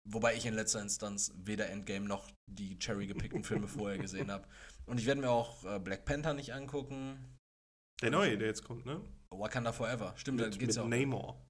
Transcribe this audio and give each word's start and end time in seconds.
Wobei 0.06 0.34
ich 0.34 0.44
in 0.44 0.54
letzter 0.54 0.82
Instanz 0.82 1.32
weder 1.36 1.70
Endgame 1.70 2.06
noch 2.06 2.30
die 2.46 2.78
cherry 2.78 3.06
gepickten 3.06 3.42
Filme 3.42 3.66
vorher 3.68 3.98
gesehen 3.98 4.30
habe. 4.30 4.46
Und 4.86 5.00
ich 5.00 5.06
werde 5.06 5.22
mir 5.22 5.30
auch 5.30 5.64
äh, 5.64 5.78
Black 5.78 6.04
Panther 6.04 6.34
nicht 6.34 6.52
angucken. 6.52 7.38
der 8.02 8.10
neue, 8.10 8.36
der 8.36 8.48
jetzt 8.48 8.64
kommt, 8.64 8.84
ne? 8.84 9.00
Wakanda 9.30 9.72
Forever. 9.72 10.12
Stimmt, 10.16 10.40
da 10.40 10.44
mit, 10.44 10.58
geht's 10.58 10.76
mit 10.76 10.76
ja 10.76 10.82
auch. 10.82 10.88
Namor. 10.88 11.46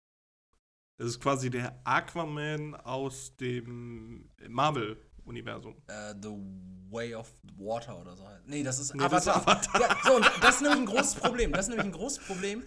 Das 0.99 1.09
ist 1.09 1.21
quasi 1.21 1.51
der 1.51 1.81
Aquaman 1.85 2.77
aus 2.77 3.35
dem 3.37 4.31
Marvel-Universum. 4.49 5.75
äh, 5.89 6.15
The 6.23 6.29
Way 6.91 7.17
of 7.17 7.33
Water 7.57 8.01
oder 8.01 8.17
so. 8.17 8.25
Nee, 8.47 8.63
das 8.63 8.79
ist 8.79 8.95
Nee, 8.95 9.09
das 9.09 9.27
Avatar. 9.27 9.59
ist 9.59 9.69
Avatar. 9.69 9.81
Ja, 9.81 9.99
so, 10.05 10.17
und 10.17 10.31
das 10.41 10.55
ist 10.57 10.61
nämlich 10.63 10.79
ein 10.81 10.87
großes 10.87 11.15
Problem. 11.17 11.51
Das 11.53 11.63
ist 11.63 11.69
nämlich 11.71 11.87
ein 11.87 11.93
großes 11.93 12.25
Problem. 12.25 12.63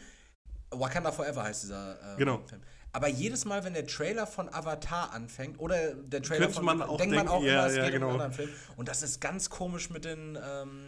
Wakanda 0.72 1.14
Forever 1.14 1.44
heißt 1.44 1.64
dieser 1.64 2.16
äh, 2.16 2.18
Genau. 2.18 2.46
Film. 2.46 2.62
Aber 2.94 3.08
jedes 3.08 3.46
Mal, 3.46 3.64
wenn 3.64 3.74
der 3.74 3.86
Trailer 3.86 4.25
von 4.25 4.53
Avatar 4.53 5.14
anfängt 5.14 5.59
oder 5.59 5.94
der 5.94 6.22
Trailer 6.22 6.46
Könnte 6.46 6.56
von 6.56 6.66
man 6.66 6.81
auch 6.81 6.98
denkt 6.98 7.16
man 7.16 7.28
auch 7.28 7.44
ja, 7.44 7.59
immer, 7.59 7.68
es 7.68 7.75
ja, 7.75 7.84
geht 7.84 7.94
genau. 7.94 8.08
um 8.08 8.14
einen 8.14 8.22
anderen 8.22 8.48
Film. 8.48 8.50
Und 8.75 8.88
das 8.88 9.03
ist 9.03 9.22
ganz 9.22 9.50
komisch 9.50 9.90
mit 9.90 10.06
den 10.06 10.38
ähm, 10.42 10.88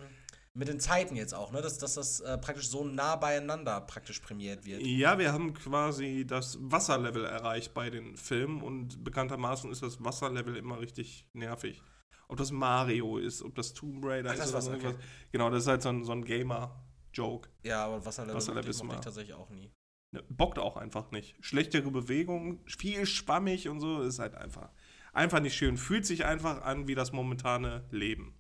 mit 0.54 0.68
den 0.68 0.80
Zeiten 0.80 1.16
jetzt 1.16 1.34
auch, 1.34 1.52
ne? 1.52 1.62
Dass, 1.62 1.78
dass 1.78 1.94
das 1.94 2.20
äh, 2.20 2.38
praktisch 2.38 2.70
so 2.70 2.84
nah 2.84 3.16
beieinander 3.16 3.80
praktisch 3.82 4.20
prämiert 4.20 4.66
wird. 4.66 4.82
Ja, 4.82 5.18
wir 5.18 5.32
haben 5.32 5.54
quasi 5.54 6.26
das 6.28 6.58
Wasserlevel 6.60 7.26
erreicht 7.26 7.74
bei 7.74 7.90
den 7.90 8.18
Filmen 8.18 8.62
und 8.62 9.04
bekanntermaßen 9.04 9.72
ist 9.72 9.84
das 9.84 10.04
Wasserlevel 10.04 10.56
immer 10.58 10.80
richtig 10.80 11.26
nervig. 11.34 11.82
Ob 12.28 12.38
das 12.38 12.52
Mario 12.52 13.18
ist, 13.18 13.42
ob 13.42 13.56
das 13.56 13.74
Tomb 13.74 14.06
Raider 14.06 14.32
Ach, 14.32 14.36
das 14.36 14.48
ist 14.48 14.54
war's, 14.54 14.66
so 14.66 14.72
okay. 14.72 14.96
Genau, 15.32 15.50
das 15.50 15.64
ist 15.64 15.68
halt 15.68 15.82
so 15.82 15.90
ein, 15.90 16.04
so 16.04 16.12
ein 16.12 16.26
Gamer-Joke. 16.26 17.50
Ja, 17.64 17.86
aber 17.86 18.06
Wasserlevel, 18.06 18.36
Wasserlevel 18.36 18.70
ist 18.70 18.84
mochte 18.84 19.00
ich 19.00 19.06
tatsächlich 19.06 19.34
auch 19.36 19.50
nie. 19.50 19.72
Ne, 20.12 20.24
Bockt 20.30 20.58
auch 20.58 20.76
einfach 20.78 21.12
nicht. 21.12 21.36
Schlechtere 21.40 21.92
Bewegung, 21.92 22.66
viel 22.68 23.06
schwammig 23.06 23.70
und 23.70 23.80
so, 23.80 24.02
ist 24.02 24.18
halt 24.20 24.34
einfach, 24.36 24.72
einfach 25.14 25.40
nicht 25.40 25.56
schön. 25.56 25.78
Fühlt 25.78 26.06
sich 26.06 26.26
einfach 26.26 26.62
an 26.64 26.88
wie 26.88 26.96
das 26.96 27.12
momentane 27.12 27.86
Leben. 27.92 28.36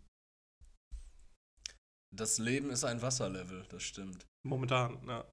Das 2.15 2.39
Leben 2.39 2.71
ist 2.71 2.83
ein 2.83 3.01
Wasserlevel, 3.01 3.65
das 3.69 3.83
stimmt. 3.83 4.25
Momentan, 4.43 4.97
ja. 5.07 5.25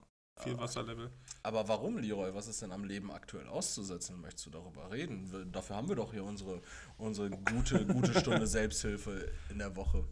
Viel 0.42 0.52
Aber- 0.52 0.64
Wasserlevel. 0.64 1.10
Aber 1.42 1.66
warum, 1.69 1.97
Leroy? 1.97 2.34
Was 2.34 2.47
ist 2.47 2.60
denn 2.60 2.70
am 2.72 2.84
Leben 2.84 3.10
aktuell 3.10 3.47
auszusetzen? 3.48 4.20
Möchtest 4.20 4.44
du 4.44 4.50
darüber 4.50 4.92
reden? 4.92 5.32
Wir- 5.32 5.47
Dafür 5.47 5.76
haben 5.76 5.88
wir 5.88 5.97
doch 5.97 6.12
hier 6.12 6.24
unsere, 6.24 6.60
unsere 6.98 7.30
gute, 7.30 7.86
gute 7.86 8.20
Stunde 8.20 8.47
Selbsthilfe 8.47 9.32
in 9.48 9.56
der 9.58 9.74
Woche. 9.76 10.04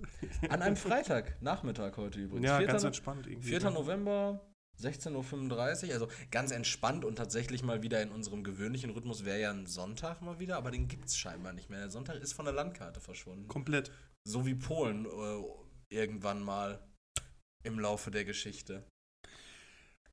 An 0.49 0.63
einem 0.63 0.77
Freitag, 0.77 1.43
Nachmittag 1.43 1.99
heute 1.99 2.21
übrigens. 2.21 2.47
Ja, 2.47 2.57
4. 2.57 2.67
ganz 2.69 2.85
entspannt 2.85 3.27
irgendwie. 3.27 3.49
4. 3.49 3.61
ne? 3.65 3.71
November, 3.73 4.41
16.35 4.81 5.89
Uhr. 5.89 5.93
Also 5.95 6.09
ganz 6.31 6.51
entspannt 6.51 7.05
und 7.05 7.17
tatsächlich 7.17 7.63
mal 7.63 7.83
wieder 7.83 8.03
in 8.03 8.11
unserem 8.11 8.45
gewöhnlichen 8.45 8.91
Rhythmus 8.91 9.25
wäre 9.25 9.41
ja 9.41 9.51
ein 9.51 9.67
Sonntag 9.67 10.23
mal 10.23 10.39
wieder, 10.39 10.57
aber 10.57 10.71
den 10.71 10.89
gibt 10.89 11.07
es 11.07 11.17
scheinbar 11.17 11.53
nicht 11.53 11.71
mehr. 11.71 11.81
Der 11.81 11.91
Sonntag 11.91 12.17
ist 12.21 12.33
von 12.33 12.45
der 12.45 12.55
Landkarte 12.55 13.01
verschwunden. 13.01 13.49
Komplett. 13.49 13.91
So 14.27 14.47
wie 14.47 14.55
Polen 14.55 15.07
äh, 15.07 15.95
irgendwann 15.95 16.43
mal 16.43 16.87
im 17.65 17.79
Laufe 17.79 18.11
der 18.11 18.25
Geschichte. 18.25 18.85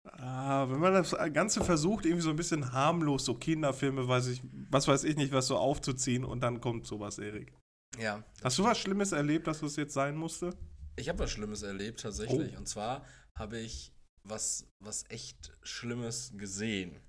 Ah, 0.03 0.67
wenn 0.69 0.79
man 0.79 0.93
das 0.93 1.15
Ganze 1.31 1.63
versucht, 1.63 2.05
irgendwie 2.05 2.23
so 2.23 2.31
ein 2.31 2.35
bisschen 2.35 2.71
harmlos, 2.71 3.25
so 3.25 3.35
Kinderfilme, 3.35 4.07
weiß 4.07 4.27
ich, 4.27 4.41
was 4.69 4.87
weiß 4.87 5.03
ich 5.03 5.15
nicht, 5.15 5.31
was 5.31 5.47
so 5.47 5.57
aufzuziehen 5.57 6.25
und 6.25 6.41
dann 6.41 6.59
kommt 6.59 6.87
sowas, 6.87 7.19
Erik. 7.19 7.53
Ja, 7.99 8.23
Hast 8.43 8.57
du 8.57 8.63
was 8.63 8.79
Schlimmes 8.79 9.11
erlebt, 9.11 9.47
dass 9.47 9.61
es 9.61 9.75
jetzt 9.75 9.93
sein 9.93 10.15
musste? 10.15 10.57
Ich 10.95 11.07
habe 11.09 11.19
was 11.19 11.31
Schlimmes 11.31 11.61
erlebt 11.61 12.01
tatsächlich. 12.01 12.53
Oh. 12.55 12.57
Und 12.57 12.67
zwar 12.67 13.05
habe 13.37 13.59
ich 13.59 13.93
was, 14.23 14.65
was 14.79 15.03
echt 15.09 15.51
Schlimmes 15.63 16.31
gesehen. 16.35 16.99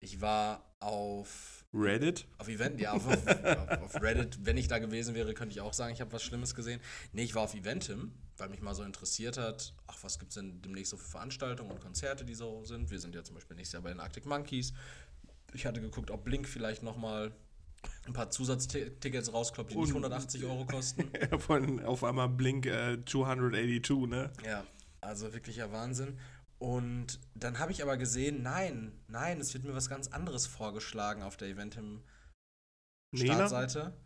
Ich 0.00 0.20
war 0.20 0.74
auf, 0.80 1.66
Reddit? 1.74 2.26
auf 2.38 2.48
Event, 2.48 2.80
ja, 2.80 2.92
auf, 2.92 3.06
auf, 3.06 3.26
auf 3.82 4.02
Reddit. 4.02 4.38
Wenn 4.46 4.56
ich 4.56 4.66
da 4.66 4.78
gewesen 4.78 5.14
wäre, 5.14 5.34
könnte 5.34 5.52
ich 5.52 5.60
auch 5.60 5.74
sagen, 5.74 5.92
ich 5.92 6.00
habe 6.00 6.12
was 6.12 6.22
Schlimmes 6.22 6.54
gesehen. 6.54 6.80
Nee, 7.12 7.22
ich 7.24 7.34
war 7.34 7.42
auf 7.42 7.54
Eventim, 7.54 8.12
weil 8.38 8.48
mich 8.48 8.62
mal 8.62 8.74
so 8.74 8.82
interessiert 8.82 9.36
hat, 9.36 9.74
ach, 9.86 9.98
was 10.02 10.18
gibt 10.18 10.30
es 10.30 10.36
denn 10.36 10.62
demnächst 10.62 10.90
so 10.92 10.96
für 10.96 11.10
Veranstaltungen 11.10 11.70
und 11.70 11.80
Konzerte, 11.80 12.24
die 12.24 12.34
so 12.34 12.64
sind. 12.64 12.90
Wir 12.90 12.98
sind 12.98 13.14
ja 13.14 13.22
zum 13.22 13.34
Beispiel 13.34 13.56
nächstes 13.56 13.74
Jahr 13.74 13.82
bei 13.82 13.90
den 13.90 14.00
Arctic 14.00 14.24
Monkeys. 14.24 14.72
Ich 15.52 15.66
hatte 15.66 15.80
geguckt, 15.82 16.10
ob 16.10 16.24
Blink 16.24 16.48
vielleicht 16.48 16.82
nochmal 16.82 17.32
ein 18.06 18.12
paar 18.14 18.30
Zusatztickets 18.30 19.32
rauskloppt, 19.32 19.72
die 19.72 19.76
nicht 19.76 19.88
Und- 19.94 20.04
180 20.04 20.44
Euro 20.44 20.64
kosten. 20.64 21.10
Von 21.40 21.84
auf 21.84 22.04
einmal 22.04 22.28
Blink 22.30 22.64
äh, 22.66 23.04
282, 23.04 24.06
ne? 24.08 24.32
Ja, 24.46 24.64
also 25.00 25.32
wirklicher 25.32 25.72
Wahnsinn. 25.72 26.18
Und 26.58 27.20
dann 27.34 27.58
habe 27.58 27.72
ich 27.72 27.82
aber 27.82 27.96
gesehen, 27.96 28.42
nein, 28.42 28.92
nein, 29.08 29.40
es 29.40 29.54
wird 29.54 29.64
mir 29.64 29.74
was 29.74 29.88
ganz 29.88 30.08
anderes 30.08 30.46
vorgeschlagen 30.46 31.22
auf 31.22 31.36
der 31.36 31.48
Eventim 31.48 32.02
Nena? 33.14 33.34
Startseite. 33.34 33.96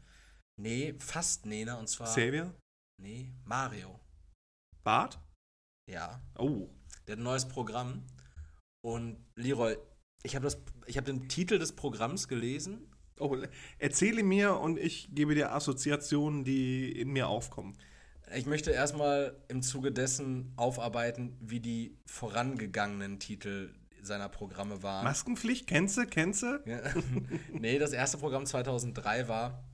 Nee, 0.56 0.94
fast 1.00 1.46
Nena 1.46 1.74
und 1.78 1.88
zwar. 1.88 2.06
Xavier? 2.06 2.54
Nee, 3.02 3.32
Mario. 3.44 3.98
Bart? 4.84 5.18
Ja. 5.90 6.22
Oh. 6.38 6.68
Der 7.06 7.14
hat 7.14 7.20
ein 7.20 7.24
neues 7.24 7.48
Programm. 7.48 8.06
Und 8.84 9.16
Leroy, 9.34 9.76
ich 10.22 10.36
habe 10.36 10.46
hab 10.48 11.04
den 11.04 11.28
Titel 11.28 11.58
des 11.58 11.74
Programms 11.74 12.28
gelesen. 12.28 12.88
oh. 13.18 13.36
Erzähle 13.78 14.22
mir 14.22 14.58
und 14.58 14.78
ich 14.78 15.08
gebe 15.12 15.34
dir 15.34 15.52
Assoziationen, 15.52 16.44
die 16.44 16.92
in 16.92 17.10
mir 17.10 17.28
aufkommen. 17.28 17.76
Ich 18.36 18.46
möchte 18.46 18.70
erstmal 18.70 19.36
im 19.48 19.62
Zuge 19.62 19.92
dessen 19.92 20.52
aufarbeiten, 20.56 21.36
wie 21.40 21.60
die 21.60 21.98
vorangegangenen 22.06 23.18
Titel 23.18 23.72
seiner 24.02 24.28
Programme 24.28 24.82
waren. 24.82 25.04
Maskenpflicht, 25.04 25.66
kennst 25.66 25.96
du, 25.96 26.06
kennst 26.06 26.42
du? 26.42 26.60
Ja. 26.66 26.80
nee, 27.52 27.78
das 27.78 27.92
erste 27.92 28.18
Programm 28.18 28.44
2003 28.46 29.28
war 29.28 29.64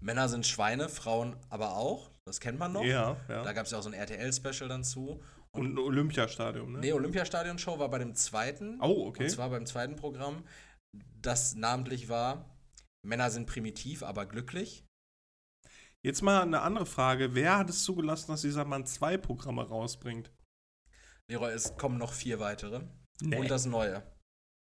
Männer 0.00 0.28
sind 0.28 0.46
Schweine, 0.46 0.88
Frauen 0.88 1.36
aber 1.48 1.76
auch. 1.76 2.10
Das 2.24 2.40
kennt 2.40 2.58
man 2.58 2.72
noch. 2.72 2.84
Ja, 2.84 3.16
Da 3.28 3.44
ja. 3.44 3.52
gab 3.52 3.66
es 3.66 3.72
ja 3.72 3.78
auch 3.78 3.82
so 3.82 3.88
ein 3.88 3.94
RTL-Special 3.94 4.68
dann 4.68 4.84
zu. 4.84 5.20
Und 5.52 5.74
ein 5.74 5.78
Olympiastadion, 5.78 6.72
ne? 6.72 6.78
Nee, 6.78 6.92
Olympiastadion-Show 6.92 7.78
war 7.78 7.88
bei 7.88 7.98
dem 7.98 8.14
zweiten. 8.14 8.80
Oh, 8.80 9.06
okay. 9.08 9.24
Und 9.24 9.30
zwar 9.30 9.50
beim 9.50 9.66
zweiten 9.66 9.96
Programm, 9.96 10.44
das 11.20 11.54
namentlich 11.54 12.08
war 12.08 12.48
Männer 13.04 13.30
sind 13.30 13.46
primitiv, 13.46 14.02
aber 14.02 14.26
glücklich. 14.26 14.84
Jetzt 16.04 16.22
mal 16.22 16.42
eine 16.42 16.62
andere 16.62 16.86
Frage. 16.86 17.34
Wer 17.34 17.58
hat 17.58 17.70
es 17.70 17.84
zugelassen, 17.84 18.32
dass 18.32 18.40
dieser 18.40 18.64
Mann 18.64 18.86
zwei 18.86 19.16
Programme 19.16 19.66
rausbringt? 19.66 20.32
Leroy, 21.28 21.52
es 21.52 21.76
kommen 21.76 21.98
noch 21.98 22.12
vier 22.12 22.40
weitere. 22.40 22.88
Nee. 23.20 23.38
Und 23.38 23.50
das 23.50 23.66
neue. 23.66 24.02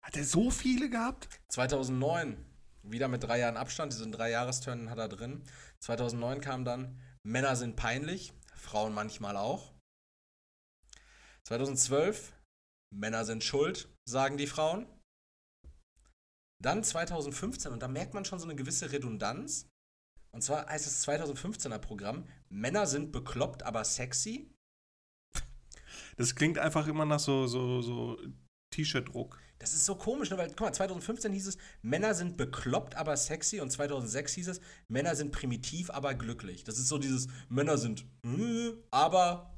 Hat 0.01 0.15
er 0.15 0.23
so 0.23 0.49
viele 0.51 0.89
gehabt? 0.89 1.27
2009, 1.49 2.45
wieder 2.83 3.09
mit 3.09 3.23
drei 3.23 3.39
Jahren 3.39 3.57
Abstand, 3.57 3.91
diesen 3.91 4.13
drei 4.13 4.29
Jahresturnen 4.29 4.89
hat 4.89 4.99
er 4.99 5.09
drin. 5.09 5.43
2009 5.81 6.39
kam 6.39 6.63
dann 6.63 7.01
Männer 7.23 7.57
sind 7.57 7.75
peinlich, 7.75 8.33
Frauen 8.55 8.93
manchmal 8.93 9.35
auch. 9.35 9.73
2012 11.45 12.33
Männer 12.95 13.25
sind 13.25 13.43
schuld, 13.43 13.89
sagen 14.05 14.37
die 14.37 14.47
Frauen. 14.47 14.87
Dann 16.63 16.85
2015, 16.85 17.73
und 17.73 17.83
da 17.83 17.89
merkt 17.89 18.13
man 18.13 18.23
schon 18.23 18.39
so 18.39 18.45
eine 18.45 18.55
gewisse 18.55 18.93
Redundanz. 18.93 19.67
Und 20.37 20.43
zwar 20.43 20.67
heißt 20.67 20.85
es 20.85 21.07
2015er 21.07 21.79
Programm, 21.79 22.23
Männer 22.49 22.85
sind 22.85 23.11
bekloppt, 23.11 23.63
aber 23.63 23.83
sexy. 23.83 24.53
Das 26.15 26.35
klingt 26.35 26.59
einfach 26.59 26.85
immer 26.85 27.05
nach 27.05 27.19
so, 27.19 27.47
so, 27.47 27.81
so 27.81 28.19
T-Shirt-Druck. 28.69 29.39
Das 29.57 29.73
ist 29.73 29.83
so 29.83 29.95
komisch, 29.95 30.29
ne? 30.29 30.37
weil, 30.37 30.49
guck 30.49 30.59
mal, 30.59 30.71
2015 30.73 31.33
hieß 31.33 31.47
es, 31.47 31.57
Männer 31.81 32.13
sind 32.13 32.37
bekloppt, 32.37 32.93
aber 32.93 33.17
sexy. 33.17 33.61
Und 33.61 33.71
2006 33.71 34.33
hieß 34.35 34.47
es, 34.49 34.61
Männer 34.87 35.15
sind 35.15 35.31
primitiv, 35.31 35.89
aber 35.89 36.13
glücklich. 36.13 36.63
Das 36.63 36.77
ist 36.77 36.87
so 36.87 36.99
dieses, 36.99 37.27
Männer 37.49 37.79
sind, 37.79 38.05
äh, 38.23 38.73
aber 38.91 39.57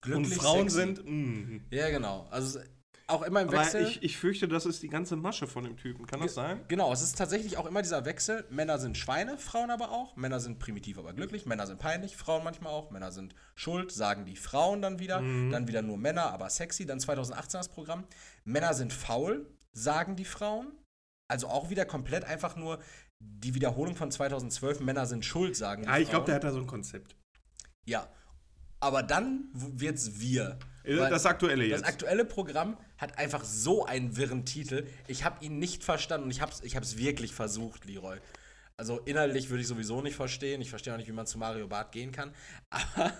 glücklich. 0.00 0.32
Und 0.32 0.34
Frauen 0.34 0.68
sexy. 0.68 0.76
sind. 0.76 1.04
mm. 1.04 1.66
Ja, 1.70 1.88
genau. 1.90 2.26
Also 2.32 2.58
auch 3.08 3.22
immer 3.22 3.40
im 3.40 3.52
Wechsel. 3.52 3.86
ich, 3.86 4.02
ich 4.02 4.16
fürchte, 4.16 4.48
das 4.48 4.66
ist 4.66 4.82
die 4.82 4.88
ganze 4.88 5.14
Masche 5.14 5.46
von 5.46 5.64
dem 5.64 5.76
Typen. 5.76 6.06
Kann 6.06 6.20
das 6.20 6.34
sein? 6.34 6.60
Genau, 6.66 6.92
es 6.92 7.02
ist 7.02 7.16
tatsächlich 7.16 7.56
auch 7.56 7.66
immer 7.66 7.82
dieser 7.82 8.04
Wechsel. 8.04 8.44
Männer 8.50 8.78
sind 8.78 8.96
Schweine, 8.98 9.38
Frauen 9.38 9.70
aber 9.70 9.92
auch. 9.92 10.16
Männer 10.16 10.40
sind 10.40 10.58
primitiv, 10.58 10.98
aber 10.98 11.12
glücklich. 11.12 11.46
Männer 11.46 11.66
sind 11.66 11.78
peinlich, 11.78 12.16
Frauen 12.16 12.42
manchmal 12.42 12.72
auch. 12.72 12.90
Männer 12.90 13.12
sind 13.12 13.34
schuld, 13.54 13.92
sagen 13.92 14.24
die 14.24 14.34
Frauen 14.36 14.82
dann 14.82 14.98
wieder. 14.98 15.16
Dann 15.20 15.68
wieder 15.68 15.82
nur 15.82 15.98
Männer, 15.98 16.32
aber 16.32 16.50
sexy. 16.50 16.84
Dann 16.84 16.98
2018 16.98 17.60
das 17.60 17.68
Programm. 17.68 18.04
Männer 18.44 18.74
sind 18.74 18.92
faul, 18.92 19.46
sagen 19.72 20.16
die 20.16 20.24
Frauen. 20.24 20.72
Also 21.28 21.48
auch 21.48 21.70
wieder 21.70 21.84
komplett 21.84 22.24
einfach 22.24 22.56
nur 22.56 22.80
die 23.20 23.54
Wiederholung 23.54 23.94
von 23.94 24.10
2012. 24.10 24.80
Männer 24.80 25.06
sind 25.06 25.24
schuld, 25.24 25.56
sagen 25.56 25.82
die 25.82 25.88
Ja, 25.88 25.98
ich 25.98 26.08
glaube, 26.10 26.24
Frauen. 26.24 26.26
der 26.26 26.34
hat 26.36 26.44
da 26.44 26.52
so 26.52 26.58
ein 26.58 26.66
Konzept. 26.66 27.16
Ja. 27.84 28.08
Aber 28.80 29.02
dann 29.02 29.48
wird's 29.52 30.18
wir. 30.18 30.58
Äh, 30.86 30.96
das 31.10 31.26
aktuelle 31.26 31.68
Das 31.68 31.80
jetzt. 31.80 31.88
aktuelle 31.88 32.24
Programm 32.24 32.76
hat 32.98 33.18
einfach 33.18 33.44
so 33.44 33.84
einen 33.84 34.16
wirren 34.16 34.44
Titel. 34.44 34.86
Ich 35.08 35.24
habe 35.24 35.44
ihn 35.44 35.58
nicht 35.58 35.84
verstanden 35.84 36.24
und 36.26 36.30
ich 36.30 36.40
habe 36.40 36.52
es 36.52 36.62
ich 36.62 36.76
hab's 36.76 36.96
wirklich 36.96 37.34
versucht, 37.34 37.84
Leroy. 37.84 38.18
Also 38.78 38.98
inhaltlich 39.00 39.48
würde 39.50 39.62
ich 39.62 39.68
sowieso 39.68 40.02
nicht 40.02 40.16
verstehen. 40.16 40.60
Ich 40.60 40.70
verstehe 40.70 40.92
auch 40.92 40.98
nicht, 40.98 41.08
wie 41.08 41.12
man 41.12 41.26
zu 41.26 41.38
Mario 41.38 41.66
Barth 41.66 41.92
gehen 41.92 42.12
kann. 42.12 42.34
Aber 42.70 43.12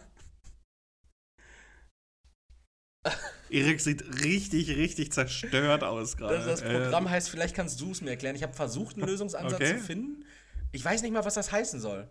Erik 3.50 3.80
sieht 3.80 4.02
richtig, 4.24 4.68
richtig 4.76 5.12
zerstört 5.12 5.84
aus 5.84 6.16
gerade. 6.16 6.34
das, 6.36 6.46
das 6.46 6.62
Äh, 6.62 6.72
Programm 6.72 7.08
heißt, 7.08 7.30
vielleicht 7.30 7.54
kannst 7.54 7.80
du 7.80 7.92
es 7.92 8.00
mir 8.00 8.10
erklären. 8.10 8.34
Ich 8.36 8.42
habe 8.42 8.52
versucht, 8.54 8.96
einen 8.96 9.06
Lösungsansatz 9.06 9.54
Okay. 9.54 9.78
zu 9.78 9.84
finden. 9.84 10.24
Ich 10.72 10.84
weiß 10.84 11.02
nicht 11.02 11.12
mal, 11.12 11.24
was 11.24 11.34
das 11.34 11.52
heißen 11.52 11.80
soll. 11.80 12.08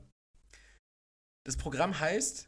Das 1.45 1.57
Programm 1.57 1.99
heißt 1.99 2.47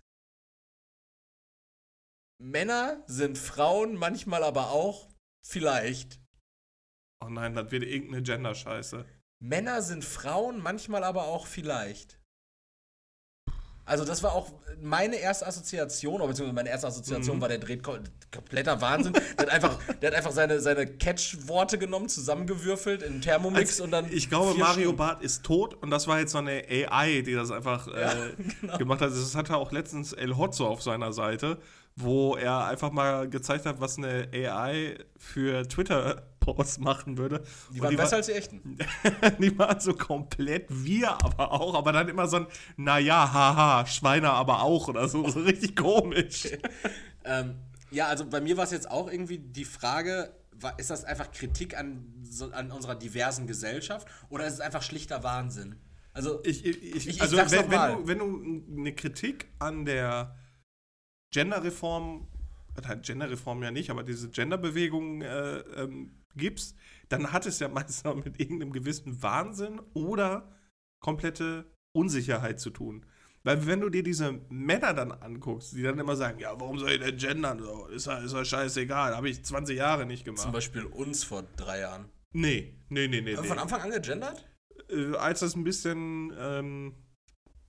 Männer 2.40 3.04
sind 3.08 3.38
Frauen, 3.38 3.96
manchmal 3.96 4.44
aber 4.44 4.70
auch 4.70 5.08
vielleicht. 5.46 6.20
oh 7.24 7.30
nein, 7.30 7.56
das 7.56 7.72
wird 7.72 7.84
irgendeine 7.84 8.22
Gender-Scheiße. 8.24 9.06
Männer 9.44 9.82
sind 9.82 10.04
Frauen, 10.06 10.62
manchmal 10.62 11.04
aber 11.04 11.24
auch 11.26 11.48
vielleicht. 11.48 12.20
Also 13.86 14.04
das 14.04 14.22
war 14.22 14.34
auch 14.34 14.52
meine 14.82 15.16
erste 15.16 15.48
Assoziation, 15.48 16.16
oder 16.16 16.28
beziehungsweise 16.28 16.56
meine 16.56 16.70
erste 16.70 16.88
Assoziation 16.88 17.38
Mhm. 17.38 17.42
war, 17.42 17.48
der 17.48 17.60
dreht 17.60 17.84
ko- 17.84 17.98
kompletter 18.34 18.82
Wahnsinn. 18.82 19.14
der 19.38 19.46
hat 19.46 19.50
einfach, 19.50 19.80
der 20.02 20.10
hat 20.12 20.18
einfach 20.18 20.32
seine, 20.32 20.60
seine 20.60 20.86
Catch-Worte 20.86 21.78
genommen, 21.78 22.10
zusammengewürfelt 22.10 23.02
in 23.02 23.22
Thermomix 23.22 23.72
Also, 23.72 23.86
und 23.86 23.92
dann. 23.92 24.12
ich 24.12 24.28
glaube, 24.30 24.56
Mario 24.60 24.82
Stunden- 24.90 24.98
Barth 24.98 25.24
ist 25.24 25.44
tot 25.44 25.74
und 25.76 25.90
das 25.90 26.06
war 26.08 26.20
jetzt 26.20 26.34
so 26.34 26.40
eine 26.40 26.66
AI, 26.70 27.22
die 27.22 27.34
das 27.34 27.50
einfach 27.50 27.88
äh, 27.88 28.34
genau. 28.62 28.78
gemacht 28.78 29.00
hat. 29.02 29.10
Das 29.12 29.36
hatte 29.36 29.56
auch 29.56 29.72
letztens 29.72 30.12
El 30.14 30.36
Hotzo 30.38 30.68
auf 30.68 30.82
seiner 30.84 31.14
Seite, 31.14 31.58
wo 31.98 32.36
er 32.36 32.66
einfach 32.66 32.92
mal 32.92 33.28
gezeigt 33.28 33.66
hat, 33.66 33.82
was 33.82 33.98
eine 33.98 34.30
AI 34.32 34.98
für 35.18 35.68
Twitter-Posts 35.68 36.78
machen 36.80 37.18
würde. 37.18 37.44
Die 37.74 37.82
waren 37.82 37.98
war- 37.98 38.04
besser 38.04 38.18
als 38.18 38.28
die 38.28 38.34
echten. 38.34 38.78
die 39.40 39.58
waren 39.58 39.80
so 39.80 39.94
komplett 39.94 40.66
wir 40.70 41.12
aber 41.24 41.52
auch, 41.52 41.74
aber 41.74 41.92
dann 41.92 42.08
immer 42.08 42.28
so 42.28 42.38
ein, 42.38 42.48
naja, 42.78 43.34
haha, 43.34 43.86
Schweine 43.88 44.30
aber 44.30 44.62
auch 44.62 44.88
oder 44.88 45.08
so, 45.08 45.28
so 45.28 45.42
richtig 45.42 45.76
komisch. 45.76 46.48
Ähm, 47.30 47.56
ja, 47.92 48.08
also 48.08 48.26
bei 48.26 48.40
mir 48.40 48.56
war 48.56 48.64
es 48.64 48.72
jetzt 48.72 48.90
auch 48.90 49.12
irgendwie 49.12 49.38
die 49.38 49.66
Frage, 49.66 50.32
ist 50.78 50.90
das 50.90 51.04
einfach 51.04 51.30
Kritik 51.30 51.78
an, 51.78 52.06
so, 52.24 52.52
an 52.52 52.72
unserer 52.72 52.96
diversen 52.96 53.48
Gesellschaft 53.48 54.08
oder 54.30 54.48
ist 54.48 54.54
es 54.54 54.60
einfach 54.62 54.82
schlichter 54.82 55.24
Wahnsinn? 55.24 55.76
Also, 56.14 56.42
Ich, 56.46 56.66
ich, 56.66 57.06
ich, 57.08 57.22
also 57.22 57.36
wenn, 57.36 57.70
wenn, 57.70 57.70
du, 57.70 58.08
wenn 58.08 58.20
du 58.20 58.64
eine 58.80 58.96
Kritik 58.96 59.48
an 59.60 59.84
der 59.84 60.36
Genderreform, 61.32 62.28
äh, 62.76 62.98
Genderreform 62.98 63.64
ja 63.64 63.72
nicht, 63.72 63.90
aber 63.90 64.04
diese 64.04 64.30
Genderbewegung 64.30 65.22
äh, 65.22 65.60
ähm, 65.60 66.24
gibst, 66.36 66.76
dann 67.10 67.32
hat 67.32 67.46
es 67.46 67.60
ja 67.60 67.68
meistens 67.70 68.06
auch 68.06 68.16
mit 68.16 68.40
irgendeinem 68.40 68.72
gewissen 68.72 69.22
Wahnsinn 69.22 69.82
oder 69.94 70.52
komplette 71.00 71.66
Unsicherheit 71.94 72.60
zu 72.60 72.70
tun. 72.70 73.06
Weil 73.44 73.66
wenn 73.66 73.80
du 73.80 73.90
dir 73.90 74.04
diese 74.04 74.42
Männer 74.50 74.94
dann 74.94 75.12
anguckst, 75.12 75.74
die 75.74 75.82
dann 75.82 76.00
immer 76.00 76.16
sagen, 76.18 76.40
ja, 76.40 76.60
warum 76.60 76.80
soll 76.80 76.92
ich 76.92 77.00
denn 77.00 77.18
gendern? 77.18 77.60
So, 77.60 77.88
ist 77.88 78.08
ja, 78.08 78.18
ist 78.18 78.34
ja 78.34 78.44
scheißegal, 78.44 79.16
habe 79.16 79.30
ich 79.30 79.44
20 79.44 79.78
Jahre 79.78 80.06
nicht 80.06 80.26
gemacht. 80.26 80.42
zum 80.42 80.52
Beispiel 80.52 80.84
uns 80.84 81.24
vor 81.24 81.44
drei 81.56 81.80
Jahren. 81.80 82.10
nee, 82.34 82.76
nee, 82.90 83.08
nee, 83.08 83.22
nee. 83.22 83.36
Haben 83.36 83.44
wir 83.44 83.50
von 83.50 83.60
Anfang 83.60 83.82
an 83.82 83.92
gegendert? 83.92 84.46
äh, 84.90 85.16
als 85.16 85.42
das 85.42 85.56
ein 85.56 85.64
bisschen 85.64 86.34
ähm, 86.38 86.94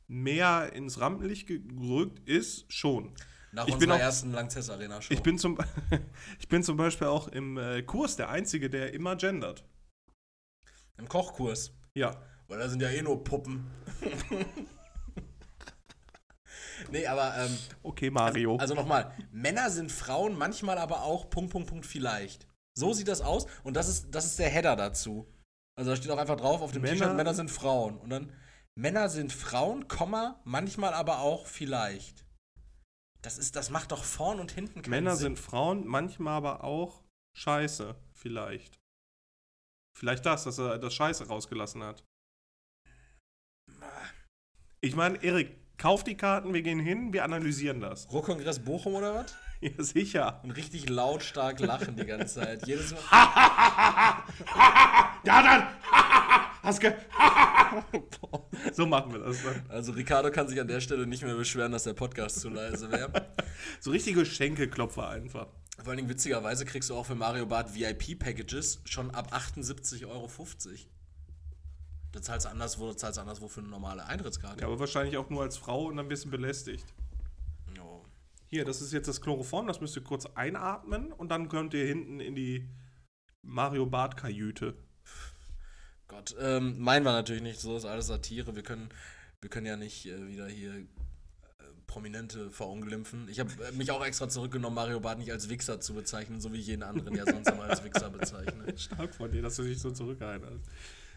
mehr 0.07 0.73
ins 0.73 1.01
Rampenlicht 1.01 1.47
gerückt 1.47 2.21
ist, 2.29 2.73
schon. 2.73 3.15
Nach 3.53 3.67
Ich 3.67 3.75
bin 3.75 3.85
unserer 3.91 3.95
auch- 3.97 4.01
ersten 4.01 4.33
Langzess 4.33 4.69
Arena 4.71 5.01
Show. 5.01 5.15
Ich 5.15 5.23
bin 5.23 5.39
zum, 5.39 5.59
ich 6.39 6.49
bin 6.49 6.63
zum 6.63 6.77
Beispiel 6.77 7.07
auch 7.07 7.29
im 7.29 7.57
äh, 7.57 7.83
Kurs 7.83 8.17
der 8.17 8.29
Einzige, 8.29 8.69
der 8.71 8.93
immer 8.95 9.17
gendert. 9.17 9.65
Im 10.99 11.09
Kochkurs. 11.09 11.73
Ja. 11.95 12.15
Weil 12.49 12.59
da 12.59 12.69
sind 12.69 12.81
ja 12.83 12.89
eh 12.91 13.03
nur 13.03 13.23
Puppen. 13.25 13.71
nee, 16.91 17.07
aber 17.07 17.37
ähm, 17.39 17.59
Okay, 17.83 18.11
Mario. 18.11 18.57
also 18.57 18.75
nochmal, 18.75 19.13
Männer 19.31 19.71
sind 19.71 19.93
Frauen, 19.93 20.37
manchmal 20.37 20.79
aber 20.79 21.03
auch 21.03 21.31
Punkt, 21.31 21.51
Punkt, 21.53 21.69
Punkt 21.69 21.87
vielleicht. 21.87 22.47
So 22.75 22.93
sieht 22.93 23.09
das 23.09 23.21
aus 23.21 23.47
und 23.65 23.75
das 23.75 23.89
ist, 23.89 24.15
das 24.15 24.25
ist 24.25 24.39
der 24.39 24.49
Header 24.49 24.77
dazu. 24.77 25.27
Also 25.77 25.91
da 25.91 25.97
steht 25.97 26.11
auch 26.11 26.19
einfach 26.19 26.37
drauf 26.37 26.61
auf 26.61 26.73
dem 26.73 26.85
T-Shirt, 26.85 27.15
Männer 27.17 27.35
sind 27.35 27.51
Frauen. 27.51 27.99
Und 27.99 28.11
dann, 28.11 28.33
Männer 28.75 29.09
sind 29.09 29.33
Frauen, 29.33 29.89
Komma, 29.89 30.41
manchmal 30.45 30.93
aber 30.95 31.21
auch 31.21 31.47
vielleicht. 31.47 32.25
Das 33.29 33.37
ist, 33.37 33.57
das 33.57 33.69
macht 33.69 33.93
doch 33.93 34.05
vorn 34.05 34.41
und 34.41 34.53
hinten 34.53 34.81
keinen 34.81 34.91
Männer 34.91 35.15
Sinn. 35.15 35.37
sind 35.37 35.39
Frauen, 35.39 35.87
manchmal 35.87 36.33
aber 36.33 36.65
auch 36.65 37.03
Scheiße, 37.37 37.95
vielleicht. 38.15 38.81
Vielleicht 39.95 40.25
das, 40.25 40.45
dass 40.45 40.57
er 40.57 40.79
das 40.79 40.95
Scheiße 40.95 41.29
rausgelassen 41.29 41.83
hat. 41.83 42.03
Ich 44.81 44.97
meine, 44.97 45.23
Erik, 45.23 45.55
kauf 45.77 46.05
die 46.05 46.17
Karten, 46.17 46.55
wir 46.55 46.63
gehen 46.63 46.81
hin, 46.81 47.13
wir 47.13 47.23
analysieren 47.23 47.83
das. 47.83 48.11
Ruhrkongress 48.11 48.61
Bochum 48.65 48.95
oder 48.95 49.15
was? 49.17 49.37
Ja, 49.61 49.83
sicher. 49.83 50.41
Und 50.45 50.53
richtig 50.53 50.89
lautstark 50.89 51.61
lachen 51.61 51.97
die 51.97 52.07
ganze 52.07 52.41
Zeit. 52.41 52.67
Jedes 52.67 52.93
Mal. 52.93 53.03
Ja, 55.25 55.43
dann! 55.43 55.67
Hast 56.63 56.81
ge. 56.81 56.93
so 58.73 58.87
machen 58.87 59.13
wir 59.13 59.21
das 59.21 59.43
dann. 59.43 59.65
Also 59.69 59.93
Ricardo 59.93 60.31
kann 60.31 60.49
sich 60.49 60.61
an 60.61 60.69
der 60.69 60.81
Stelle 60.81 61.07
nicht 61.07 61.23
mehr 61.23 61.37
beschweren, 61.37 61.73
dass 61.73 61.85
der 61.85 61.95
Podcast 61.95 62.41
zu 62.41 62.49
leise 62.49 62.91
wäre. 62.91 63.29
So 63.81 63.91
richtige 63.91 64.25
Schenkelklopfer 64.25 65.09
einfach. 65.09 65.49
Vor 65.79 65.89
allen 65.89 65.99
Dingen 65.99 66.09
witzigerweise 66.09 66.65
kriegst 66.65 66.91
du 66.91 66.95
auch 66.95 67.07
für 67.07 67.15
Mario 67.15 67.47
Bart 67.47 67.75
VIP-Packages 67.75 68.81
schon 68.85 69.11
ab 69.13 69.33
78,50 69.33 70.07
Euro. 70.07 70.29
Da 72.13 72.23
zahlst 72.23 72.47
du 72.47 72.51
anderswo, 72.51 72.89
da 72.89 72.97
zahlst 72.97 73.19
du 73.19 73.21
anderswo 73.21 73.49
für 73.49 73.61
eine 73.61 73.69
normale 73.69 74.05
Eintrittskarte. 74.07 74.61
Ja, 74.61 74.67
aber 74.67 74.81
wahrscheinlich 74.81 75.17
auch 75.17 75.29
nur 75.29 75.43
als 75.43 75.57
Frau 75.57 75.87
und 75.87 75.97
dann 75.97 76.09
wirst 76.09 76.25
du 76.25 76.31
belästigt. 76.31 76.87
Jo. 77.77 78.05
Hier, 78.47 78.65
das 78.65 78.81
ist 78.81 78.93
jetzt 78.93 79.09
das 79.09 79.21
Chloroform, 79.21 79.67
das 79.67 79.81
müsst 79.81 79.97
ihr 79.97 80.03
kurz 80.03 80.27
einatmen 80.27 81.13
und 81.13 81.31
dann 81.31 81.49
könnt 81.49 81.75
ihr 81.75 81.87
hinten 81.87 82.21
in 82.21 82.35
die 82.35 82.69
Mario 83.43 83.87
Bart 83.87 84.17
Kajüte. 84.17 84.75
Gott, 86.09 86.35
ähm, 86.41 86.79
meinen 86.79 87.05
wir 87.05 87.13
natürlich 87.13 87.43
nicht, 87.43 87.61
so 87.61 87.77
ist 87.77 87.85
alles 87.85 88.07
Satire. 88.07 88.57
Wir 88.57 88.63
können, 88.63 88.89
wir 89.43 89.51
können 89.51 89.67
ja 89.67 89.77
nicht 89.77 90.07
äh, 90.07 90.27
wieder 90.27 90.49
hier 90.49 90.75
äh, 90.75 90.85
Prominente 91.87 92.51
verunglimpfen. 92.51 93.29
Ich 93.31 93.39
habe 93.41 93.51
äh, 93.63 93.73
mich 93.73 93.91
auch 93.91 94.05
extra 94.05 94.27
zurückgenommen, 94.29 94.75
Mario 94.75 95.01
Bart 95.01 95.19
nicht 95.19 95.31
als 95.31 95.51
Wichser 95.51 95.81
zu 95.81 95.93
bezeichnen, 95.93 96.41
so 96.41 96.53
wie 96.53 96.59
jeden 96.59 96.83
anderen, 96.83 97.15
der 97.15 97.27
sonst 97.27 97.51
immer 97.51 97.65
als 97.65 97.85
Wichser 97.85 98.09
bezeichnet. 98.09 98.81
Stark 98.81 99.15
von 99.15 99.31
dir, 99.31 99.43
dass 99.43 99.57
du 99.57 99.65
dich 99.65 99.79
so 99.79 99.91
zurückhaltest. 99.91 100.65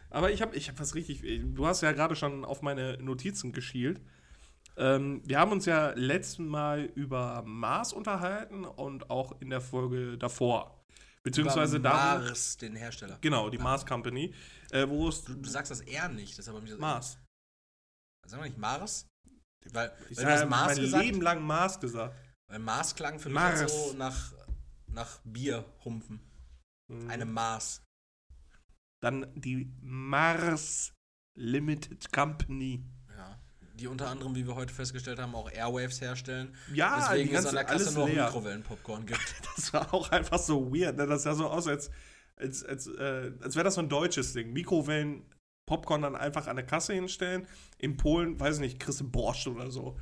Aber 0.09 0.29
ich 0.29 0.41
habe 0.41 0.57
ich 0.57 0.67
hab 0.67 0.77
was 0.77 0.93
richtig. 0.93 1.23
Du 1.55 1.65
hast 1.65 1.81
ja 1.81 1.93
gerade 1.93 2.17
schon 2.17 2.43
auf 2.43 2.61
meine 2.61 2.97
Notizen 3.01 3.53
geschielt. 3.53 4.01
Ähm, 4.75 5.21
wir 5.25 5.39
haben 5.39 5.53
uns 5.53 5.65
ja 5.65 5.91
letzten 5.91 6.47
Mal 6.47 6.89
über 6.95 7.43
Mars 7.45 7.93
unterhalten 7.93 8.65
und 8.65 9.09
auch 9.09 9.39
in 9.39 9.49
der 9.49 9.61
Folge 9.61 10.17
davor. 10.17 10.80
Beziehungsweise 11.23 11.77
Über 11.77 11.89
da. 11.89 12.19
Mars, 12.19 12.57
den 12.57 12.75
Hersteller. 12.75 13.17
Genau, 13.21 13.49
die 13.49 13.57
Mars 13.59 13.85
Company. 13.85 14.33
Äh, 14.71 14.87
wo 14.87 15.07
es. 15.07 15.23
Du, 15.23 15.35
du 15.35 15.49
sagst 15.49 15.71
das 15.71 15.81
eher 15.81 16.09
nicht, 16.09 16.37
deshalb 16.37 16.55
habe 16.55 16.65
ich 16.65 16.71
das. 16.71 16.79
Mars. 16.79 17.19
Sagen 18.25 18.43
wir 18.43 18.49
nicht 18.49 18.57
Mars? 18.57 19.07
Weil, 19.71 19.91
Ich 20.09 20.17
weil 20.17 20.45
Mars 20.47 20.75
mein 20.75 20.77
gesagt, 20.83 21.03
Leben 21.05 21.21
lang 21.21 21.43
Mars 21.43 21.79
gesagt. 21.79 22.15
weil 22.47 22.59
Mars 22.59 22.95
klang 22.95 23.19
für 23.19 23.29
mich 23.29 23.35
Mars. 23.35 23.59
halt 23.59 23.69
so 23.69 23.93
nach 23.93 24.33
nach 24.87 25.19
Bier 25.23 25.65
humpen. 25.85 26.19
Mhm. 26.89 27.09
Eine 27.09 27.25
Maß. 27.25 27.83
Dann 29.03 29.27
die 29.35 29.71
Mars 29.81 30.93
Limited 31.37 32.11
Company. 32.11 32.83
Die 33.81 33.87
unter 33.87 34.09
anderem, 34.09 34.35
wie 34.35 34.45
wir 34.45 34.53
heute 34.53 34.71
festgestellt 34.71 35.17
haben, 35.17 35.33
auch 35.33 35.49
Airwaves 35.51 36.01
herstellen. 36.01 36.53
Ja, 36.71 37.09
Deswegen 37.09 37.33
es 37.33 37.47
an 37.47 37.55
der 37.55 37.63
Kasse 37.63 37.95
nur. 37.95 38.07
Mikrowellenpopcorn 38.07 39.07
gibt. 39.07 39.19
Das 39.55 39.73
war 39.73 39.91
auch 39.91 40.11
einfach 40.11 40.37
so 40.37 40.71
weird. 40.71 40.97
Ne? 40.97 41.07
Das 41.07 41.23
sah 41.23 41.33
so 41.33 41.47
aus, 41.47 41.67
als, 41.67 41.89
als, 42.35 42.63
als, 42.63 42.85
äh, 42.85 43.31
als 43.41 43.55
wäre 43.55 43.63
das 43.63 43.73
so 43.75 43.81
ein 43.81 43.89
deutsches 43.89 44.33
Ding. 44.33 44.53
Mikrowellen, 44.53 45.23
Popcorn 45.65 46.03
dann 46.03 46.15
einfach 46.15 46.45
an 46.45 46.57
der 46.57 46.65
Kasse 46.65 46.93
hinstellen. 46.93 47.47
In 47.79 47.97
Polen, 47.97 48.39
weiß 48.39 48.55
ich 48.55 48.61
nicht, 48.61 48.79
kriegst 48.79 48.99
du 48.99 49.09
Borscht 49.09 49.47
oder 49.47 49.71
so. 49.71 49.97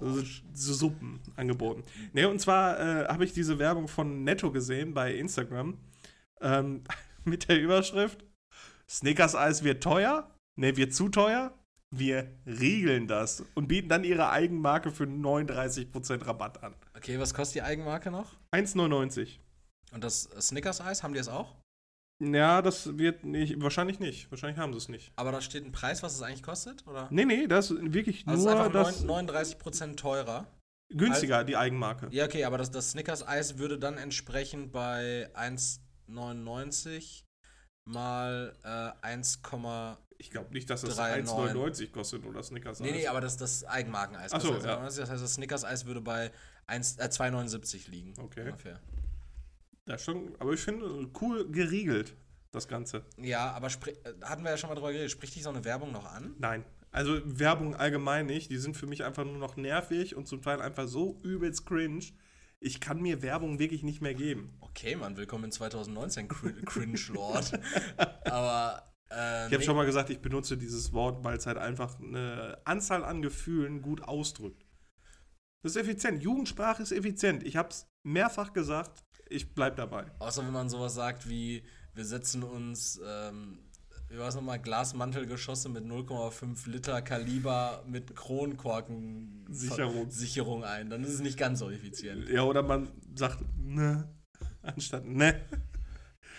Also, 0.00 0.24
so 0.52 0.74
Suppen 0.74 1.20
angeboten. 1.36 1.84
Ne, 2.12 2.28
und 2.28 2.40
zwar 2.40 2.80
äh, 2.80 3.06
habe 3.06 3.24
ich 3.24 3.32
diese 3.32 3.60
Werbung 3.60 3.86
von 3.86 4.24
Netto 4.24 4.50
gesehen 4.50 4.92
bei 4.92 5.14
Instagram. 5.14 5.78
Ähm, 6.40 6.82
mit 7.24 7.48
der 7.48 7.60
Überschrift: 7.60 8.24
Snickers-Eis 8.88 9.62
wird 9.62 9.84
teuer. 9.84 10.34
Ne, 10.56 10.76
wird 10.76 10.94
zu 10.94 11.10
teuer. 11.10 11.54
Wir 11.94 12.30
riegeln 12.46 13.08
das 13.08 13.42
und 13.54 13.66
bieten 13.66 13.88
dann 13.88 14.04
ihre 14.04 14.30
Eigenmarke 14.30 14.92
für 14.92 15.04
39% 15.04 16.24
Rabatt 16.24 16.62
an. 16.62 16.74
Okay, 16.96 17.18
was 17.18 17.34
kostet 17.34 17.56
die 17.56 17.62
Eigenmarke 17.62 18.10
noch? 18.12 18.36
1,99. 18.54 19.38
Und 19.92 20.04
das 20.04 20.22
Snickers-Eis, 20.40 21.02
haben 21.02 21.14
die 21.14 21.20
es 21.20 21.28
auch? 21.28 21.56
Ja, 22.22 22.62
das 22.62 22.96
wird 22.98 23.24
nicht, 23.24 23.60
wahrscheinlich 23.60 23.98
nicht. 23.98 24.30
Wahrscheinlich 24.30 24.58
haben 24.58 24.72
sie 24.72 24.78
es 24.78 24.88
nicht. 24.88 25.10
Aber 25.16 25.32
da 25.32 25.40
steht 25.40 25.64
ein 25.64 25.72
Preis, 25.72 26.02
was 26.04 26.14
es 26.14 26.22
eigentlich 26.22 26.42
kostet? 26.44 26.86
Oder? 26.86 27.08
Nee, 27.10 27.24
nee, 27.24 27.46
das 27.48 27.70
ist 27.72 27.92
wirklich 27.92 28.24
Also 28.28 28.46
es 28.46 28.46
ist 28.46 28.52
nur 28.56 28.64
einfach 28.66 28.84
das 28.84 29.02
neun- 29.04 29.26
39% 29.28 29.96
teurer. 29.96 30.46
günstiger, 30.94 31.42
die 31.44 31.56
Eigenmarke. 31.56 32.06
Ja, 32.12 32.26
okay, 32.26 32.44
aber 32.44 32.58
das, 32.58 32.70
das 32.70 32.90
Snickers-Eis 32.92 33.58
würde 33.58 33.78
dann 33.80 33.96
entsprechend 33.98 34.70
bei 34.70 35.28
1,99 35.34 37.22
mal 37.86 38.54
äh, 38.62 38.92
1, 39.06 39.42
Ich 40.20 40.30
glaube 40.30 40.52
nicht, 40.52 40.68
dass 40.68 40.82
das 40.82 40.98
3,9. 40.98 41.24
1,99 41.54 41.90
kostet 41.92 42.26
oder 42.26 42.42
Snickers. 42.42 42.80
nee, 42.80 42.92
nee, 42.92 43.06
aber 43.06 43.22
das, 43.22 43.38
das 43.38 43.64
Eigenmarkeneis. 43.64 44.32
Ach 44.34 44.40
so, 44.42 44.48
kostet 44.52 44.66
ja. 44.70 44.76
1,99. 44.78 45.00
Das 45.00 45.10
heißt, 45.10 45.22
das 45.24 45.34
Snickers-Eis 45.34 45.86
würde 45.86 46.02
bei 46.02 46.30
1, 46.66 46.98
äh, 46.98 47.04
2,79 47.04 47.88
liegen. 47.90 48.12
Okay. 48.18 48.42
Ungefähr. 48.44 48.80
Das 49.86 50.04
schon, 50.04 50.34
aber 50.38 50.52
ich 50.52 50.60
finde, 50.60 51.08
cool 51.22 51.50
geriegelt, 51.50 52.14
das 52.52 52.68
Ganze. 52.68 53.02
Ja, 53.16 53.50
aber 53.52 53.68
äh, 53.68 53.70
hatten 54.22 54.44
wir 54.44 54.50
ja 54.50 54.56
schon 54.58 54.68
mal 54.68 54.74
drüber 54.76 54.92
geredet. 54.92 55.10
Spricht 55.10 55.34
dich 55.34 55.42
so 55.42 55.48
eine 55.48 55.64
Werbung 55.64 55.90
noch 55.90 56.04
an? 56.04 56.34
Nein. 56.38 56.64
Also 56.92 57.20
Werbung 57.24 57.74
allgemein 57.74 58.26
nicht. 58.26 58.50
Die 58.50 58.58
sind 58.58 58.76
für 58.76 58.86
mich 58.86 59.04
einfach 59.04 59.24
nur 59.24 59.38
noch 59.38 59.56
nervig 59.56 60.16
und 60.16 60.28
zum 60.28 60.42
Teil 60.42 60.60
einfach 60.60 60.86
so 60.86 61.18
übelst 61.22 61.64
cringe. 61.64 62.04
Ich 62.60 62.78
kann 62.78 63.00
mir 63.00 63.22
Werbung 63.22 63.58
wirklich 63.58 63.82
nicht 63.84 64.02
mehr 64.02 64.12
geben. 64.14 64.52
Okay, 64.60 64.96
Mann, 64.96 65.16
willkommen 65.16 65.44
in 65.44 65.52
2019, 65.52 66.28
Cr- 66.28 66.64
Cringe 66.66 67.00
Lord. 67.14 67.58
aber. 68.26 68.84
Äh, 69.10 69.48
Ich 69.48 69.54
habe 69.54 69.62
schon 69.62 69.76
mal 69.76 69.86
gesagt, 69.86 70.10
ich 70.10 70.20
benutze 70.20 70.56
dieses 70.56 70.92
Wort, 70.92 71.24
weil 71.24 71.36
es 71.36 71.46
halt 71.46 71.58
einfach 71.58 71.98
eine 71.98 72.58
Anzahl 72.64 73.04
an 73.04 73.22
Gefühlen 73.22 73.82
gut 73.82 74.02
ausdrückt. 74.02 74.64
Das 75.62 75.72
ist 75.72 75.82
effizient. 75.82 76.22
Jugendsprache 76.22 76.82
ist 76.82 76.92
effizient. 76.92 77.42
Ich 77.42 77.56
habe 77.56 77.68
es 77.68 77.86
mehrfach 78.02 78.52
gesagt. 78.52 79.04
Ich 79.28 79.54
bleib 79.54 79.76
dabei. 79.76 80.06
Außer 80.18 80.44
wenn 80.44 80.52
man 80.52 80.68
sowas 80.68 80.94
sagt 80.94 81.28
wie, 81.28 81.62
wir 81.94 82.04
setzen 82.04 82.42
uns, 82.42 83.00
ähm, 83.06 83.58
wie 84.08 84.18
war 84.18 84.28
es 84.28 84.34
nochmal, 84.34 84.58
Glasmantelgeschosse 84.58 85.68
mit 85.68 85.84
0,5 85.84 86.68
Liter 86.68 87.00
Kaliber 87.02 87.84
mit 87.86 88.16
Kronkorken 88.16 89.46
Sicherung. 89.50 90.10
Sicherung 90.10 90.64
ein. 90.64 90.90
Dann 90.90 91.04
ist 91.04 91.10
es 91.14 91.20
nicht 91.20 91.38
ganz 91.38 91.58
so 91.60 91.70
effizient. 91.70 92.28
Ja, 92.28 92.42
oder 92.42 92.62
man 92.62 92.88
sagt 93.14 93.44
ne 93.58 94.08
anstatt 94.62 95.04
ne. 95.04 95.40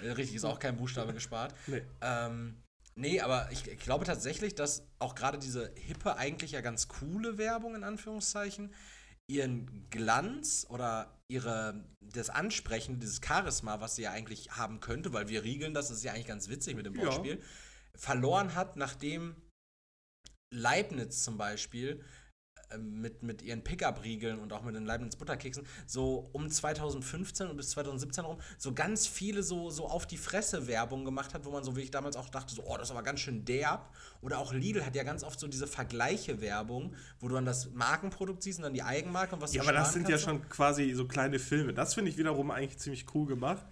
Äh, 0.01 0.11
Richtig, 0.11 0.35
ist 0.35 0.45
auch 0.45 0.59
kein 0.59 0.77
Buchstabe 0.77 1.13
gespart. 1.13 1.53
Nee. 1.67 1.81
Ähm, 2.01 2.61
nee, 2.95 3.21
aber 3.21 3.49
ich, 3.51 3.67
ich 3.67 3.79
glaube 3.79 4.05
tatsächlich, 4.05 4.55
dass 4.55 4.83
auch 4.99 5.15
gerade 5.15 5.37
diese 5.37 5.71
hippe, 5.75 6.17
eigentlich 6.17 6.51
ja 6.51 6.61
ganz 6.61 6.87
coole 6.87 7.37
Werbung 7.37 7.75
in 7.75 7.83
Anführungszeichen 7.83 8.73
ihren 9.27 9.89
Glanz 9.89 10.65
oder 10.69 11.17
ihre 11.29 11.85
das 12.01 12.29
Ansprechen, 12.29 12.99
dieses 12.99 13.21
Charisma, 13.25 13.79
was 13.79 13.95
sie 13.95 14.01
ja 14.03 14.11
eigentlich 14.11 14.51
haben 14.51 14.81
könnte, 14.81 15.13
weil 15.13 15.29
wir 15.29 15.43
riegeln 15.43 15.73
das, 15.73 15.87
das 15.87 15.97
ist 15.97 16.03
ja 16.03 16.11
eigentlich 16.11 16.27
ganz 16.27 16.49
witzig 16.49 16.75
mit 16.75 16.85
dem 16.85 16.95
Ja. 16.95 17.05
Wortspiel, 17.05 17.41
verloren 17.95 18.55
hat, 18.55 18.75
nachdem 18.75 19.35
Leibniz 20.53 21.23
zum 21.23 21.37
Beispiel 21.37 22.03
mit, 22.77 23.23
mit 23.23 23.41
ihren 23.41 23.63
Pickup-Riegeln 23.63 24.39
und 24.39 24.53
auch 24.53 24.63
mit 24.63 24.75
den 24.75 24.85
Leibniz 24.85 25.15
Butterkeksen 25.15 25.65
so 25.87 26.29
um 26.33 26.49
2015 26.49 27.47
und 27.47 27.57
bis 27.57 27.71
2017 27.71 28.25
rum 28.25 28.37
so 28.57 28.73
ganz 28.73 29.07
viele 29.07 29.43
so, 29.43 29.69
so 29.69 29.87
auf 29.87 30.05
die 30.05 30.17
Fresse 30.17 30.67
Werbung 30.67 31.05
gemacht 31.05 31.33
hat, 31.33 31.45
wo 31.45 31.51
man 31.51 31.63
so 31.63 31.75
wie 31.75 31.81
ich 31.81 31.91
damals 31.91 32.15
auch 32.15 32.29
dachte, 32.29 32.53
so, 32.53 32.63
oh, 32.65 32.77
das 32.77 32.87
ist 32.87 32.91
aber 32.91 33.03
ganz 33.03 33.19
schön 33.19 33.45
derb. 33.45 33.89
Oder 34.21 34.39
auch 34.39 34.53
Lidl 34.53 34.85
hat 34.85 34.95
ja 34.95 35.03
ganz 35.03 35.23
oft 35.23 35.39
so 35.39 35.47
diese 35.47 35.67
Vergleiche-Werbung, 35.67 36.95
wo 37.19 37.27
du 37.27 37.35
dann 37.35 37.45
das 37.45 37.71
Markenprodukt 37.71 38.43
siehst 38.43 38.59
und 38.59 38.63
dann 38.63 38.73
die 38.73 38.83
Eigenmarke 38.83 39.35
und 39.35 39.41
was 39.41 39.53
Ja, 39.53 39.61
aber 39.61 39.73
das 39.73 39.93
sind 39.93 40.09
ja 40.09 40.17
schon 40.17 40.47
quasi 40.49 40.93
so 40.93 41.07
kleine 41.07 41.39
Filme. 41.39 41.73
Das 41.73 41.93
finde 41.93 42.11
ich 42.11 42.17
wiederum 42.17 42.51
eigentlich 42.51 42.77
ziemlich 42.77 43.05
cool 43.13 43.27
gemacht. 43.27 43.65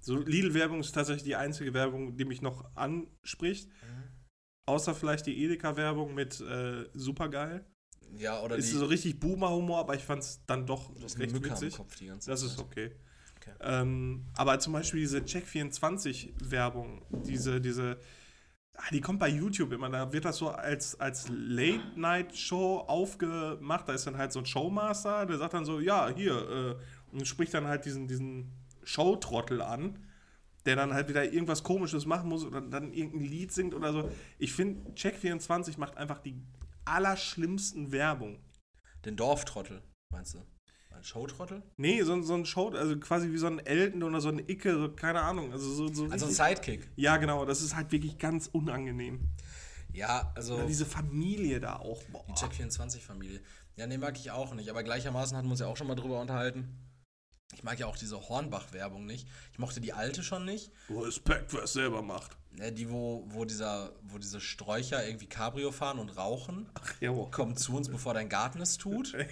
So 0.00 0.18
Lidl-Werbung 0.18 0.80
ist 0.80 0.92
tatsächlich 0.92 1.24
die 1.24 1.36
einzige 1.36 1.72
Werbung, 1.72 2.16
die 2.16 2.24
mich 2.24 2.42
noch 2.42 2.76
anspricht. 2.76 3.70
Außer 4.66 4.94
vielleicht 4.94 5.26
die 5.26 5.44
Edeka-Werbung 5.44 6.14
mit 6.14 6.40
äh, 6.40 6.86
Supergeil. 6.94 7.64
Ja, 8.18 8.40
oder 8.42 8.56
Ist 8.56 8.72
die, 8.72 8.76
so 8.76 8.86
richtig 8.86 9.20
Boomer-Humor, 9.20 9.80
aber 9.80 9.94
ich 9.94 10.02
fand 10.02 10.22
es 10.22 10.40
dann 10.46 10.66
doch 10.66 10.90
eine 10.94 11.04
recht 11.04 11.32
Mücke 11.32 11.50
witzig. 11.50 11.76
Kopf 11.76 11.96
die 11.96 12.06
ganze 12.06 12.30
Das 12.30 12.40
Zeit. 12.40 12.50
ist 12.50 12.58
okay. 12.58 12.92
Okay. 13.40 13.52
Ähm, 13.60 14.24
aber 14.34 14.58
zum 14.58 14.72
Beispiel 14.72 15.00
diese 15.00 15.18
Check24-Werbung, 15.18 17.02
diese, 17.26 17.60
diese, 17.60 17.98
ah, 18.74 18.82
die 18.90 19.00
kommt 19.00 19.18
bei 19.18 19.28
YouTube 19.28 19.72
immer, 19.72 19.90
da 19.90 20.12
wird 20.12 20.24
das 20.24 20.36
so 20.38 20.48
als, 20.50 20.98
als 20.98 21.28
Late-Night-Show 21.28 22.84
aufgemacht, 22.86 23.88
da 23.88 23.92
ist 23.92 24.06
dann 24.06 24.16
halt 24.16 24.32
so 24.32 24.38
ein 24.38 24.46
Showmaster, 24.46 25.26
der 25.26 25.38
sagt 25.38 25.54
dann 25.54 25.64
so, 25.64 25.80
ja, 25.80 26.08
hier, 26.14 26.32
äh, 27.12 27.14
und 27.14 27.26
spricht 27.26 27.52
dann 27.54 27.66
halt 27.66 27.84
diesen, 27.84 28.08
diesen 28.08 28.52
Showtrottel 28.82 29.60
an, 29.62 29.98
der 30.66 30.76
dann 30.76 30.94
halt 30.94 31.08
wieder 31.08 31.24
irgendwas 31.24 31.62
komisches 31.62 32.06
machen 32.06 32.28
muss 32.28 32.44
oder 32.44 32.60
dann 32.62 32.92
irgendein 32.92 33.28
Lied 33.28 33.52
singt 33.52 33.74
oder 33.74 33.92
so. 33.92 34.10
Ich 34.38 34.52
finde, 34.52 34.90
Check24 34.92 35.78
macht 35.78 35.96
einfach 35.98 36.20
die 36.20 36.40
allerschlimmsten 36.84 37.92
Werbung. 37.92 38.42
Den 39.04 39.16
Dorftrottel, 39.16 39.82
meinst 40.10 40.34
du? 40.34 40.38
Ein 40.90 41.02
Showtrottel? 41.02 41.62
Nee, 41.76 42.02
so, 42.02 42.22
so 42.22 42.34
ein 42.34 42.46
Show, 42.46 42.70
also 42.70 42.96
quasi 42.98 43.32
wie 43.32 43.38
so 43.38 43.48
ein 43.48 43.58
Elton 43.58 44.02
oder 44.02 44.20
so 44.20 44.28
ein 44.28 44.38
Icke, 44.38 44.78
so, 44.78 44.92
keine 44.92 45.20
Ahnung. 45.22 45.52
Also 45.52 45.68
so, 45.72 45.92
so 45.92 46.08
Also 46.08 46.26
ein 46.26 46.32
Sidekick. 46.32 46.88
Ja, 46.96 47.16
genau, 47.16 47.44
das 47.44 47.62
ist 47.62 47.74
halt 47.74 47.90
wirklich 47.90 48.18
ganz 48.18 48.46
unangenehm. 48.46 49.28
Ja, 49.92 50.32
also. 50.34 50.54
Oder 50.54 50.66
diese 50.66 50.86
Familie 50.86 51.60
da 51.60 51.76
auch. 51.76 52.02
Boah. 52.04 52.24
Die 52.28 52.32
Check24-Familie. 52.32 53.40
Ja, 53.76 53.86
nee, 53.86 53.98
mag 53.98 54.16
ich 54.18 54.30
auch 54.30 54.54
nicht. 54.54 54.70
Aber 54.70 54.82
gleichermaßen 54.82 55.36
hatten 55.36 55.48
wir 55.48 55.52
uns 55.52 55.60
ja 55.60 55.66
auch 55.66 55.76
schon 55.76 55.86
mal 55.86 55.94
drüber 55.94 56.20
unterhalten. 56.20 56.78
Ich 57.54 57.62
mag 57.62 57.78
ja 57.78 57.86
auch 57.86 57.96
diese 57.96 58.28
Hornbach-Werbung 58.28 59.06
nicht. 59.06 59.28
Ich 59.52 59.58
mochte 59.58 59.80
die 59.80 59.92
alte 59.92 60.22
schon 60.22 60.44
nicht. 60.44 60.72
Respekt, 60.90 61.52
wer 61.52 61.64
es 61.64 61.72
selber 61.72 62.02
macht. 62.02 62.36
Ne, 62.56 62.70
die, 62.72 62.88
wo, 62.88 63.24
wo, 63.28 63.44
dieser, 63.44 63.92
wo 64.02 64.18
diese 64.18 64.40
Sträucher 64.40 65.04
irgendwie 65.04 65.26
Cabrio 65.26 65.72
fahren 65.72 65.98
und 65.98 66.16
rauchen. 66.16 66.68
Ach 66.74 66.94
ja, 67.00 67.10
boah. 67.10 67.28
Komm 67.30 67.56
zu 67.56 67.76
uns, 67.76 67.88
bevor 67.88 68.14
dein 68.14 68.28
Garten 68.28 68.60
es 68.60 68.76
tut. 68.78 69.16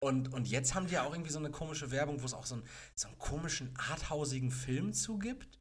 Und, 0.00 0.32
und 0.32 0.46
jetzt 0.46 0.76
haben 0.76 0.86
die 0.86 0.94
ja 0.94 1.02
auch 1.02 1.12
irgendwie 1.12 1.32
so 1.32 1.40
eine 1.40 1.50
komische 1.50 1.90
Werbung, 1.90 2.22
wo 2.22 2.24
es 2.26 2.32
auch 2.32 2.46
so 2.46 2.54
einen, 2.54 2.64
so 2.94 3.08
einen 3.08 3.18
komischen 3.18 3.74
arthausigen 3.90 4.52
Film 4.52 4.92
zugibt, 4.92 5.58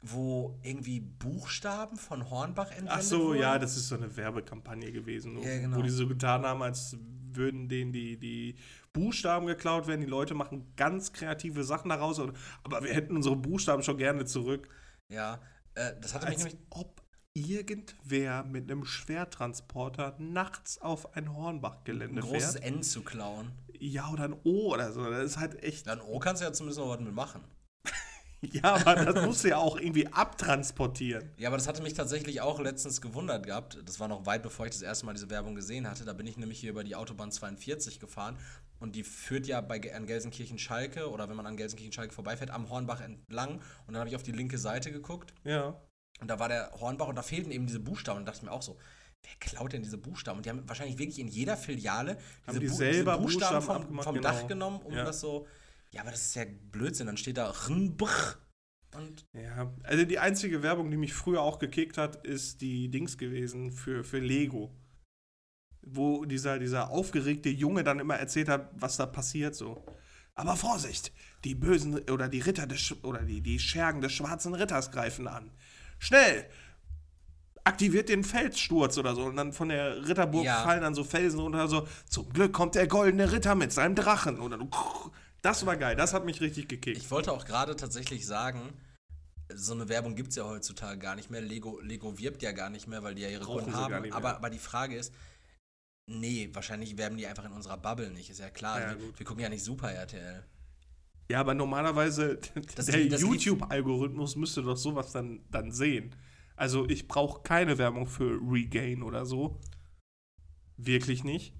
wo 0.00 0.58
irgendwie 0.62 1.00
Buchstaben 1.00 1.98
von 1.98 2.30
Hornbach 2.30 2.70
entwendet 2.70 2.94
Ach 2.96 3.02
so, 3.02 3.26
wurden. 3.26 3.40
ja, 3.40 3.58
das 3.58 3.76
ist 3.76 3.88
so 3.88 3.96
eine 3.96 4.16
Werbekampagne 4.16 4.90
gewesen, 4.90 5.36
wo- 5.36 5.42
Ja, 5.42 5.58
genau. 5.58 5.76
wo 5.76 5.82
die 5.82 5.90
so 5.90 6.08
getan 6.08 6.46
haben, 6.46 6.62
als 6.62 6.96
würden 7.30 7.68
denen 7.68 7.92
die, 7.92 8.18
die 8.18 8.56
Buchstaben 8.94 9.46
geklaut 9.46 9.86
werden. 9.86 10.00
Die 10.00 10.06
Leute 10.06 10.32
machen 10.32 10.72
ganz 10.76 11.12
kreative 11.12 11.62
Sachen 11.62 11.90
daraus, 11.90 12.18
aber 12.64 12.82
wir 12.82 12.94
hätten 12.94 13.14
unsere 13.16 13.36
Buchstaben 13.36 13.82
schon 13.82 13.98
gerne 13.98 14.24
zurück. 14.24 14.70
Ja, 15.10 15.40
äh, 15.74 15.92
das 16.00 16.14
hatte 16.14 16.26
mich 16.26 16.36
Als 16.36 16.44
nämlich. 16.44 16.66
ob 16.70 17.02
irgendwer 17.34 18.44
mit 18.44 18.70
einem 18.70 18.84
Schwertransporter 18.84 20.16
nachts 20.18 20.80
auf 20.80 21.14
ein 21.16 21.28
Ein 21.28 21.36
Hornbach-Gelände 21.36 22.20
großes 22.20 22.52
fährt. 22.52 22.64
N 22.64 22.82
zu 22.82 23.02
klauen. 23.02 23.52
Ja, 23.78 24.10
oder 24.10 24.24
ein 24.24 24.36
O 24.44 24.72
oder 24.72 24.92
so. 24.92 25.08
Das 25.08 25.24
ist 25.24 25.38
halt 25.38 25.62
echt. 25.62 25.86
Dann 25.86 26.00
O 26.00 26.18
kannst 26.18 26.42
du 26.42 26.46
ja 26.46 26.52
zumindest 26.52 26.80
noch 26.80 26.88
was 26.88 27.00
mit 27.00 27.14
machen. 27.14 27.42
Ja, 28.40 28.74
aber 28.86 29.04
das 29.12 29.26
musst 29.26 29.42
du 29.42 29.48
ja 29.48 29.56
auch 29.56 29.76
irgendwie 29.76 30.06
abtransportieren. 30.06 31.28
Ja, 31.38 31.48
aber 31.48 31.56
das 31.56 31.66
hatte 31.66 31.82
mich 31.82 31.94
tatsächlich 31.94 32.40
auch 32.40 32.60
letztens 32.60 33.00
gewundert 33.00 33.44
gehabt. 33.44 33.78
Das 33.84 33.98
war 33.98 34.06
noch 34.06 34.26
weit 34.26 34.44
bevor 34.44 34.64
ich 34.66 34.70
das 34.70 34.82
erste 34.82 35.06
Mal 35.06 35.14
diese 35.14 35.28
Werbung 35.28 35.56
gesehen 35.56 35.90
hatte. 35.90 36.04
Da 36.04 36.12
bin 36.12 36.24
ich 36.24 36.36
nämlich 36.36 36.60
hier 36.60 36.70
über 36.70 36.84
die 36.84 36.94
Autobahn 36.94 37.32
42 37.32 37.98
gefahren 37.98 38.38
und 38.80 38.94
die 38.96 39.02
führt 39.02 39.46
ja 39.46 39.60
bei, 39.60 39.80
an 39.94 40.06
Gelsenkirchen-Schalke 40.06 41.10
oder 41.10 41.28
wenn 41.28 41.36
man 41.36 41.46
an 41.46 41.56
Gelsenkirchen-Schalke 41.56 42.14
vorbeifährt, 42.14 42.50
am 42.50 42.68
Hornbach 42.70 43.00
entlang. 43.00 43.56
Und 43.86 43.94
dann 43.94 43.98
habe 43.98 44.08
ich 44.08 44.16
auf 44.16 44.22
die 44.22 44.32
linke 44.32 44.58
Seite 44.58 44.92
geguckt 44.92 45.34
Ja. 45.44 45.80
und 46.20 46.28
da 46.28 46.38
war 46.38 46.48
der 46.48 46.70
Hornbach 46.72 47.08
und 47.08 47.16
da 47.16 47.22
fehlten 47.22 47.50
eben 47.50 47.66
diese 47.66 47.80
Buchstaben. 47.80 48.18
Und 48.20 48.26
dachte 48.26 48.38
ich 48.38 48.44
mir 48.44 48.52
auch 48.52 48.62
so, 48.62 48.78
wer 49.22 49.32
klaut 49.40 49.72
denn 49.72 49.82
diese 49.82 49.98
Buchstaben? 49.98 50.38
Und 50.38 50.46
die 50.46 50.50
haben 50.50 50.68
wahrscheinlich 50.68 50.98
wirklich 50.98 51.18
in 51.18 51.28
jeder 51.28 51.56
Filiale 51.56 52.18
Haben 52.46 52.60
die 52.60 52.66
Bu- 52.68 52.74
selber 52.74 53.14
vom, 53.14 53.22
Buchstaben 53.22 53.62
vom, 53.62 53.76
abgemacht, 53.76 54.04
vom 54.04 54.14
genau. 54.14 54.28
Dach 54.28 54.46
genommen, 54.46 54.80
um 54.82 54.92
Ja. 54.94 55.04
das 55.04 55.20
so. 55.20 55.46
Ja, 55.90 56.02
aber 56.02 56.10
das 56.10 56.20
ist 56.22 56.34
ja 56.36 56.44
Blödsinn. 56.70 57.06
Dann 57.06 57.16
steht 57.16 57.36
da 57.38 57.50
Rnbch 57.50 58.36
und 58.94 59.24
Ja, 59.34 59.72
also 59.82 60.04
die 60.04 60.18
einzige 60.18 60.62
Werbung, 60.62 60.90
die 60.90 60.96
mich 60.96 61.14
früher 61.14 61.42
auch 61.42 61.58
gekickt 61.58 61.98
hat, 61.98 62.24
ist 62.26 62.60
die 62.60 62.90
Dings 62.90 63.18
gewesen 63.18 63.70
für, 63.72 64.04
für 64.04 64.18
Lego. 64.18 64.74
Wo 65.92 66.24
dieser, 66.24 66.58
dieser 66.58 66.90
aufgeregte 66.90 67.48
Junge 67.48 67.84
dann 67.84 67.98
immer 68.00 68.16
erzählt 68.16 68.48
hat, 68.48 68.70
was 68.74 68.96
da 68.96 69.06
passiert 69.06 69.54
so. 69.54 69.84
Aber 70.34 70.56
Vorsicht, 70.56 71.12
die 71.44 71.54
Bösen 71.54 71.98
oder 72.10 72.28
die 72.28 72.40
Ritter 72.40 72.66
des 72.66 72.94
oder 73.02 73.22
die, 73.22 73.40
die 73.40 73.58
Schergen 73.58 74.00
des 74.00 74.12
schwarzen 74.12 74.54
Ritters 74.54 74.90
greifen 74.90 75.26
an. 75.26 75.50
Schnell! 75.98 76.46
Aktiviert 77.64 78.08
den 78.08 78.24
Felssturz 78.24 78.96
oder 78.96 79.14
so. 79.14 79.24
Und 79.24 79.36
dann 79.36 79.52
von 79.52 79.68
der 79.68 80.06
Ritterburg 80.08 80.44
Ja. 80.44 80.62
fallen 80.62 80.80
dann 80.80 80.94
so 80.94 81.04
Felsen 81.04 81.40
runter, 81.40 81.68
so, 81.68 81.86
zum 82.08 82.28
Glück 82.32 82.52
kommt 82.52 82.76
der 82.76 82.86
goldene 82.86 83.30
Ritter 83.30 83.54
mit 83.54 83.72
seinem 83.72 83.94
Drachen. 83.94 84.40
Oder 84.40 84.56
du, 84.58 84.70
das 85.42 85.66
war 85.66 85.76
geil, 85.76 85.94
das 85.96 86.14
hat 86.14 86.24
mich 86.24 86.40
richtig 86.40 86.68
gekickt. 86.68 86.96
Ich 86.96 87.10
wollte 87.10 87.32
auch 87.32 87.44
gerade 87.44 87.76
tatsächlich 87.76 88.26
sagen, 88.26 88.72
so 89.54 89.72
eine 89.74 89.88
Werbung 89.88 90.14
gibt 90.14 90.30
es 90.30 90.36
ja 90.36 90.44
heutzutage 90.44 90.98
gar 90.98 91.16
nicht 91.16 91.30
mehr. 91.30 91.40
Lego, 91.40 91.80
Lego 91.80 92.18
wirbt 92.18 92.42
ja 92.42 92.52
gar 92.52 92.70
nicht 92.70 92.86
mehr, 92.86 93.02
weil 93.02 93.14
die 93.14 93.22
ja 93.22 93.28
ihre 93.28 93.44
Brauchen 93.44 93.64
Kunden 93.64 93.76
haben. 93.76 94.12
Aber, 94.12 94.36
aber 94.36 94.50
die 94.50 94.58
Frage 94.58 94.96
ist, 94.96 95.12
nee, 96.08 96.48
wahrscheinlich 96.52 96.96
werben 96.96 97.16
die 97.16 97.26
einfach 97.26 97.44
in 97.44 97.52
unserer 97.52 97.76
Bubble 97.76 98.10
nicht, 98.10 98.30
ist 98.30 98.40
ja 98.40 98.50
klar. 98.50 98.80
Ja, 98.80 98.88
wir, 98.90 98.96
gut. 98.96 99.18
wir 99.18 99.26
gucken 99.26 99.42
ja 99.42 99.48
nicht 99.48 99.62
Super 99.62 99.92
RTL. 99.92 100.44
Ja, 101.30 101.40
aber 101.40 101.54
normalerweise, 101.54 102.38
Das 102.74 102.86
der 102.86 103.00
YouTube-Algorithmus 103.00 104.36
müsste 104.36 104.62
doch 104.62 104.76
sowas 104.76 105.12
dann, 105.12 105.40
dann 105.50 105.72
sehen. 105.72 106.14
Also 106.56 106.88
ich 106.88 107.06
brauche 107.06 107.42
keine 107.42 107.78
Werbung 107.78 108.06
für 108.06 108.40
Regain 108.42 109.02
oder 109.02 109.26
so. 109.26 109.60
Wirklich 110.76 111.22
nicht. 111.22 111.54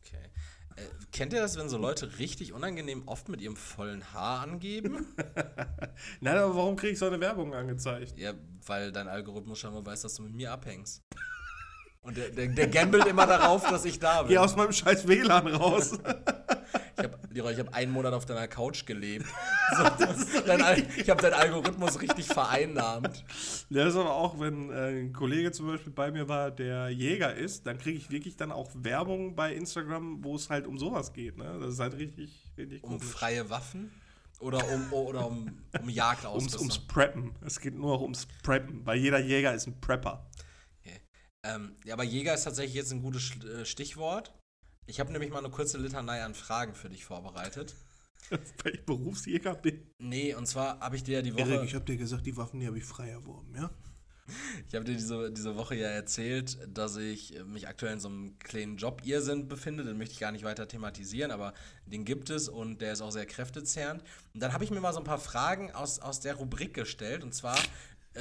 Okay. 0.00 0.30
Äh, 0.76 0.88
kennt 1.12 1.32
ihr 1.32 1.40
das, 1.40 1.56
wenn 1.56 1.68
so 1.68 1.76
Leute 1.76 2.18
richtig 2.18 2.52
unangenehm 2.52 3.06
oft 3.06 3.28
mit 3.28 3.40
ihrem 3.40 3.56
vollen 3.56 4.12
Haar 4.12 4.40
angeben? 4.40 5.06
Nein, 6.20 6.36
aber 6.36 6.56
warum 6.56 6.76
kriege 6.76 6.94
ich 6.94 6.98
so 6.98 7.06
eine 7.06 7.20
Werbung 7.20 7.54
angezeigt? 7.54 8.18
ja, 8.18 8.34
weil 8.66 8.90
dein 8.90 9.08
Algorithmus 9.08 9.58
schon 9.58 9.74
mal 9.74 9.84
weiß, 9.84 10.02
dass 10.02 10.14
du 10.14 10.22
mit 10.22 10.34
mir 10.34 10.50
abhängst. 10.50 11.02
Und 12.04 12.16
der, 12.16 12.28
der, 12.30 12.48
der 12.48 12.68
gambelt 12.68 13.06
immer 13.06 13.26
darauf, 13.26 13.68
dass 13.68 13.84
ich 13.86 13.98
da 13.98 14.22
bin. 14.22 14.28
Geh 14.30 14.38
aus 14.38 14.54
meinem 14.56 14.72
scheiß 14.72 15.08
WLAN 15.08 15.46
raus. 15.48 15.98
Ich 17.32 17.40
habe 17.40 17.52
ich 17.52 17.58
hab 17.58 17.74
einen 17.74 17.90
Monat 17.92 18.12
auf 18.12 18.24
deiner 18.26 18.46
Couch 18.46 18.86
gelebt. 18.86 19.26
So, 19.76 20.40
dein, 20.46 20.60
Al- 20.62 20.84
ich 20.96 21.08
habe 21.10 21.20
deinen 21.22 21.32
Algorithmus 21.32 22.00
richtig 22.00 22.26
vereinnahmt. 22.26 23.24
das 23.70 23.88
ist 23.88 23.96
aber 23.96 24.12
auch, 24.14 24.38
wenn 24.38 24.70
äh, 24.70 25.00
ein 25.00 25.12
Kollege 25.12 25.50
zum 25.52 25.66
Beispiel 25.66 25.92
bei 25.92 26.10
mir 26.12 26.28
war, 26.28 26.50
der 26.50 26.90
Jäger 26.90 27.34
ist, 27.34 27.66
dann 27.66 27.78
kriege 27.78 27.96
ich 27.98 28.10
wirklich 28.10 28.36
dann 28.36 28.52
auch 28.52 28.70
Werbung 28.74 29.34
bei 29.34 29.54
Instagram, 29.54 30.22
wo 30.22 30.36
es 30.36 30.50
halt 30.50 30.66
um 30.66 30.78
sowas 30.78 31.12
geht. 31.14 31.38
Ne? 31.38 31.58
Das 31.60 31.72
ist 31.74 31.80
halt 31.80 31.96
richtig, 31.96 32.30
richtig 32.58 32.84
Um 32.84 32.90
komisch. 32.98 33.06
freie 33.06 33.48
Waffen? 33.50 33.90
Oder 34.38 34.58
um, 34.68 34.92
oder 34.92 35.26
um, 35.26 35.50
um 35.80 35.88
Jagd 35.88 36.26
Ums, 36.26 36.54
ums 36.56 36.78
Preppen. 36.78 37.32
Es 37.44 37.58
geht 37.58 37.74
nur 37.74 37.94
noch 37.94 38.02
ums 38.02 38.26
Preppen, 38.42 38.82
weil 38.84 38.98
jeder 38.98 39.18
Jäger 39.18 39.54
ist 39.54 39.66
ein 39.66 39.80
Prepper. 39.80 40.26
Ähm, 41.44 41.76
ja, 41.84 41.94
aber 41.94 42.04
Jäger 42.04 42.34
ist 42.34 42.44
tatsächlich 42.44 42.74
jetzt 42.74 42.92
ein 42.92 43.02
gutes 43.02 43.32
äh, 43.44 43.64
Stichwort. 43.64 44.32
Ich 44.86 44.98
habe 44.98 45.12
nämlich 45.12 45.30
mal 45.30 45.38
eine 45.38 45.50
kurze 45.50 45.78
Litanei 45.78 46.22
an 46.22 46.34
Fragen 46.34 46.74
für 46.74 46.88
dich 46.88 47.04
vorbereitet. 47.04 47.74
Weil 48.30 48.74
ich 48.74 48.84
Berufsjäger 48.86 49.54
bin. 49.54 49.86
Nee, 49.98 50.34
und 50.34 50.46
zwar 50.46 50.80
habe 50.80 50.96
ich 50.96 51.04
dir 51.04 51.16
ja 51.16 51.22
die 51.22 51.34
Woche. 51.34 51.42
Erik, 51.42 51.68
ich 51.68 51.74
habe 51.74 51.84
dir 51.84 51.96
gesagt, 51.96 52.26
die 52.26 52.36
Waffen, 52.36 52.60
die 52.60 52.66
habe 52.66 52.78
ich 52.78 52.84
frei 52.84 53.10
erworben, 53.10 53.54
ja? 53.54 53.70
Ich 54.68 54.74
habe 54.74 54.86
dir 54.86 54.94
diese, 54.94 55.30
diese 55.30 55.54
Woche 55.54 55.74
ja 55.74 55.88
erzählt, 55.88 56.56
dass 56.66 56.96
ich 56.96 57.38
mich 57.44 57.68
aktuell 57.68 57.92
in 57.92 58.00
so 58.00 58.08
einem 58.08 58.38
kleinen 58.38 58.78
Job-Irrsinn 58.78 59.48
befinde. 59.48 59.84
Den 59.84 59.98
möchte 59.98 60.14
ich 60.14 60.20
gar 60.20 60.32
nicht 60.32 60.44
weiter 60.44 60.66
thematisieren, 60.66 61.30
aber 61.30 61.52
den 61.84 62.06
gibt 62.06 62.30
es 62.30 62.48
und 62.48 62.80
der 62.80 62.94
ist 62.94 63.02
auch 63.02 63.10
sehr 63.10 63.26
kräftezehrend. 63.26 64.02
Und 64.32 64.42
dann 64.42 64.54
habe 64.54 64.64
ich 64.64 64.70
mir 64.70 64.80
mal 64.80 64.94
so 64.94 65.00
ein 65.00 65.04
paar 65.04 65.18
Fragen 65.18 65.72
aus, 65.72 65.98
aus 65.98 66.20
der 66.20 66.36
Rubrik 66.36 66.72
gestellt 66.72 67.22
und 67.22 67.34
zwar, 67.34 67.58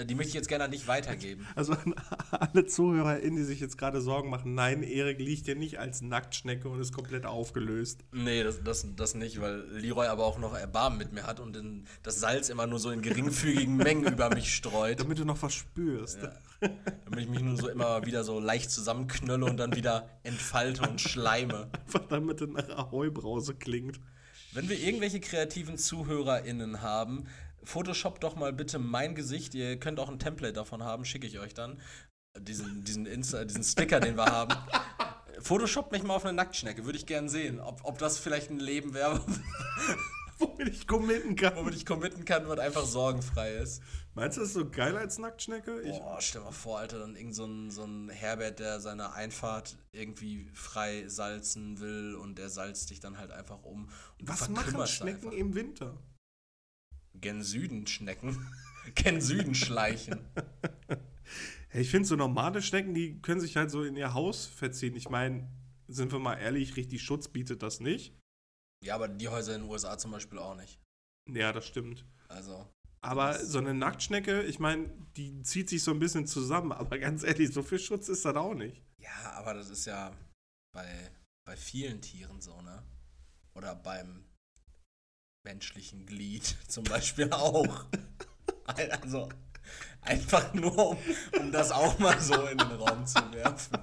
die 0.06 0.16
möchte 0.16 0.30
ich 0.30 0.34
jetzt 0.34 0.48
gerne 0.48 0.64
an 0.66 0.72
dich 0.72 0.88
weitergeben. 0.88 1.48
Also 1.56 1.74
an 1.74 1.94
alle 2.32 2.66
ZuhörerInnen, 2.66 3.36
die 3.36 3.44
sich 3.44 3.60
jetzt 3.60 3.78
gerade 3.78 4.02
Sorgen 4.02 4.30
machen, 4.30 4.56
nein, 4.56 4.82
Erik 4.82 5.20
liegt 5.20 5.48
ja 5.48 5.56
nicht 5.56 5.80
als 5.80 6.02
Nacktschnecke 6.02 6.68
und 6.68 6.80
ist 6.80 6.94
komplett 6.94 7.26
aufgelöst. 7.26 8.04
Nee, 8.12 8.44
das, 8.44 8.64
das, 8.64 8.86
das 8.96 9.14
nicht, 9.14 9.40
weil 9.40 9.62
Leroy 9.70 10.08
aber 10.08 10.26
auch 10.26 10.40
noch 10.40 10.56
Erbarmen 10.56 10.98
mit 10.98 11.14
mir 11.14 11.28
hat 11.28 11.40
und 11.40 11.56
in, 11.56 11.86
das 12.02 12.20
Salz 12.20 12.50
immer 12.50 12.66
nur 12.66 12.80
so 12.80 12.90
in 12.90 13.02
geringfügigen 13.02 13.78
Mengen 13.78 14.12
über 14.12 14.34
mich 14.34 14.54
streut. 14.54 15.00
Damit 15.00 15.20
du 15.20 15.26
noch 15.26 15.42
was 15.42 15.54
spürst. 15.54 16.20
Ja. 16.24 16.32
Damit 17.06 17.20
ich 17.20 17.30
mich 17.30 17.42
nur 17.42 17.58
so 17.58 17.70
immer 17.70 18.06
wieder 18.06 18.24
so 18.24 18.40
leicht 18.40 18.72
zusammenknölle 18.72 19.46
und 19.46 19.58
dann 19.58 19.76
wieder 19.76 20.10
entfalte 20.24 20.90
und 20.90 21.02
schleime. 21.02 21.70
Einfach 21.72 22.08
damit 22.08 22.42
es 22.42 22.50
nach 22.50 22.70
Ahoi-Brause 22.70 23.56
klingt. 23.56 24.00
Wenn 24.54 24.70
wir 24.70 24.80
irgendwelche 24.80 25.20
kreativen 25.20 25.80
ZuhörerInnen 25.80 26.82
haben, 26.84 27.26
Photoshop 27.64 28.20
doch 28.20 28.36
mal 28.36 28.54
bitte 28.54 28.80
mein 28.80 29.16
Gesicht. 29.16 29.54
Ihr 29.54 29.80
könnt 29.80 30.00
auch 30.00 30.10
ein 30.10 30.20
Template 30.20 30.54
davon 30.54 30.84
haben, 30.84 31.06
schicke 31.06 31.28
ich 31.28 31.40
euch 31.40 31.54
dann. 31.54 31.80
Diesen, 32.40 32.84
diesen, 32.84 33.06
Insta, 33.06 33.46
diesen 33.46 33.64
Sticker, 33.64 34.00
den 34.00 34.18
wir 34.18 34.26
haben. 34.26 34.56
Photoshop 35.40 35.92
mich 35.92 36.04
mal 36.04 36.16
auf 36.16 36.26
eine 36.26 36.34
Nacktschnecke, 36.34 36.86
würde 36.86 36.98
ich 36.98 37.06
gern 37.06 37.30
sehen. 37.30 37.60
Ob, 37.60 37.82
ob 37.84 37.98
das 37.98 38.18
vielleicht 38.18 38.50
ein 38.50 38.60
Leben 38.60 38.94
wäre, 38.94 39.24
Womit 40.40 40.68
ich 40.70 40.88
committen 40.88 41.36
kann. 41.36 41.56
womit 41.56 41.76
ich 41.76 41.86
committen 41.86 42.26
kann, 42.26 42.48
was 42.48 42.60
einfach 42.60 42.86
sorgenfrei 42.86 43.54
ist. 43.54 43.82
Meinst 44.14 44.38
du, 44.38 44.42
das 44.42 44.50
ist 44.50 44.56
so 44.56 44.70
geil 44.70 44.96
als 44.98 45.18
Nacktschnecke? 45.18 45.82
Ich, 45.82 45.98
Boah, 46.00 46.22
stell 46.22 46.42
mal 46.42 46.52
vor, 46.52 46.80
Alter, 46.80 47.00
dann 47.00 47.16
irgend 47.16 47.36
so 47.36 47.46
ein, 47.46 47.72
so 47.72 47.84
ein 47.84 48.10
Herbert, 48.10 48.60
der 48.60 48.80
seine 48.80 49.14
Einfahrt 49.14 49.78
irgendwie 49.92 50.50
frei 50.54 51.08
salzen 51.08 51.80
will 51.80 52.16
und 52.16 52.38
der 52.38 52.50
salzt 52.50 52.90
dich 52.90 53.00
dann 53.00 53.18
halt 53.18 53.32
einfach 53.32 53.64
um. 53.64 53.90
Was 54.22 54.50
machen 54.50 54.86
Schnecken 54.88 55.28
einfach. 55.28 55.38
im 55.38 55.56
Winter? 55.56 55.98
Gen 57.16 57.42
Süden 57.44 57.88
schnecken. 57.88 58.46
Gen 58.96 59.22
Süden 59.22 59.56
schleichen. 59.56 60.20
Hey, 61.70 61.82
ich 61.82 61.90
finde, 61.90 62.08
so 62.08 62.16
normale 62.16 62.62
Schnecken, 62.62 62.94
die 62.94 63.22
können 63.22 63.40
sich 63.42 63.56
halt 63.56 63.72
so 63.72 63.84
in 63.84 63.96
ihr 63.96 64.14
Haus 64.14 64.46
verziehen. 64.46 64.96
Ich 64.96 65.10
meine, 65.10 65.50
sind 65.88 66.12
wir 66.12 66.20
mal 66.20 66.36
ehrlich, 66.36 66.76
richtig 66.76 67.02
Schutz 67.02 67.28
bietet 67.28 67.64
das 67.64 67.80
nicht. 67.80 68.14
Ja, 68.84 68.96
aber 68.96 69.08
die 69.08 69.30
Häuser 69.30 69.56
in 69.56 69.62
den 69.62 69.70
USA 69.70 69.98
zum 69.98 70.12
Beispiel 70.12 70.38
auch 70.40 70.56
nicht. 70.56 70.80
Ja, 71.32 71.54
das 71.54 71.66
stimmt. 71.66 72.06
Also, 72.28 72.68
Aber 73.02 73.40
so 73.40 73.60
eine 73.60 73.74
Nacktschnecke, 73.74 74.44
ich 74.44 74.60
meine, 74.60 74.90
die 75.16 75.42
zieht 75.44 75.70
sich 75.70 75.82
so 75.84 75.92
ein 75.92 76.00
bisschen 76.00 76.28
zusammen. 76.28 76.72
Aber 76.74 76.98
ganz 77.00 77.24
ehrlich, 77.24 77.52
so 77.54 77.64
viel 77.64 77.80
Schutz 77.80 78.10
ist 78.10 78.26
das 78.26 78.36
auch 78.36 78.54
nicht. 78.54 78.84
ja, 79.00 79.32
aber 79.34 79.54
das 79.54 79.70
ist 79.70 79.86
ja 79.86 80.12
bei, 80.74 81.12
bei 81.46 81.56
vielen 81.56 82.02
Tieren 82.02 82.42
so, 82.42 82.62
ne? 82.62 82.84
Oder 83.56 83.76
beim 83.76 84.26
menschlichen 85.44 86.06
Glied 86.06 86.56
zum 86.68 86.84
Beispiel 86.84 87.32
auch. 87.32 87.86
Also, 88.66 89.30
einfach 90.02 90.54
nur, 90.54 90.92
um, 90.92 90.98
um 91.40 91.52
das 91.52 91.72
auch 91.72 92.00
mal 92.00 92.20
so 92.20 92.46
in 92.48 92.58
den 92.58 92.72
Raum 92.72 93.06
zu 93.06 93.20
werfen. 93.34 93.78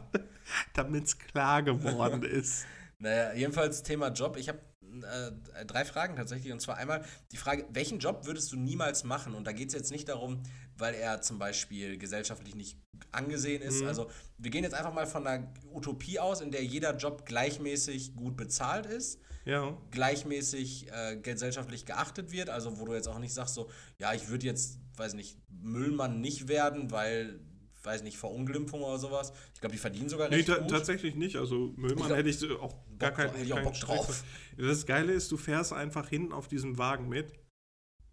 Damit 0.74 1.04
es 1.04 1.18
klar 1.18 1.62
geworden 1.62 2.22
ist. 2.22 2.64
Naja, 2.98 3.32
jedenfalls 3.34 3.82
Thema 3.82 4.08
Job. 4.08 4.36
Ich 4.36 4.48
habe 4.48 4.60
äh, 5.02 5.64
drei 5.66 5.84
Fragen 5.84 6.16
tatsächlich. 6.16 6.52
Und 6.52 6.60
zwar 6.60 6.76
einmal 6.76 7.04
die 7.32 7.36
Frage, 7.36 7.66
welchen 7.70 7.98
Job 7.98 8.26
würdest 8.26 8.52
du 8.52 8.56
niemals 8.56 9.04
machen? 9.04 9.34
Und 9.34 9.46
da 9.46 9.52
geht 9.52 9.68
es 9.68 9.74
jetzt 9.74 9.90
nicht 9.90 10.08
darum, 10.08 10.42
weil 10.76 10.94
er 10.94 11.22
zum 11.22 11.38
Beispiel 11.38 11.98
gesellschaftlich 11.98 12.54
nicht 12.54 12.76
angesehen 13.12 13.62
ist. 13.62 13.82
Mhm. 13.82 13.88
Also 13.88 14.10
wir 14.38 14.50
gehen 14.50 14.64
jetzt 14.64 14.74
einfach 14.74 14.92
mal 14.92 15.06
von 15.06 15.26
einer 15.26 15.52
Utopie 15.72 16.18
aus, 16.18 16.40
in 16.40 16.50
der 16.50 16.64
jeder 16.64 16.96
Job 16.96 17.26
gleichmäßig 17.26 18.16
gut 18.16 18.36
bezahlt 18.36 18.86
ist, 18.86 19.20
Ja. 19.44 19.76
gleichmäßig 19.90 20.88
äh, 20.92 21.16
gesellschaftlich 21.16 21.86
geachtet 21.86 22.30
wird. 22.32 22.50
Also 22.50 22.78
wo 22.78 22.84
du 22.84 22.94
jetzt 22.94 23.08
auch 23.08 23.18
nicht 23.18 23.32
sagst 23.32 23.54
so, 23.54 23.70
ja, 23.98 24.12
ich 24.12 24.28
würde 24.28 24.46
jetzt, 24.46 24.78
weiß 24.96 25.14
nicht, 25.14 25.38
Müllmann 25.48 26.20
nicht 26.20 26.48
werden, 26.48 26.90
weil, 26.90 27.40
weiß 27.82 28.02
nicht, 28.02 28.18
Verunglimpfung 28.18 28.82
oder 28.82 28.98
sowas. 28.98 29.32
Ich 29.54 29.60
glaube, 29.60 29.72
die 29.72 29.78
verdienen 29.78 30.08
sogar 30.08 30.28
Nee, 30.28 30.36
recht 30.36 30.48
gut. 30.58 30.68
tatsächlich 30.70 31.14
nicht. 31.14 31.36
Also 31.36 31.72
Müllmann 31.76 32.06
glaub- 32.08 32.18
hätte 32.18 32.28
ich 32.28 32.50
auch 32.52 32.74
gar 32.98 33.10
Bock 33.10 33.16
keinen 33.18 33.30
hätte 33.30 33.44
ich 33.44 33.52
auch 33.52 33.56
keinen 33.56 33.64
Bock 33.64 33.76
Stress 33.76 33.96
drauf. 34.06 34.24
Das 34.58 34.84
Geile 34.86 35.12
ist, 35.12 35.32
du 35.32 35.36
fährst 35.38 35.72
einfach 35.72 36.08
hinten 36.08 36.32
auf 36.32 36.46
diesem 36.48 36.76
Wagen 36.76 37.08
mit, 37.08 37.32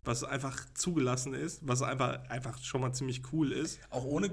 was 0.03 0.23
einfach 0.23 0.65
zugelassen 0.73 1.33
ist, 1.33 1.67
was 1.67 1.81
einfach, 1.81 2.29
einfach 2.29 2.57
schon 2.63 2.79
mal 2.79 2.93
ziemlich 2.93 3.21
cool 3.33 3.51
ist. 3.51 3.79
Auch 3.89 4.05
ohne 4.05 4.29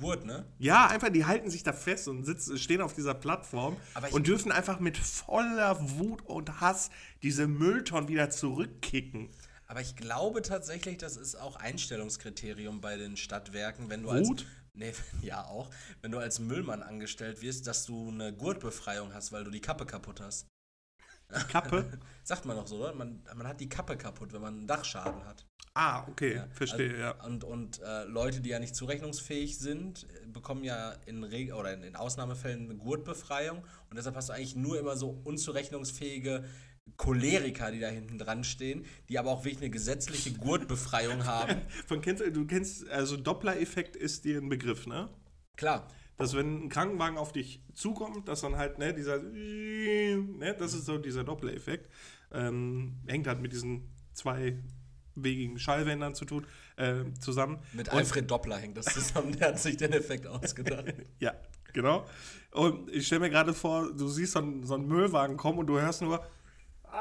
Gurt, 0.00 0.24
ne? 0.24 0.44
Ja, 0.58 0.86
einfach, 0.86 1.10
die 1.10 1.24
halten 1.24 1.50
sich 1.50 1.62
da 1.62 1.72
fest 1.72 2.08
und 2.08 2.24
sitzen, 2.24 2.58
stehen 2.58 2.80
auf 2.80 2.94
dieser 2.94 3.14
Plattform 3.14 3.76
und 4.12 4.26
dürfen 4.26 4.52
einfach 4.52 4.80
mit 4.80 4.96
voller 4.96 5.78
Wut 5.98 6.22
und 6.22 6.60
Hass 6.60 6.90
diese 7.22 7.46
Mülltonnen 7.46 8.08
wieder 8.08 8.30
zurückkicken. 8.30 9.30
Aber 9.66 9.80
ich 9.80 9.94
glaube 9.94 10.42
tatsächlich, 10.42 10.98
das 10.98 11.16
ist 11.16 11.36
auch 11.36 11.54
Einstellungskriterium 11.54 12.80
bei 12.80 12.96
den 12.96 13.16
Stadtwerken, 13.16 13.88
wenn 13.88 14.02
du 14.02 14.10
als. 14.10 14.28
Wut? 14.28 14.46
Nee, 14.74 14.92
ja 15.22 15.44
auch. 15.44 15.70
Wenn 16.02 16.10
du 16.10 16.18
als 16.18 16.40
Müllmann 16.40 16.82
angestellt 16.82 17.40
wirst, 17.40 17.66
dass 17.66 17.84
du 17.84 18.08
eine 18.08 18.32
Gurtbefreiung 18.32 19.14
hast, 19.14 19.30
weil 19.30 19.44
du 19.44 19.50
die 19.50 19.60
Kappe 19.60 19.86
kaputt 19.86 20.20
hast. 20.20 20.46
Kappe? 21.48 21.98
Sagt 22.22 22.44
man 22.44 22.56
doch 22.56 22.66
so, 22.66 22.76
oder? 22.76 22.94
Man, 22.94 23.22
man 23.34 23.46
hat 23.46 23.60
die 23.60 23.68
Kappe 23.68 23.96
kaputt, 23.96 24.32
wenn 24.32 24.42
man 24.42 24.58
einen 24.58 24.66
Dachschaden 24.66 25.24
hat. 25.24 25.46
Ah, 25.74 26.04
okay, 26.08 26.42
verstehe, 26.50 26.90
also, 26.90 27.00
ja. 27.00 27.24
Und, 27.24 27.44
und 27.44 27.80
äh, 27.80 28.04
Leute, 28.04 28.40
die 28.40 28.50
ja 28.50 28.58
nicht 28.58 28.74
zurechnungsfähig 28.74 29.58
sind, 29.58 30.06
bekommen 30.32 30.64
ja 30.64 30.92
in 31.06 31.22
Reg 31.22 31.54
oder 31.54 31.72
in, 31.72 31.84
in 31.84 31.94
Ausnahmefällen 31.94 32.64
eine 32.64 32.76
Gurtbefreiung. 32.76 33.58
Und 33.58 33.96
deshalb 33.96 34.16
hast 34.16 34.28
du 34.28 34.32
eigentlich 34.32 34.56
nur 34.56 34.78
immer 34.78 34.96
so 34.96 35.20
unzurechnungsfähige 35.24 36.44
Choleriker, 36.96 37.70
die 37.70 37.78
da 37.78 37.88
hinten 37.88 38.18
dran 38.18 38.42
stehen, 38.42 38.84
die 39.08 39.18
aber 39.18 39.30
auch 39.30 39.44
wirklich 39.44 39.62
eine 39.62 39.70
gesetzliche 39.70 40.32
Gurtbefreiung 40.32 41.24
haben. 41.24 41.62
Von 41.86 42.00
kennst, 42.00 42.22
du 42.22 42.46
kennst, 42.46 42.88
also 42.88 43.16
Doppler-Effekt 43.16 43.96
ist 43.96 44.24
dir 44.24 44.38
ein 44.38 44.48
Begriff, 44.48 44.86
ne? 44.86 45.08
Klar. 45.56 45.86
Dass 46.20 46.36
wenn 46.36 46.64
ein 46.64 46.68
Krankenwagen 46.68 47.16
auf 47.16 47.32
dich 47.32 47.62
zukommt, 47.72 48.28
dass 48.28 48.42
dann 48.42 48.56
halt, 48.56 48.78
ne, 48.78 48.92
dieser, 48.92 49.20
ne, 49.20 50.54
das 50.58 50.74
ist 50.74 50.84
so 50.84 50.98
dieser 50.98 51.24
Doppler-Effekt. 51.24 51.90
Ähm, 52.30 53.00
hängt 53.06 53.26
halt 53.26 53.40
mit 53.40 53.52
diesen 53.52 53.88
zweiwegigen 54.12 55.58
Schallwändern 55.58 56.14
zu 56.14 56.26
tun, 56.26 56.46
äh, 56.76 57.04
zusammen. 57.18 57.58
Mit 57.72 57.88
Alfred 57.88 58.30
Doppler 58.30 58.58
hängt 58.58 58.76
das 58.76 58.84
zusammen, 58.84 59.34
der 59.36 59.48
hat 59.48 59.58
sich 59.58 59.78
den 59.78 59.94
Effekt 59.94 60.26
ausgedacht. 60.26 60.92
ja, 61.18 61.32
genau. 61.72 62.06
Und 62.52 62.90
ich 62.90 63.06
stelle 63.06 63.22
mir 63.22 63.30
gerade 63.30 63.54
vor, 63.54 63.90
du 63.90 64.06
siehst 64.06 64.32
so 64.32 64.40
einen, 64.40 64.64
so 64.64 64.74
einen 64.74 64.86
Müllwagen 64.88 65.38
kommen 65.38 65.58
und 65.58 65.68
du 65.68 65.80
hörst 65.80 66.02
nur, 66.02 66.22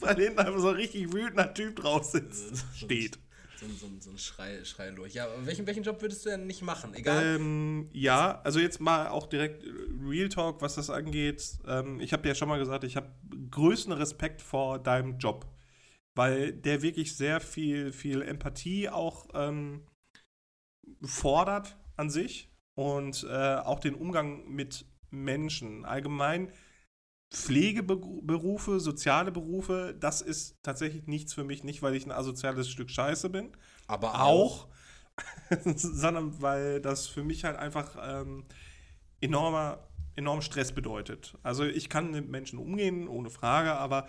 weil 0.00 0.16
hinten 0.16 0.38
einfach 0.40 0.58
so 0.58 0.70
ein 0.70 0.76
richtig 0.76 1.12
wütender 1.12 1.54
Typ 1.54 1.76
drauf 1.76 2.04
sitzt, 2.04 2.64
steht. 2.74 3.18
So, 3.58 3.66
so, 3.68 3.90
so 4.00 4.10
ein 4.10 4.18
Schrei, 4.18 4.90
durch. 4.90 5.14
Ja, 5.14 5.24
aber 5.24 5.46
welchen, 5.46 5.66
welchen 5.66 5.82
Job 5.82 6.00
würdest 6.02 6.26
du 6.26 6.30
denn 6.30 6.46
nicht 6.46 6.62
machen? 6.62 6.94
Egal. 6.94 7.36
Ähm, 7.36 7.88
ja, 7.92 8.40
also 8.42 8.60
jetzt 8.60 8.80
mal 8.80 9.08
auch 9.08 9.26
direkt 9.26 9.64
Real 10.06 10.28
Talk, 10.28 10.60
was 10.60 10.74
das 10.74 10.90
angeht. 10.90 11.58
Ähm, 11.66 12.00
ich 12.00 12.12
habe 12.12 12.22
dir 12.22 12.30
ja 12.30 12.34
schon 12.34 12.48
mal 12.48 12.58
gesagt, 12.58 12.84
ich 12.84 12.96
habe 12.96 13.10
größten 13.50 13.92
Respekt 13.92 14.42
vor 14.42 14.78
deinem 14.78 15.18
Job, 15.18 15.46
weil 16.14 16.52
der 16.52 16.82
wirklich 16.82 17.16
sehr 17.16 17.40
viel, 17.40 17.92
viel 17.92 18.20
Empathie 18.20 18.90
auch 18.90 19.28
ähm, 19.32 19.86
fordert 21.02 21.78
an 21.96 22.10
sich 22.10 22.50
und 22.74 23.24
äh, 23.24 23.56
auch 23.56 23.80
den 23.80 23.94
Umgang 23.94 24.48
mit 24.48 24.84
Menschen. 25.10 25.86
Allgemein 25.86 26.52
Pflegeberufe, 27.30 28.78
soziale 28.80 29.32
Berufe, 29.32 29.96
das 29.98 30.22
ist 30.22 30.56
tatsächlich 30.62 31.06
nichts 31.06 31.34
für 31.34 31.44
mich, 31.44 31.64
nicht 31.64 31.82
weil 31.82 31.94
ich 31.94 32.06
ein 32.06 32.12
asoziales 32.12 32.68
Stück 32.68 32.90
Scheiße 32.90 33.30
bin, 33.30 33.50
aber 33.86 34.22
auch, 34.22 34.68
sondern 35.74 36.40
weil 36.40 36.80
das 36.80 37.08
für 37.08 37.24
mich 37.24 37.44
halt 37.44 37.56
einfach 37.56 37.96
ähm, 38.00 38.44
enormer, 39.20 39.88
enorm 40.14 40.40
Stress 40.40 40.72
bedeutet. 40.72 41.36
Also 41.42 41.64
ich 41.64 41.88
kann 41.88 42.12
mit 42.12 42.28
Menschen 42.28 42.58
umgehen, 42.58 43.08
ohne 43.08 43.30
Frage, 43.30 43.74
aber 43.74 44.06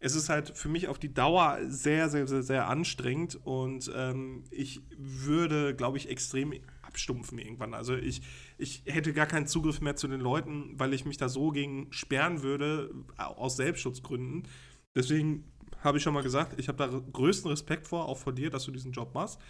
es 0.00 0.14
ist 0.14 0.28
halt 0.28 0.56
für 0.56 0.68
mich 0.68 0.88
auf 0.88 0.98
die 0.98 1.12
Dauer 1.12 1.58
sehr, 1.66 2.08
sehr, 2.08 2.26
sehr, 2.26 2.42
sehr 2.42 2.68
anstrengend 2.68 3.38
und 3.44 3.90
ähm, 3.94 4.44
ich 4.50 4.82
würde, 4.96 5.74
glaube 5.74 5.96
ich, 5.96 6.08
extrem 6.10 6.52
abstumpfen 6.82 7.38
irgendwann. 7.38 7.72
Also 7.74 7.94
ich, 7.96 8.22
ich 8.58 8.82
hätte 8.86 9.12
gar 9.12 9.26
keinen 9.26 9.46
Zugriff 9.46 9.80
mehr 9.80 9.96
zu 9.96 10.08
den 10.08 10.20
Leuten, 10.20 10.78
weil 10.78 10.94
ich 10.94 11.04
mich 11.04 11.16
da 11.16 11.28
so 11.28 11.50
gegen 11.50 11.92
sperren 11.92 12.42
würde, 12.42 12.94
aus 13.16 13.56
Selbstschutzgründen. 13.56 14.48
Deswegen 14.94 15.52
habe 15.80 15.98
ich 15.98 16.04
schon 16.04 16.14
mal 16.14 16.22
gesagt, 16.22 16.58
ich 16.58 16.68
habe 16.68 16.78
da 16.78 17.02
größten 17.12 17.50
Respekt 17.50 17.86
vor, 17.86 18.08
auch 18.08 18.18
vor 18.18 18.32
dir, 18.32 18.50
dass 18.50 18.64
du 18.64 18.70
diesen 18.70 18.92
Job 18.92 19.14
machst. 19.14 19.40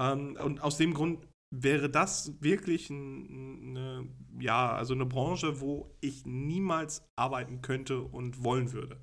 Ähm, 0.00 0.36
und 0.42 0.60
aus 0.60 0.76
dem 0.76 0.94
Grund 0.94 1.26
wäre 1.50 1.88
das 1.88 2.32
wirklich 2.40 2.90
eine, 2.90 4.08
ja, 4.38 4.74
also 4.74 4.94
eine 4.94 5.06
Branche, 5.06 5.60
wo 5.60 5.96
ich 6.00 6.26
niemals 6.26 7.02
arbeiten 7.16 7.62
könnte 7.62 8.00
und 8.00 8.42
wollen 8.42 8.72
würde. 8.72 9.00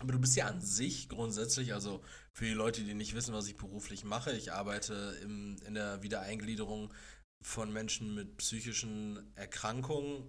Aber 0.00 0.12
du 0.12 0.20
bist 0.20 0.36
ja 0.36 0.46
an 0.46 0.60
sich 0.60 1.08
grundsätzlich, 1.08 1.74
also 1.74 2.02
für 2.32 2.44
die 2.44 2.52
Leute, 2.52 2.82
die 2.82 2.94
nicht 2.94 3.14
wissen, 3.14 3.34
was 3.34 3.48
ich 3.48 3.56
beruflich 3.56 4.04
mache, 4.04 4.32
ich 4.32 4.52
arbeite 4.52 5.16
im, 5.22 5.56
in 5.66 5.74
der 5.74 6.02
Wiedereingliederung 6.02 6.92
von 7.42 7.72
Menschen 7.72 8.14
mit 8.14 8.36
psychischen 8.38 9.32
Erkrankungen 9.34 10.24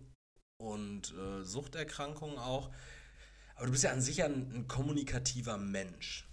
und 0.57 1.13
äh, 1.13 1.43
Suchterkrankungen 1.43 2.37
auch. 2.37 2.71
Aber 3.55 3.65
du 3.65 3.71
bist 3.71 3.83
ja 3.83 3.91
an 3.91 4.01
sich 4.01 4.23
ein, 4.23 4.51
ein 4.53 4.67
kommunikativer 4.67 5.57
Mensch. 5.57 6.27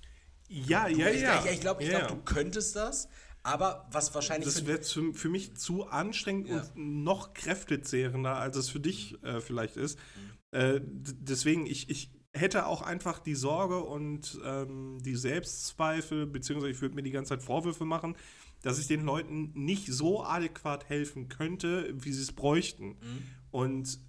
Ja, 0.49 0.89
du, 0.89 0.97
ja, 0.97 1.09
ich, 1.09 1.21
ja. 1.23 1.45
Ich, 1.45 1.53
ich 1.53 1.61
glaube, 1.61 1.83
ich 1.83 1.91
ja. 1.91 2.07
glaub, 2.07 2.11
du 2.11 2.35
könntest 2.35 2.77
das, 2.77 3.09
aber 3.43 3.89
was 3.91 4.15
wahrscheinlich. 4.15 4.53
Das 4.53 4.67
wäre 4.67 4.83
für 4.83 5.29
mich 5.29 5.57
zu 5.57 5.87
anstrengend 5.87 6.49
ja. 6.49 6.61
und 6.61 6.77
noch 7.05 7.35
kräftezehrender, 7.35 8.37
als 8.37 8.57
es 8.57 8.69
für 8.69 8.81
dich 8.81 9.23
äh, 9.25 9.41
vielleicht 9.41 9.77
ist. 9.77 9.99
Mhm. 9.99 10.59
Äh, 10.59 10.81
deswegen, 10.83 11.67
ich, 11.67 11.91
ich 11.91 12.11
hätte 12.33 12.67
auch 12.67 12.83
einfach 12.83 13.19
die 13.19 13.35
Sorge 13.35 13.83
und 13.83 14.39
ähm, 14.45 14.99
die 15.03 15.17
Selbstzweifel, 15.17 16.27
beziehungsweise 16.27 16.73
ich 16.73 16.81
würde 16.81 16.95
mir 16.95 17.03
die 17.03 17.11
ganze 17.11 17.31
Zeit 17.31 17.43
Vorwürfe 17.43 17.85
machen, 17.85 18.17
dass 18.67 18.81
ich 18.81 18.89
den 18.89 19.05
Leuten 19.05 19.53
nicht 19.55 19.87
so 19.87 20.25
adäquat 20.25 20.89
helfen 20.89 21.29
könnte, 21.29 21.89
wie 21.95 22.13
sie 22.13 22.23
es 22.23 22.33
bräuchten. 22.33 22.97
Mhm. 23.01 23.23
Und 23.53 24.01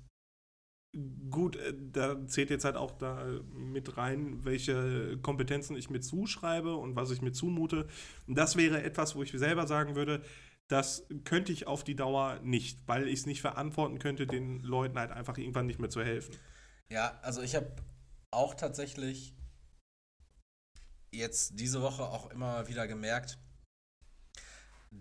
gut, 1.29 1.57
äh, 1.57 1.75
da 1.91 2.25
zählt 2.25 2.49
jetzt 2.49 2.65
halt 2.65 2.75
auch 2.75 2.89
da 2.89 3.23
mit 3.53 3.97
rein, 3.97 4.43
welche 4.45 5.19
Kompetenzen 5.21 5.75
ich 5.75 5.91
mir 5.91 5.99
zuschreibe 5.99 6.75
und 6.75 6.95
was 6.95 7.11
ich 7.11 7.21
mir 7.21 7.33
zumute. 7.33 7.87
Und 8.25 8.35
das 8.35 8.55
wäre 8.55 8.81
etwas, 8.81 9.15
wo 9.15 9.21
ich 9.21 9.31
selber 9.31 9.67
sagen 9.67 9.93
würde, 9.93 10.23
das 10.67 11.05
könnte 11.23 11.51
ich 11.51 11.67
auf 11.67 11.83
die 11.83 11.95
Dauer 11.95 12.39
nicht, 12.41 12.79
weil 12.87 13.07
ich 13.07 13.19
es 13.19 13.25
nicht 13.27 13.41
verantworten 13.41 13.99
könnte, 13.99 14.25
den 14.25 14.63
Leuten 14.63 14.97
halt 14.97 15.11
einfach 15.11 15.37
irgendwann 15.37 15.67
nicht 15.67 15.79
mehr 15.79 15.91
zu 15.91 16.03
helfen. 16.03 16.35
Ja, 16.89 17.19
also 17.21 17.43
ich 17.43 17.55
habe 17.55 17.75
auch 18.31 18.55
tatsächlich 18.55 19.35
jetzt 21.11 21.59
diese 21.59 21.83
Woche 21.83 22.05
auch 22.05 22.31
immer 22.31 22.67
wieder 22.67 22.87
gemerkt, 22.87 23.37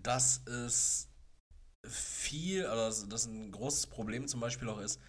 dass 0.03 0.45
es 0.47 1.09
viel, 1.85 2.65
oder 2.65 2.87
dass 2.87 3.07
das 3.07 3.25
ein 3.25 3.51
großes 3.51 3.87
Problem 3.87 4.27
zum 4.27 4.39
Beispiel 4.39 4.69
auch 4.69 4.79
ist, 4.79 4.99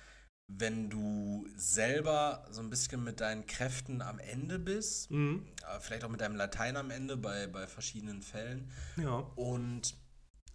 wenn 0.51 0.89
du 0.89 1.47
selber 1.57 2.47
so 2.51 2.63
ein 2.63 2.71
bisschen 2.71 3.05
mit 3.05 3.21
deinen 3.21 3.47
Kräften 3.47 4.01
am 4.01 4.19
Ende 4.19 4.59
bist, 4.59 5.11
mhm. 5.11 5.47
vielleicht 5.81 6.05
auch 6.05 6.09
mit 6.09 6.23
deinem 6.23 6.37
Latein 6.37 6.77
am 6.77 6.91
Ende 6.91 7.17
bei, 7.17 7.47
bei 7.47 7.67
verschiedenen 7.67 8.23
Fällen. 8.23 8.71
Ja. 8.97 9.19
Und 9.37 9.95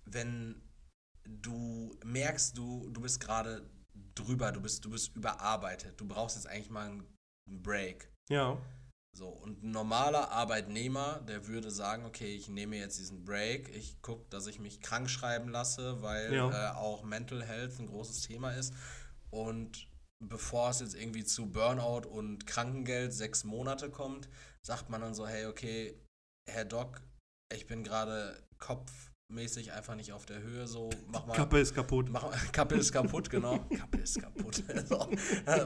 wenn 0.06 0.62
du 1.26 1.96
merkst, 2.04 2.58
du, 2.58 2.90
du 2.90 3.02
bist 3.02 3.20
gerade 3.20 3.70
drüber, 4.16 4.52
du 4.52 4.62
bist, 4.62 4.84
du 4.84 4.90
bist 4.90 5.16
überarbeitet, 5.16 6.00
du 6.00 6.08
brauchst 6.08 6.38
jetzt 6.38 6.48
eigentlich 6.48 6.72
mal 6.72 6.90
einen 6.90 7.14
einen 7.48 7.62
Break. 7.62 8.10
Ja. 8.30 8.58
So, 9.16 9.28
und 9.28 9.64
ein 9.64 9.72
normaler 9.72 10.32
Arbeitnehmer, 10.32 11.22
der 11.28 11.48
würde 11.48 11.70
sagen, 11.70 12.06
okay, 12.06 12.36
ich 12.36 12.50
nehme 12.50 12.78
jetzt 12.78 12.98
diesen 12.98 13.24
Break, 13.26 13.70
ich 13.76 14.02
gucke, 14.02 14.26
dass 14.32 14.48
ich 14.48 14.60
mich 14.60 14.82
krank 14.82 15.08
schreiben 15.08 15.50
lasse, 15.50 16.02
weil 16.02 16.34
ja. 16.34 16.72
äh, 16.72 16.76
auch 16.76 17.04
Mental 17.04 17.44
Health 17.44 17.80
ein 17.80 17.86
großes 17.86 18.22
Thema 18.22 18.52
ist. 18.52 18.74
Und 19.30 19.88
bevor 20.20 20.72
es 20.72 20.80
jetzt 20.80 20.96
irgendwie 20.96 21.24
zu 21.24 21.52
Burnout 21.52 22.08
und 22.08 22.48
Krankengeld 22.48 23.14
sechs 23.14 23.44
Monate 23.44 23.92
kommt, 23.92 24.30
sagt 24.62 24.90
man 24.90 25.02
dann 25.02 25.14
so, 25.14 25.28
hey, 25.28 25.46
okay, 25.46 25.96
Herr 26.50 26.66
Doc, 26.66 27.02
ich 27.54 27.68
bin 27.68 27.84
gerade 27.84 28.42
Kopf 28.58 29.13
mäßig 29.34 29.72
einfach 29.72 29.96
nicht 29.96 30.14
auf 30.14 30.26
der 30.26 30.42
Höhe. 30.42 30.68
So, 30.68 30.90
mach 31.08 31.26
mal. 31.26 31.34
Kappe 31.34 31.60
ist 31.60 31.74
kaputt. 31.74 32.10
Mach, 32.10 32.26
Kappe 32.52 32.76
ist 32.76 32.92
kaputt, 32.92 33.30
genau. 33.30 33.60
Kappe 33.78 33.98
ist 33.98 34.22
kaputt. 34.22 34.64
so. 34.88 35.10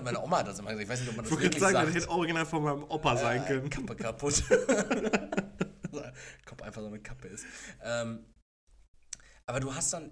Meine 0.04 0.22
Oma 0.22 0.40
hat 0.40 0.48
das 0.48 0.60
immer 0.60 0.72
gesagt. 0.72 0.84
Ich 0.84 0.90
weiß 0.90 1.00
nicht, 1.02 1.10
ob 1.10 1.16
man 1.18 1.26
das 1.26 1.34
ich 1.34 1.40
wirklich 1.40 1.62
sagen, 1.62 1.74
sagt. 1.74 1.88
Das 1.88 1.96
hätte 1.96 2.10
original 2.10 2.46
von 2.46 2.64
meinem 2.64 2.84
Opa 2.84 3.14
äh, 3.14 3.18
sein 3.18 3.46
können. 3.46 3.70
Kappe 3.70 3.96
kaputt. 3.96 4.44
Kopf 6.46 6.62
einfach 6.62 6.82
so 6.82 6.88
eine 6.88 7.00
Kappe 7.00 7.28
ist. 7.28 7.46
Ähm, 7.84 8.26
aber 9.46 9.60
du 9.60 9.74
hast 9.74 9.94
dann 9.94 10.12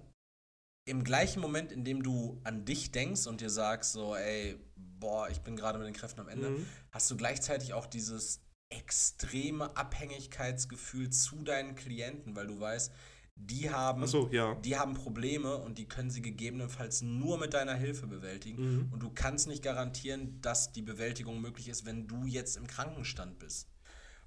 im 0.86 1.02
gleichen 1.02 1.40
Moment, 1.40 1.72
in 1.72 1.84
dem 1.84 2.02
du 2.02 2.40
an 2.44 2.64
dich 2.64 2.92
denkst 2.92 3.26
und 3.26 3.40
dir 3.40 3.50
sagst, 3.50 3.92
so, 3.92 4.14
ey, 4.14 4.58
boah, 4.76 5.28
ich 5.28 5.40
bin 5.40 5.56
gerade 5.56 5.78
mit 5.78 5.86
den 5.86 5.94
Kräften 5.94 6.20
am 6.20 6.28
Ende, 6.28 6.50
mhm. 6.50 6.66
hast 6.92 7.10
du 7.10 7.16
gleichzeitig 7.16 7.74
auch 7.74 7.86
dieses 7.86 8.40
extreme 8.70 9.76
Abhängigkeitsgefühl 9.76 11.10
zu 11.10 11.42
deinen 11.42 11.74
Klienten, 11.74 12.34
weil 12.34 12.46
du 12.46 12.58
weißt, 12.58 12.92
die 13.38 13.70
haben, 13.70 14.06
so, 14.06 14.28
ja. 14.32 14.54
die 14.54 14.76
haben 14.76 14.94
Probleme 14.94 15.56
und 15.58 15.78
die 15.78 15.86
können 15.86 16.10
sie 16.10 16.22
gegebenenfalls 16.22 17.02
nur 17.02 17.38
mit 17.38 17.52
deiner 17.54 17.74
Hilfe 17.74 18.06
bewältigen. 18.06 18.62
Mhm. 18.62 18.92
Und 18.92 19.02
du 19.02 19.10
kannst 19.10 19.46
nicht 19.46 19.62
garantieren, 19.62 20.40
dass 20.40 20.72
die 20.72 20.82
Bewältigung 20.82 21.40
möglich 21.40 21.68
ist, 21.68 21.84
wenn 21.84 22.06
du 22.08 22.24
jetzt 22.24 22.56
im 22.56 22.66
Krankenstand 22.66 23.38
bist. 23.38 23.68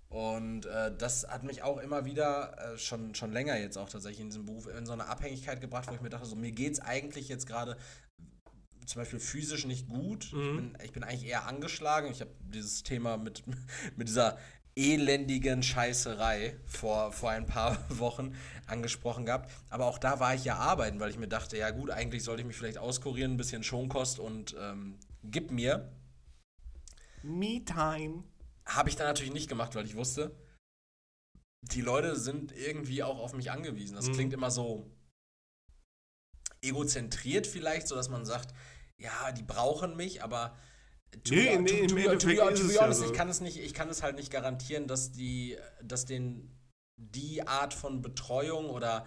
Und 0.09 0.65
äh, 0.65 0.95
das 0.95 1.27
hat 1.27 1.43
mich 1.43 1.63
auch 1.63 1.77
immer 1.77 2.05
wieder, 2.05 2.73
äh, 2.73 2.77
schon, 2.77 3.13
schon 3.13 3.31
länger 3.31 3.57
jetzt 3.57 3.77
auch 3.77 3.89
tatsächlich 3.89 4.21
in 4.21 4.29
diesem 4.29 4.45
Beruf, 4.45 4.67
in 4.67 4.85
so 4.85 4.93
eine 4.93 5.07
Abhängigkeit 5.07 5.59
gebracht, 5.59 5.89
wo 5.89 5.93
ich 5.93 6.01
mir 6.01 6.09
dachte, 6.09 6.25
so 6.25 6.35
mir 6.35 6.51
geht 6.51 6.73
es 6.73 6.79
eigentlich 6.79 7.29
jetzt 7.29 7.45
gerade 7.45 7.77
zum 8.85 9.01
Beispiel 9.01 9.19
physisch 9.19 9.65
nicht 9.65 9.87
gut. 9.87 10.33
Mhm. 10.33 10.39
Ich, 10.39 10.55
bin, 10.55 10.77
ich 10.83 10.91
bin 10.93 11.03
eigentlich 11.03 11.29
eher 11.29 11.47
angeschlagen. 11.47 12.09
Ich 12.09 12.21
habe 12.21 12.31
dieses 12.41 12.81
Thema 12.83 13.17
mit, 13.17 13.43
mit 13.97 14.07
dieser 14.07 14.37
elendigen 14.79 15.61
Scheißerei 15.61 16.55
vor, 16.65 17.11
vor 17.11 17.31
ein 17.31 17.45
paar 17.45 17.77
Wochen 17.89 18.35
angesprochen 18.65 19.25
gehabt. 19.25 19.51
Aber 19.69 19.85
auch 19.85 19.97
da 19.97 20.19
war 20.19 20.33
ich 20.35 20.45
ja 20.45 20.55
arbeiten, 20.55 20.99
weil 20.99 21.09
ich 21.09 21.17
mir 21.17 21.27
dachte, 21.27 21.57
ja 21.57 21.69
gut, 21.71 21.91
eigentlich 21.91 22.23
sollte 22.23 22.41
ich 22.41 22.47
mich 22.47 22.55
vielleicht 22.55 22.77
auskurieren, 22.77 23.33
ein 23.33 23.37
bisschen 23.37 23.63
Schonkost 23.63 24.19
und 24.19 24.55
ähm, 24.59 24.97
gib 25.23 25.51
mir. 25.51 25.91
Me-Time. 27.23 28.23
Habe 28.65 28.89
ich 28.89 28.95
dann 28.95 29.07
natürlich 29.07 29.33
nicht 29.33 29.49
gemacht, 29.49 29.75
weil 29.75 29.85
ich 29.85 29.95
wusste, 29.95 30.31
die 31.61 31.81
Leute 31.81 32.15
sind 32.15 32.53
irgendwie 32.53 33.03
auch 33.03 33.19
auf 33.19 33.33
mich 33.33 33.51
angewiesen. 33.51 33.95
Das 33.95 34.07
Mhm. 34.07 34.13
klingt 34.13 34.33
immer 34.33 34.49
so 34.51 34.89
egozentriert 36.61 37.47
vielleicht, 37.47 37.87
so 37.87 37.95
dass 37.95 38.09
man 38.09 38.25
sagt, 38.25 38.53
ja, 38.97 39.31
die 39.31 39.43
brauchen 39.43 39.95
mich, 39.95 40.23
aber 40.23 40.57
to 41.23 41.33
Nee, 41.35 41.55
be- 41.57 41.61
nee, 41.63 41.69
to- 41.69 41.75
im 41.77 41.87
to 41.87 42.15
to 42.17 42.25
be- 42.27 42.33
es 42.53 42.75
ja 42.75 42.81
honest, 42.83 42.99
so. 43.01 43.05
ich 43.05 43.13
kann 43.13 43.29
es 43.29 43.41
nicht, 43.41 43.57
ich 43.57 43.73
kann 43.73 43.89
es 43.89 44.03
halt 44.03 44.15
nicht 44.15 44.31
garantieren, 44.31 44.87
dass 44.87 45.11
die, 45.11 45.57
dass 45.83 46.05
den 46.05 46.55
die 46.97 47.47
Art 47.47 47.73
von 47.73 48.01
Betreuung 48.01 48.69
oder 48.69 49.05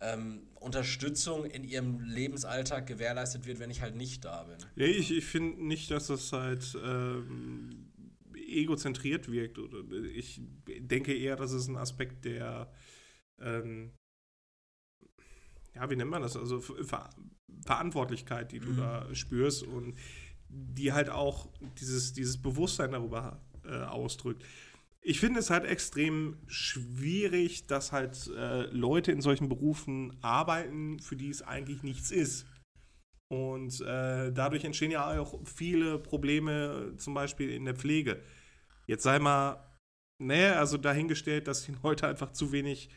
ähm, 0.00 0.46
Unterstützung 0.54 1.44
in 1.44 1.64
ihrem 1.64 2.00
Lebensalltag 2.00 2.86
gewährleistet 2.86 3.46
wird, 3.46 3.58
wenn 3.58 3.70
ich 3.70 3.80
halt 3.80 3.96
nicht 3.96 4.24
da 4.24 4.44
bin. 4.44 4.58
Nee, 4.76 4.86
ich, 4.86 5.10
ich 5.10 5.24
finde 5.24 5.64
nicht, 5.64 5.90
dass 5.90 6.06
das 6.08 6.32
halt 6.32 6.76
ähm, 6.84 7.92
egozentriert 8.36 9.30
wirkt. 9.32 9.58
Oder 9.58 9.78
ich 10.14 10.40
denke 10.68 11.14
eher, 11.16 11.34
das 11.36 11.52
ist 11.52 11.68
ein 11.68 11.76
Aspekt 11.78 12.24
der, 12.26 12.70
ähm, 13.40 13.92
ja, 15.74 15.88
wie 15.90 15.96
nennt 15.96 16.10
man 16.10 16.22
das? 16.22 16.36
Also 16.36 16.60
Ver 16.60 17.10
Verantwortlichkeit, 17.64 18.52
die 18.52 18.60
du 18.60 18.68
Mhm. 18.70 18.76
da 18.76 19.14
spürst 19.14 19.62
und 19.62 19.96
die 20.48 20.92
halt 20.92 21.10
auch 21.10 21.48
dieses, 21.80 22.12
dieses 22.12 22.40
Bewusstsein 22.40 22.92
darüber 22.92 23.40
äh, 23.64 23.82
ausdrückt. 23.82 24.44
Ich 25.00 25.20
finde 25.20 25.38
es 25.38 25.50
halt 25.50 25.64
extrem 25.64 26.36
schwierig, 26.46 27.66
dass 27.66 27.92
halt 27.92 28.28
äh, 28.36 28.62
Leute 28.70 29.12
in 29.12 29.20
solchen 29.20 29.48
Berufen 29.48 30.16
arbeiten, 30.20 30.98
für 30.98 31.16
die 31.16 31.28
es 31.28 31.42
eigentlich 31.42 31.82
nichts 31.82 32.10
ist. 32.10 32.46
Und 33.28 33.80
äh, 33.80 34.32
dadurch 34.32 34.64
entstehen 34.64 34.90
ja 34.90 35.18
auch 35.20 35.40
viele 35.44 35.98
Probleme, 35.98 36.94
zum 36.96 37.14
Beispiel 37.14 37.50
in 37.50 37.64
der 37.64 37.74
Pflege. 37.74 38.20
Jetzt 38.86 39.02
sei 39.02 39.18
mal, 39.18 39.64
ne, 40.18 40.56
also 40.56 40.76
dahingestellt, 40.76 41.48
dass 41.48 41.64
die 41.64 41.74
Leute 41.82 42.06
einfach 42.06 42.32
zu 42.32 42.52
wenig, 42.52 42.88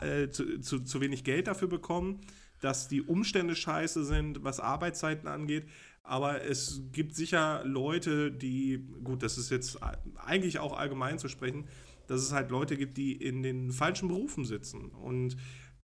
äh, 0.00 0.28
zu, 0.28 0.60
zu, 0.60 0.80
zu 0.80 1.00
wenig 1.00 1.24
Geld 1.24 1.46
dafür 1.46 1.68
bekommen, 1.68 2.20
dass 2.60 2.88
die 2.88 3.02
Umstände 3.02 3.56
scheiße 3.56 4.04
sind, 4.04 4.44
was 4.44 4.60
Arbeitszeiten 4.60 5.28
angeht. 5.28 5.66
Aber 6.04 6.42
es 6.42 6.82
gibt 6.92 7.16
sicher 7.16 7.64
Leute, 7.64 8.30
die, 8.30 8.86
gut, 9.02 9.22
das 9.22 9.38
ist 9.38 9.50
jetzt 9.50 9.78
eigentlich 10.16 10.58
auch 10.58 10.76
allgemein 10.76 11.18
zu 11.18 11.28
sprechen, 11.28 11.66
dass 12.06 12.20
es 12.20 12.32
halt 12.32 12.50
Leute 12.50 12.76
gibt, 12.76 12.98
die 12.98 13.12
in 13.12 13.42
den 13.42 13.72
falschen 13.72 14.08
Berufen 14.08 14.44
sitzen 14.44 14.90
und 14.90 15.38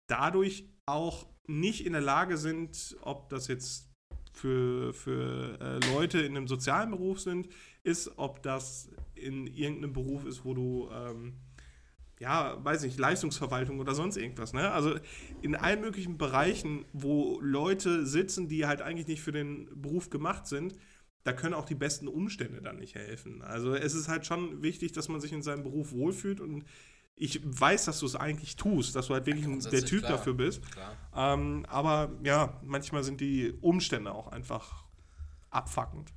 dadurch 0.07 0.69
auch 0.85 1.27
nicht 1.47 1.87
in 1.87 1.95
der 1.95 2.03
Lage 2.03 2.37
sind, 2.37 2.99
ob 3.01 3.31
das 3.31 3.49
jetzt 3.49 3.91
für, 4.33 4.93
für 4.93 5.59
äh, 5.59 5.93
Leute 5.95 6.21
in 6.21 6.37
einem 6.37 6.49
sozialen 6.49 6.91
Beruf 6.91 7.21
sind, 7.21 7.49
ist, 7.83 8.19
ob 8.19 8.43
das 8.43 8.91
in 9.15 9.47
irgendeinem 9.47 9.95
Beruf 9.95 10.27
ist, 10.27 10.45
wo 10.45 10.53
du, 10.53 10.91
ähm, 10.93 11.39
ja, 12.21 12.63
weiß 12.63 12.83
nicht, 12.83 12.99
Leistungsverwaltung 12.99 13.81
oder 13.81 13.95
sonst 13.95 14.19
irgendwas, 14.19 14.53
ne? 14.53 14.71
Also 14.71 14.95
in 15.41 15.57
allen 15.57 15.81
möglichen 15.81 16.19
Bereichen, 16.19 16.85
wo 16.93 17.41
Leute 17.41 18.07
sitzen, 18.07 18.47
die 18.47 18.67
halt 18.67 18.83
eigentlich 18.83 19.09
nicht 19.09 19.23
für 19.23 19.33
den 19.33 19.71
Beruf 19.75 20.11
gemacht 20.11 20.47
sind, 20.47 20.75
da 21.25 21.33
können 21.33 21.55
auch 21.55 21.65
die 21.65 21.75
besten 21.75 22.09
Umstände 22.09 22.61
dann 22.61 22.77
nicht 22.77 22.95
helfen. 22.95 23.41
Also 23.41 23.75
es 23.75 23.95
ist 23.95 24.09
halt 24.09 24.27
schon 24.27 24.63
wichtig, 24.63 24.93
dass 24.93 25.09
man 25.09 25.21
sich 25.21 25.33
in 25.33 25.43
seinem 25.43 25.63
Beruf 25.63 25.93
wohlfühlt 25.93 26.41
und 26.41 26.65
ich 27.17 27.41
weiß, 27.43 27.87
dass 27.87 28.01
du 28.01 28.07
es 28.07 28.17
eigentlich 28.17 28.57
tust, 28.57 28.97
dass 28.97 29.07
du 29.07 29.15
halt 29.15 29.25
wirklich 29.25 29.45
der 29.45 29.53
grundsätzlich 29.53 29.91
Typ 29.91 30.01
klar. 30.01 30.13
dafür 30.13 30.35
bist. 30.35 30.63
Ähm, 31.17 31.65
aber 31.69 32.13
ja, 32.23 32.61
manchmal 32.63 33.03
sind 33.03 33.23
die 33.23 33.53
Umstände 33.63 34.13
auch 34.13 34.29
einfach 34.29 34.85
abfuckend. 35.49 36.13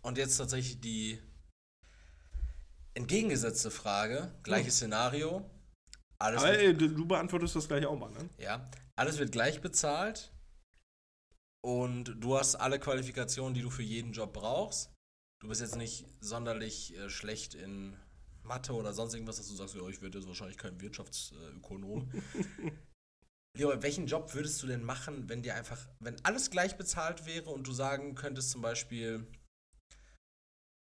Und 0.00 0.16
jetzt 0.16 0.36
tatsächlich 0.38 0.80
die 0.80 1.18
entgegengesetzte 2.96 3.70
Frage, 3.70 4.34
gleiches 4.42 4.76
Szenario. 4.76 5.48
Alles 6.18 6.42
Aber 6.42 6.52
wird, 6.52 6.62
ey, 6.62 6.74
du, 6.74 6.88
du 6.88 7.06
beantwortest 7.06 7.54
das 7.54 7.68
gleich 7.68 7.84
auch 7.86 7.98
mal, 7.98 8.10
ne? 8.10 8.28
ja, 8.38 8.70
alles 8.96 9.18
wird 9.18 9.32
gleich 9.32 9.60
bezahlt 9.60 10.32
und 11.62 12.16
du 12.18 12.38
hast 12.38 12.54
alle 12.56 12.78
Qualifikationen, 12.78 13.52
die 13.52 13.60
du 13.60 13.70
für 13.70 13.82
jeden 13.82 14.12
Job 14.12 14.32
brauchst. 14.32 14.90
Du 15.42 15.48
bist 15.48 15.60
jetzt 15.60 15.76
nicht 15.76 16.06
sonderlich 16.20 16.96
äh, 16.96 17.10
schlecht 17.10 17.54
in 17.54 17.96
Mathe 18.42 18.72
oder 18.72 18.94
sonst 18.94 19.12
irgendwas, 19.12 19.36
dass 19.36 19.48
du 19.48 19.54
sagst, 19.54 19.74
ja, 19.74 19.86
ich 19.88 20.00
werde 20.00 20.18
jetzt 20.18 20.28
wahrscheinlich 20.28 20.56
kein 20.56 20.80
Wirtschaftsökonom. 20.80 22.10
Leo, 23.58 23.82
welchen 23.82 24.06
Job 24.06 24.32
würdest 24.34 24.62
du 24.62 24.66
denn 24.66 24.84
machen, 24.84 25.28
wenn 25.28 25.42
dir 25.42 25.54
einfach, 25.54 25.88
wenn 26.00 26.16
alles 26.24 26.50
gleich 26.50 26.76
bezahlt 26.76 27.26
wäre 27.26 27.50
und 27.50 27.66
du 27.66 27.72
sagen 27.72 28.14
könntest 28.14 28.50
zum 28.50 28.62
Beispiel, 28.62 29.26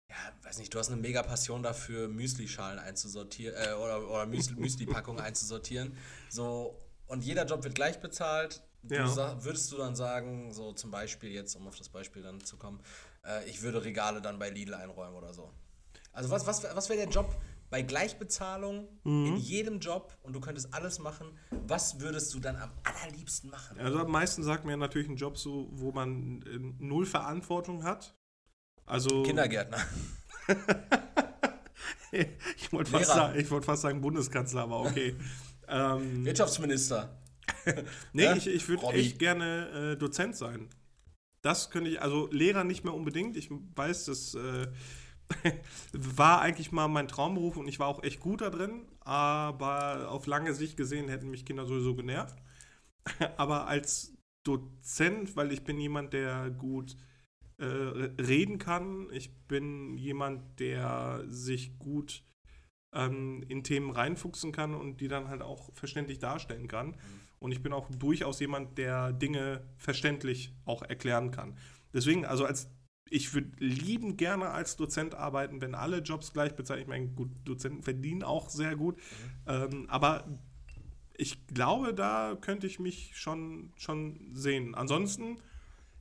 ja, 0.09 0.15
weiß 0.43 0.57
nicht, 0.59 0.73
du 0.73 0.79
hast 0.79 0.91
eine 0.91 0.99
mega 1.01 1.21
Passion 1.23 1.61
dafür, 1.63 2.07
Müsli-Schalen 2.07 2.79
einzusortieren 2.79 3.55
äh, 3.55 3.73
oder, 3.73 4.07
oder 4.09 4.23
Müsli- 4.23 4.55
Müsli-Packungen 4.59 5.19
einzusortieren. 5.21 5.95
So, 6.29 6.79
und 7.07 7.23
jeder 7.23 7.45
Job 7.45 7.63
wird 7.63 7.75
gleich 7.75 7.99
bezahlt. 7.99 8.63
Du 8.81 8.95
Ja. 8.95 9.43
würdest 9.43 9.71
du 9.71 9.77
dann 9.77 9.95
sagen, 9.95 10.51
so 10.53 10.71
zum 10.73 10.89
Beispiel 10.89 11.31
jetzt, 11.31 11.55
um 11.55 11.67
auf 11.67 11.75
das 11.77 11.89
Beispiel 11.89 12.21
dann 12.23 12.39
zu 12.41 12.57
kommen, 12.57 12.79
äh, 13.25 13.47
ich 13.49 13.61
würde 13.61 13.83
Regale 13.83 14.21
dann 14.21 14.39
bei 14.39 14.49
Lidl 14.49 14.73
einräumen 14.73 15.15
oder 15.15 15.33
so. 15.33 15.51
Also 16.13 16.29
was, 16.31 16.47
was, 16.47 16.63
was 16.63 16.89
wäre 16.89 16.99
der 16.99 17.09
Job 17.09 17.35
bei 17.69 17.83
Gleichbezahlung 17.83 18.87
in 19.03 19.35
jedem 19.37 19.79
Job 19.79 20.17
und 20.23 20.33
du 20.33 20.39
könntest 20.39 20.73
alles 20.73 20.97
machen, 20.97 21.37
was 21.67 21.99
würdest 21.99 22.33
du 22.33 22.39
dann 22.39 22.55
am 22.55 22.71
allerliebsten 22.83 23.51
machen? 23.51 23.77
Also 23.79 23.99
am 23.99 24.09
meisten 24.11 24.43
sagt 24.43 24.65
mir 24.65 24.75
natürlich 24.75 25.07
ein 25.07 25.17
Job 25.17 25.37
so, 25.37 25.67
wo 25.71 25.91
man 25.91 26.41
äh, 26.43 26.57
null 26.83 27.05
Verantwortung 27.05 27.83
hat. 27.83 28.15
Also 28.89 29.23
Kindergärtner. 29.23 29.77
ich 32.11 32.71
wollte 32.73 32.89
fast, 32.91 33.07
sagen- 33.07 33.39
ich 33.39 33.49
wollt 33.51 33.65
fast 33.65 33.83
sagen 33.83 34.01
Bundeskanzler, 34.01 34.63
aber 34.63 34.81
okay. 34.81 35.15
ähm, 35.67 36.25
Wirtschaftsminister. 36.25 37.17
nee, 38.13 38.23
Ja? 38.23 38.35
ich, 38.35 38.47
ich 38.47 38.67
würde 38.67 38.87
echt 38.87 39.19
gerne 39.19 39.93
äh, 39.93 39.97
Dozent 39.97 40.35
sein. 40.35 40.69
Das 41.41 41.69
könnte 41.69 41.89
ich, 41.91 42.01
also 42.01 42.27
Lehrer 42.31 42.63
nicht 42.63 42.83
mehr 42.83 42.93
unbedingt. 42.93 43.37
Ich 43.37 43.49
weiß, 43.51 44.05
das 44.05 44.33
äh, 44.33 44.67
war 45.93 46.41
eigentlich 46.41 46.71
mal 46.71 46.87
mein 46.87 47.07
Traumberuf 47.07 47.57
und 47.57 47.67
ich 47.67 47.79
war 47.79 47.87
auch 47.87 48.03
echt 48.03 48.19
gut 48.19 48.41
da 48.41 48.49
drin, 48.49 48.87
aber 49.01 50.09
auf 50.09 50.25
lange 50.25 50.53
Sicht 50.53 50.77
gesehen 50.77 51.07
hätten 51.09 51.29
mich 51.29 51.45
Kinder 51.45 51.65
sowieso 51.65 51.95
genervt. 51.95 52.35
aber 53.37 53.67
als 53.67 54.13
Dozent, 54.43 55.35
weil 55.35 55.51
ich 55.51 55.63
bin 55.63 55.79
jemand, 55.79 56.13
der 56.13 56.49
gut 56.49 56.95
äh, 57.59 57.65
reden 57.65 58.57
kann, 58.57 59.07
ich 59.11 59.33
bin 59.47 59.97
jemand, 59.97 60.59
der 60.59 61.25
sich 61.27 61.77
gut 61.77 62.23
ähm, 62.93 63.43
in 63.47 63.63
Themen 63.63 63.91
reinfuchsen 63.91 64.51
kann 64.51 64.73
und 64.73 65.01
die 65.01 65.07
dann 65.07 65.27
halt 65.27 65.41
auch 65.41 65.73
verständlich 65.73 66.19
darstellen 66.19 66.67
kann. 66.67 66.95
Und 67.39 67.51
ich 67.51 67.61
bin 67.61 67.73
auch 67.73 67.89
durchaus 67.89 68.39
jemand, 68.39 68.77
der 68.77 69.13
Dinge 69.13 69.63
verständlich 69.77 70.53
auch 70.65 70.81
erklären 70.83 71.31
kann. 71.31 71.57
Deswegen, 71.93 72.25
also 72.25 72.45
als 72.45 72.69
ich 73.11 73.33
würde 73.33 73.49
lieben 73.57 74.17
gerne 74.17 74.49
als 74.49 74.77
Dozent 74.77 75.15
arbeiten, 75.15 75.61
wenn 75.61 75.73
alle 75.75 75.99
Jobs 75.99 76.31
gleich 76.31 76.55
bezahlt. 76.55 76.81
Ich 76.81 76.87
meine, 76.87 77.07
gut, 77.07 77.29
Dozenten 77.43 77.81
verdienen 77.81 78.23
auch 78.23 78.49
sehr 78.49 78.75
gut. 78.75 78.99
Ähm, 79.47 79.85
aber 79.89 80.27
ich 81.17 81.47
glaube, 81.47 81.93
da 81.93 82.37
könnte 82.39 82.67
ich 82.67 82.79
mich 82.79 83.17
schon, 83.17 83.73
schon 83.77 84.29
sehen. 84.33 84.75
Ansonsten, 84.75 85.37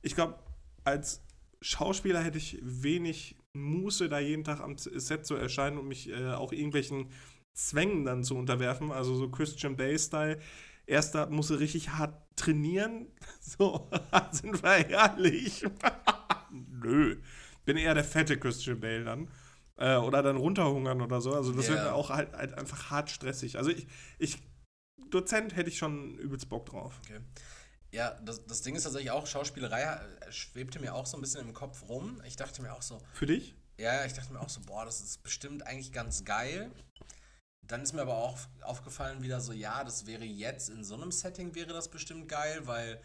ich 0.03 0.14
glaube, 0.14 0.38
als 0.85 1.23
Schauspieler 1.61 2.23
hätte 2.23 2.38
ich 2.38 2.59
wenig 2.62 3.37
Muße, 3.53 4.09
da 4.09 4.18
jeden 4.18 4.44
Tag 4.44 4.61
am 4.61 4.77
Set 4.79 5.27
zu 5.27 5.35
erscheinen 5.35 5.79
und 5.79 5.88
mich 5.88 6.11
äh, 6.11 6.33
auch 6.33 6.53
irgendwelchen 6.53 7.11
Zwängen 7.53 8.05
dann 8.05 8.23
zu 8.23 8.37
unterwerfen. 8.37 8.92
Also 8.92 9.14
so 9.16 9.29
Christian 9.29 9.77
Bale-Style. 9.77 10.38
Erster 10.87 11.29
muss 11.29 11.51
er 11.51 11.61
richtig 11.61 11.90
hart 11.90 12.14
trainieren. 12.37 13.09
So, 13.40 13.90
sind 14.33 14.62
wir 14.62 14.88
ehrlich. 14.90 15.64
Nö. 16.51 17.16
Bin 17.64 17.77
eher 17.77 17.94
der 17.94 18.05
fette 18.05 18.38
Christian 18.38 18.79
Bale 18.81 19.05
dann. 19.05 19.29
Äh, 19.77 19.97
oder 19.97 20.23
dann 20.23 20.37
runterhungern 20.37 21.01
oder 21.01 21.21
so. 21.21 21.33
Also 21.35 21.53
das 21.53 21.68
Ja. 21.68 21.75
wird 21.75 21.87
auch 21.92 22.11
halt, 22.11 22.33
halt 22.35 22.55
einfach 22.55 22.90
hart 22.90 23.11
stressig. 23.11 23.57
Also 23.59 23.71
ich, 23.71 23.87
ich, 24.18 24.38
Dozent 25.11 25.57
hätte 25.57 25.71
ich 25.71 25.79
schon 25.79 26.18
übelst 26.18 26.49
Bock 26.49 26.66
drauf. 26.66 27.01
Okay. 27.05 27.21
Ja, 27.90 28.18
das, 28.22 28.44
das 28.46 28.62
Ding 28.62 28.74
ist 28.77 28.83
tatsächlich 28.83 29.11
auch, 29.11 29.27
Schauspielerei 29.27 29.83
äh, 29.83 30.33
schwebte 30.33 30.79
mir 30.79 30.94
auch 30.94 31.07
so 31.07 31.16
ein 31.16 31.20
bisschen 31.20 31.40
im 31.40 31.55
Kopf 31.55 31.88
rum. 31.88 32.20
Ich 32.27 32.37
dachte 32.37 32.61
mir 32.62 32.74
auch 32.74 32.83
so, 32.83 33.01
Für 33.14 33.27
dich? 33.27 33.57
ja, 33.79 34.05
ich 34.05 34.12
dachte 34.12 34.33
mir 34.33 34.40
auch 34.40 34.48
so, 34.51 34.61
boah, 34.61 34.85
das 34.85 35.01
ist 35.01 35.22
bestimmt 35.22 35.66
eigentlich 35.66 35.92
ganz 35.92 36.24
geil. 36.24 36.70
Dann 37.66 37.83
ist 37.83 37.92
mir 37.92 38.03
aber 38.03 38.16
auch 38.16 38.38
aufgefallen 38.62 39.22
wieder 39.22 39.40
so, 39.40 39.53
ja, 39.53 39.85
das 39.85 40.07
wäre 40.07 40.24
jetzt 40.24 40.68
in 40.70 40.85
so 40.85 40.94
einem 40.94 41.12
Setting 41.12 41.55
wäre 41.55 41.72
das 41.72 41.90
bestimmt 41.90 42.29
geil, 42.29 42.66
weil 42.66 43.01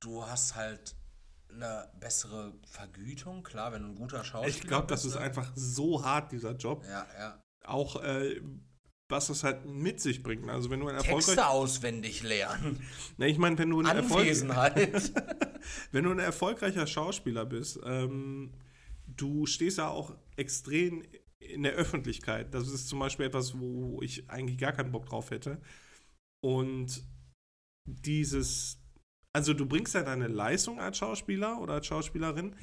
du 0.00 0.26
hast 0.26 0.54
halt 0.54 0.94
eine 1.50 1.90
bessere 1.98 2.54
Vergütung, 2.66 3.42
klar, 3.42 3.72
wenn 3.72 3.82
du 3.82 3.88
ein 3.88 3.94
guter 3.94 4.24
Schauspieler 4.24 4.54
Ich 4.54 4.60
glaube, 4.66 4.86
das 4.86 5.02
bist, 5.02 5.14
ist 5.14 5.18
ne? 5.18 5.24
einfach 5.26 5.50
so 5.54 6.04
hart, 6.04 6.32
dieser 6.32 6.52
Job. 6.52 6.84
Ja, 6.84 7.06
ja. 7.18 7.42
Auch, 7.64 8.02
äh, 8.02 8.40
was 9.08 9.28
das 9.28 9.42
halt 9.42 9.64
mit 9.66 10.00
sich 10.00 10.22
bringt. 10.22 10.48
Also 10.48 10.70
wenn 10.70 10.80
du 10.80 10.88
ein 10.88 10.96
erfolgreich, 10.96 11.24
Texte 11.24 11.48
auswendig 11.48 12.22
lernen. 12.22 12.78
ne, 13.16 13.28
ich 13.28 13.38
meine, 13.38 13.56
wenn 13.58 13.70
du 13.70 13.80
ein 13.80 13.86
Anwesenheit. 13.86 15.12
wenn 15.92 16.04
du 16.04 16.10
ein 16.10 16.18
erfolgreicher 16.18 16.86
Schauspieler 16.86 17.46
bist, 17.46 17.80
ähm, 17.84 18.52
du 19.06 19.46
stehst 19.46 19.78
ja 19.78 19.88
auch 19.88 20.14
extrem 20.36 21.02
in 21.38 21.62
der 21.62 21.72
Öffentlichkeit. 21.72 22.52
Das 22.52 22.68
ist 22.68 22.88
zum 22.88 22.98
Beispiel 22.98 23.26
etwas, 23.26 23.58
wo 23.58 24.00
ich 24.02 24.28
eigentlich 24.28 24.58
gar 24.58 24.72
keinen 24.72 24.92
Bock 24.92 25.06
drauf 25.06 25.30
hätte. 25.30 25.60
Und 26.44 27.02
dieses, 27.86 28.78
also 29.32 29.54
du 29.54 29.66
bringst 29.66 29.94
ja 29.94 30.02
deine 30.02 30.28
Leistung 30.28 30.80
als 30.80 30.98
Schauspieler 30.98 31.60
oder 31.60 31.74
als 31.74 31.86
Schauspielerin, 31.86 32.54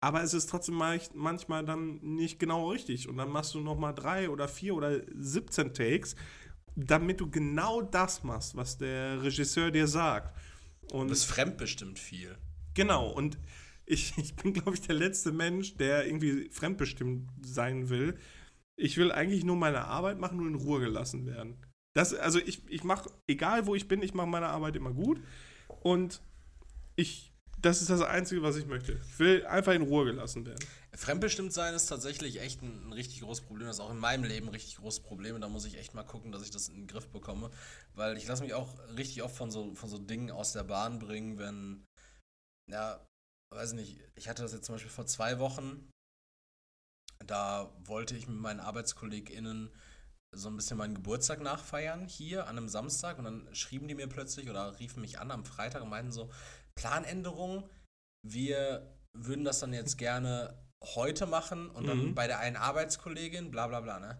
aber 0.00 0.22
es 0.22 0.34
ist 0.34 0.48
trotzdem 0.48 0.76
manch- 0.76 1.10
manchmal 1.14 1.64
dann 1.64 1.98
nicht 2.02 2.38
genau 2.38 2.70
richtig. 2.70 3.08
Und 3.08 3.16
dann 3.18 3.30
machst 3.30 3.54
du 3.54 3.60
nochmal 3.60 3.94
drei 3.94 4.30
oder 4.30 4.48
vier 4.48 4.74
oder 4.74 5.00
17 5.14 5.74
Takes, 5.74 6.16
damit 6.76 7.20
du 7.20 7.30
genau 7.30 7.82
das 7.82 8.22
machst, 8.24 8.56
was 8.56 8.78
der 8.78 9.22
Regisseur 9.22 9.70
dir 9.70 9.86
sagt. 9.86 10.36
Und 10.92 11.10
Das 11.10 11.24
fremdbestimmt 11.24 11.98
viel. 11.98 12.36
Genau, 12.74 13.08
und 13.10 13.38
ich, 13.86 14.14
ich 14.18 14.34
bin, 14.36 14.52
glaube 14.54 14.74
ich, 14.74 14.80
der 14.82 14.94
letzte 14.94 15.32
Mensch, 15.32 15.76
der 15.76 16.06
irgendwie 16.06 16.48
fremdbestimmt 16.50 17.28
sein 17.42 17.88
will. 17.90 18.16
Ich 18.76 18.96
will 18.96 19.12
eigentlich 19.12 19.44
nur 19.44 19.56
meine 19.56 19.84
Arbeit 19.84 20.18
machen, 20.18 20.38
nur 20.38 20.48
in 20.48 20.54
Ruhe 20.54 20.80
gelassen 20.80 21.26
werden. 21.26 21.56
Das, 21.92 22.14
also 22.14 22.38
ich, 22.38 22.62
ich 22.70 22.84
mache, 22.84 23.10
egal 23.26 23.66
wo 23.66 23.74
ich 23.74 23.88
bin, 23.88 24.02
ich 24.02 24.14
mache 24.14 24.28
meine 24.28 24.48
Arbeit 24.48 24.76
immer 24.76 24.92
gut. 24.92 25.20
Und 25.82 26.22
ich, 26.96 27.29
das 27.62 27.80
ist 27.80 27.90
das 27.90 28.02
Einzige, 28.02 28.42
was 28.42 28.56
ich 28.56 28.66
möchte. 28.66 28.92
Ich 28.92 29.18
will 29.18 29.46
einfach 29.46 29.72
in 29.72 29.82
Ruhe 29.82 30.04
gelassen 30.04 30.46
werden. 30.46 30.64
Fremdbestimmt 30.94 31.52
sein 31.52 31.74
ist 31.74 31.86
tatsächlich 31.86 32.40
echt 32.40 32.62
ein, 32.62 32.88
ein 32.88 32.92
richtig 32.92 33.20
großes 33.20 33.44
Problem. 33.44 33.66
Das 33.66 33.76
ist 33.76 33.80
auch 33.80 33.90
in 33.90 33.98
meinem 33.98 34.24
Leben 34.24 34.46
ein 34.46 34.54
richtig 34.54 34.76
großes 34.76 35.00
Problem. 35.00 35.34
Und 35.34 35.40
da 35.40 35.48
muss 35.48 35.64
ich 35.64 35.78
echt 35.78 35.94
mal 35.94 36.04
gucken, 36.04 36.32
dass 36.32 36.42
ich 36.42 36.50
das 36.50 36.68
in 36.68 36.74
den 36.74 36.86
Griff 36.86 37.08
bekomme. 37.08 37.50
Weil 37.94 38.16
ich 38.16 38.26
lasse 38.26 38.42
mich 38.42 38.54
auch 38.54 38.78
richtig 38.96 39.22
oft 39.22 39.36
von 39.36 39.50
so, 39.50 39.74
von 39.74 39.88
so 39.88 39.98
Dingen 39.98 40.30
aus 40.30 40.52
der 40.52 40.64
Bahn 40.64 40.98
bringen, 40.98 41.38
wenn, 41.38 41.84
ja, 42.70 43.04
weiß 43.52 43.72
nicht, 43.74 44.00
ich 44.14 44.28
hatte 44.28 44.42
das 44.42 44.52
jetzt 44.52 44.66
zum 44.66 44.74
Beispiel 44.74 44.90
vor 44.90 45.06
zwei 45.06 45.38
Wochen. 45.38 45.90
Da 47.26 47.72
wollte 47.84 48.16
ich 48.16 48.26
mit 48.26 48.38
meinen 48.38 48.60
ArbeitskollegInnen 48.60 49.70
so 50.32 50.48
ein 50.48 50.56
bisschen 50.56 50.76
meinen 50.76 50.94
Geburtstag 50.94 51.40
nachfeiern 51.40 52.06
hier 52.06 52.46
an 52.46 52.56
einem 52.56 52.68
Samstag 52.68 53.18
und 53.18 53.24
dann 53.24 53.54
schrieben 53.54 53.88
die 53.88 53.96
mir 53.96 54.06
plötzlich 54.06 54.48
oder 54.48 54.78
riefen 54.78 55.00
mich 55.00 55.18
an 55.18 55.30
am 55.30 55.44
Freitag 55.44 55.82
und 55.82 55.90
meinten 55.90 56.12
so, 56.12 56.30
Planänderung, 56.74 57.68
wir 58.26 58.94
würden 59.12 59.44
das 59.44 59.60
dann 59.60 59.72
jetzt 59.72 59.98
gerne 59.98 60.54
heute 60.82 61.26
machen 61.26 61.68
und 61.70 61.86
dann 61.86 61.98
Mhm. 62.10 62.14
bei 62.14 62.26
der 62.26 62.38
einen 62.38 62.56
Arbeitskollegin, 62.56 63.50
bla 63.50 63.66
bla 63.66 63.80
bla, 63.80 63.98
ne? 64.00 64.18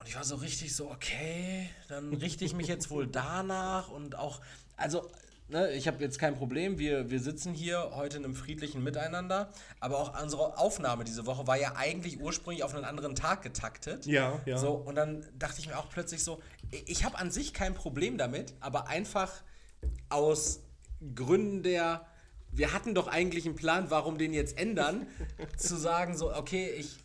Und 0.00 0.08
ich 0.08 0.16
war 0.16 0.24
so 0.24 0.36
richtig 0.36 0.74
so, 0.74 0.90
okay, 0.90 1.70
dann 1.88 2.12
richte 2.14 2.44
ich 2.44 2.54
mich 2.54 2.66
jetzt 2.66 2.90
wohl 2.90 3.06
danach 3.06 3.88
und 3.90 4.16
auch, 4.16 4.40
also, 4.76 5.08
ne, 5.48 5.70
ich 5.72 5.86
habe 5.86 6.02
jetzt 6.02 6.18
kein 6.18 6.34
Problem, 6.34 6.78
wir, 6.78 7.10
wir 7.10 7.20
sitzen 7.20 7.54
hier 7.54 7.92
heute 7.94 8.16
in 8.16 8.24
einem 8.24 8.34
friedlichen 8.34 8.82
Miteinander, 8.82 9.52
aber 9.80 9.98
auch 9.98 10.20
unsere 10.20 10.58
Aufnahme 10.58 11.04
diese 11.04 11.26
Woche 11.26 11.46
war 11.46 11.56
ja 11.56 11.76
eigentlich 11.76 12.20
ursprünglich 12.20 12.64
auf 12.64 12.74
einen 12.74 12.84
anderen 12.84 13.14
Tag 13.14 13.42
getaktet. 13.42 14.06
Ja, 14.06 14.40
ja. 14.46 14.58
So, 14.58 14.72
und 14.72 14.96
dann 14.96 15.24
dachte 15.38 15.60
ich 15.60 15.68
mir 15.68 15.78
auch 15.78 15.88
plötzlich 15.88 16.24
so, 16.24 16.42
ich 16.86 17.04
habe 17.04 17.16
an 17.18 17.30
sich 17.30 17.54
kein 17.54 17.74
Problem 17.74 18.18
damit, 18.18 18.54
aber 18.60 18.88
einfach 18.88 19.30
aus 20.08 20.60
Gründen 21.14 21.62
der, 21.62 22.06
wir 22.50 22.72
hatten 22.72 22.94
doch 22.94 23.08
eigentlich 23.08 23.46
einen 23.46 23.56
Plan, 23.56 23.90
warum 23.90 24.18
den 24.18 24.32
jetzt 24.32 24.58
ändern, 24.58 25.06
zu 25.56 25.76
sagen 25.76 26.16
so, 26.16 26.34
okay, 26.34 26.70
ich, 26.76 26.98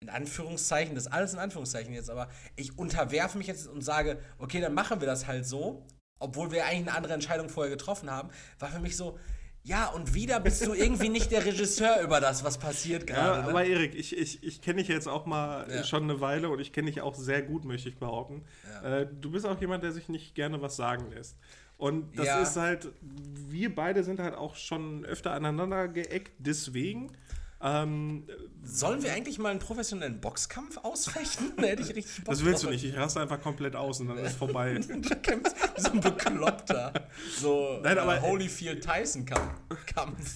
in 0.00 0.08
Anführungszeichen, 0.10 0.94
das 0.94 1.06
ist 1.06 1.12
alles 1.12 1.32
in 1.32 1.38
Anführungszeichen 1.38 1.94
jetzt, 1.94 2.10
aber 2.10 2.28
ich 2.56 2.78
unterwerfe 2.78 3.38
mich 3.38 3.46
jetzt 3.46 3.66
und 3.66 3.82
sage, 3.82 4.18
okay, 4.38 4.60
dann 4.60 4.74
machen 4.74 5.00
wir 5.00 5.06
das 5.06 5.26
halt 5.26 5.46
so, 5.46 5.86
obwohl 6.18 6.52
wir 6.52 6.64
eigentlich 6.66 6.88
eine 6.88 6.96
andere 6.96 7.14
Entscheidung 7.14 7.48
vorher 7.48 7.70
getroffen 7.74 8.10
haben, 8.10 8.30
war 8.58 8.68
für 8.70 8.80
mich 8.80 8.96
so, 8.96 9.18
ja, 9.66 9.86
und 9.86 10.12
wieder 10.12 10.40
bist 10.40 10.66
du 10.66 10.74
irgendwie 10.74 11.08
nicht 11.08 11.30
der 11.30 11.44
Regisseur 11.46 12.02
über 12.02 12.20
das, 12.20 12.44
was 12.44 12.58
passiert 12.58 13.08
Ja, 13.08 13.16
gerade. 13.16 13.42
aber 13.48 13.62
ne? 13.62 13.68
Erik, 13.70 13.94
ich, 13.94 14.14
ich, 14.14 14.42
ich 14.42 14.60
kenne 14.60 14.80
dich 14.80 14.88
jetzt 14.88 15.08
auch 15.08 15.24
mal 15.24 15.66
Ja. 15.70 15.84
schon 15.84 16.02
eine 16.02 16.20
Weile 16.20 16.50
und 16.50 16.60
ich 16.60 16.72
kenne 16.74 16.90
dich 16.90 17.00
auch 17.00 17.14
sehr 17.14 17.40
gut, 17.40 17.64
möchte 17.64 17.88
ich 17.88 17.96
behaupten. 17.98 18.44
Ja. 18.82 18.98
Äh, 19.00 19.08
du 19.10 19.30
bist 19.30 19.46
auch 19.46 19.58
jemand, 19.58 19.82
der 19.82 19.92
sich 19.92 20.10
nicht 20.10 20.34
gerne 20.34 20.60
was 20.60 20.76
sagen 20.76 21.10
lässt. 21.10 21.38
Und 21.76 22.16
das 22.18 22.26
Ja. 22.26 22.40
ist 22.42 22.56
halt, 22.56 22.88
wir 23.00 23.74
beide 23.74 24.04
sind 24.04 24.20
halt 24.20 24.34
auch 24.34 24.56
schon 24.56 25.04
öfter 25.04 25.32
aneinander 25.32 25.88
geeckt, 25.88 26.32
deswegen. 26.38 27.12
Ähm, 27.60 28.24
Sollen 28.62 29.02
wir 29.02 29.12
eigentlich 29.12 29.38
mal 29.38 29.48
einen 29.50 29.58
professionellen 29.58 30.20
Boxkampf 30.20 30.76
ausfechten? 30.78 31.52
Da 31.56 31.62
hätte 31.62 31.82
ich 31.82 31.94
richtig 31.94 32.24
Bock 32.24 32.34
das 32.34 32.44
willst 32.44 32.62
du 32.62 32.66
drauf. 32.66 32.74
nicht, 32.74 32.84
ich 32.84 32.96
raste 32.96 33.20
einfach 33.20 33.40
komplett 33.40 33.74
aus 33.74 34.00
und 34.00 34.08
dann 34.08 34.18
ist 34.18 34.36
vorbei. 34.36 34.78
Du 34.88 35.00
kämpfst 35.16 35.56
wie 35.76 35.80
so 35.80 35.90
ein 35.92 36.00
Bekloppter. 36.00 36.92
So 37.38 37.80
Nein, 37.82 37.98
aber- 37.98 38.16
äh, 38.18 38.20
Holyfield 38.20 38.84
Tyson 38.84 39.24
Kampf. 39.24 39.54
Kampf. 39.86 40.34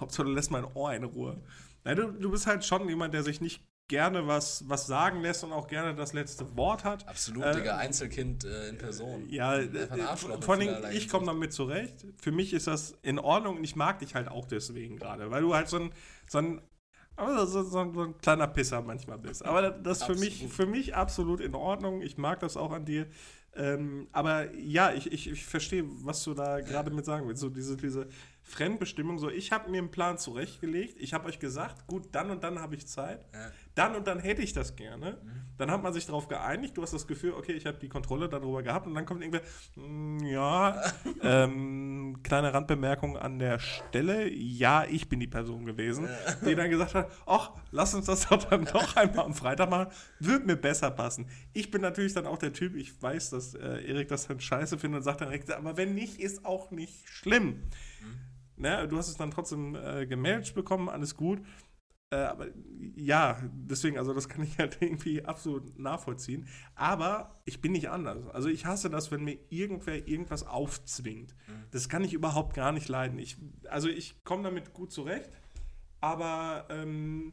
Hauptsache 0.00 0.26
du 0.26 0.32
lässt 0.34 0.50
mein 0.50 0.64
Ohr 0.74 0.92
in 0.94 1.04
Ruhe. 1.04 1.40
Nein, 1.84 1.96
du, 1.96 2.10
du 2.12 2.30
bist 2.30 2.46
halt 2.46 2.64
schon 2.64 2.88
jemand, 2.88 3.14
der 3.14 3.22
sich 3.22 3.40
nicht 3.40 3.62
gerne 3.88 4.26
was, 4.26 4.68
was 4.68 4.86
sagen 4.86 5.20
lässt 5.20 5.44
und 5.44 5.52
auch 5.52 5.68
gerne 5.68 5.94
das 5.94 6.12
letzte 6.12 6.56
Wort 6.56 6.84
hat. 6.84 7.06
Absolut, 7.06 7.44
Äh, 7.44 7.54
Digga, 7.56 7.76
Einzelkind 7.76 8.44
äh, 8.44 8.68
in 8.68 8.78
Person. 8.78 9.28
Ja, 9.28 9.58
äh, 9.58 9.88
Arschloch 10.00 10.42
vor 10.42 10.56
allem, 10.56 10.84
ich 10.92 11.08
komme 11.08 11.26
damit 11.26 11.52
zurecht. 11.52 12.06
Für 12.20 12.32
mich 12.32 12.52
ist 12.52 12.66
das 12.66 12.98
in 13.02 13.18
Ordnung 13.18 13.58
und 13.58 13.64
ich 13.64 13.76
mag 13.76 14.00
dich 14.00 14.14
halt 14.14 14.28
auch 14.28 14.46
deswegen 14.46 14.96
gerade, 14.96 15.30
weil 15.30 15.42
du 15.42 15.54
halt 15.54 15.68
so 15.68 15.78
ein, 15.78 15.90
so 16.28 16.38
ein, 16.38 16.60
so, 17.16 17.62
so, 17.62 17.78
ein, 17.78 18.18
kleiner 18.18 18.48
Pisser 18.48 18.82
manchmal 18.82 19.18
bist. 19.18 19.44
Aber 19.44 19.70
das 19.70 19.98
ist 19.98 20.04
für 20.04 20.16
mich, 20.16 20.34
Absolut. 20.34 20.52
für 20.52 20.66
mich 20.66 20.94
absolut 20.94 21.40
in 21.40 21.54
Ordnung. 21.54 22.02
Ich 22.02 22.18
mag 22.18 22.40
das 22.40 22.56
auch 22.56 22.72
an 22.72 22.84
dir. 22.84 23.06
Ähm, 23.54 24.08
aber 24.12 24.54
ja, 24.54 24.92
ich, 24.92 25.10
ich, 25.10 25.30
ich 25.30 25.46
verstehe, 25.46 25.84
was 26.04 26.22
du 26.24 26.34
da 26.34 26.60
gerade 26.60 26.90
mit 26.90 27.06
sagen 27.06 27.26
willst. 27.26 27.40
So 27.40 27.48
diese, 27.48 27.76
diese 27.76 28.08
Fremdbestimmung. 28.42 29.18
So, 29.18 29.30
ich 29.30 29.50
habe 29.50 29.70
mir 29.70 29.78
einen 29.78 29.90
Plan 29.90 30.18
zurechtgelegt. 30.18 30.96
Ich 31.00 31.14
habe 31.14 31.26
euch 31.26 31.38
gesagt, 31.38 31.86
gut, 31.86 32.08
dann 32.12 32.30
und 32.30 32.44
dann 32.44 32.58
habe 32.58 32.74
ich 32.74 32.86
Zeit. 32.86 33.24
Ja. 33.32 33.50
Dann 33.76 33.94
und 33.94 34.06
dann 34.06 34.18
hätte 34.18 34.42
ich 34.42 34.52
das 34.54 34.74
gerne. 34.74 35.18
Dann 35.58 35.70
hat 35.70 35.82
man 35.82 35.92
sich 35.92 36.06
darauf 36.06 36.28
geeinigt. 36.28 36.76
Du 36.76 36.82
hast 36.82 36.92
das 36.92 37.06
Gefühl, 37.06 37.32
okay, 37.32 37.52
ich 37.52 37.66
habe 37.66 37.78
die 37.78 37.88
Kontrolle 37.88 38.28
darüber 38.28 38.62
gehabt. 38.62 38.86
Und 38.86 38.94
dann 38.94 39.04
kommt 39.06 39.22
irgendwer, 39.22 39.42
"Mm, 39.74 40.18
ja, 40.24 40.82
ähm, 41.22 42.20
kleine 42.22 42.52
Randbemerkung 42.54 43.18
an 43.18 43.38
der 43.38 43.58
Stelle. 43.58 44.30
Ja, 44.30 44.84
ich 44.84 45.08
bin 45.08 45.20
die 45.20 45.26
Person 45.26 45.66
gewesen, 45.66 46.08
die 46.46 46.54
dann 46.54 46.70
gesagt 46.70 46.94
hat, 46.94 47.10
ach, 47.26 47.52
lass 47.70 47.94
uns 47.94 48.06
das 48.06 48.28
doch 48.28 48.44
dann 48.44 48.64
doch 48.64 48.96
einmal 48.96 49.26
am 49.26 49.34
Freitag 49.34 49.68
machen. 49.68 49.88
Wird 50.20 50.46
mir 50.46 50.56
besser 50.56 50.90
passen. 50.90 51.28
Ich 51.52 51.70
bin 51.70 51.82
natürlich 51.82 52.14
dann 52.14 52.26
auch 52.26 52.38
der 52.38 52.54
Typ, 52.54 52.76
ich 52.76 53.00
weiß, 53.02 53.30
dass 53.30 53.54
äh, 53.54 53.82
Erik 53.86 54.08
das 54.08 54.26
dann 54.26 54.40
scheiße 54.40 54.78
findet 54.78 54.98
und 55.00 55.04
sagt 55.04 55.20
dann 55.20 55.28
direkt, 55.28 55.50
aber 55.52 55.76
wenn 55.76 55.94
nicht, 55.94 56.18
ist 56.18 56.46
auch 56.46 56.70
nicht 56.70 57.06
schlimm. 57.08 57.62
Ne, 58.58 58.88
du 58.88 58.96
hast 58.96 59.08
es 59.08 59.18
dann 59.18 59.30
trotzdem 59.30 59.74
äh, 59.74 60.06
gemanagt 60.06 60.54
bekommen, 60.54 60.88
alles 60.88 61.14
gut. 61.14 61.40
Äh, 62.16 62.24
aber 62.24 62.46
ja, 62.94 63.38
deswegen, 63.52 63.98
also 63.98 64.14
das 64.14 64.28
kann 64.28 64.42
ich 64.42 64.58
halt 64.58 64.78
irgendwie 64.80 65.24
absolut 65.24 65.78
nachvollziehen. 65.78 66.46
Aber 66.74 67.40
ich 67.44 67.60
bin 67.60 67.72
nicht 67.72 67.90
anders. 67.90 68.26
Also 68.28 68.48
ich 68.48 68.64
hasse 68.64 68.90
das, 68.90 69.10
wenn 69.10 69.24
mir 69.24 69.38
irgendwer 69.50 70.08
irgendwas 70.08 70.46
aufzwingt. 70.46 71.34
Das 71.70 71.88
kann 71.88 72.04
ich 72.04 72.12
überhaupt 72.12 72.54
gar 72.54 72.72
nicht 72.72 72.88
leiden. 72.88 73.18
Ich, 73.18 73.36
also 73.68 73.88
ich 73.88 74.22
komme 74.24 74.42
damit 74.42 74.72
gut 74.72 74.92
zurecht, 74.92 75.30
aber 76.00 76.66
ähm, 76.70 77.32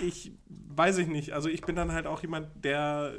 ich 0.00 0.32
weiß 0.48 0.98
ich 0.98 1.08
nicht. 1.08 1.32
Also 1.32 1.48
ich 1.48 1.62
bin 1.62 1.76
dann 1.76 1.92
halt 1.92 2.06
auch 2.06 2.22
jemand, 2.22 2.64
der 2.64 3.14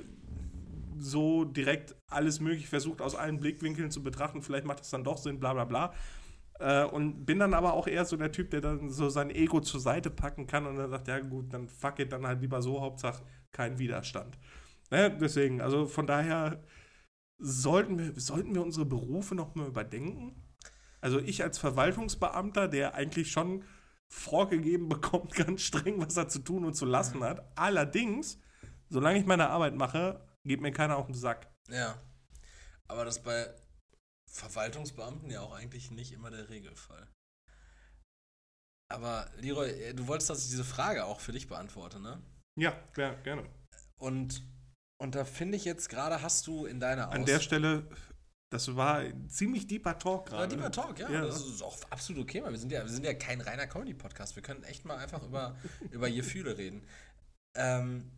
so 0.97 1.43
direkt 1.43 1.95
alles 2.07 2.39
möglich 2.39 2.67
versucht, 2.67 3.01
aus 3.01 3.15
allen 3.15 3.39
Blickwinkeln 3.39 3.91
zu 3.91 4.03
betrachten. 4.03 4.41
Vielleicht 4.41 4.65
macht 4.65 4.79
das 4.81 4.89
dann 4.89 5.03
doch 5.03 5.17
Sinn, 5.17 5.39
bla 5.39 5.53
bla 5.53 5.65
bla. 5.65 5.93
Äh, 6.63 6.85
und 6.85 7.25
bin 7.25 7.39
dann 7.39 7.53
aber 7.53 7.73
auch 7.73 7.87
eher 7.87 8.05
so 8.05 8.15
der 8.15 8.31
Typ, 8.31 8.49
der 8.51 8.61
dann 8.61 8.89
so 8.89 9.09
sein 9.09 9.29
Ego 9.29 9.59
zur 9.59 9.81
Seite 9.81 10.09
packen 10.09 10.47
kann 10.47 10.65
und 10.65 10.77
dann 10.77 10.89
sagt, 10.89 11.09
ja 11.09 11.19
gut, 11.19 11.53
dann 11.53 11.67
fuck 11.67 11.99
it, 11.99 12.13
dann 12.13 12.25
halt 12.25 12.39
lieber 12.39 12.61
so, 12.61 12.79
Hauptsache 12.79 13.21
kein 13.51 13.79
Widerstand. 13.79 14.37
Ne? 14.89 15.15
Deswegen, 15.19 15.59
also 15.59 15.87
von 15.87 16.07
daher 16.07 16.63
sollten 17.37 17.99
wir, 17.99 18.13
sollten 18.17 18.55
wir 18.55 18.61
unsere 18.63 18.85
Berufe 18.85 19.35
nochmal 19.35 19.67
überdenken. 19.67 20.41
Also 21.01 21.19
ich 21.19 21.43
als 21.43 21.57
Verwaltungsbeamter, 21.57 22.69
der 22.69 22.93
eigentlich 22.93 23.29
schon 23.29 23.65
vorgegeben 24.07 24.87
bekommt, 24.89 25.35
ganz 25.35 25.63
streng, 25.63 25.99
was 25.99 26.15
er 26.15 26.29
zu 26.29 26.39
tun 26.39 26.63
und 26.63 26.75
zu 26.75 26.85
lassen 26.85 27.25
hat. 27.25 27.45
Allerdings, 27.57 28.39
solange 28.87 29.19
ich 29.19 29.25
meine 29.25 29.49
Arbeit 29.49 29.75
mache, 29.75 30.25
geht 30.45 30.61
mir 30.61 30.71
keiner 30.71 30.95
auf 30.95 31.07
den 31.07 31.15
Sack. 31.15 31.51
Ja. 31.67 32.01
Aber 32.87 33.03
das 33.03 33.21
bei 33.21 33.53
Verwaltungsbeamten 34.33 35.29
ja 35.29 35.41
auch 35.41 35.53
eigentlich 35.53 35.91
nicht 35.91 36.11
immer 36.11 36.31
der 36.31 36.49
Regelfall. 36.49 37.07
Aber 38.91 39.29
Leroy, 39.37 39.69
äh, 39.69 39.93
du 39.93 40.07
wolltest, 40.07 40.29
dass 40.29 40.43
ich 40.43 40.49
diese 40.49 40.63
Frage 40.63 41.05
auch 41.05 41.19
für 41.19 41.31
dich 41.31 41.47
beantworte, 41.47 41.99
ne? 41.99 42.21
Ja, 42.59 42.77
ja 42.97 43.13
gerne. 43.21 43.49
Und, 43.97 44.43
und 45.01 45.15
da 45.15 45.25
finde 45.25 45.57
ich 45.57 45.65
jetzt 45.65 45.89
gerade, 45.89 46.21
hast 46.21 46.47
du 46.47 46.65
in 46.65 46.79
deiner 46.79 47.09
An 47.11 47.25
der 47.25 47.39
Stelle, 47.39 47.87
das 48.51 48.75
war 48.75 48.97
ein 48.97 49.29
ziemlich 49.29 49.65
deeper 49.67 49.97
Talk 49.97 50.27
gerade. 50.27 50.55
Deeper 50.55 50.71
Talk, 50.71 50.99
ja. 50.99 51.09
Ja. 51.09 51.21
Das 51.21 51.45
ist 51.45 51.61
auch 51.63 51.77
absolut 51.89 52.23
okay, 52.23 52.43
weil 52.43 52.51
wir 52.51 52.59
sind 52.59 52.71
ja, 52.71 52.83
wir 52.83 52.91
sind 52.91 53.05
ja 53.05 53.13
kein 53.13 53.41
reiner 53.41 53.65
Comedy-Podcast. 53.65 54.35
Wir 54.35 54.43
können 54.43 54.63
echt 54.63 54.85
mal 54.85 54.97
einfach 54.97 55.23
über, 55.23 55.55
über 55.91 56.09
Gefühle 56.09 56.57
reden. 56.57 56.85
Ähm, 57.55 58.11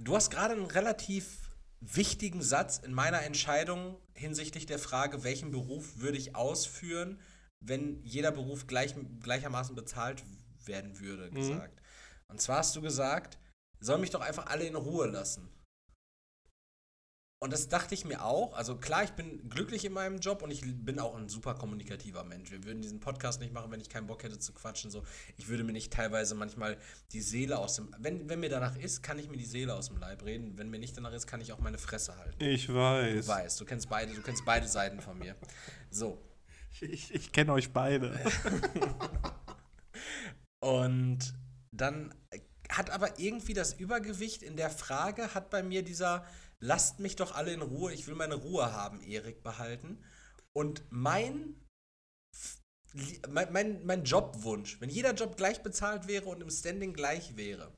Du 0.00 0.14
hast 0.14 0.30
gerade 0.30 0.54
einen 0.54 0.66
relativ 0.66 1.47
wichtigen 1.80 2.42
Satz 2.42 2.78
in 2.78 2.92
meiner 2.92 3.22
Entscheidung 3.22 3.96
hinsichtlich 4.14 4.66
der 4.66 4.78
Frage, 4.78 5.24
welchen 5.24 5.50
Beruf 5.50 5.98
würde 5.98 6.18
ich 6.18 6.34
ausführen, 6.34 7.20
wenn 7.60 8.02
jeder 8.04 8.32
Beruf 8.32 8.66
gleich, 8.66 8.94
gleichermaßen 9.20 9.74
bezahlt 9.74 10.22
werden 10.64 11.00
würde, 11.00 11.30
gesagt. 11.30 11.80
Und 12.28 12.40
zwar 12.40 12.58
hast 12.58 12.76
du 12.76 12.82
gesagt, 12.82 13.38
soll 13.80 13.98
mich 13.98 14.10
doch 14.10 14.20
einfach 14.20 14.46
alle 14.46 14.64
in 14.64 14.74
Ruhe 14.74 15.06
lassen. 15.06 15.48
Und 17.40 17.52
das 17.52 17.68
dachte 17.68 17.94
ich 17.94 18.04
mir 18.04 18.24
auch. 18.24 18.52
Also 18.54 18.76
klar, 18.76 19.04
ich 19.04 19.12
bin 19.12 19.48
glücklich 19.48 19.84
in 19.84 19.92
meinem 19.92 20.18
Job 20.18 20.42
und 20.42 20.50
ich 20.50 20.62
bin 20.62 20.98
auch 20.98 21.14
ein 21.14 21.28
super 21.28 21.54
kommunikativer 21.54 22.24
Mensch. 22.24 22.50
Wir 22.50 22.64
würden 22.64 22.82
diesen 22.82 22.98
Podcast 22.98 23.40
nicht 23.40 23.52
machen, 23.52 23.70
wenn 23.70 23.80
ich 23.80 23.88
keinen 23.88 24.08
Bock 24.08 24.24
hätte 24.24 24.40
zu 24.40 24.52
quatschen. 24.52 24.90
So, 24.90 25.04
ich 25.36 25.46
würde 25.46 25.62
mir 25.62 25.72
nicht 25.72 25.92
teilweise 25.92 26.34
manchmal 26.34 26.78
die 27.12 27.20
Seele 27.20 27.58
aus 27.58 27.76
dem. 27.76 27.94
Wenn, 27.96 28.28
wenn 28.28 28.40
mir 28.40 28.48
danach 28.48 28.74
ist, 28.74 29.04
kann 29.04 29.20
ich 29.20 29.28
mir 29.28 29.36
die 29.36 29.44
Seele 29.44 29.74
aus 29.74 29.88
dem 29.88 29.98
Leib 29.98 30.24
reden. 30.24 30.58
Wenn 30.58 30.68
mir 30.68 30.80
nicht 30.80 30.96
danach 30.96 31.12
ist, 31.12 31.28
kann 31.28 31.40
ich 31.40 31.52
auch 31.52 31.60
meine 31.60 31.78
Fresse 31.78 32.16
halten. 32.16 32.42
Ich 32.42 32.74
weiß. 32.74 33.26
Du 33.26 33.32
weißt, 33.32 33.60
du 33.60 33.64
kennst 33.64 33.88
beide, 33.88 34.12
du 34.12 34.22
kennst 34.22 34.44
beide 34.44 34.66
Seiten 34.66 35.00
von 35.00 35.16
mir. 35.16 35.36
So. 35.90 36.20
Ich, 36.80 37.14
ich 37.14 37.32
kenne 37.32 37.52
euch 37.52 37.72
beide. 37.72 38.18
Und 40.60 41.34
dann 41.70 42.12
hat 42.68 42.90
aber 42.90 43.18
irgendwie 43.18 43.54
das 43.54 43.74
Übergewicht 43.74 44.42
in 44.42 44.56
der 44.56 44.70
Frage, 44.70 45.34
hat 45.34 45.50
bei 45.50 45.62
mir 45.62 45.82
dieser 45.82 46.26
Lasst 46.60 46.98
mich 46.98 47.16
doch 47.16 47.34
alle 47.34 47.52
in 47.52 47.62
Ruhe, 47.62 47.92
ich 47.92 48.06
will 48.06 48.14
meine 48.14 48.34
Ruhe 48.34 48.72
haben, 48.72 49.00
Erik 49.00 49.42
behalten. 49.42 50.04
Und 50.52 50.82
mein, 50.90 51.66
mein, 53.28 53.52
mein, 53.52 53.86
mein 53.86 54.04
Jobwunsch, 54.04 54.80
wenn 54.80 54.90
jeder 54.90 55.14
Job 55.14 55.36
gleich 55.36 55.62
bezahlt 55.62 56.08
wäre 56.08 56.26
und 56.26 56.40
im 56.40 56.50
Standing 56.50 56.94
gleich 56.94 57.36
wäre, 57.36 57.76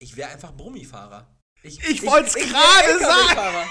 ich 0.00 0.16
wäre 0.16 0.30
einfach 0.30 0.56
Brummifahrer. 0.56 1.38
Ich 1.62 2.02
wollt's 2.02 2.34
gerade 2.34 2.98
sagen. 2.98 3.70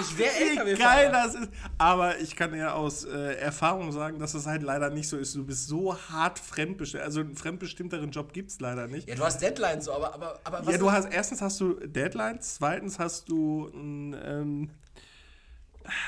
Ich 0.00 0.18
wäre 0.18 0.30
Wie 0.32 0.74
geil 0.74 1.06
LKW-Fahrer. 1.06 1.10
das 1.12 1.34
ist. 1.36 1.48
Aber 1.78 2.18
ich 2.18 2.34
kann 2.36 2.54
ja 2.54 2.72
aus 2.72 3.04
äh, 3.04 3.34
Erfahrung 3.36 3.92
sagen, 3.92 4.18
dass 4.18 4.34
es 4.34 4.46
halt 4.46 4.62
leider 4.62 4.90
nicht 4.90 5.08
so 5.08 5.16
ist. 5.16 5.34
Du 5.36 5.44
bist 5.44 5.68
so 5.68 5.96
hart 6.10 6.38
fremdbestimmt. 6.38 7.04
Also 7.04 7.20
einen 7.20 7.36
fremdbestimmteren 7.36 8.10
Job 8.10 8.32
gibt 8.32 8.50
es 8.50 8.60
leider 8.60 8.88
nicht. 8.88 9.08
Ja, 9.08 9.14
du 9.14 9.24
hast 9.24 9.40
Deadlines, 9.40 9.84
so, 9.84 9.92
aber, 9.92 10.12
aber, 10.14 10.40
aber 10.44 10.66
was 10.66 10.72
Ja, 10.72 10.78
du 10.78 10.90
hast 10.90 11.12
erstens 11.12 11.40
hast 11.42 11.60
du 11.60 11.74
Deadlines, 11.74 12.56
zweitens 12.56 12.98
hast 12.98 13.28
du 13.28 13.70
einen, 13.72 14.16
ähm, 14.24 14.70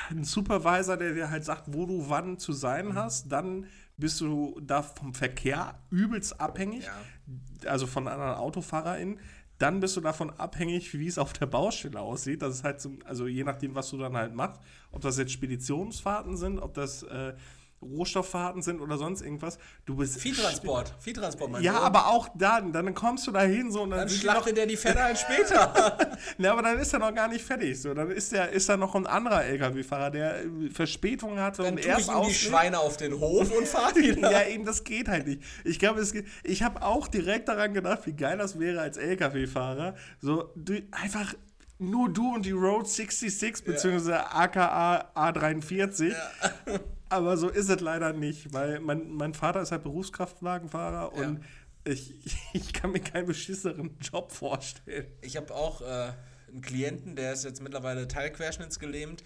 einen 0.09 0.23
Supervisor, 0.23 0.97
der 0.97 1.13
dir 1.13 1.29
halt 1.29 1.45
sagt, 1.45 1.63
wo 1.67 1.85
du 1.85 2.09
wann 2.09 2.39
zu 2.39 2.51
sein 2.53 2.95
hast. 2.95 3.31
Dann 3.31 3.67
bist 3.95 4.19
du 4.21 4.59
da 4.61 4.81
vom 4.83 5.13
Verkehr 5.13 5.75
übelst 5.89 6.39
abhängig, 6.41 6.85
Ja. 6.85 7.69
also 7.69 7.87
von 7.87 8.07
anderen 8.07 8.35
AutofahrerInnen. 8.35 9.19
Dann 9.57 9.79
bist 9.79 9.97
du 9.97 10.01
davon 10.01 10.29
abhängig, 10.31 10.97
wie 10.97 11.07
es 11.07 11.17
auf 11.17 11.33
der 11.33 11.47
Baustelle 11.47 11.99
aussieht. 11.99 12.41
Das 12.41 12.55
ist 12.55 12.63
halt 12.63 12.79
zum, 12.79 12.99
also 13.05 13.27
je 13.27 13.43
nachdem, 13.43 13.73
was 13.73 13.89
du 13.89 13.97
dann 13.97 14.15
halt 14.15 14.35
machst, 14.35 14.61
ob 14.91 15.01
das 15.01 15.17
jetzt 15.17 15.31
Speditionsfahrten 15.31 16.37
sind, 16.37 16.59
ob 16.59 16.73
das 16.75 17.03
äh, 17.03 17.33
Rohstofffahrten 17.81 18.61
sind 18.61 18.81
oder 18.81 18.97
sonst 18.97 19.21
irgendwas. 19.21 19.59
Du 19.85 19.95
bist 19.95 20.19
Viehtransport, 20.19 20.93
Viehtransport, 20.99 21.51
mein 21.51 21.63
ja, 21.63 21.73
Sohn. 21.73 21.83
aber 21.83 22.07
auch 22.07 22.29
dann, 22.35 22.73
dann 22.73 22.93
kommst 22.95 23.27
du 23.27 23.31
da 23.31 23.41
hin 23.41 23.71
so 23.71 23.83
und 23.83 23.91
dann, 23.91 23.99
Dann 23.99 24.09
schlachtet 24.09 24.57
der 24.57 24.65
die 24.65 24.77
Pferde 24.77 25.03
halt 25.03 25.17
später. 25.17 25.97
ne, 26.37 26.51
aber 26.51 26.63
dann 26.63 26.79
ist 26.79 26.91
er 26.93 26.99
noch 26.99 27.13
gar 27.13 27.27
nicht 27.27 27.45
fertig. 27.45 27.79
So, 27.79 27.93
dann 27.93 28.09
ist 28.09 28.31
der, 28.31 28.49
ist 28.49 28.67
da 28.67 28.77
noch 28.77 28.95
ein 28.95 29.05
anderer 29.05 29.43
LKW-Fahrer, 29.43 30.09
der 30.09 30.45
äh, 30.45 30.69
Verspätung 30.71 31.39
hatte 31.39 31.61
Dann 31.61 31.75
und 31.75 31.81
tue 31.81 31.91
ich 31.91 31.97
erst 31.97 32.09
ihm 32.09 32.23
die. 32.27 32.33
Schweine 32.33 32.79
auf 32.79 32.97
den 32.97 33.19
Hof 33.19 33.51
und 33.51 33.67
fahr 33.67 33.95
wieder. 33.95 34.31
Ja, 34.31 34.43
eben, 34.47 34.65
das 34.65 34.83
geht 34.83 35.07
halt 35.07 35.27
nicht. 35.27 35.41
Ich 35.63 35.77
glaube, 35.77 35.99
es 36.01 36.13
geht. 36.13 36.25
Ich 36.43 36.63
habe 36.63 36.81
auch 36.81 37.07
direkt 37.07 37.47
daran 37.47 37.73
gedacht, 37.73 38.01
wie 38.05 38.13
geil 38.13 38.37
das 38.37 38.59
wäre 38.59 38.81
als 38.81 38.97
LKW-Fahrer. 38.97 39.95
So, 40.19 40.51
du, 40.55 40.81
einfach 40.91 41.33
nur 41.79 42.09
du 42.09 42.33
und 42.33 42.45
die 42.45 42.51
Road 42.51 42.87
66 42.87 43.63
beziehungsweise 43.63 44.31
AKA 44.31 45.11
A43. 45.15 46.15
Aber 47.09 47.37
so 47.37 47.49
ist 47.49 47.69
es 47.69 47.79
leider 47.79 48.13
nicht, 48.13 48.53
weil 48.53 48.79
mein, 48.79 49.09
mein 49.11 49.33
Vater 49.33 49.61
ist 49.61 49.71
halt 49.71 49.83
Berufskraftwagenfahrer 49.83 51.17
Ja. 51.19 51.27
und 51.27 51.43
ich, 51.85 52.15
ich 52.53 52.73
kann 52.73 52.91
mir 52.91 52.99
keinen 52.99 53.27
beschisseren 53.27 53.97
Job 54.01 54.31
vorstellen. 54.31 55.07
Ich 55.21 55.37
habe 55.37 55.53
auch 55.53 55.81
äh, 55.81 56.11
einen 56.49 56.61
Klienten, 56.61 57.15
der 57.15 57.33
ist 57.33 57.43
jetzt 57.45 57.61
mittlerweile 57.61 58.07
teilquerschnittsgelähmt. 58.07 59.23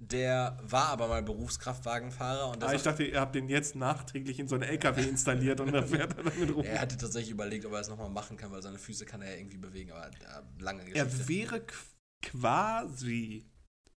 Der 0.00 0.58
war 0.62 0.88
aber 0.88 1.06
mal 1.06 1.22
Berufskraftwagenfahrer 1.22 2.50
und 2.50 2.62
Aber 2.64 2.74
ich 2.74 2.82
dachte, 2.82 3.04
ihr 3.04 3.20
habt 3.20 3.34
den 3.36 3.48
jetzt 3.48 3.76
nachträglich 3.76 4.40
in 4.40 4.48
so 4.48 4.56
einen 4.56 4.64
LKW 4.64 5.02
installiert 5.08 5.60
und 5.60 5.72
dann 5.72 5.86
fährt 5.86 6.16
er 6.18 6.24
damit 6.24 6.54
rum. 6.54 6.64
er 6.64 6.80
hatte 6.80 6.96
tatsächlich 6.96 7.30
überlegt, 7.30 7.64
ob 7.64 7.72
er 7.72 7.80
es 7.80 7.88
nochmal 7.88 8.10
machen 8.10 8.36
kann, 8.36 8.50
weil 8.50 8.60
seine 8.60 8.78
Füße 8.78 9.06
kann 9.06 9.22
er 9.22 9.30
ja 9.32 9.36
irgendwie 9.38 9.56
bewegen, 9.56 9.92
aber 9.92 10.10
lange 10.58 10.82
Er 10.94 11.04
Geschichte. 11.06 11.28
wäre 11.28 11.56
qu- 11.58 11.94
quasi 12.22 13.46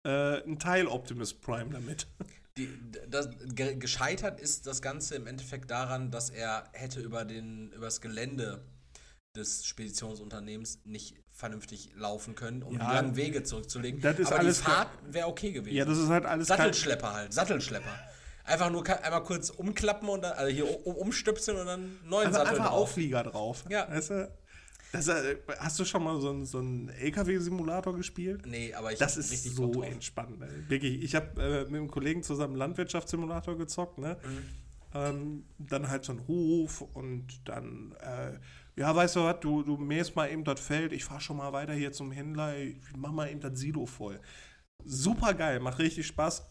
äh, 0.05 0.43
ein 0.43 0.59
Teil 0.59 0.89
Optimus 0.89 1.33
Prime 1.33 1.71
damit. 1.71 2.07
Die, 2.57 2.69
das, 3.09 3.29
ge 3.55 3.75
gescheitert 3.75 4.41
ist 4.41 4.67
das 4.67 4.81
Ganze 4.81 5.17
im 5.17 5.27
Endeffekt 5.27 5.71
daran, 5.71 6.13
dass 6.13 6.31
er 6.31 6.69
hätte 6.73 7.01
über, 7.01 7.25
den, 7.25 7.73
über 7.73 7.87
das 7.87 8.01
Gelände 8.01 8.63
des 9.35 9.67
Speditionsunternehmens 9.67 10.79
nicht 10.85 11.17
vernünftig 11.33 11.91
laufen 11.97 12.37
können, 12.37 12.63
um 12.63 12.79
Ja, 12.79 12.87
die 12.87 12.95
langen 12.95 13.17
Wege 13.17 13.43
zurückzulegen. 13.43 14.01
das 14.01 14.21
ist 14.21 14.29
Aber 14.29 14.39
alles 14.39 14.59
die 14.59 14.65
Fahrt 14.65 14.89
wäre 15.09 15.27
okay 15.27 15.51
gewesen. 15.51 15.75
Ja, 15.75 15.85
das 15.85 15.99
ist 15.99 16.09
halt 16.09 16.27
alles 16.27 16.47
Sattelschlepper 16.47 17.13
halt, 17.13 17.33
Sattelschlepper. 17.33 17.99
Einfach 18.45 18.71
nur 18.71 18.87
einmal 19.03 19.25
kurz 19.25 19.51
umklappen 19.51 20.09
und 20.09 20.23
dann, 20.23 20.35
also 20.35 20.53
hier 20.53 20.87
um, 20.87 20.95
umstöpseln 20.95 21.59
und 21.59 21.67
dann 21.67 21.99
neuen 22.05 22.27
also 22.29 22.39
Sattel 22.39 22.51
einfach 22.51 22.67
drauf. 22.71 22.83
Auflieger 22.83 23.23
drauf. 23.25 23.65
Ja. 23.69 23.89
Weißt 23.91 24.11
du? 24.11 24.31
Das, 24.95 25.09
äh, 25.09 25.37
hast 25.59 25.79
du 25.81 25.85
schon 25.85 26.05
mal 26.05 26.21
so 26.21 26.31
einen, 26.31 26.47
so 26.47 26.59
einen 26.59 26.89
LKW-Simulator 26.89 27.97
gespielt? 27.97 28.47
Nee, 28.47 28.73
aber 28.75 28.93
ich 28.93 28.99
Das 28.99 29.17
ist 29.17 29.43
so 29.57 29.73
drauf. 29.73 29.85
entspannt. 29.85 30.41
Ey. 30.41 30.69
Wirklich, 30.71 31.03
ich 31.03 31.15
habe 31.17 31.43
äh, 31.43 31.65
mit 31.65 31.75
einem 31.75 31.91
Kollegen 31.91 32.23
zusammen 32.23 32.53
einen 32.53 32.59
Landwirtschaftssimulator 32.59 33.59
gezockt, 33.59 33.99
ne? 33.99 34.17
Mhm. 34.23 34.39
Ähm, 34.97 35.45
dann 35.59 35.89
halt 35.89 36.05
so 36.05 36.13
ein 36.13 36.25
Hof 36.29 36.81
und 36.83 37.27
dann, 37.49 37.97
äh, 38.01 38.39
ja, 38.77 38.95
weißt 38.95 39.17
du 39.17 39.25
was, 39.25 39.41
du, 39.41 39.65
du 39.65 39.77
mähst 39.77 40.15
mal 40.15 40.31
eben 40.31 40.45
das 40.45 40.61
Feld, 40.61 40.93
ich 40.93 41.05
fahr 41.05 41.21
schon 41.21 41.39
mal 41.39 41.53
weiter 41.53 41.73
hier 41.73 41.91
zum 41.91 42.13
Händler, 42.13 42.57
ich 42.57 42.77
mach 42.97 43.11
mal 43.11 43.29
eben 43.29 43.41
das 43.41 43.59
Silo 43.59 43.87
voll. 43.87 44.21
Super 44.85 45.35
geil, 45.35 45.59
macht 45.59 45.81
richtig 45.81 46.07
Spaß. 46.07 46.45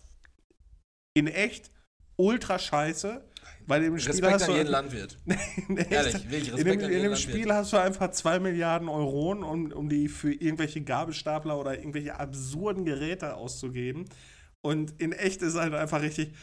In 1.14 1.28
echt 1.28 1.72
ultra 2.18 2.60
scheiße, 2.60 3.24
weil 3.68 3.84
im 3.84 3.98
Spiel 4.00 4.12
Respekt 4.12 4.34
hast 4.34 4.44
an 4.44 4.50
du 4.52 4.58
jeden 4.58 4.72
Landwirt. 4.72 5.18
in 5.70 5.78
echt, 5.78 5.92
Ehrlich, 5.92 6.14
wirklich, 6.32 6.48
in 6.50 6.56
Respekt 6.56 6.66
dem, 6.66 6.86
an 6.86 6.86
in 6.86 6.92
jeden 6.92 7.04
dem 7.04 7.12
Landwirt. 7.12 7.18
Spiel 7.20 7.54
hast 7.54 7.74
du 7.74 7.78
einfach 7.78 8.12
2 8.12 8.40
Milliarden 8.40 8.90
Euronen, 8.90 9.44
um, 9.44 9.72
um 9.72 9.90
die 9.90 10.08
für 10.10 10.34
irgendwelche 10.34 10.82
Gabelstapler 10.82 11.58
oder 11.60 11.78
irgendwelche 11.78 12.20
absurden 12.20 12.86
Geräte 12.86 13.36
auszugeben. 13.36 14.06
Und 14.62 15.00
in 15.02 15.12
echt 15.12 15.42
ist 15.42 15.56
halt 15.56 15.74
einfach 15.74 16.02
richtig, 16.02 16.34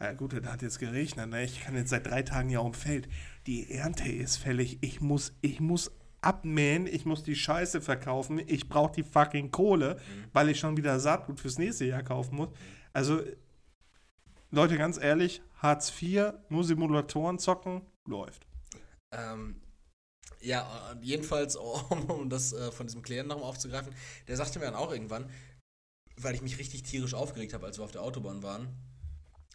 na 0.00 0.12
gut, 0.12 0.32
da 0.32 0.52
hat 0.52 0.62
jetzt 0.62 0.78
geregnet, 0.78 1.28
ne? 1.30 1.44
ich 1.44 1.60
kann 1.62 1.74
jetzt 1.76 1.90
seit 1.90 2.06
drei 2.06 2.22
Tagen 2.22 2.48
hier 2.48 2.60
auf 2.60 2.70
dem 2.72 2.74
Feld. 2.80 3.08
Die 3.46 3.70
Ernte 3.70 4.08
ist 4.10 4.36
fällig, 4.36 4.78
ich 4.80 5.00
muss, 5.00 5.32
ich 5.40 5.60
muss 5.60 5.90
abmähen, 6.20 6.86
ich 6.88 7.04
muss 7.04 7.22
die 7.22 7.36
Scheiße 7.36 7.80
verkaufen, 7.80 8.40
ich 8.46 8.68
brauche 8.68 8.92
die 8.92 9.04
fucking 9.04 9.50
Kohle, 9.52 9.94
Mhm. 9.96 10.24
weil 10.32 10.48
ich 10.48 10.58
schon 10.58 10.76
wieder 10.76 10.98
Saatgut 10.98 11.38
fürs 11.40 11.58
nächste 11.58 11.84
Jahr 11.84 12.02
kaufen 12.02 12.36
muss. 12.36 12.48
Also, 12.92 13.20
Leute, 14.50 14.76
ganz 14.78 14.98
ehrlich, 14.98 15.42
Hartz 15.58 15.92
IV, 16.00 16.32
nur 16.48 16.64
Simulatoren 16.64 17.38
zocken, 17.38 17.82
läuft. 18.06 18.46
Ähm, 19.12 19.60
ja, 20.40 20.96
jedenfalls, 21.02 21.56
um, 21.56 22.30
das 22.30 22.52
äh, 22.52 22.70
von 22.72 22.86
diesem 22.86 23.02
Klienten 23.02 23.28
nochmal 23.28 23.48
aufzugreifen, 23.48 23.94
der 24.26 24.36
sagte 24.36 24.58
mir 24.58 24.66
dann 24.66 24.74
auch 24.74 24.92
irgendwann, 24.92 25.30
weil 26.16 26.34
ich 26.34 26.42
mich 26.42 26.58
richtig 26.58 26.82
tierisch 26.82 27.14
aufgeregt 27.14 27.54
habe, 27.54 27.66
als 27.66 27.78
wir 27.78 27.84
auf 27.84 27.92
der 27.92 28.02
Autobahn 28.02 28.42
waren, 28.42 28.68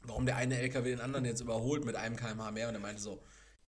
warum 0.03 0.25
der 0.25 0.37
eine 0.37 0.57
LKW 0.57 0.89
den 0.89 1.01
anderen 1.01 1.25
jetzt 1.25 1.41
überholt 1.41 1.85
mit 1.85 1.95
einem 1.95 2.15
kmh 2.15 2.51
mehr 2.51 2.67
und 2.69 2.75
er 2.75 2.81
meinte 2.81 3.01
so, 3.01 3.23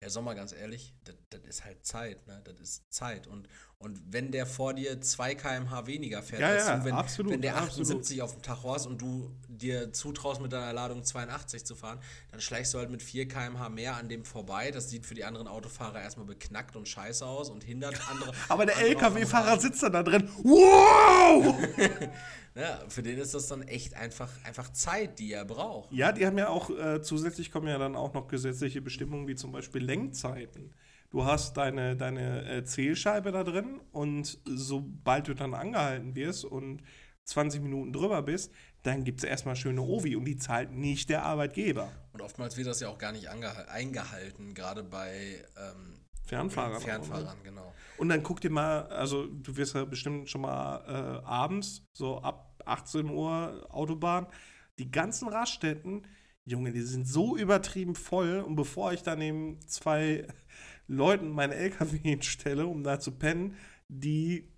ja, 0.01 0.09
Sommer, 0.09 0.33
ganz 0.33 0.51
ehrlich, 0.51 0.95
das, 1.03 1.15
das 1.29 1.41
ist 1.41 1.63
halt 1.63 1.85
Zeit, 1.85 2.25
ne? 2.25 2.41
Das 2.43 2.59
ist 2.59 2.91
Zeit. 2.91 3.27
Und, 3.27 3.47
und 3.81 3.99
wenn 4.09 4.31
der 4.31 4.45
vor 4.45 4.73
dir 4.73 5.01
2 5.01 5.35
kmh 5.35 5.87
weniger 5.87 6.21
fährt 6.21 6.41
Ja, 6.41 6.49
als 6.49 6.67
ja, 6.67 6.77
du, 6.77 6.85
wenn, 6.85 6.93
absolut, 6.93 7.31
wenn 7.33 7.41
der 7.41 7.57
absolut. 7.57 7.87
78 7.87 8.21
auf 8.21 8.33
dem 8.33 8.41
Tacho 8.41 8.73
hast 8.73 8.85
und 8.85 9.01
du 9.01 9.31
dir 9.47 9.91
zutraust, 9.93 10.41
mit 10.41 10.53
deiner 10.53 10.73
Ladung 10.73 11.03
82 11.03 11.65
zu 11.65 11.75
fahren, 11.75 11.99
dann 12.31 12.41
schleichst 12.41 12.73
du 12.73 12.77
halt 12.77 12.89
mit 12.89 13.01
4 13.01 13.27
kmh 13.27 13.69
mehr 13.69 13.95
an 13.95 14.09
dem 14.09 14.25
vorbei. 14.25 14.71
Das 14.71 14.89
sieht 14.89 15.05
für 15.05 15.15
die 15.15 15.23
anderen 15.23 15.47
Autofahrer 15.47 16.01
erstmal 16.01 16.25
beknackt 16.25 16.75
und 16.75 16.87
scheiße 16.87 17.25
aus 17.25 17.49
und 17.49 17.63
hindert 17.63 17.99
andere. 18.09 18.31
Aber 18.49 18.65
der 18.65 18.77
LKW-Fahrer 18.77 19.59
sitzt 19.59 19.83
dann 19.83 19.93
da 19.93 20.03
drin. 20.03 20.29
Wow! 20.43 21.55
Ja, 22.53 22.81
für 22.89 23.01
den 23.01 23.17
ist 23.17 23.33
das 23.33 23.47
dann 23.47 23.61
echt 23.61 23.93
einfach, 23.93 24.29
einfach 24.43 24.73
Zeit, 24.73 25.19
die 25.19 25.31
er 25.31 25.45
braucht. 25.45 25.89
ja, 25.93 26.11
die 26.11 26.25
haben 26.25 26.37
ja 26.37 26.49
auch, 26.49 26.69
äh, 26.69 27.01
zusätzlich 27.01 27.49
kommen 27.49 27.67
ja 27.67 27.77
dann 27.77 27.95
auch 27.95 28.13
noch 28.13 28.27
gesetzliche 28.27 28.81
Bestimmungen, 28.81 29.25
wie 29.27 29.35
zum 29.35 29.53
Beispiel 29.53 29.81
Lenkzeiten. 29.81 30.73
Du 31.11 31.25
hast 31.25 31.57
deine, 31.57 31.97
deine 31.97 32.49
äh, 32.49 32.63
Zählscheibe 32.63 33.33
da 33.33 33.43
drin 33.43 33.81
und 33.91 34.39
sobald 34.45 35.27
du 35.27 35.33
dann 35.33 35.53
angehalten 35.53 36.15
wirst 36.15 36.45
und 36.45 36.81
20 37.25 37.61
Minuten 37.61 37.91
drüber 37.91 38.21
bist, 38.21 38.51
dann 38.83 39.03
gibt 39.03 39.19
es 39.19 39.25
erstmal 39.25 39.57
schöne 39.57 39.81
Ovi 39.81 40.15
und 40.15 40.23
die 40.23 40.37
zahlt 40.37 40.71
nicht 40.71 41.09
der 41.09 41.23
Arbeitgeber. 41.23 41.91
Und 42.13 42.21
oftmals 42.21 42.55
wird 42.55 42.67
das 42.67 42.79
ja 42.79 42.87
auch 42.87 42.97
gar 42.97 43.11
nicht 43.11 43.27
eingehalten, 43.27 44.53
gerade 44.53 44.83
bei 44.83 45.43
ähm, 45.57 45.99
Fernfahrern. 46.25 46.81
Fernfahrern, 46.81 47.27
auch, 47.27 47.35
ne? 47.35 47.43
genau. 47.43 47.73
Und 47.97 48.07
dann 48.07 48.23
guck 48.23 48.39
dir 48.39 48.49
mal, 48.49 48.87
also 48.87 49.25
du 49.27 49.57
wirst 49.57 49.75
ja 49.75 49.83
bestimmt 49.83 50.29
schon 50.29 50.41
mal 50.41 51.21
äh, 51.21 51.25
abends, 51.25 51.83
so 51.91 52.21
ab 52.21 52.63
18 52.65 53.09
Uhr 53.09 53.67
Autobahn, 53.69 54.27
die 54.79 54.89
ganzen 54.89 55.27
Raststätten, 55.27 56.07
Junge, 56.45 56.71
die 56.71 56.81
sind 56.81 57.07
so 57.07 57.37
übertrieben 57.37 57.95
voll. 57.95 58.39
Und 58.39 58.55
bevor 58.55 58.93
ich 58.93 59.03
dann 59.03 59.19
neben 59.19 59.59
zwei 59.67 60.25
Leuten 60.91 61.29
meinen 61.29 61.53
LKW 61.53 61.97
hinstelle, 61.97 62.67
um 62.67 62.83
da 62.83 62.99
zu 62.99 63.11
pennen, 63.11 63.55
die 63.87 64.49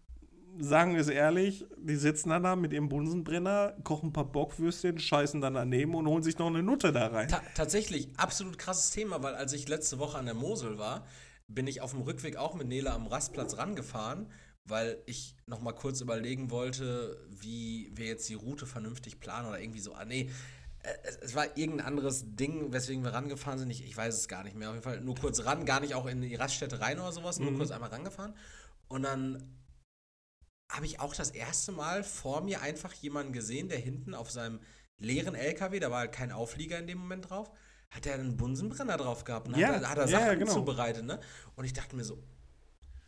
sagen 0.59 0.93
wir 0.93 1.01
es 1.01 1.07
ehrlich, 1.07 1.65
die 1.77 1.95
sitzen 1.95 2.29
dann 2.29 2.43
da 2.43 2.55
mit 2.55 2.73
ihrem 2.73 2.89
Bunsenbrenner, 2.89 3.75
kochen 3.83 4.09
ein 4.09 4.13
paar 4.13 4.31
Bockwürstchen, 4.31 4.99
scheißen 4.99 5.41
dann 5.41 5.55
daneben 5.55 5.95
und 5.95 6.07
holen 6.07 6.23
sich 6.23 6.37
noch 6.37 6.47
eine 6.47 6.61
Nutte 6.61 6.91
da 6.91 7.07
rein. 7.07 7.27
Ta 7.27 7.41
tatsächlich, 7.55 8.09
absolut 8.17 8.57
krasses 8.57 8.91
Thema, 8.91 9.23
weil 9.23 9.35
als 9.35 9.53
ich 9.53 9.67
letzte 9.67 9.99
Woche 9.99 10.17
an 10.17 10.25
der 10.25 10.35
Mosel 10.35 10.77
war, 10.77 11.05
bin 11.47 11.67
ich 11.67 11.81
auf 11.81 11.91
dem 11.91 12.01
Rückweg 12.01 12.37
auch 12.37 12.53
mit 12.55 12.67
Nele 12.67 12.91
am 12.91 13.07
Rastplatz 13.07 13.57
rangefahren, 13.57 14.27
weil 14.65 15.01
ich 15.05 15.35
noch 15.45 15.61
mal 15.61 15.73
kurz 15.73 16.01
überlegen 16.01 16.51
wollte, 16.51 17.17
wie 17.29 17.91
wir 17.95 18.05
jetzt 18.05 18.29
die 18.29 18.35
Route 18.35 18.65
vernünftig 18.65 19.19
planen 19.19 19.47
oder 19.47 19.59
irgendwie 19.59 19.81
so. 19.81 19.93
Ah, 19.93 20.05
nee, 20.05 20.29
es, 21.21 21.33
war 21.35 21.57
irgendein 21.57 21.85
anderes 21.87 22.23
Ding, 22.35 22.73
weswegen 22.73 23.03
wir 23.03 23.13
rangefahren 23.13 23.57
sind. 23.59 23.69
Ich, 23.69 23.85
ich 23.85 23.95
weiß 23.95 24.15
es 24.15 24.27
gar 24.27 24.43
nicht 24.43 24.55
mehr. 24.55 24.69
Auf 24.69 24.75
jeden 24.75 24.83
Fall 24.83 25.01
nur 25.01 25.15
kurz 25.15 25.43
ran, 25.45 25.65
gar 25.65 25.79
nicht 25.79 25.95
auch 25.95 26.05
in 26.05 26.21
die 26.21 26.35
Raststätte 26.35 26.79
rein 26.81 26.99
oder 26.99 27.11
sowas, 27.11 27.39
nur 27.39 27.51
Mhm. 27.51 27.57
kurz 27.57 27.71
einmal 27.71 27.89
rangefahren. 27.89 28.35
Und 28.89 29.03
dann 29.03 29.43
habe 30.71 30.85
ich 30.85 30.99
auch 30.99 31.15
das 31.15 31.29
erste 31.31 31.71
Mal 31.71 32.03
vor 32.03 32.41
mir 32.41 32.61
einfach 32.61 32.93
jemanden 32.93 33.31
gesehen, 33.33 33.69
der 33.69 33.77
hinten 33.79 34.13
auf 34.13 34.31
seinem 34.31 34.59
leeren 34.97 35.35
LKW, 35.35 35.79
da 35.79 35.91
war 35.91 35.99
halt 35.99 36.11
kein 36.11 36.31
Auflieger 36.31 36.79
in 36.79 36.87
dem 36.87 36.97
Moment 36.97 37.29
drauf, 37.29 37.51
hat 37.91 38.05
er 38.05 38.15
einen 38.15 38.37
Bunsenbrenner 38.37 38.97
drauf 38.97 39.23
gehabt 39.23 39.47
und 39.47 39.57
Ja, 39.57 39.69
hat, 39.75 39.87
hat 39.87 39.97
er 39.99 40.07
Sachen 40.07 40.25
ja, 40.25 40.33
genau. 40.33 40.53
zubereitet, 40.53 41.05
ne? 41.05 41.19
Und 41.55 41.65
ich 41.65 41.73
dachte 41.73 41.95
mir 41.95 42.03
so, 42.03 42.17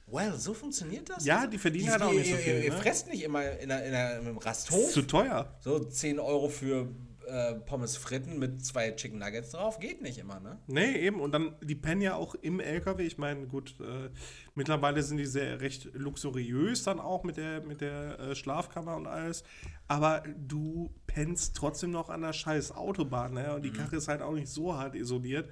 well, 0.08 0.38
so 0.38 0.54
funktioniert 0.54 1.10
das? 1.10 1.26
Ja, 1.26 1.48
die 1.48 1.58
verdienen 1.58 1.92
halt 1.92 2.04
auch 2.04 2.14
nicht 2.14 2.30
so 2.30 2.38
viel, 2.38 2.64
Ihr, 2.64 2.72
ne? 2.72 2.78
fresst 2.78 3.08
nicht 3.08 3.24
immer 3.24 3.50
in, 3.60 3.70
der, 3.70 3.86
in, 3.86 3.92
der, 3.92 4.20
im 4.20 4.38
Ist 4.38 4.46
Rasthof 4.46 4.92
zu 4.92 5.02
teuer. 5.02 5.56
so 5.62 5.80
10 5.80 6.20
Euro 6.20 6.50
für 6.50 6.88
äh, 7.28 7.56
Pommes 7.56 7.98
fritten 7.98 8.40
mit 8.40 8.66
zwei 8.66 8.92
Chicken 8.92 9.20
Nuggets 9.20 9.52
drauf, 9.52 9.80
geht 9.80 10.02
nicht 10.02 10.18
immer, 10.18 10.40
ne? 10.40 10.60
Nee, 10.68 10.94
eben. 10.98 11.20
Und 11.22 11.32
dann, 11.32 11.56
die 11.62 11.76
pennen 11.76 12.02
ja 12.02 12.16
auch 12.16 12.36
im 12.36 12.60
LKW. 12.60 13.04
Ich 13.06 13.18
meine, 13.18 13.48
gut, 13.48 13.76
äh, 13.80 14.10
mittlerweile 14.54 15.02
sind 15.04 15.18
die 15.18 15.26
sehr 15.26 15.62
recht 15.62 15.90
luxuriös 15.94 16.84
dann 16.84 17.00
auch 17.00 17.24
mit 17.24 17.38
der, 17.38 17.62
mit 17.62 17.82
der 17.82 18.20
äh, 18.20 18.36
Schlafkammer 18.36 18.96
und 18.96 19.08
alles. 19.08 19.44
Aber 19.88 20.24
du 20.38 20.94
pennst 21.08 21.56
trotzdem 21.56 21.92
noch 21.92 22.10
an 22.10 22.22
der 22.22 22.34
scheiß 22.34 22.72
Autobahn, 22.72 23.34
ne? 23.34 23.56
Und 23.56 23.62
die 23.64 23.72
Karre 23.72 23.96
ist 23.98 24.08
halt 24.08 24.22
auch 24.22 24.34
nicht 24.34 24.50
so 24.50 24.76
hart 24.76 24.96
isoliert. 24.96 25.50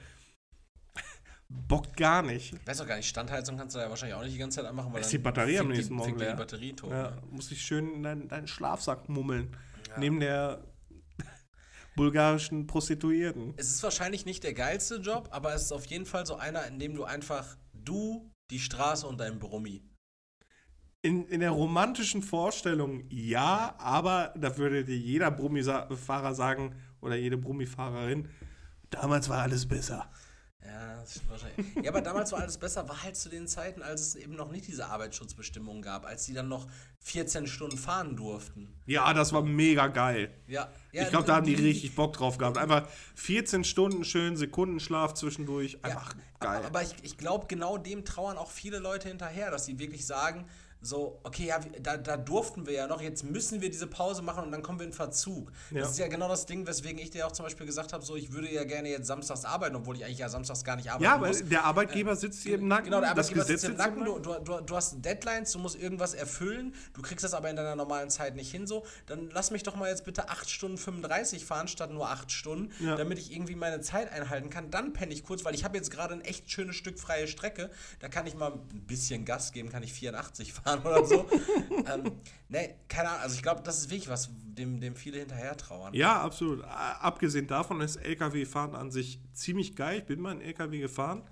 Bockt 1.49 1.97
gar 1.97 2.23
nicht. 2.23 2.53
Ich 2.53 2.67
weiß 2.67 2.81
auch 2.81 2.87
gar 2.87 2.95
nicht, 2.97 3.07
Standheizung 3.07 3.57
kannst 3.57 3.75
du 3.75 3.77
da 3.79 3.85
ja 3.85 3.89
wahrscheinlich 3.89 4.15
auch 4.17 4.23
nicht 4.23 4.33
die 4.33 4.39
ganze 4.39 4.57
Zeit 4.61 4.65
anmachen, 4.65 4.91
weil 4.91 5.01
Ist 5.01 5.11
die 5.11 5.19
Batterie 5.19 5.59
am 5.59 5.67
nächsten 5.67 5.93
Morgen 5.93 6.17
leer. 6.17 6.31
die 6.31 6.37
Batterie 6.37 6.73
tot. 6.73 6.89
Ja, 6.89 7.11
Ne? 7.11 7.17
muss 7.29 7.51
ich 7.51 7.61
schön 7.61 7.93
in 7.93 8.01
deinen, 8.03 8.27
deinen 8.27 8.47
Schlafsack 8.47 9.07
mummeln. 9.07 9.55
Ja. 9.89 9.99
Neben 9.99 10.19
der 10.19 10.63
bulgarischen 11.95 12.67
Prostituierten. 12.67 13.53
Es 13.57 13.67
ist 13.67 13.83
wahrscheinlich 13.83 14.25
nicht 14.25 14.43
der 14.43 14.53
geilste 14.53 14.95
Job, 14.95 15.29
aber 15.31 15.53
es 15.53 15.63
ist 15.63 15.71
auf 15.71 15.85
jeden 15.85 16.05
Fall 16.05 16.25
so 16.25 16.35
einer, 16.35 16.65
in 16.67 16.79
dem 16.79 16.95
du 16.95 17.03
einfach 17.03 17.57
du, 17.73 18.31
die 18.49 18.59
Straße 18.59 19.07
und 19.07 19.19
dein 19.19 19.39
Brummi. 19.39 19.83
In, 21.01 21.25
in 21.27 21.41
der 21.41 21.51
romantischen 21.51 22.21
Vorstellung 22.21 23.03
ja, 23.09 23.75
aber 23.77 24.33
da 24.37 24.57
würde 24.57 24.85
dir 24.85 24.97
jeder 24.97 25.31
Brummifahrer 25.31 26.33
sagen 26.33 26.75
oder 27.01 27.15
jede 27.15 27.37
Brummifahrerin, 27.37 28.29
damals 28.89 29.27
war 29.27 29.41
alles 29.41 29.67
besser. 29.67 30.09
Ja, 30.65 30.99
das 30.99 31.11
stimmt 31.11 31.29
wahrscheinlich. 31.29 31.83
Ja, 31.83 31.91
aber 31.91 32.01
damals 32.01 32.31
war 32.31 32.39
alles 32.39 32.57
besser, 32.57 32.87
war 32.87 33.03
halt 33.03 33.15
zu 33.15 33.29
den 33.29 33.47
Zeiten, 33.47 33.81
als 33.81 34.01
es 34.01 34.15
eben 34.15 34.35
noch 34.35 34.51
nicht 34.51 34.67
diese 34.67 34.87
Arbeitsschutzbestimmungen 34.87 35.81
gab, 35.81 36.05
als 36.05 36.25
die 36.25 36.33
dann 36.33 36.47
noch 36.47 36.67
14 37.01 37.47
Stunden 37.47 37.77
fahren 37.77 38.15
durften. 38.15 38.73
Ja, 38.85 39.13
das 39.13 39.33
war 39.33 39.41
mega 39.41 39.87
geil. 39.87 40.31
Ja, 40.47 40.71
ja 40.91 41.03
ich 41.03 41.09
glaube, 41.09 41.25
da 41.25 41.35
haben 41.35 41.45
die 41.45 41.55
richtig 41.55 41.95
Bock 41.95 42.13
drauf 42.13 42.37
gehabt. 42.37 42.57
Einfach 42.57 42.87
14 43.15 43.63
Stunden 43.63 44.05
schön 44.05 44.37
Sekundenschlaf 44.37 45.13
zwischendurch. 45.13 45.83
Einfach 45.83 46.15
geil. 46.39 46.57
Aber, 46.57 46.67
aber 46.67 46.81
ich, 46.81 46.95
ich 47.03 47.17
glaube, 47.17 47.47
genau 47.47 47.77
dem 47.77 48.05
trauern 48.05 48.37
auch 48.37 48.51
viele 48.51 48.79
Leute 48.79 49.09
hinterher, 49.09 49.51
dass 49.51 49.65
sie 49.65 49.79
wirklich 49.79 50.05
sagen, 50.05 50.45
so, 50.83 51.19
okay, 51.23 51.45
ja, 51.45 51.59
da, 51.81 51.95
da 51.95 52.17
durften 52.17 52.65
wir 52.67 52.73
ja 52.73 52.87
noch, 52.87 53.01
jetzt 53.01 53.23
müssen 53.23 53.61
wir 53.61 53.71
diese 53.71 53.87
Pause 53.87 54.21
machen 54.21 54.43
und 54.43 54.51
dann 54.51 54.61
kommen 54.61 54.79
wir 54.79 54.85
in 54.85 54.91
Verzug. 54.91 55.51
Ja. 55.71 55.79
Das 55.81 55.91
ist 55.91 55.99
ja 55.99 56.07
genau 56.07 56.27
das 56.27 56.45
Ding, 56.45 56.67
weswegen 56.67 56.99
ich 56.99 57.09
dir 57.09 57.25
auch 57.25 57.31
zum 57.31 57.45
Beispiel 57.45 57.65
gesagt 57.65 57.93
habe, 57.93 58.03
so, 58.03 58.17
ich 58.17 58.33
würde 58.33 58.51
ja 58.51 58.65
gerne 58.65 58.89
jetzt 58.89 59.07
samstags 59.07 59.45
arbeiten, 59.45 59.77
obwohl 59.77 59.95
ich 59.95 60.03
eigentlich 60.03 60.19
ja 60.19 60.27
samstags 60.27 60.65
gar 60.65 60.75
nicht 60.75 60.89
arbeiten 60.89 61.03
ja, 61.05 61.17
muss. 61.17 61.39
weil 61.41 61.49
der 61.49 61.63
Arbeitgeber 61.63 62.17
sitzt 62.17 62.43
dir 62.43 62.55
im 62.55 62.67
Nacken. 62.67 62.85
Genau, 62.85 62.99
der 62.99 63.11
Arbeitgeber 63.11 63.45
sitzt 63.45 63.63
im 63.63 63.77
Nacken, 63.77 64.03
du, 64.03 64.19
du, 64.19 64.33
du, 64.39 64.59
du 64.59 64.75
hast 64.75 65.03
Deadlines, 65.03 65.53
du 65.53 65.59
musst 65.59 65.79
irgendwas 65.79 66.13
erfüllen, 66.13 66.75
du 66.93 67.01
kriegst 67.01 67.23
das 67.23 67.33
aber 67.33 67.49
in 67.49 67.55
deiner 67.55 67.77
normalen 67.77 68.09
Zeit 68.09 68.35
nicht 68.35 68.51
hin, 68.51 68.67
so, 68.67 68.85
dann 69.05 69.29
lass 69.31 69.51
mich 69.51 69.63
doch 69.63 69.77
mal 69.77 69.89
jetzt 69.89 70.03
bitte 70.03 70.29
8 70.29 70.49
Stunden 70.49 70.77
35 70.77 71.45
fahren, 71.45 71.69
statt 71.69 71.91
nur 71.91 72.09
8 72.09 72.29
Stunden, 72.29 72.73
Ja. 72.83 72.97
damit 72.97 73.19
ich 73.19 73.31
irgendwie 73.31 73.55
meine 73.55 73.79
Zeit 73.79 74.11
einhalten 74.11 74.49
kann. 74.49 74.69
Dann 74.69 74.91
penne 74.91 75.13
ich 75.13 75.23
kurz, 75.23 75.45
weil 75.45 75.55
ich 75.55 75.63
habe 75.63 75.77
jetzt 75.77 75.91
gerade 75.91 76.13
ein 76.13 76.21
echt 76.21 76.51
schönes 76.51 76.75
Stück 76.75 76.99
freie 76.99 77.29
Strecke, 77.29 77.69
da 77.99 78.09
kann 78.09 78.27
ich 78.27 78.35
mal 78.35 78.51
ein 78.51 78.85
bisschen 78.85 79.23
Gas 79.23 79.53
geben, 79.53 79.69
kann 79.69 79.81
ich 79.81 79.93
84 79.93 80.51
fahren 80.51 80.72
oder 80.79 81.05
so. 81.05 81.25
ähm, 81.93 82.11
ne, 82.49 82.75
keine 82.87 83.09
Ahnung, 83.09 83.21
also 83.21 83.35
ich 83.35 83.41
glaube, 83.43 83.61
das 83.63 83.79
ist 83.79 83.89
wirklich 83.89 84.09
was, 84.09 84.29
dem, 84.33 84.79
dem 84.79 84.95
viele 84.95 85.19
hinterher 85.19 85.55
trauern. 85.57 85.93
Ja, 85.93 86.21
absolut. 86.21 86.63
Abgesehen 86.63 87.47
davon 87.47 87.81
ist 87.81 87.97
LKW-Fahren 87.97 88.75
an 88.75 88.91
sich 88.91 89.19
ziemlich 89.33 89.75
geil. 89.75 89.99
Ich 89.99 90.05
bin 90.05 90.19
mal 90.21 90.33
in 90.33 90.41
LKW 90.41 90.79
gefahren. 90.79 91.23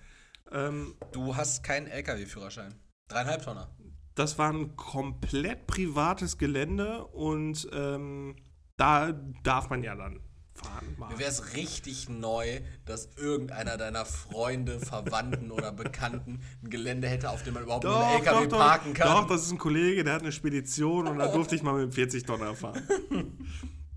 Ähm, 0.52 0.96
Du 1.12 1.36
hast 1.36 1.64
keinen 1.64 1.88
LKW-Führerschein. 1.88 2.74
Dreieinhalb 3.08 3.44
Tonner. 3.44 3.70
das 4.16 4.38
war 4.38 4.52
ein 4.52 4.76
komplett 4.76 5.68
privates 5.68 6.38
Gelände 6.38 7.06
und 7.08 7.68
ähm, 7.74 8.36
da 8.78 9.12
darf 9.44 9.70
man 9.70 9.84
ja 9.84 9.96
dann 9.96 10.20
fahren. 10.54 10.96
Mir 10.98 11.20
wäre 11.20 11.30
es 11.30 11.56
richtig 11.56 12.10
neu, 12.10 12.62
dass 12.86 13.10
irgendeiner 13.18 13.78
deiner 13.78 14.06
Freunde, 14.06 14.80
Verwandten 14.80 15.52
oder 15.52 15.72
Bekannten 15.72 16.42
ein 16.64 16.70
Gelände 16.70 17.08
hätte, 17.08 17.30
auf 17.30 17.44
dem 17.44 17.54
man 17.54 17.64
überhaupt 17.64 17.84
nur 17.84 18.06
einen 18.06 18.24
LKW 18.24 18.48
parken 18.48 18.94
kann. 18.94 19.08
Doch, 19.08 19.28
das 19.28 19.44
ist 19.44 19.52
ein 19.52 19.58
Kollege, 19.58 20.04
der 20.04 20.14
hat 20.14 20.22
eine 20.22 20.32
Spedition 20.32 21.08
und 21.08 21.20
da 21.20 21.28
durfte 21.28 21.56
ich 21.56 21.64
mal 21.64 21.74
mit 21.74 21.84
dem 21.84 21.92
40 21.92 22.24
Tonner 22.24 22.56
fahren. 22.56 22.82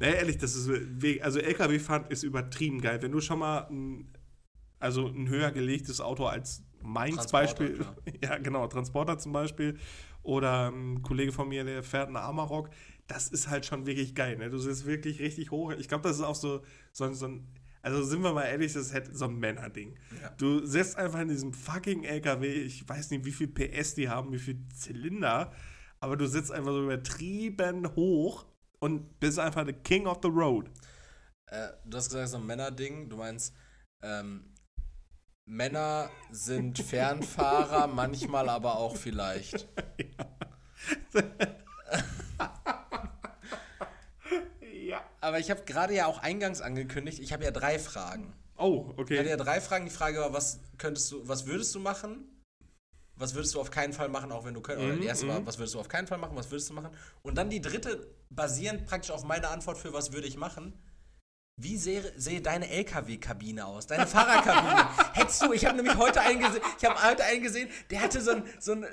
nee, 0.00 0.14
ehrlich, 0.14 0.38
das 0.38 0.54
ist 0.54 0.70
also 1.22 1.38
LKW-Fahren 1.38 2.06
ist 2.08 2.22
übertrieben 2.22 2.80
geil. 2.80 3.00
Wenn 3.02 3.12
du 3.12 3.20
schon 3.20 3.38
mal 3.38 3.66
ein, 3.70 4.12
also 4.78 5.08
ein 5.08 5.28
höher 5.28 5.50
gelegtes 5.50 6.00
Auto 6.00 6.26
als 6.26 6.62
meins 6.82 7.26
Beispiel, 7.28 7.74
klar. 7.74 7.96
ja 8.22 8.38
genau, 8.38 8.66
Transporter 8.66 9.18
zum 9.18 9.32
Beispiel 9.32 9.78
oder 10.22 10.70
ein 10.70 11.02
Kollege 11.02 11.32
von 11.32 11.48
mir, 11.48 11.64
der 11.64 11.82
fährt 11.82 12.08
einen 12.08 12.16
Amarok, 12.16 12.70
das 13.06 13.28
ist 13.28 13.48
halt 13.48 13.66
schon 13.66 13.86
wirklich 13.86 14.14
geil. 14.14 14.36
Ne? 14.36 14.50
Du 14.50 14.58
sitzt 14.58 14.86
wirklich 14.86 15.20
richtig 15.20 15.50
hoch. 15.50 15.72
Ich 15.72 15.88
glaube, 15.88 16.08
das 16.08 16.16
ist 16.16 16.22
auch 16.22 16.34
so, 16.34 16.62
so, 16.92 17.12
so 17.12 17.26
ein 17.26 17.46
also 17.84 18.02
sind 18.02 18.22
wir 18.22 18.32
mal 18.32 18.46
ehrlich, 18.46 18.72
das 18.72 18.86
ist 18.86 18.94
halt 18.94 19.14
so 19.14 19.26
ein 19.26 19.38
Männerding. 19.38 19.98
Ja. 20.22 20.30
Du 20.38 20.64
sitzt 20.64 20.96
einfach 20.96 21.20
in 21.20 21.28
diesem 21.28 21.52
fucking 21.52 22.04
LKW, 22.04 22.50
ich 22.50 22.88
weiß 22.88 23.10
nicht, 23.10 23.26
wie 23.26 23.30
viel 23.30 23.46
PS 23.46 23.94
die 23.94 24.08
haben, 24.08 24.32
wie 24.32 24.38
viel 24.38 24.58
Zylinder, 24.74 25.52
aber 26.00 26.16
du 26.16 26.26
sitzt 26.26 26.50
einfach 26.50 26.72
so 26.72 26.82
übertrieben 26.82 27.94
hoch 27.94 28.46
und 28.78 29.20
bist 29.20 29.38
einfach 29.38 29.66
the 29.66 29.74
King 29.74 30.06
of 30.06 30.20
the 30.22 30.28
Road. 30.28 30.70
Äh, 31.50 31.68
du 31.84 31.98
hast 31.98 32.08
gesagt, 32.08 32.30
so 32.30 32.38
ein 32.38 32.46
Männerding. 32.46 33.10
Du 33.10 33.18
meinst, 33.18 33.54
ähm, 34.02 34.54
Männer 35.46 36.08
sind 36.30 36.78
Fernfahrer, 36.82 37.86
manchmal 37.86 38.48
aber 38.48 38.78
auch 38.78 38.96
vielleicht. 38.96 39.68
Ja. 41.92 42.02
Aber 45.24 45.38
ich 45.38 45.50
habe 45.50 45.62
gerade 45.64 45.94
ja 45.94 46.06
auch 46.06 46.18
eingangs 46.18 46.60
angekündigt, 46.60 47.18
ich 47.18 47.32
habe 47.32 47.44
ja 47.44 47.50
drei 47.50 47.78
Fragen. 47.78 48.34
Oh, 48.56 48.94
Ich 49.10 49.18
hatte 49.18 49.30
ja 49.30 49.36
okay. 49.36 49.36
drei 49.36 49.60
Fragen. 49.60 49.84
Die 49.86 49.90
Frage 49.90 50.20
war, 50.20 50.32
was 50.32 50.60
könntest 50.78 51.12
du, 51.12 51.26
was 51.28 51.46
würdest 51.46 51.74
du 51.74 51.80
machen? 51.80 52.28
Was 53.16 53.34
würdest 53.34 53.54
du 53.54 53.60
auf 53.60 53.70
keinen 53.70 53.92
Fall 53.92 54.08
machen, 54.08 54.32
auch 54.32 54.44
wenn 54.44 54.54
du 54.54 54.60
könntest? 54.60 54.84
Oder 54.84 54.96
die 54.98 55.04
Mhm, 55.04 55.06
erste 55.06 55.26
war, 55.28 55.46
was 55.46 55.58
würdest 55.58 55.74
du 55.74 55.80
auf 55.80 55.88
keinen 55.88 56.06
Fall 56.08 56.18
machen? 56.18 56.36
Was 56.36 56.50
würdest 56.50 56.70
du 56.70 56.74
machen? 56.74 56.90
Und 57.22 57.36
dann 57.38 57.50
die 57.50 57.60
dritte, 57.60 58.08
basierend 58.30 58.86
praktisch 58.86 59.10
auf 59.12 59.24
meiner 59.24 59.50
Antwort 59.50 59.78
für 59.78 59.92
was 59.92 60.12
würde 60.12 60.26
ich 60.28 60.36
machen. 60.36 60.74
Wie 61.56 61.76
sehe, 61.76 62.02
sehe 62.16 62.40
deine 62.40 62.68
LKW-Kabine 62.68 63.64
aus? 63.64 63.86
Deine 63.86 64.08
Fahrerkabine? 64.08 64.88
Hättest 65.12 65.40
du, 65.40 65.52
ich 65.52 65.64
habe 65.64 65.76
nämlich 65.76 65.96
heute 65.96 66.20
einen 66.20 66.40
gesehen, 66.40 66.60
ich 66.78 66.84
habe 66.84 67.00
heute 67.08 67.22
einen 67.24 67.42
gesehen, 67.44 67.68
der 67.90 68.00
hatte 68.00 68.20
so, 68.20 68.32
ein, 68.32 68.42
so 68.58 68.72
eine 68.72 68.88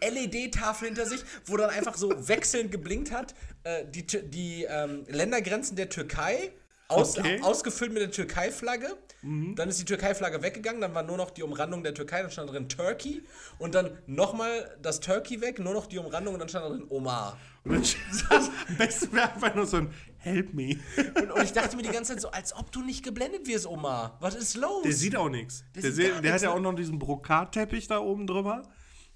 LED-Tafel 0.00 0.88
hinter 0.88 1.04
sich, 1.04 1.22
wo 1.44 1.58
dann 1.58 1.68
einfach 1.68 1.98
so 1.98 2.10
wechselnd 2.26 2.72
geblinkt 2.72 3.12
hat. 3.12 3.34
Äh, 3.64 3.84
die 3.90 4.06
die 4.06 4.64
ähm, 4.64 5.04
Ländergrenzen 5.08 5.76
der 5.76 5.90
Türkei, 5.90 6.50
aus, 6.88 7.18
Okay. 7.18 7.40
ausgefüllt 7.42 7.92
mit 7.92 8.00
der 8.00 8.10
Türkei-Flagge. 8.10 8.96
Dann 9.20 9.68
ist 9.68 9.80
die 9.80 9.84
Türkei-Flagge 9.84 10.42
weggegangen, 10.42 10.80
dann 10.80 10.94
war 10.94 11.02
nur 11.02 11.16
noch 11.16 11.30
die 11.30 11.42
Umrandung 11.42 11.82
der 11.82 11.92
Türkei, 11.92 12.22
dann 12.22 12.30
stand 12.30 12.52
drin 12.52 12.68
Turkey. 12.68 13.22
Und 13.58 13.74
dann 13.74 13.98
nochmal 14.06 14.74
das 14.80 15.00
Turkey 15.00 15.40
weg, 15.40 15.58
nur 15.58 15.74
noch 15.74 15.86
die 15.86 15.98
Umrandung 15.98 16.34
und 16.34 16.40
dann 16.40 16.48
stand 16.48 16.64
da 16.64 16.68
drin 16.70 16.86
Omar. 16.88 17.36
Und 17.64 17.96
dann 18.30 18.48
am 18.68 18.76
besten 18.78 19.12
wäre 19.12 19.32
einfach 19.34 19.54
nur 19.54 19.66
so 19.66 19.78
ein 19.78 19.92
Help 20.18 20.52
me. 20.52 20.76
Und, 21.14 21.30
und 21.30 21.42
ich 21.44 21.52
dachte 21.52 21.76
mir 21.76 21.82
die 21.82 21.90
ganze 21.90 22.12
Zeit 22.14 22.20
so, 22.20 22.30
als 22.30 22.54
ob 22.54 22.72
du 22.72 22.82
nicht 22.82 23.04
geblendet 23.04 23.46
wirst, 23.46 23.66
Omar. 23.66 24.16
Was 24.20 24.34
ist 24.34 24.56
los? 24.56 24.82
Der 24.82 24.92
sieht 24.92 25.14
auch 25.16 25.28
nichts. 25.28 25.64
Der 25.74 25.82
Der, 25.82 25.92
sieht 25.92 26.24
der 26.24 26.32
hat 26.34 26.42
ja 26.42 26.48
ne? 26.50 26.54
auch 26.56 26.60
noch 26.60 26.74
diesen 26.74 26.98
Brokatteppich 26.98 27.86
da 27.86 27.98
oben 28.00 28.26
drüber. 28.26 28.62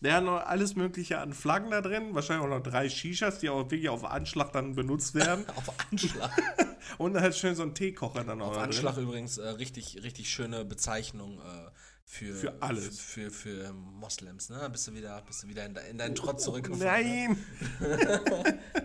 Der 0.00 0.14
hat 0.14 0.24
noch 0.24 0.38
alles 0.46 0.74
Mögliche 0.74 1.18
an 1.18 1.32
Flaggen 1.32 1.70
da 1.70 1.80
drin. 1.80 2.14
Wahrscheinlich 2.14 2.44
auch 2.44 2.50
noch 2.50 2.62
drei 2.62 2.88
Shishas, 2.88 3.38
die 3.38 3.48
auch 3.50 3.70
wirklich 3.70 3.88
auf 3.88 4.04
Anschlag 4.04 4.52
dann 4.52 4.74
benutzt 4.74 5.14
werden. 5.14 5.44
Auf 5.56 5.72
Anschlag. 5.90 6.30
Und 6.98 7.14
dann 7.14 7.22
halt 7.22 7.36
schön 7.36 7.54
so 7.54 7.62
ein 7.62 7.74
Teekocher 7.74 8.24
dann 8.24 8.40
auch 8.42 8.48
Auf 8.52 8.58
Anschlag 8.58 8.94
drin. 8.94 9.04
übrigens 9.04 9.38
äh, 9.38 9.46
richtig, 9.48 10.02
richtig 10.02 10.28
schöne 10.30 10.64
Bezeichnung 10.64 11.38
äh, 11.38 11.70
für, 12.04 12.34
Für 12.34 12.62
alles. 12.62 12.98
Für, 13.00 13.30
für, 13.30 13.64
für 13.68 13.72
Moslems, 13.72 14.50
ne? 14.50 14.68
Bist 14.70 14.88
du 14.88 14.94
wieder, 14.94 15.22
bist 15.22 15.44
du 15.44 15.48
wieder 15.48 15.64
in, 15.66 15.74
de, 15.74 15.88
in 15.88 15.98
deinen 15.98 16.14
Trott 16.16 16.40
zurückgefunden. 16.40 16.86
Nein! 16.86 17.36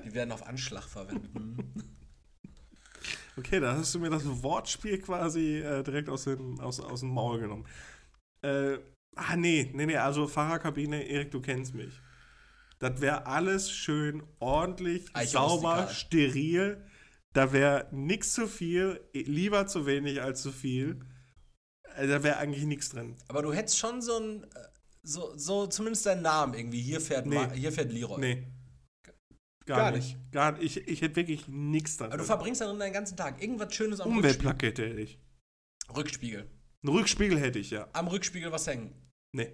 Die 0.05 0.13
werden 0.13 0.31
auf 0.31 0.45
Anschlag 0.47 0.83
verwendet. 0.83 1.31
Okay, 3.37 3.59
da 3.59 3.75
hast 3.77 3.93
du 3.93 3.99
mir 3.99 4.09
das 4.09 4.23
Wortspiel 4.43 4.99
quasi 4.99 5.59
äh, 5.59 5.83
direkt 5.83 6.09
aus 6.09 6.23
dem, 6.23 6.59
aus, 6.59 6.79
aus 6.79 7.01
dem 7.01 7.09
Maul 7.09 7.39
genommen. 7.39 7.65
Äh, 8.41 8.77
ah, 9.15 9.35
nee, 9.35 9.69
nee, 9.73 9.85
nee, 9.85 9.97
also 9.97 10.27
Fahrerkabine, 10.27 11.03
Erik, 11.03 11.31
du 11.31 11.41
kennst 11.41 11.75
mich. 11.75 11.93
Das 12.79 12.99
wäre 13.01 13.25
alles 13.25 13.71
schön 13.71 14.23
ordentlich, 14.39 15.05
Eiche 15.13 15.31
sauber, 15.31 15.83
rustikal. 15.83 15.93
steril. 15.95 16.83
Da 17.33 17.51
wäre 17.53 17.87
nix 17.91 18.33
zu 18.33 18.47
viel, 18.47 18.99
lieber 19.13 19.67
zu 19.67 19.85
wenig 19.85 20.21
als 20.21 20.41
zu 20.41 20.51
viel. 20.51 20.99
Äh, 21.95 22.07
Da 22.07 22.23
wäre 22.23 22.37
eigentlich 22.37 22.65
nichts 22.65 22.89
drin. 22.89 23.15
Aber 23.27 23.41
du 23.43 23.53
hättest 23.53 23.77
schon 23.77 24.01
so 24.01 24.17
ein, 24.17 24.43
äh, 24.43 24.47
so, 25.03 25.33
so 25.37 25.67
zumindest 25.67 26.05
deinen 26.05 26.23
Namen 26.23 26.53
irgendwie. 26.55 26.81
Hier 26.81 27.01
fährt, 27.01 27.25
Nee. 27.27 27.35
Ma 27.35 27.51
hier 27.51 27.71
fährt 27.71 27.91
Leroy. 27.91 28.19
Nee. 28.19 28.47
Gar 29.67 29.91
nicht. 29.91 30.17
Gar 30.31 30.53
nicht. 30.53 30.77
Ich, 30.77 30.87
ich 30.87 31.01
hätte 31.01 31.17
wirklich 31.17 31.47
nichts 31.47 31.97
da 31.97 32.05
Aber 32.05 32.17
du 32.17 32.23
verbringst 32.23 32.61
dann 32.61 32.79
deinen 32.79 32.93
ganzen 32.93 33.17
Tag 33.17 33.41
irgendwas 33.41 33.73
Schönes 33.75 33.99
am 33.99 34.07
Rückspiegel. 34.07 34.31
Umweltplakette 34.31 34.89
hätte 34.89 35.01
ich. 35.01 35.19
Rückspiegel. 35.95 36.49
Einen 36.83 36.93
Rückspiegel 36.95 37.39
hätte 37.39 37.59
ich, 37.59 37.71
ja. 37.71 37.87
Am 37.93 38.07
Rückspiegel 38.07 38.51
was 38.51 38.65
hängen. 38.67 38.93
Nee. 39.33 39.51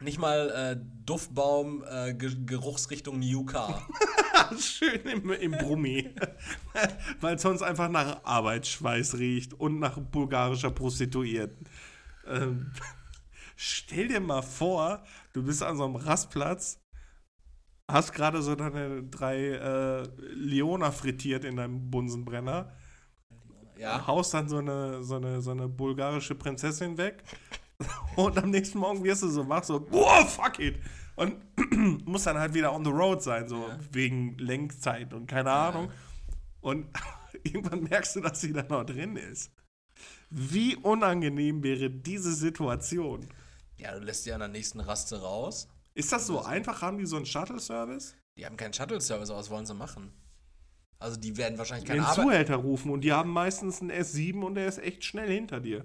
Nicht 0.00 0.18
mal 0.18 0.50
äh, 0.50 0.84
Duftbaum, 1.04 1.84
äh, 1.88 2.14
Ge 2.14 2.34
Geruchsrichtung 2.44 3.20
New 3.20 3.44
Car. 3.44 3.86
Schön 4.58 5.00
im, 5.02 5.30
im 5.30 5.52
Brummi. 5.52 6.14
Weil 7.20 7.38
sonst 7.38 7.62
einfach 7.62 7.88
nach 7.88 8.24
Arbeitsschweiß 8.24 9.18
riecht 9.18 9.54
und 9.54 9.78
nach 9.78 9.98
bulgarischer 9.98 10.70
Prostituierten. 10.70 11.68
Ähm, 12.26 12.72
stell 13.56 14.08
dir 14.08 14.20
mal 14.20 14.42
vor, 14.42 15.04
du 15.32 15.44
bist 15.44 15.62
an 15.62 15.76
so 15.76 15.84
einem 15.84 15.96
Rastplatz, 15.96 16.81
hast 17.90 18.12
gerade 18.12 18.42
so 18.42 18.54
deine 18.54 19.02
drei 19.04 19.36
äh, 19.50 20.02
Leona 20.34 20.90
frittiert 20.90 21.44
in 21.44 21.56
deinem 21.56 21.90
Bunsenbrenner, 21.90 22.72
ja. 23.76 24.06
haust 24.06 24.34
dann 24.34 24.48
so 24.48 24.58
eine, 24.58 25.02
so, 25.02 25.16
eine, 25.16 25.40
so 25.42 25.50
eine 25.50 25.68
bulgarische 25.68 26.34
Prinzessin 26.34 26.96
weg 26.98 27.22
und 28.16 28.38
am 28.38 28.50
nächsten 28.50 28.78
Morgen 28.78 29.02
wirst 29.04 29.22
du 29.22 29.28
so 29.28 29.48
wach, 29.48 29.64
so, 29.64 29.86
wow, 29.90 30.28
fuck 30.28 30.58
it. 30.58 30.78
Und 31.16 31.36
muss 32.06 32.24
dann 32.24 32.38
halt 32.38 32.54
wieder 32.54 32.72
on 32.72 32.84
the 32.84 32.90
road 32.90 33.22
sein, 33.22 33.48
so 33.48 33.68
Ja. 33.68 33.78
wegen 33.90 34.38
Lenkzeit 34.38 35.12
und 35.12 35.26
keine 35.26 35.50
Ahnung. 35.50 35.90
Und 36.60 36.86
irgendwann 37.44 37.82
merkst 37.82 38.16
du, 38.16 38.20
dass 38.20 38.40
sie 38.40 38.52
da 38.52 38.62
noch 38.62 38.84
drin 38.84 39.16
ist. 39.16 39.52
Wie 40.30 40.76
unangenehm 40.76 41.62
wäre 41.62 41.90
diese 41.90 42.32
Situation? 42.32 43.28
Ja, 43.76 43.92
du 43.92 44.04
lässt 44.04 44.24
die 44.24 44.32
an 44.32 44.40
der 44.40 44.48
nächsten 44.48 44.80
Raste 44.80 45.20
raus. 45.20 45.68
Ist 45.94 46.12
das 46.12 46.26
so 46.26 46.42
einfach? 46.42 46.82
Haben 46.82 46.98
die 46.98 47.06
so 47.06 47.16
einen 47.16 47.26
Shuttle-Service? 47.26 48.14
Die 48.36 48.46
haben 48.46 48.56
keinen 48.56 48.72
Shuttle-Service, 48.72 49.30
aber 49.30 49.38
was 49.40 49.50
wollen 49.50 49.66
sie 49.66 49.74
machen? 49.74 50.12
Also 50.98 51.18
die 51.18 51.36
werden 51.36 51.58
wahrscheinlich 51.58 51.86
keine 51.86 52.06
Arbeit. 52.06 52.24
Zuhälter 52.24 52.56
rufen 52.56 52.90
und 52.90 53.02
die 53.02 53.12
haben 53.12 53.30
meistens 53.30 53.80
einen 53.80 53.90
S7 53.90 54.42
und 54.42 54.54
der 54.54 54.68
ist 54.68 54.78
echt 54.78 55.04
schnell 55.04 55.28
hinter 55.28 55.60
dir. 55.60 55.84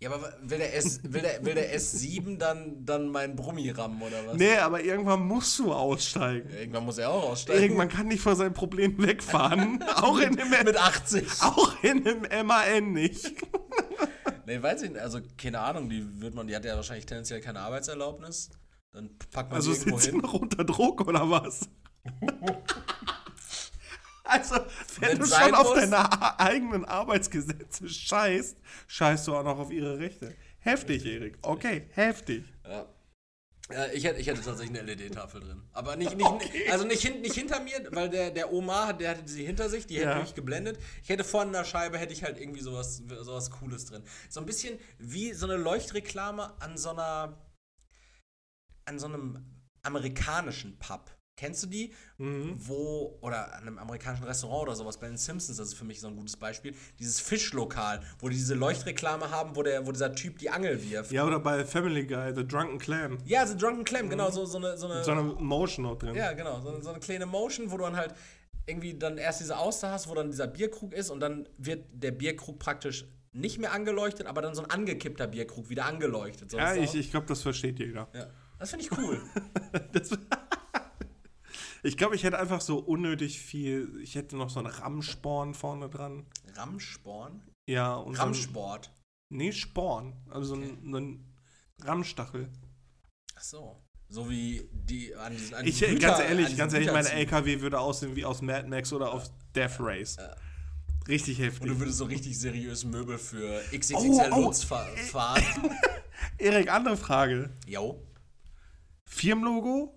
Ja, 0.00 0.12
aber 0.12 0.32
will 0.42 0.58
der, 0.58 0.76
S, 0.76 1.00
will 1.02 1.22
der, 1.22 1.44
will 1.44 1.54
der 1.54 1.76
S7 1.76 2.36
dann, 2.36 2.84
dann 2.84 3.08
meinen 3.08 3.36
Brummi 3.36 3.70
rammen 3.70 4.02
oder 4.02 4.26
was? 4.26 4.36
Nee, 4.36 4.56
aber 4.56 4.82
irgendwann 4.82 5.20
musst 5.26 5.58
du 5.58 5.72
aussteigen. 5.72 6.50
Irgendwann 6.50 6.84
muss 6.84 6.98
er 6.98 7.10
auch 7.10 7.30
aussteigen. 7.30 7.62
Irgendwann 7.62 7.88
kann 7.88 8.08
nicht 8.08 8.20
vor 8.20 8.36
seinem 8.36 8.54
Problem 8.54 9.00
wegfahren. 9.02 9.82
auch, 9.96 10.18
in 10.18 10.36
dem, 10.36 10.50
Mit 10.50 10.76
80. 10.76 11.26
auch 11.40 11.82
in 11.82 12.04
dem 12.04 12.22
MAN 12.46 12.92
nicht. 12.92 13.32
Nee, 14.46 14.62
weiß 14.62 14.82
ich 14.82 14.90
nicht. 14.90 15.00
Also, 15.00 15.20
keine 15.38 15.60
Ahnung, 15.60 15.88
die 15.88 16.20
wird 16.20 16.34
man, 16.34 16.46
die 16.46 16.54
hat 16.54 16.64
ja 16.64 16.76
wahrscheinlich 16.76 17.06
tendenziell 17.06 17.40
keine 17.40 17.60
Arbeitserlaubnis. 17.60 18.50
Dann 18.94 19.10
packt 19.30 19.50
man 19.50 19.56
Also 19.56 19.72
die 19.72 19.78
irgendwo 19.80 19.98
sind 19.98 20.02
sie 20.02 20.10
hin. 20.12 20.20
noch 20.20 20.32
unter 20.34 20.64
Druck 20.64 21.06
oder 21.06 21.28
was? 21.28 21.68
also, 24.24 24.54
wenn 25.00 25.10
Wenn 25.10 25.18
du 25.18 25.26
schon 25.26 25.54
auf 25.54 25.68
muss. 25.68 25.74
deine 25.80 25.98
a- 25.98 26.36
eigenen 26.38 26.84
Arbeitsgesetze 26.84 27.88
scheißt, 27.88 28.56
scheißt 28.86 29.26
du 29.28 29.36
auch 29.36 29.44
noch 29.44 29.58
auf 29.58 29.70
ihre 29.70 29.98
Rechte. 29.98 30.34
Heftig, 30.60 31.04
Erik. 31.04 31.38
Okay, 31.42 31.88
heftig. 31.92 32.44
Ja. 32.66 32.86
Ich, 33.94 34.04
hätte, 34.04 34.20
ich 34.20 34.26
hätte 34.26 34.42
tatsächlich 34.42 34.78
eine 34.78 34.92
LED-Tafel 34.94 35.40
drin. 35.40 35.62
Aber 35.72 35.96
nicht, 35.96 36.14
nicht, 36.16 36.30
also 36.70 36.84
nicht, 36.86 37.00
hin, 37.00 37.22
nicht 37.22 37.34
hinter 37.34 37.60
mir, 37.60 37.72
weil 37.92 38.10
der, 38.10 38.30
der 38.30 38.52
Omar, 38.52 38.92
der 38.92 39.10
hatte 39.12 39.26
sie 39.26 39.44
hinter 39.44 39.70
sich, 39.70 39.86
die 39.86 39.96
hätte 39.96 40.10
Ja. 40.10 40.20
mich 40.20 40.34
geblendet. 40.34 40.78
Ich 41.02 41.08
hätte 41.08 41.24
vorne 41.24 41.46
an 41.48 41.52
der 41.54 41.64
Scheibe, 41.64 41.96
hätte 41.96 42.12
ich 42.12 42.24
halt 42.24 42.38
irgendwie 42.38 42.60
sowas, 42.60 43.02
sowas 43.22 43.50
Cooles 43.50 43.86
drin. 43.86 44.02
So 44.28 44.40
ein 44.40 44.44
bisschen 44.46 44.78
wie 44.98 45.32
so 45.32 45.46
eine 45.46 45.56
Leuchtreklame 45.56 46.52
an 46.60 46.76
so 46.76 46.90
einer, 46.90 47.38
an 48.86 48.98
so 48.98 49.06
einem 49.06 49.38
amerikanischen 49.82 50.78
Pub. 50.78 51.10
Kennst 51.36 51.64
du 51.64 51.66
die? 51.66 51.92
Mhm. 52.18 52.54
Wo, 52.58 53.18
oder 53.20 53.54
an 53.56 53.62
einem 53.62 53.78
amerikanischen 53.78 54.22
Restaurant 54.24 54.62
oder 54.68 54.76
sowas, 54.76 54.98
bei 54.98 55.08
den 55.08 55.16
Simpsons, 55.16 55.58
das 55.58 55.68
ist 55.68 55.74
für 55.74 55.84
mich 55.84 56.00
so 56.00 56.06
ein 56.06 56.14
gutes 56.14 56.36
Beispiel, 56.36 56.76
dieses 57.00 57.18
Fischlokal, 57.18 58.00
wo 58.20 58.28
die 58.28 58.36
diese 58.36 58.54
Leuchtreklame 58.54 59.30
haben, 59.32 59.56
wo, 59.56 59.64
der, 59.64 59.84
wo 59.84 59.90
dieser 59.90 60.14
Typ 60.14 60.38
die 60.38 60.48
Angel 60.50 60.80
wirft. 60.88 61.10
Ja, 61.10 61.26
oder 61.26 61.40
bei 61.40 61.64
Family 61.64 62.06
Guy, 62.06 62.32
The 62.32 62.46
Drunken 62.46 62.78
Clan. 62.78 63.18
Ja, 63.24 63.44
The 63.44 63.56
Drunken 63.56 63.84
Clam, 63.84 64.08
genau, 64.08 64.30
so, 64.30 64.44
so 64.46 64.58
eine, 64.58 64.78
so 64.78 64.86
eine 64.86 65.02
So 65.02 65.10
eine 65.10 65.22
Motion 65.24 65.86
noch 65.86 65.98
drin. 65.98 66.14
ja, 66.14 66.32
genau. 66.34 66.60
So, 66.60 66.80
so 66.80 66.90
eine 66.90 67.00
kleine 67.00 67.26
Motion, 67.26 67.68
wo 67.72 67.78
du 67.78 67.82
dann 67.82 67.96
halt 67.96 68.14
irgendwie 68.66 68.94
dann 68.96 69.18
erst 69.18 69.40
diese 69.40 69.58
Auster 69.58 69.90
hast, 69.90 70.08
wo 70.08 70.14
dann 70.14 70.30
dieser 70.30 70.46
Bierkrug 70.46 70.92
ist 70.94 71.10
und 71.10 71.18
dann 71.18 71.48
wird 71.58 71.84
der 71.92 72.12
Bierkrug 72.12 72.60
praktisch 72.60 73.06
nicht 73.32 73.58
mehr 73.58 73.72
angeleuchtet, 73.72 74.28
aber 74.28 74.40
dann 74.40 74.54
so 74.54 74.62
ein 74.62 74.70
angekippter 74.70 75.26
Bierkrug 75.26 75.68
wieder 75.68 75.86
angeleuchtet. 75.86 76.52
So, 76.52 76.58
Ja, 76.58 76.76
ich, 76.76 76.94
ich 76.94 77.10
glaube, 77.10 77.26
das 77.26 77.42
versteht 77.42 77.80
jeder. 77.80 78.04
auch- 78.04 78.14
ja. 78.14 78.28
Das 78.64 78.70
finde 78.70 78.86
ich 78.86 78.98
cool. 78.98 79.20
Das, 79.92 80.08
ich 81.82 81.98
glaube, 81.98 82.14
ich 82.14 82.24
hätte 82.24 82.38
einfach 82.38 82.62
so 82.62 82.78
unnötig 82.78 83.38
viel. 83.40 84.00
Ich 84.02 84.14
hätte 84.14 84.36
noch 84.38 84.48
so 84.48 84.60
einen 84.60 84.68
Rammsporn 84.68 85.52
vorne 85.52 85.90
dran. 85.90 86.24
Rammsporn? 86.54 87.42
Ja, 87.68 87.94
und 87.96 88.14
so 88.14 88.22
ein, 88.22 88.28
Rammsport. 88.28 88.90
Nee, 89.30 89.52
Sporn. 89.52 90.14
Also 90.30 90.54
so 90.54 90.60
ein, 90.62 90.94
ein 90.94 91.34
Rammstachel. 91.82 92.48
Ach 93.36 93.42
so. 93.42 93.76
So 94.08 94.30
wie 94.30 94.66
die 94.72 95.14
an 95.14 95.32
diesen 95.36 95.54
an 95.54 95.66
Ich, 95.66 95.78
diesen 95.78 95.98
ganz 95.98 96.18
Güter- 96.18 96.28
ehrlich, 96.28 96.46
an 96.52 96.56
ganz 96.56 96.72
ehrlich, 96.72 96.88
mein 96.92 97.02
Güterzügen. 97.04 97.18
LKW 97.34 97.60
würde 97.60 97.80
aussehen 97.80 98.16
wie 98.16 98.24
aus 98.24 98.40
Mad 98.40 98.66
Max 98.68 98.92
oder 98.94 99.12
auf 99.12 99.30
Death 99.54 99.76
Race. 99.78 100.16
Richtig 101.06 101.38
Und 101.38 101.44
heftig. 101.44 101.68
du 101.68 101.78
würdest 101.80 101.98
so 101.98 102.04
richtig 102.06 102.38
seriös 102.38 102.84
Möbel 102.84 103.18
für 103.18 103.60
XXL 103.76 103.96
Oh, 104.30 104.46
oh, 104.48 104.52
fa 104.52 104.86
fahren. 105.10 105.42
Erik, 106.38 106.72
andere 106.72 106.96
Frage. 106.96 107.50
Jo. 107.66 108.00
Firmenlogo 109.14 109.96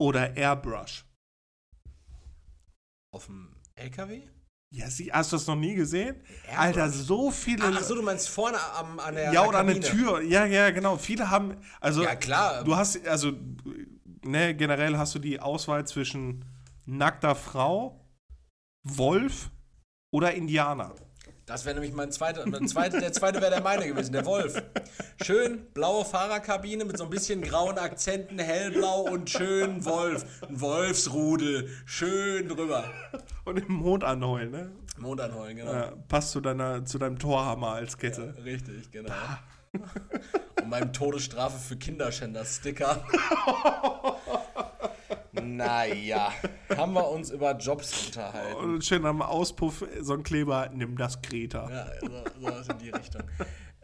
oder 0.00 0.34
Airbrush? 0.36 1.04
Auf 3.14 3.26
dem 3.26 3.54
LKW? 3.74 4.22
Ja, 4.74 4.88
sie, 4.90 5.10
hast 5.12 5.32
du 5.32 5.36
das 5.36 5.46
noch 5.46 5.56
nie 5.56 5.74
gesehen? 5.74 6.16
Airbrush? 6.46 6.58
Alter, 6.58 6.90
so 6.90 7.30
viele. 7.30 7.64
Ach, 7.64 7.74
ach 7.76 7.82
so, 7.82 7.94
du 7.94 8.02
meinst 8.02 8.28
vorne 8.28 8.58
am, 8.74 8.98
an 9.00 9.14
der 9.14 9.32
ja, 9.32 9.44
oder 9.46 9.58
eine 9.58 9.74
Kabine. 9.80 9.86
Tür. 9.86 10.22
Ja, 10.22 10.46
ja, 10.46 10.70
genau. 10.70 10.96
Viele 10.96 11.30
haben. 11.30 11.56
Also, 11.80 12.02
Ja, 12.02 12.16
klar. 12.16 12.64
du 12.64 12.74
hast, 12.74 13.06
also, 13.06 13.32
ne, 14.24 14.54
generell 14.54 14.96
hast 14.96 15.14
du 15.14 15.18
die 15.18 15.40
Auswahl 15.40 15.86
zwischen 15.86 16.44
nackter 16.86 17.34
Frau, 17.34 18.00
Wolf 18.82 19.50
oder 20.10 20.32
Indianer. 20.34 20.94
Das 21.48 21.64
wäre 21.64 21.74
nämlich 21.76 21.94
mein 21.94 22.12
zweiter. 22.12 22.46
Mein 22.46 22.68
zweiter 22.68 23.00
der 23.00 23.10
zweite 23.12 23.40
wäre 23.40 23.50
der 23.50 23.62
meine 23.62 23.86
gewesen, 23.86 24.12
der 24.12 24.26
Wolf. 24.26 24.62
Schön 25.22 25.64
blaue 25.72 26.04
Fahrerkabine 26.04 26.84
mit 26.84 26.98
so 26.98 27.04
ein 27.04 27.10
bisschen 27.10 27.40
grauen 27.40 27.78
Akzenten, 27.78 28.38
hellblau 28.38 29.00
und 29.10 29.30
schön 29.30 29.82
Wolf. 29.86 30.26
Ein 30.46 30.60
Wolfsrudel. 30.60 31.70
Schön 31.86 32.48
drüber. 32.48 32.84
Und 33.46 33.56
im 33.56 33.72
Mond 33.72 34.04
anheulen, 34.04 34.50
ne? 34.50 34.70
Mond 34.98 35.22
anheulen, 35.22 35.56
genau. 35.56 35.72
Ja, 35.72 35.92
passt 36.08 36.32
zu, 36.32 36.42
deiner, 36.42 36.84
zu 36.84 36.98
deinem 36.98 37.18
Torhammer 37.18 37.72
als 37.72 37.96
Kette. 37.96 38.34
Richtig, 38.44 38.90
genau. 38.90 39.14
Und 39.72 40.68
meinem 40.68 40.92
Todesstrafe 40.92 41.58
für 41.58 41.76
Kinderschänder-Sticker. 41.76 43.06
naja, 45.58 46.32
haben 46.76 46.92
wir 46.92 47.08
uns 47.08 47.30
über 47.30 47.56
Jobs 47.56 48.06
unterhalten. 48.06 48.56
Und 48.56 48.84
schön 48.84 49.04
am 49.04 49.22
Auspuff 49.22 49.84
so 50.00 50.14
ein 50.14 50.22
Kleber, 50.22 50.70
nimm 50.72 50.96
das 50.96 51.20
Greta. 51.20 51.68
Ja, 51.70 51.90
so, 52.00 52.62
so 52.62 52.72
in 52.72 52.78
die 52.78 52.90
Richtung. 52.90 53.22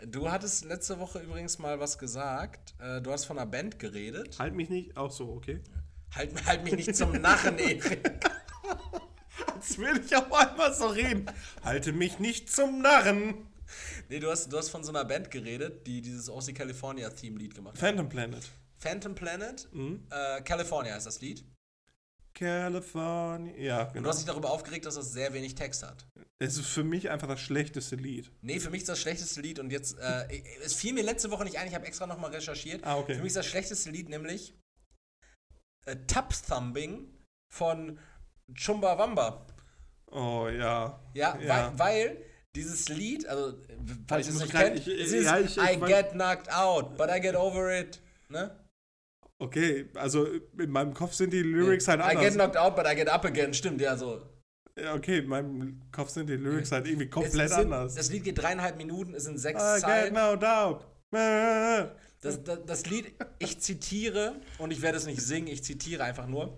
Du 0.07 0.31
hattest 0.31 0.65
letzte 0.65 0.99
Woche 0.99 1.19
übrigens 1.21 1.59
mal 1.59 1.81
was 1.81 1.99
gesagt. 1.99 2.75
Äh, 2.79 3.01
Du 3.01 3.11
hast 3.11 3.25
von 3.25 3.39
einer 3.39 3.47
Band 3.47 3.79
geredet. 3.79 4.39
Halt 4.39 4.55
mich 4.55 4.69
nicht, 4.69 4.97
auch 4.97 5.11
so, 5.11 5.29
okay. 5.31 5.61
Halt, 6.15 6.47
halt 6.47 6.65
mich 6.65 6.75
nicht 6.75 6.95
zum 6.97 7.13
Narren, 7.13 7.59
Erik. 7.59 8.01
Jetzt 9.55 9.79
will 9.79 10.01
ich 10.05 10.15
auch 10.15 10.31
einmal 10.31 10.73
so 10.75 10.87
reden. 10.87 11.27
Halte 11.65 11.93
mich 11.93 12.19
nicht 12.19 12.53
zum 12.53 12.83
Narren. 12.83 13.35
Nee, 14.09 14.21
du 14.21 14.31
hast, 14.31 14.53
du 14.53 14.59
hast 14.59 14.69
von 14.69 14.85
so 14.85 14.93
einer 14.93 15.05
Band 15.05 15.31
geredet, 15.31 15.87
die 15.87 16.03
dieses 16.03 16.29
OC 16.31 16.55
California 16.55 17.09
Theme-Lied 17.11 17.55
gemacht 17.55 17.75
hat. 17.75 17.81
Phantom 17.81 18.09
Planet. 18.09 18.45
Phantom 18.79 19.15
Planet, 19.15 19.67
äh, 20.11 20.43
California 20.43 20.95
ist 20.95 21.07
das 21.07 21.21
Lied. 21.23 21.43
California. 22.35 23.55
Ja, 23.57 23.81
Und 23.83 23.89
du 23.89 23.93
genau. 23.95 24.09
hast 24.09 24.19
dich 24.19 24.27
darüber 24.27 24.51
aufgeregt, 24.51 24.85
dass 24.87 24.97
das 24.97 25.13
sehr 25.13 25.33
wenig 25.33 25.55
Text 25.55 25.83
hat. 25.83 26.07
Es 26.41 26.57
ist 26.59 26.67
für 26.67 26.85
mich 26.85 27.11
einfach 27.11 27.29
das 27.29 27.41
schlechteste 27.41 27.97
Lied. 27.97 28.31
Nee, 28.43 28.61
für 28.61 28.71
mich 28.71 28.81
ist 28.83 28.89
das 28.89 29.01
schlechteste 29.01 29.41
Lied 29.41 29.59
und 29.61 29.71
jetzt, 29.71 29.97
äh, 29.99 30.43
es 30.65 30.75
fiel 30.75 30.93
mir 30.93 31.03
letzte 31.05 31.31
Woche 31.31 31.45
nicht 31.45 31.59
ein, 31.59 31.69
ich 31.69 31.75
habe 31.75 31.87
extra 31.87 32.07
nochmal 32.07 32.33
recherchiert. 32.33 32.85
Ah, 32.85 32.97
okay. 32.97 33.15
Für 33.15 33.21
mich 33.21 33.29
ist 33.29 33.37
das 33.37 33.47
schlechteste 33.47 33.91
Lied 33.91 34.09
nämlich 34.09 34.55
äh, 35.87 35.97
Tub 36.07 36.35
Thumbing 36.49 37.09
von 37.53 37.99
Chumbawamba. 38.55 39.47
Oh 40.11 40.49
ja. 40.49 41.01
Ja, 41.15 41.39
Ja. 41.41 41.73
Weil, 41.79 41.79
weil 41.79 42.25
dieses 42.57 42.89
Lied, 42.89 43.27
also, 43.27 43.59
falls 44.09 44.29
Ich 44.29 44.35
ihr 44.35 44.37
es 44.39 44.43
nicht 44.43 44.53
kennt, 44.55 44.77
ich- 44.87 44.87
es 45.15 45.25
ja, 45.25 45.39
ich- 45.39 45.57
ich 45.57 45.63
I 45.63 45.77
get 45.81 46.11
knocked 46.13 46.53
out, 46.53 46.97
but 46.97 47.09
I 47.11 47.21
get 47.21 47.35
over 47.37 47.77
it. 47.79 48.01
Ne? 48.29 48.64
Okay, 49.41 49.89
also 49.95 50.27
in 50.59 50.71
meinem 50.71 50.95
Kopf 50.95 51.13
sind 51.15 51.33
die 51.33 51.43
Lyrics 51.43 51.89
halt 51.89 52.01
I 52.01 52.05
anders. 52.05 52.25
get 52.25 52.35
knocked 52.35 52.57
out, 52.57 52.77
but 52.77 52.87
I 52.87 52.95
get 52.95 53.09
up 53.09 53.25
again. 53.25 53.53
Stimmt, 53.53 53.81
ja, 53.81 53.97
so. 53.97 54.23
Ja, 54.79 54.95
okay, 54.95 55.19
in 55.19 55.27
meinem 55.29 55.81
Kopf 55.93 56.11
sind 56.11 56.29
die 56.29 56.37
Lyrics 56.37 56.73
halt 56.73 56.87
irgendwie 56.87 57.09
komplett 57.09 57.51
sind, 57.51 57.73
anders. 57.73 57.95
Das 57.95 58.11
Lied 58.11 58.25
geht 58.25 58.39
dreieinhalb 58.39 58.77
Minuten, 58.77 59.15
es 59.15 59.25
sind 59.25 59.39
sechs 59.39 59.61
I 59.63 59.75
get 59.75 59.81
Zeilen. 59.83 60.15
no 60.15 60.37
doubt. 60.37 60.85
Äh, 61.15 61.89
Das, 62.21 62.43
das, 62.43 62.59
das 62.65 62.87
Lied, 62.87 63.15
ich 63.39 63.61
zitiere, 63.61 64.41
und 64.59 64.71
ich 64.71 64.81
werde 64.83 64.97
es 64.99 65.07
nicht 65.07 65.21
singen, 65.21 65.47
ich 65.49 65.63
zitiere 65.63 66.03
einfach 66.05 66.27
nur. 66.27 66.57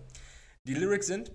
Die 0.65 0.75
Lyrics 0.75 1.07
sind: 1.09 1.33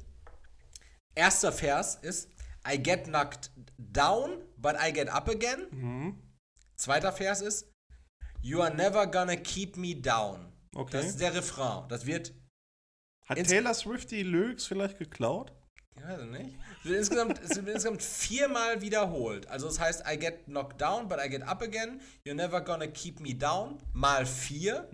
Erster 1.16 1.52
Vers 1.52 1.96
ist 2.02 2.30
I 2.72 2.82
get 2.82 3.06
knocked 3.06 3.52
down, 3.78 4.38
but 4.58 4.76
I 4.82 4.94
get 4.94 5.10
up 5.10 5.28
again. 5.30 5.68
Mhm. 5.72 6.16
Zweiter 6.76 7.12
Vers 7.12 7.42
ist 7.42 7.68
You 8.42 8.62
are 8.62 8.74
never 8.74 9.06
gonna 9.06 9.36
keep 9.36 9.76
me 9.78 9.96
down. 9.96 10.51
Okay. 10.76 10.92
Das 10.94 11.06
ist 11.08 11.20
der 11.20 11.34
Refrain. 11.34 11.88
Das 11.90 12.06
wird, 12.06 12.34
Hat 13.26 13.44
Taylor 13.44 13.74
Swift 13.74 14.12
die 14.12 14.24
Lyrics 14.24 14.66
vielleicht 14.66 14.98
geklaut? 15.00 15.52
ich 15.98 16.04
weiß 16.04 16.22
nicht, 16.24 16.56
es 16.80 16.86
wird 16.86 16.98
insgesamt, 16.98 17.40
es 17.44 17.50
wird 17.58 17.68
insgesamt 17.68 18.02
viermal 18.02 18.82
wiederholt. 18.82 19.48
Also 19.48 19.68
es 19.68 19.80
heißt 19.80 20.04
I 20.10 20.18
get 20.18 20.46
knocked 20.46 20.80
down, 20.82 21.08
but 21.10 21.20
I 21.24 21.30
get 21.30 21.44
up 21.44 21.62
again. 21.62 22.00
You're 22.26 22.34
never 22.36 22.62
gonna 22.62 22.88
keep 22.88 23.20
me 23.20 23.36
down. 23.36 23.80
Mal 23.94 24.26
vier. 24.26 24.88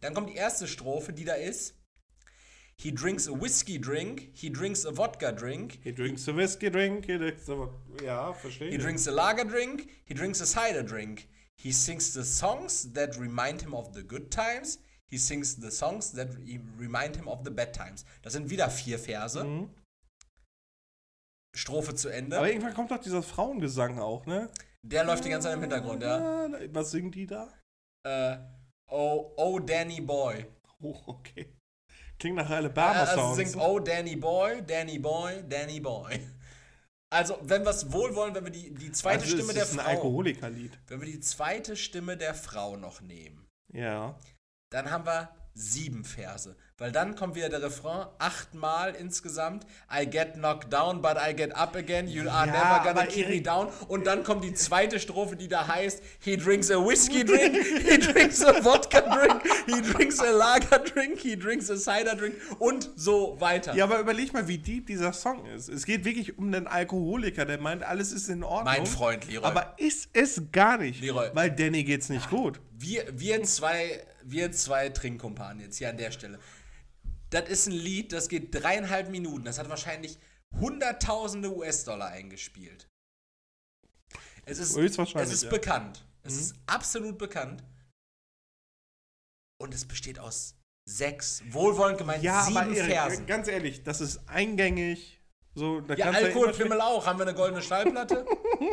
Dann 0.00 0.14
kommt 0.14 0.28
die 0.30 0.34
erste 0.34 0.66
Strophe, 0.66 1.12
die 1.12 1.24
da 1.24 1.34
ist. 1.34 1.74
He 2.76 2.92
drinks 2.92 3.28
a 3.28 3.32
whiskey 3.32 3.80
drink, 3.80 4.30
he 4.34 4.50
drinks 4.50 4.84
a 4.84 4.90
vodka 4.90 5.30
drink, 5.30 5.78
He 5.84 5.92
drinks 5.92 6.26
a 6.28 6.34
whiskey 6.34 6.68
drink, 6.68 7.06
he 7.06 7.16
drinks 7.16 7.48
a... 7.48 7.68
Ja, 8.02 8.32
verstehe. 8.32 8.70
he 8.72 8.76
drinks 8.78 9.06
a 9.06 9.12
lager 9.12 9.44
drink, 9.44 9.88
he 10.04 10.14
drinks 10.14 10.40
a 10.40 10.46
cider 10.46 10.82
drink. 10.82 11.28
He 11.54 11.70
sings 11.70 12.12
the 12.12 12.24
songs 12.24 12.92
that 12.94 13.16
remind 13.20 13.62
him 13.62 13.72
of 13.72 13.92
the 13.94 14.02
good 14.02 14.32
times. 14.32 14.80
He 15.12 15.18
sings 15.18 15.56
the 15.60 15.70
songs 15.70 16.12
that 16.12 16.28
re- 16.38 16.60
remind 16.78 17.16
him 17.16 17.28
of 17.28 17.40
the 17.44 17.50
bad 17.50 17.74
times. 17.74 18.04
Das 18.22 18.32
sind 18.32 18.48
wieder 18.48 18.70
vier 18.70 18.98
Verse. 18.98 19.44
Strophe 21.54 21.94
zu 21.94 22.08
Ende. 22.08 22.38
Aber 22.38 22.48
irgendwann 22.48 22.72
kommt 22.74 22.90
doch 22.90 22.98
dieser 22.98 23.22
Frauengesang 23.22 23.98
auch, 23.98 24.24
ne? 24.24 24.50
Der 24.82 25.04
läuft 25.04 25.24
die 25.24 25.28
ganze 25.28 25.48
Zeit 25.48 25.54
im 25.56 25.60
Hintergrund, 25.60 26.02
ja. 26.02 26.48
Was 26.72 26.90
singen 26.92 27.10
die 27.12 27.26
da? 27.26 27.52
Äh, 28.06 28.38
oh, 28.90 29.32
oh, 29.36 29.58
Danny 29.58 30.00
Boy. 30.00 30.46
Oh, 30.84 31.00
okay. 31.06 31.54
Klingt 32.18 32.34
nach 32.34 32.50
Also 32.50 32.56
Alabama-Sounds. 32.56 33.36
singt 33.36 33.56
Oh, 33.62 33.78
Danny 33.78 34.16
Boy, 34.16 34.62
Danny 34.66 34.98
Boy, 34.98 35.44
Danny 35.48 35.78
Boy. 35.78 36.18
Also, 37.12 37.38
wenn 37.42 37.62
wir 37.62 37.70
es 37.70 37.92
wohlwollen, 37.92 38.34
wenn 38.34 38.44
wir 38.46 38.50
die, 38.50 38.74
die 38.74 38.90
zweite 38.90 39.22
also, 39.22 39.36
Stimme 39.36 39.52
der 39.54 39.62
ist 39.62 39.74
ein 39.74 39.78
Frau, 39.78 39.90
Alkoholikerlied. 39.90 40.76
wenn 40.88 41.00
wir 41.00 41.06
die 41.06 41.20
zweite 41.20 41.76
Stimme 41.76 42.16
der 42.16 42.34
Frau 42.34 42.76
noch 42.76 43.00
nehmen, 43.00 43.46
Ja. 43.72 44.18
Dann 44.72 44.90
haben 44.90 45.06
wir 45.06 45.28
sieben 45.54 46.04
Verse. 46.04 46.56
Weil 46.78 46.90
dann 46.90 47.14
kommt 47.14 47.36
wieder 47.36 47.48
der 47.48 47.62
Refrain, 47.62 48.06
achtmal 48.18 48.94
insgesamt. 48.94 49.66
I 49.88 50.04
get 50.04 50.34
knocked 50.34 50.72
down, 50.72 51.00
but 51.00 51.16
I 51.16 51.32
get 51.32 51.54
up 51.54 51.76
again. 51.76 52.08
You 52.08 52.28
are 52.28 52.46
Ja, 52.46 52.52
never 52.52 52.82
gonna 52.82 53.06
keep 53.06 53.28
me 53.28 53.40
down. 53.40 53.68
Und 53.86 54.06
dann 54.06 54.24
kommt 54.24 54.42
die 54.42 54.54
zweite 54.54 54.98
Strophe, 54.98 55.36
die 55.36 55.46
da 55.46 55.68
heißt, 55.68 56.02
he 56.20 56.36
drinks 56.36 56.70
a 56.70 56.76
whiskey 56.76 57.24
drink, 57.24 57.54
he 57.86 57.98
drinks 57.98 58.42
a 58.42 58.54
vodka 58.62 59.00
drink, 59.02 59.42
he 59.66 59.80
drinks 59.92 60.18
a 60.18 60.30
lager 60.30 60.78
drink, 60.78 61.20
he 61.20 61.36
drinks 61.36 61.70
a 61.70 61.76
cider 61.76 62.16
drink 62.16 62.34
und 62.58 62.90
so 62.96 63.36
weiter. 63.38 63.74
Ja, 63.74 63.84
aber 63.84 64.00
überleg 64.00 64.32
mal, 64.32 64.48
wie 64.48 64.58
deep 64.58 64.86
dieser 64.86 65.12
Song 65.12 65.46
ist. 65.46 65.68
Es 65.68 65.84
geht 65.84 66.04
wirklich 66.04 66.36
um 66.38 66.46
einen 66.46 66.66
Alkoholiker, 66.66 67.44
der 67.44 67.60
meint, 67.60 67.84
alles 67.84 68.10
ist 68.10 68.28
in 68.28 68.42
Ordnung. 68.42 68.64
Mein 68.64 68.86
Freund 68.86 69.28
Leroy. 69.28 69.46
Aber 69.46 69.74
ist 69.76 70.08
es 70.14 70.42
gar 70.50 70.78
nicht. 70.78 71.00
Leroy. 71.00 71.28
Weil 71.34 71.50
Danny 71.52 71.84
geht's 71.84 72.08
nicht 72.08 72.28
gut. 72.30 72.58
Wir, 72.72 73.04
wir 73.12 73.40
zwei, 73.44 74.04
wir 74.24 74.52
zwei 74.52 74.88
Trinkkumpanen 74.88 75.60
jetzt 75.60 75.78
hier 75.78 75.90
an 75.90 75.96
der 75.96 76.10
Stelle. 76.10 76.38
Das 77.30 77.48
ist 77.48 77.66
ein 77.66 77.72
Lied, 77.72 78.12
das 78.12 78.28
geht 78.28 78.54
dreieinhalb 78.54 79.08
Minuten. 79.08 79.44
Das 79.44 79.58
hat 79.58 79.68
wahrscheinlich 79.68 80.18
hunderttausende 80.58 81.54
US-Dollar 81.54 82.08
eingespielt. 82.08 82.88
Es 84.44 84.58
ist, 84.58 84.76
es 84.76 85.32
ist 85.32 85.44
ja. 85.44 85.50
bekannt. 85.50 86.04
Es 86.24 86.36
ist 86.36 86.54
absolut 86.66 87.18
bekannt. 87.18 87.62
Und 89.60 89.74
es 89.74 89.86
besteht 89.86 90.18
aus 90.18 90.56
sechs, 90.84 91.42
wohlwollend 91.50 91.98
gemeint, 91.98 92.22
Ja, 92.22 92.42
sieben 92.42 92.56
aber 92.56 92.74
Erik, 92.74 92.92
Versen. 92.92 93.26
ganz 93.26 93.48
ehrlich, 93.48 93.82
das 93.84 94.00
ist 94.00 94.28
eingängig. 94.28 95.20
So, 95.54 95.80
da 95.80 95.94
Ja, 95.94 96.10
Alkoholpimmel 96.10 96.80
auch. 96.80 97.06
Haben 97.06 97.18
wir 97.18 97.26
eine 97.26 97.36
goldene 97.36 97.62
Schallplatte? 97.62 98.26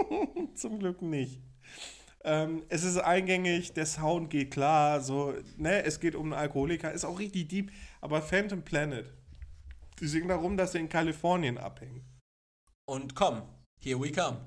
Zum 0.55 0.79
Glück 0.79 1.01
nicht. 1.01 1.41
Ähm, 2.23 2.63
es 2.67 2.83
ist 2.83 2.97
eingängig, 2.97 3.73
der 3.73 3.85
Sound 3.85 4.29
geht 4.29 4.51
klar, 4.51 5.01
so, 5.01 5.33
ne, 5.57 5.83
es 5.83 5.99
geht 5.99 6.15
um 6.15 6.33
einen 6.33 6.41
Alkoholiker, 6.41 6.91
ist 6.91 7.05
auch 7.05 7.17
richtig 7.17 7.47
deep, 7.47 7.71
aber 8.01 8.21
Phantom 8.21 8.61
Planet, 8.61 9.13
die 9.99 10.07
singen 10.07 10.27
darum, 10.27 10.57
dass 10.57 10.73
sie 10.73 10.79
in 10.79 10.89
Kalifornien 10.89 11.57
abhängen. 11.57 12.03
Und 12.85 13.15
komm, 13.15 13.43
here 13.79 13.99
we 14.01 14.11
come. 14.11 14.37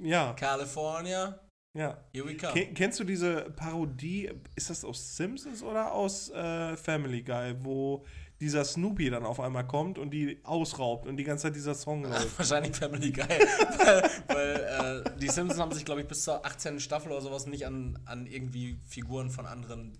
Ja, 0.00 0.32
California, 0.34 1.40
ja. 1.76 2.04
here 2.12 2.24
we 2.24 2.36
come. 2.36 2.52
Ken, 2.52 2.72
kennst 2.74 3.00
du 3.00 3.04
diese 3.04 3.50
Parodie, 3.50 4.30
ist 4.54 4.70
das 4.70 4.84
aus 4.84 5.16
Simpsons 5.16 5.62
oder 5.62 5.90
aus 5.92 6.30
äh, 6.30 6.76
Family 6.76 7.22
Guy, 7.22 7.56
wo 7.64 8.04
dieser 8.40 8.64
Snoopy 8.64 9.10
dann 9.10 9.24
auf 9.24 9.40
einmal 9.40 9.66
kommt 9.66 9.98
und 9.98 10.10
die 10.10 10.38
ausraubt 10.44 11.06
und 11.06 11.16
die 11.16 11.24
ganze 11.24 11.44
Zeit 11.44 11.56
dieser 11.56 11.74
Song 11.74 12.02
läuft? 12.04 12.38
Wahrscheinlich 12.38 12.76
Family 12.76 13.10
Guy. 13.10 13.24
weil 13.28 14.10
weil 14.28 15.04
äh, 15.06 15.18
die 15.18 15.28
Simpsons 15.28 15.58
haben 15.60 15.72
sich, 15.72 15.84
glaube 15.84 16.02
ich, 16.02 16.06
bis 16.08 16.22
zur 16.24 16.44
18. 16.46 16.78
Staffel 16.80 17.10
oder 17.12 17.20
sowas 17.20 17.46
nicht 17.46 17.66
an, 17.66 17.98
an 18.04 18.26
irgendwie 18.26 18.78
Figuren 18.86 19.30
von 19.30 19.46
anderen. 19.46 19.98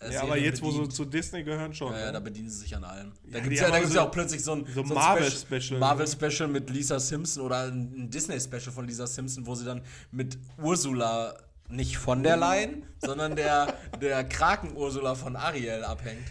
Äh, 0.00 0.12
ja, 0.12 0.22
aber 0.22 0.38
jetzt, 0.38 0.62
wo 0.62 0.70
sie 0.70 0.76
bedient. 0.78 0.94
zu 0.94 1.04
Disney 1.04 1.42
gehören, 1.42 1.74
schon. 1.74 1.92
Ja, 1.92 1.98
ja, 1.98 2.06
ne? 2.06 2.12
da 2.12 2.20
bedienen 2.20 2.48
sie 2.48 2.58
sich 2.60 2.76
an 2.76 2.84
allem. 2.84 3.12
Da 3.24 3.38
Ja, 3.38 3.42
gibt 3.44 3.54
es 3.56 3.60
ja, 3.60 3.86
so- 3.88 3.94
ja 3.96 4.06
auch 4.06 4.12
plötzlich 4.12 4.44
so 4.44 4.52
ein, 4.52 4.64
so 4.72 4.82
ein 4.82 4.88
Marvel-Special. 4.88 5.80
Marvel-Special 5.80 6.48
mit 6.48 6.70
Lisa 6.70 7.00
Simpson 7.00 7.42
oder 7.42 7.64
ein 7.64 7.92
ein 8.04 8.08
Disney-Special 8.10 8.72
von 8.72 8.86
Lisa 8.86 9.06
Simpson, 9.08 9.44
wo 9.46 9.56
sie 9.56 9.64
dann 9.64 9.82
mit 10.12 10.38
Ursula, 10.62 11.36
nicht 11.68 11.98
von 11.98 12.22
der 12.22 12.36
Leyen, 12.44 12.86
sondern 13.04 13.34
der, 13.34 13.74
der 14.00 14.22
Kraken-Ursula 14.22 15.16
von 15.16 15.34
Ariel 15.36 15.82
abhängt. 15.84 16.24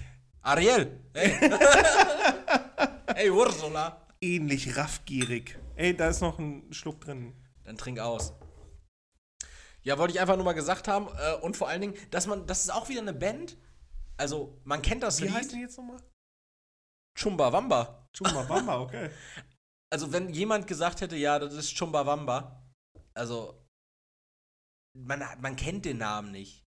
Ariel! 0.47 1.01
Hey! 1.13 1.37
hey, 3.13 3.29
Ursula! 3.29 4.07
Ähnlich 4.21 4.77
raffgierig. 4.77 5.59
Ey, 5.75 5.93
da 5.93 6.07
ist 6.07 6.21
noch 6.21 6.39
ein 6.39 6.71
Schluck 6.71 7.01
drin. 7.01 7.35
Dann 7.65 7.77
trink 7.77 7.99
aus. 7.99 8.31
Ja, 9.83 9.97
wollte 9.97 10.13
ich 10.13 10.21
einfach 10.21 10.37
nur 10.37 10.45
mal 10.45 10.53
gesagt 10.53 10.87
haben. 10.87 11.09
Äh, 11.17 11.33
und 11.41 11.57
vor 11.57 11.67
allen 11.67 11.81
Dingen, 11.81 11.95
dass 12.11 12.27
man, 12.27 12.47
das 12.47 12.61
ist 12.61 12.69
auch 12.69 12.87
wieder 12.87 13.01
eine 13.01 13.13
Band. 13.13 13.57
Also, 14.15 14.57
man 14.63 14.81
kennt 14.81 15.03
das 15.03 15.21
Wie 15.21 15.29
heißt 15.29 15.51
Lied. 15.51 15.59
die 15.59 15.63
jetzt 15.63 15.77
nochmal? 15.77 16.01
Chumbawamba. 17.15 18.07
Chumbawamba, 18.13 18.79
okay. 18.83 19.09
Also, 19.89 20.13
wenn 20.13 20.29
jemand 20.29 20.65
gesagt 20.65 21.01
hätte, 21.01 21.17
ja, 21.17 21.39
das 21.39 21.55
ist 21.55 21.75
Chumbawamba, 21.75 22.65
also, 23.13 23.67
man, 24.93 25.21
man 25.41 25.57
kennt 25.57 25.83
den 25.83 25.97
Namen 25.97 26.31
nicht. 26.31 26.66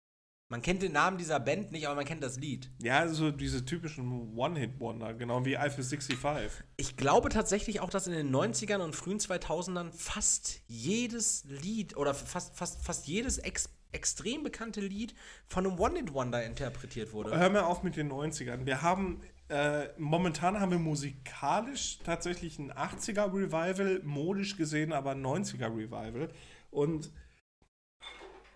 Man 0.49 0.61
kennt 0.61 0.81
den 0.81 0.93
Namen 0.93 1.17
dieser 1.17 1.41
Band 1.41 1.73
nicht, 1.73 1.87
aber 1.87 1.95
man 1.95 2.05
kennt 2.05 2.23
das 2.23 2.37
Lied. 2.37 2.71
Ja, 2.81 3.05
so 3.09 3.31
diese 3.31 3.65
typischen 3.65 4.33
One-Hit-Wonder, 4.37 5.13
genau 5.13 5.43
wie 5.43 5.57
Eiffel 5.57 5.83
65. 5.83 6.63
Ich 6.77 6.95
glaube 6.95 7.27
tatsächlich 7.27 7.81
auch, 7.81 7.89
dass 7.89 8.07
in 8.07 8.13
den 8.13 8.33
90ern 8.33 8.77
und 8.77 8.95
frühen 8.95 9.19
2000ern 9.19 9.91
fast 9.91 10.61
jedes 10.67 11.43
Lied 11.49 11.97
oder 11.97 12.13
fast, 12.13 12.55
fast, 12.55 12.81
fast 12.83 13.07
jedes 13.07 13.39
ex 13.39 13.69
extrem 13.93 14.43
bekannte 14.43 14.81
Lied 14.81 15.15
von 15.47 15.65
einem 15.65 15.79
One-It-Wonder 15.79 16.43
interpretiert 16.43 17.13
wurde. 17.13 17.37
Hör 17.37 17.49
mir 17.49 17.65
auf 17.65 17.83
mit 17.83 17.95
den 17.95 18.11
90ern. 18.11 18.65
Wir 18.65 18.81
haben, 18.81 19.21
äh, 19.47 19.87
momentan 19.97 20.59
haben 20.59 20.71
wir 20.71 20.79
musikalisch 20.79 21.99
tatsächlich 22.03 22.59
ein 22.59 22.71
80er-Revival, 22.71 24.01
modisch 24.03 24.57
gesehen 24.57 24.91
aber 24.91 25.11
ein 25.11 25.25
90er-Revival. 25.25 26.29
Und 26.69 27.11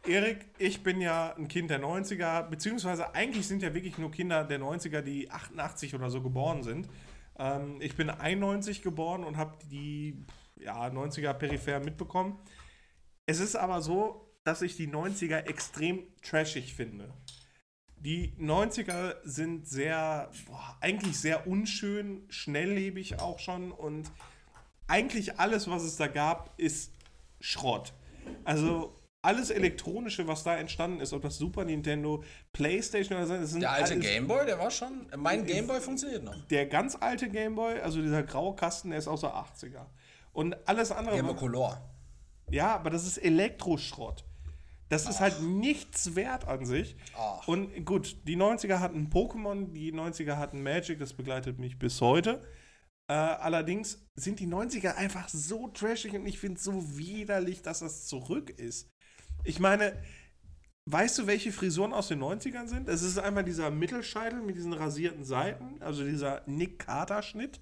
Erik, 0.07 0.47
ich 0.57 0.81
bin 0.81 0.99
ja 0.99 1.35
ein 1.35 1.47
Kind 1.47 1.69
der 1.69 1.79
90er, 1.79 2.49
beziehungsweise 2.49 3.13
eigentlich 3.13 3.47
sind 3.47 3.61
ja 3.61 3.73
wirklich 3.73 3.97
nur 3.99 4.11
Kinder 4.11 4.43
der 4.43 4.59
90er, 4.59 5.01
die 5.01 5.29
88 5.29 5.93
oder 5.93 6.09
so 6.09 6.21
geboren 6.21 6.63
sind. 6.63 6.89
Ähm, 7.37 7.77
ich 7.81 7.95
bin 7.95 8.09
91 8.09 8.81
geboren 8.81 9.23
und 9.23 9.37
habe 9.37 9.57
die 9.69 10.25
ja, 10.55 10.87
90er 10.87 11.33
peripher 11.33 11.79
mitbekommen. 11.79 12.39
Es 13.27 13.39
ist 13.39 13.55
aber 13.55 13.81
so, 13.81 14.33
dass 14.43 14.63
ich 14.63 14.75
die 14.75 14.87
90er 14.87 15.47
extrem 15.47 16.03
trashig 16.23 16.73
finde. 16.73 17.13
Die 17.95 18.33
90er 18.39 19.17
sind 19.23 19.67
sehr, 19.67 20.31
boah, 20.47 20.77
eigentlich 20.81 21.19
sehr 21.19 21.45
unschön, 21.45 22.25
schnelllebig 22.29 23.19
auch 23.19 23.37
schon 23.37 23.71
und 23.71 24.11
eigentlich 24.87 25.39
alles, 25.39 25.69
was 25.69 25.83
es 25.83 25.97
da 25.97 26.07
gab, 26.07 26.59
ist 26.59 26.91
Schrott. 27.39 27.93
Also 28.43 28.95
alles 29.21 29.49
Elektronische, 29.51 30.27
was 30.27 30.43
da 30.43 30.57
entstanden 30.57 30.99
ist, 30.99 31.13
ob 31.13 31.21
das 31.21 31.37
Super 31.37 31.63
Nintendo, 31.63 32.23
Playstation 32.53 33.17
oder 33.17 33.27
so, 33.27 33.33
das 33.35 33.51
sind 33.51 33.61
Der 33.61 33.71
alte 33.71 33.99
Gameboy, 33.99 34.45
der 34.45 34.57
war 34.57 34.71
schon. 34.71 35.07
Mein 35.15 35.45
Gameboy 35.45 35.79
funktioniert 35.79 36.23
noch. 36.23 36.35
Der 36.47 36.65
ganz 36.65 36.97
alte 36.99 37.29
Gameboy, 37.29 37.79
also 37.81 38.01
dieser 38.01 38.23
graue 38.23 38.55
Kasten, 38.55 38.89
der 38.89 38.99
ist 38.99 39.07
aus 39.07 39.21
der 39.21 39.35
80er. 39.35 39.85
Und 40.33 40.55
alles 40.67 40.91
andere. 40.91 41.15
Gameboy 41.15 41.35
Color. 41.35 41.81
Ja, 42.49 42.75
aber 42.75 42.89
das 42.89 43.05
ist 43.05 43.17
Elektroschrott. 43.17 44.25
Das 44.89 45.07
ist 45.07 45.21
halt 45.21 45.41
nichts 45.41 46.15
wert 46.15 46.45
an 46.49 46.65
sich. 46.65 46.97
Ach. 47.17 47.47
Und 47.47 47.85
gut, 47.85 48.27
die 48.27 48.35
90er 48.35 48.79
hatten 48.79 49.07
Pokémon, 49.07 49.71
die 49.71 49.93
90er 49.93 50.35
hatten 50.35 50.61
Magic, 50.63 50.99
das 50.99 51.13
begleitet 51.13 51.59
mich 51.59 51.79
bis 51.79 52.01
heute. 52.01 52.43
Äh, 53.07 53.13
allerdings 53.13 54.05
sind 54.15 54.41
die 54.41 54.47
90er 54.47 54.95
einfach 54.95 55.29
so 55.29 55.69
trashig 55.69 56.13
und 56.13 56.25
ich 56.25 56.39
finde 56.39 56.57
es 56.57 56.65
so 56.65 56.97
widerlich, 56.97 57.61
dass 57.61 57.79
das 57.79 58.05
zurück 58.05 58.49
ist. 58.49 58.91
Ich 59.43 59.59
meine, 59.59 59.97
weißt 60.85 61.19
du, 61.19 61.27
welche 61.27 61.51
Frisuren 61.51 61.93
aus 61.93 62.07
den 62.07 62.21
90ern 62.21 62.67
sind? 62.67 62.87
Es 62.89 63.01
ist 63.01 63.17
einmal 63.17 63.43
dieser 63.43 63.71
Mittelscheitel 63.71 64.41
mit 64.41 64.55
diesen 64.55 64.73
rasierten 64.73 65.23
Seiten, 65.23 65.81
also 65.81 66.03
dieser 66.03 66.43
Nick 66.45 66.79
Carter-Schnitt. 66.79 67.59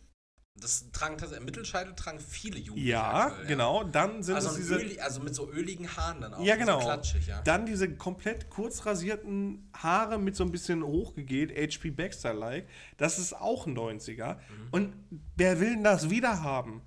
Das 0.56 0.92
tragen 0.92 1.18
tatsächlich, 1.18 1.46
Mittelscheitel 1.46 1.96
tragen 1.96 2.20
viele 2.20 2.60
Jugendliche. 2.60 2.90
Ja, 2.92 3.28
aktuell, 3.28 3.48
genau. 3.48 3.84
Dann 3.86 4.24
sind 4.24 4.36
Also, 4.36 4.50
es 4.50 4.56
diese. 4.58 4.76
Öli, 4.76 5.00
also 5.00 5.22
mit 5.22 5.34
so 5.34 5.50
öligen 5.50 5.96
Haaren 5.96 6.20
dann 6.20 6.34
auch. 6.34 6.44
Ja, 6.44 6.56
so 6.56 6.60
genau. 6.60 6.80
klatschig, 6.80 7.28
ja. 7.28 7.42
Dann 7.44 7.66
diese 7.66 7.96
komplett 7.96 8.50
kurz 8.50 8.86
rasierten 8.86 9.70
Haare 9.74 10.20
mit 10.20 10.36
so 10.36 10.44
ein 10.44 10.52
bisschen 10.52 10.84
hochgegelt, 10.84 11.52
HP 11.56 11.92
Baxter-like. 11.92 12.68
Das 12.98 13.20
ist 13.20 13.34
auch 13.34 13.68
ein 13.68 13.78
90er. 13.78 14.36
Mhm. 14.36 14.68
Und 14.72 14.94
wer 15.38 15.62
will 15.62 15.76
denn 15.76 15.84
das 15.84 16.10
wieder 16.10 16.42
haben? 16.42 16.82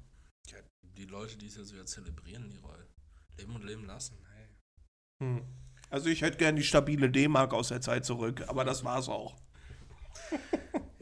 ja. 0.51 0.59
Die 0.99 1.07
Leute, 1.07 1.39
die 1.39 1.47
es 1.47 1.57
ja 1.57 1.65
so 1.65 1.75
ja 1.75 1.87
zelebrieren, 1.87 2.51
die 2.51 2.59
Rolle. 2.59 2.87
Leben 3.39 3.55
und 3.55 3.65
leben 3.65 3.87
lassen. 3.87 4.19
Hm. 5.23 5.43
Also 5.91 6.09
ich 6.09 6.23
hätte 6.23 6.39
gern 6.39 6.57
die 6.57 6.63
stabile 6.65 7.11
D-Mark 7.11 7.53
aus 7.53 7.69
der 7.69 7.81
Zeit 7.81 8.05
zurück, 8.05 8.43
aber 8.49 8.65
das 8.65 8.85
war's 8.85 9.09
auch. 9.09 9.37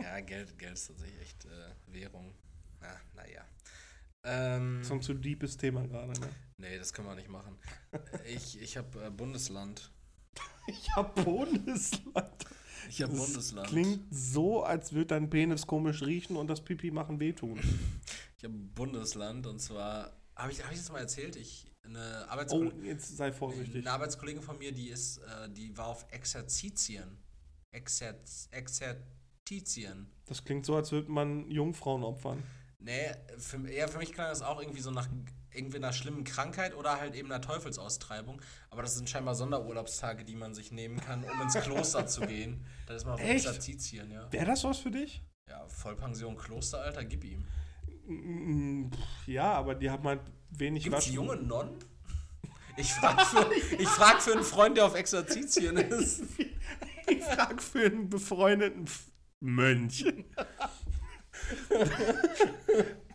Ja, 0.02 0.18
Geld, 0.20 0.58
Geld 0.58 0.72
ist 0.72 0.88
tatsächlich 0.88 1.20
echt 1.20 1.44
äh, 1.44 1.48
Währung. 1.94 2.34
Na, 2.80 2.88
naja. 3.14 3.44
Ähm, 4.24 4.82
So 4.82 4.94
ein 4.94 5.02
zu 5.02 5.14
deepes 5.14 5.56
Thema 5.56 5.86
gerade, 5.86 6.18
ne? 6.18 6.28
nee, 6.56 6.76
das 6.78 6.92
können 6.92 7.06
wir 7.06 7.14
nicht 7.14 7.28
machen. 7.28 7.56
Ich, 8.26 8.60
ich 8.60 8.76
habe 8.76 9.06
äh, 9.06 9.10
Bundesland. 9.10 9.90
Ich 10.66 10.90
hab 10.96 11.14
Bundesland. 11.24 12.46
Ich 12.88 13.02
habe 13.02 13.12
Das 13.12 13.24
Bundesland. 13.26 13.68
Klingt 13.68 14.02
so, 14.10 14.62
als 14.64 14.92
würde 14.92 15.06
dein 15.06 15.30
Penis 15.30 15.66
komisch 15.66 16.02
riechen 16.02 16.36
und 16.36 16.48
das 16.48 16.62
Pipi 16.64 16.90
machen 16.90 17.20
wehtun. 17.20 17.60
Ich 18.38 18.44
habe 18.44 18.54
Bundesland 18.54 19.46
und 19.46 19.60
zwar, 19.60 20.12
habe 20.34 20.50
ich, 20.52 20.64
hab 20.64 20.72
ich 20.72 20.78
das 20.78 20.90
mal 20.90 21.00
erzählt? 21.00 21.36
Ich, 21.36 21.69
eine, 21.90 22.24
Oh, 22.26 22.30
Arbeitskollegin, 22.30 22.84
jetzt 22.84 23.16
sei 23.16 23.32
vorsichtig. 23.32 23.76
eine 23.86 23.90
Arbeitskollegin 23.92 24.42
von 24.42 24.58
mir, 24.58 24.72
die 24.72 24.88
ist, 24.88 25.18
äh, 25.18 25.48
die 25.50 25.76
war 25.76 25.86
auf 25.88 26.06
Exerzitien. 26.10 27.18
Exerz, 27.72 28.48
Exerzitien. 28.50 30.10
Das 30.26 30.44
klingt 30.44 30.66
so, 30.66 30.76
als 30.76 30.92
würde 30.92 31.10
man 31.10 31.50
Jungfrauen 31.50 32.02
opfern. 32.04 32.42
Nee, 32.78 33.12
für, 33.38 33.68
eher 33.68 33.88
für 33.88 33.98
mich 33.98 34.12
klang 34.12 34.28
das 34.28 34.42
auch 34.42 34.60
irgendwie 34.60 34.80
so 34.80 34.90
nach 34.90 35.08
irgendwie 35.52 35.76
einer 35.76 35.92
schlimmen 35.92 36.24
Krankheit 36.24 36.74
oder 36.74 36.98
halt 37.00 37.14
eben 37.14 37.30
einer 37.30 37.40
Teufelsaustreibung. 37.42 38.40
Aber 38.70 38.82
das 38.82 38.94
sind 38.94 39.10
scheinbar 39.10 39.34
Sonderurlaubstage, 39.34 40.24
die 40.24 40.36
man 40.36 40.54
sich 40.54 40.70
nehmen 40.72 40.98
kann, 41.00 41.24
um 41.24 41.42
ins 41.42 41.54
Kloster 41.54 42.06
zu 42.06 42.22
gehen. 42.22 42.64
Das 42.86 42.98
ist 42.98 43.04
mal 43.04 43.14
auf 43.14 43.20
Echt? 43.20 43.46
Exerzitien, 43.46 44.10
ja. 44.10 44.32
Wäre 44.32 44.46
das 44.46 44.64
was 44.64 44.78
für 44.78 44.90
dich? 44.90 45.22
Ja, 45.48 45.66
Vollpension 45.68 46.36
Kloster, 46.36 46.80
Alter, 46.80 47.04
gib 47.04 47.24
ihm. 47.24 47.44
Ja, 49.26 49.52
aber 49.52 49.74
die 49.74 49.90
haben 49.90 50.04
halt 50.04 50.20
wenig 50.50 50.84
Gibt's 50.84 50.98
Waschen. 50.98 51.14
junge 51.14 51.36
Nonnen? 51.36 51.76
Ich 52.76 52.92
frag, 52.92 53.20
für, 53.26 53.52
ich 53.78 53.88
frag 53.88 54.22
für 54.22 54.32
einen 54.32 54.42
Freund, 54.44 54.76
der 54.76 54.86
auf 54.86 54.94
Exerzitien 54.94 55.76
ist. 55.76 56.22
Ich 57.08 57.22
frag 57.24 57.60
für 57.62 57.86
einen 57.86 58.08
befreundeten 58.08 58.86
Mönch. 59.40 60.04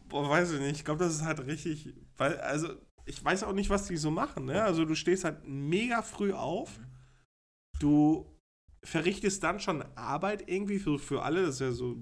Boah, 0.09 0.29
weiß 0.29 0.51
ich 0.53 0.59
nicht. 0.59 0.77
Ich 0.77 0.85
glaube, 0.85 1.03
das 1.03 1.15
ist 1.15 1.23
halt 1.23 1.45
richtig. 1.45 1.93
Weil, 2.17 2.37
also, 2.39 2.69
ich 3.05 3.23
weiß 3.23 3.43
auch 3.43 3.53
nicht, 3.53 3.69
was 3.69 3.87
die 3.87 3.97
so 3.97 4.11
machen. 4.11 4.45
Ne? 4.45 4.63
Also, 4.63 4.85
du 4.85 4.95
stehst 4.95 5.23
halt 5.23 5.47
mega 5.47 6.01
früh 6.01 6.33
auf. 6.33 6.79
Du 7.79 8.25
verrichtest 8.83 9.43
dann 9.43 9.59
schon 9.59 9.83
Arbeit 9.95 10.47
irgendwie 10.47 10.79
für, 10.79 10.99
für 10.99 11.23
alle. 11.23 11.43
Das 11.43 11.55
ist 11.55 11.61
ja 11.61 11.71
so 11.71 11.97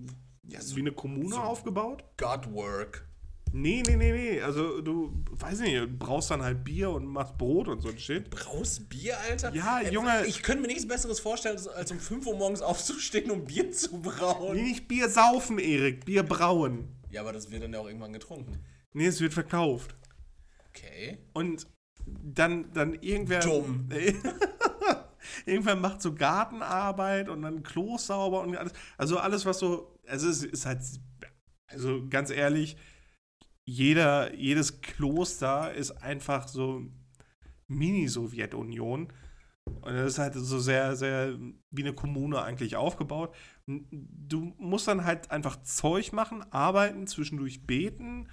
so- 0.60 0.76
wie 0.76 0.82
eine 0.82 0.92
Kommune 0.92 1.30
so- 1.36 1.42
aufgebaut. 1.42 2.04
God 2.18 2.52
work. 2.54 3.08
Nee, 3.56 3.84
nee, 3.86 3.96
nee, 3.96 4.12
nee. 4.12 4.42
Also, 4.42 4.82
du, 4.82 5.14
weiß 5.30 5.60
nicht, 5.60 5.76
du 5.76 5.88
brauchst 5.88 6.32
dann 6.32 6.42
halt 6.42 6.64
Bier 6.64 6.90
und 6.90 7.06
machst 7.06 7.38
Brot 7.38 7.68
und 7.68 7.82
so 7.82 7.90
ein 7.90 8.00
Shit. 8.00 8.32
Brauchst 8.32 8.90
Bier, 8.90 9.16
Alter? 9.30 9.54
Ja, 9.54 9.80
Äh, 9.82 9.92
Junge. 9.94 10.26
Ich 10.26 10.42
könnte 10.42 10.62
mir 10.64 10.70
nichts 10.70 10.88
Besseres 10.88 11.20
vorstellen, 11.20 11.60
als- 11.76 11.92
um 11.92 12.00
5 12.00 12.26
Uhr 12.26 12.36
morgens 12.36 12.62
aufzustehen, 12.64 13.30
um 13.30 13.46
Bier 13.46 13.72
zu 13.72 14.02
brauen. 14.02 14.56
Nee, 14.56 14.64
nicht 14.64 14.88
Bier 14.88 15.08
saufen, 15.08 15.60
Erik. 15.60 16.04
Bier 16.06 16.24
brauen. 16.24 16.88
Ja, 17.12 17.22
aber 17.22 17.32
das 17.32 17.52
wird 17.52 17.62
dann 17.62 17.72
ja 17.74 17.80
auch 17.80 17.86
irgendwann 17.88 18.14
getrunken. 18.14 18.58
Nee, 18.94 19.06
es 19.06 19.22
wird 19.22 19.34
verkauft. 19.36 19.96
Okay. 20.70 21.20
Und 21.34 21.68
dann, 22.08 22.72
dann 22.74 22.96
irgendwer. 23.02 23.42
Dumm. 23.42 23.88
irgendwer 25.46 25.76
macht 25.76 26.02
so 26.02 26.14
Gartenarbeit 26.14 27.30
und 27.30 27.42
dann 27.44 27.64
Klo 27.64 27.98
sauber 27.98 28.42
und 28.42 28.56
alles. 28.58 28.74
Also 28.98 29.18
alles, 29.20 29.46
was 29.46 29.60
so. 29.60 29.93
Also 30.08 30.30
es 30.30 30.44
ist 30.44 30.66
halt. 30.66 30.80
Also 31.68 32.08
ganz 32.08 32.30
ehrlich, 32.30 32.78
jeder, 33.66 34.36
jedes 34.36 34.82
Kloster 34.82 35.74
ist 35.74 35.92
einfach 35.92 36.48
so 36.48 36.86
Mini-Sowjetunion. 37.68 39.12
Und 39.66 39.94
das 39.94 40.14
ist 40.14 40.20
halt 40.20 40.34
so 40.36 40.60
sehr, 40.60 40.96
sehr 40.96 41.38
wie 41.72 41.84
eine 41.84 41.94
Kommune 41.94 42.42
eigentlich 42.42 42.76
aufgebaut. 42.76 43.34
Du 43.66 44.54
musst 44.58 44.88
dann 44.88 45.06
halt 45.06 45.32
einfach 45.32 45.62
Zeug 45.64 46.12
machen, 46.12 46.44
arbeiten, 46.52 47.08
zwischendurch 47.08 47.66
beten, 47.66 48.30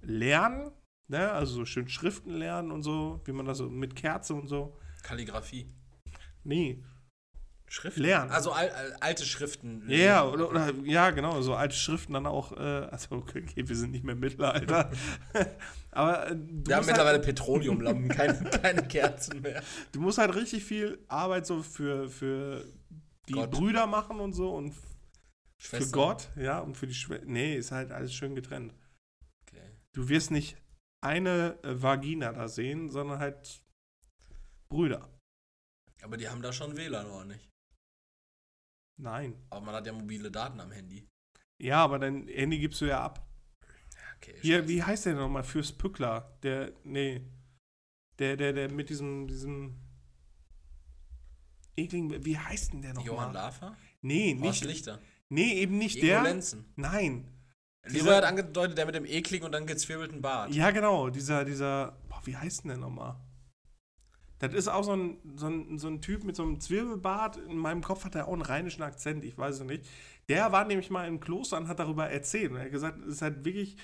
lernen, 0.00 0.70
ne? 1.08 1.30
also 1.32 1.54
so 1.54 1.64
schön 1.66 1.88
Schriften 1.88 2.30
lernen 2.30 2.70
und 2.70 2.82
so, 2.82 3.20
wie 3.24 3.32
man 3.32 3.44
das 3.44 3.58
so 3.58 3.68
mit 3.68 3.94
Kerze 3.94 4.34
und 4.34 4.48
so. 4.48 4.78
Kalligrafie. 5.02 5.70
Nee. 6.44 6.82
Schriften. 7.72 8.02
Lernen. 8.02 8.32
Also 8.32 8.50
al 8.50 8.68
al 8.68 8.96
alte 8.98 9.24
Schriften. 9.24 9.84
Ja, 9.88 10.26
oder, 10.26 10.50
oder 10.50 10.74
ja, 10.82 11.10
genau, 11.10 11.40
so 11.40 11.54
alte 11.54 11.76
Schriften 11.76 12.14
dann 12.14 12.26
auch, 12.26 12.50
äh, 12.50 12.58
also 12.90 13.14
okay, 13.14 13.44
wir 13.54 13.76
sind 13.76 13.92
nicht 13.92 14.02
mehr 14.02 14.14
im 14.14 14.20
Mittelalter. 14.20 14.90
Aber 15.92 16.26
äh, 16.26 16.30
Wir 16.30 16.74
haben 16.74 16.80
musst 16.80 16.88
mittlerweile 16.88 17.18
halt, 17.18 17.24
Petroleumlampen, 17.24 18.08
keine, 18.08 18.50
keine 18.50 18.82
Kerzen 18.88 19.40
mehr. 19.42 19.62
du 19.92 20.00
musst 20.00 20.18
halt 20.18 20.34
richtig 20.34 20.64
viel 20.64 20.98
Arbeit 21.06 21.46
so 21.46 21.62
für, 21.62 22.08
für 22.08 22.64
die 23.28 23.34
Gott. 23.34 23.52
Brüder 23.52 23.86
machen 23.86 24.18
und 24.18 24.32
so 24.32 24.52
und 24.52 24.72
für 24.72 25.76
Schwester. 25.76 25.92
Gott, 25.92 26.28
ja, 26.34 26.58
und 26.58 26.76
für 26.76 26.88
die 26.88 26.94
Schwester. 26.94 27.24
Nee, 27.26 27.54
ist 27.54 27.70
halt 27.70 27.92
alles 27.92 28.12
schön 28.12 28.34
getrennt. 28.34 28.74
Okay. 29.42 29.62
Du 29.92 30.08
wirst 30.08 30.32
nicht 30.32 30.56
eine 31.02 31.56
äh, 31.62 31.80
Vagina 31.80 32.32
da 32.32 32.48
sehen, 32.48 32.88
sondern 32.88 33.20
halt 33.20 33.62
Brüder. 34.68 35.08
Aber 36.02 36.16
die 36.16 36.28
haben 36.28 36.42
da 36.42 36.52
schon 36.52 36.76
WLAN, 36.76 37.06
oder 37.06 37.26
nicht? 37.26 37.49
Nein. 39.00 39.34
Aber 39.50 39.64
man 39.64 39.74
hat 39.74 39.86
ja 39.86 39.92
mobile 39.92 40.30
Daten 40.30 40.60
am 40.60 40.70
Handy. 40.70 41.08
Ja, 41.58 41.82
aber 41.84 41.98
dein 41.98 42.28
Handy 42.28 42.58
gibst 42.58 42.80
du 42.80 42.86
ja 42.86 43.02
ab. 43.02 43.26
Okay, 44.16 44.34
Hier, 44.42 44.68
wie 44.68 44.82
heißt 44.82 45.06
der 45.06 45.14
denn 45.14 45.22
nochmal? 45.22 45.42
Fürst 45.44 45.78
Pückler. 45.78 46.36
Der, 46.42 46.72
nee. 46.84 47.22
Der, 48.18 48.36
der, 48.36 48.52
der 48.52 48.70
mit 48.70 48.90
diesem, 48.90 49.26
diesem 49.26 49.80
ekligen, 51.76 52.24
wie 52.24 52.38
heißt 52.38 52.72
denn 52.72 52.82
der 52.82 52.92
Johann 52.92 53.06
nochmal? 53.06 53.32
Lafer? 53.32 53.76
Nee, 54.02 54.34
Horst 54.34 54.42
nicht, 54.42 54.64
Lichter. 54.64 55.00
nee, 55.30 55.54
eben 55.54 55.78
nicht 55.78 55.96
Ingo 55.96 56.06
der. 56.06 56.22
Lenzen. 56.22 56.72
Nein. 56.76 57.28
Leroy 57.84 58.14
hat 58.14 58.24
angedeutet, 58.24 58.76
der 58.76 58.84
mit 58.84 58.94
dem 58.94 59.06
ekligen 59.06 59.46
und 59.46 59.52
dann 59.52 59.66
gezwirbelten 59.66 60.20
Bart. 60.20 60.54
Ja, 60.54 60.70
genau, 60.70 61.08
dieser, 61.08 61.46
dieser, 61.46 61.98
boah, 62.08 62.20
wie 62.24 62.36
heißt 62.36 62.64
denn 62.64 62.68
der 62.68 62.78
nochmal? 62.78 63.16
Das 64.40 64.54
ist 64.54 64.68
auch 64.68 64.82
so 64.82 64.96
ein, 64.96 65.18
so, 65.36 65.46
ein, 65.46 65.78
so 65.78 65.88
ein 65.88 66.00
Typ 66.00 66.24
mit 66.24 66.34
so 66.34 66.42
einem 66.42 66.60
Zwirbelbart. 66.60 67.36
In 67.36 67.58
meinem 67.58 67.82
Kopf 67.82 68.04
hat 68.04 68.14
er 68.14 68.26
auch 68.26 68.32
einen 68.32 68.42
rheinischen 68.42 68.82
Akzent, 68.82 69.22
ich 69.22 69.36
weiß 69.38 69.60
es 69.60 69.64
nicht. 69.64 69.86
Der 70.28 70.50
war 70.50 70.64
nämlich 70.64 70.90
mal 70.90 71.06
im 71.06 71.20
Kloster 71.20 71.58
und 71.58 71.68
hat 71.68 71.78
darüber 71.78 72.08
erzählt. 72.08 72.50
Und 72.50 72.56
er 72.56 72.64
hat 72.64 72.72
gesagt, 72.72 72.98
es 73.00 73.14
ist 73.14 73.22
halt 73.22 73.44
wirklich 73.44 73.76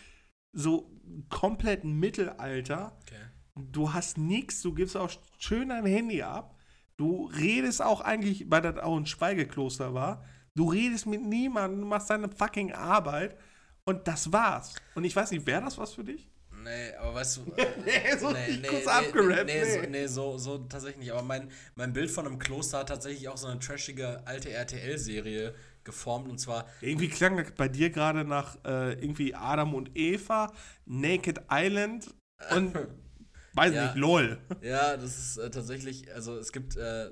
so 0.53 0.91
komplett 1.29 1.85
Mittelalter. 1.85 2.97
Okay. 3.03 3.21
Du 3.55 3.93
hast 3.93 4.17
nichts, 4.17 4.63
du 4.63 4.75
gibst 4.75 4.97
auch 4.97 5.11
schön 5.39 5.69
dein 5.69 5.87
Handy 5.87 6.23
ab. 6.23 6.59
Du 6.97 7.31
redest 7.39 7.83
auch 7.83 8.01
eigentlich, 8.01 8.51
weil 8.51 8.63
das 8.63 8.79
auch 8.79 8.97
ein 8.97 9.07
Schweigekloster 9.07 9.93
war. 9.93 10.25
Du 10.55 10.71
redest 10.71 11.07
mit 11.07 11.23
niemandem, 11.23 11.83
du 11.83 11.87
machst 11.87 12.09
deine 12.09 12.31
fucking 12.31 12.73
Arbeit 12.73 13.37
und 13.85 14.09
das 14.09 14.33
war's. 14.33 14.75
Und 14.95 15.05
ich 15.05 15.15
weiß 15.15 15.31
nicht, 15.33 15.47
wäre 15.47 15.61
das 15.61 15.77
was 15.77 15.93
für 15.93 16.05
dich? 16.05 16.31
Nee, 16.67 16.95
aber 16.97 17.15
weißt 17.15 17.37
du. 17.37 17.41
Nee, 17.85 18.17
so 18.19 18.31
nicht 18.33 18.67
kurz 18.67 18.87
abgerappt, 18.89 19.47
Nee, 19.47 19.65
so, 19.65 19.81
nee. 19.83 19.87
nee 19.87 20.07
so, 20.09 20.37
so 20.37 20.59
tatsächlich 20.59 20.99
nicht. 20.99 21.13
Aber 21.13 21.23
mein, 21.23 21.49
mein 21.77 21.93
Bild 21.93 22.11
von 22.11 22.27
einem 22.27 22.39
Kloster 22.41 22.79
hat 22.81 22.89
tatsächlich 22.89 23.29
auch 23.29 23.37
so 23.37 23.47
eine 23.47 23.61
trashige 23.61 24.27
alte 24.27 24.51
RTL-Serie 24.51 25.55
geformt. 25.85 26.29
Und 26.29 26.39
zwar, 26.39 26.67
Irgendwie 26.81 27.09
klang 27.09 27.37
das 27.37 27.53
bei 27.53 27.69
dir 27.69 27.91
gerade 27.91 28.25
nach 28.25 28.57
äh, 28.65 28.95
irgendwie 28.95 29.35
Adam 29.35 29.75
und 29.75 29.91
Eva, 29.97 30.53
Naked 30.87 31.41
Island 31.51 32.13
und 32.51 32.75
weiß 33.55 33.73
Ja. 33.73 33.85
nicht, 33.87 33.97
LOL. 33.97 34.39
ja, 34.61 34.97
das 34.97 35.17
ist 35.19 35.37
äh, 35.39 35.51
tatsächlich, 35.51 36.13
also 36.13 36.37
es 36.37 36.51
gibt, 36.53 36.77
äh, 36.77 37.11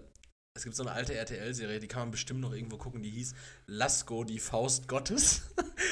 es 0.56 0.62
gibt 0.62 0.76
so 0.76 0.84
eine 0.84 0.92
alte 0.92 1.14
RTL-Serie, 1.14 1.80
die 1.80 1.88
kann 1.88 2.02
man 2.02 2.10
bestimmt 2.12 2.40
noch 2.40 2.52
irgendwo 2.52 2.76
gucken, 2.76 3.02
die 3.02 3.10
hieß 3.10 3.34
Lasko, 3.66 4.22
die 4.22 4.38
Faust 4.38 4.86
Gottes. 4.86 5.42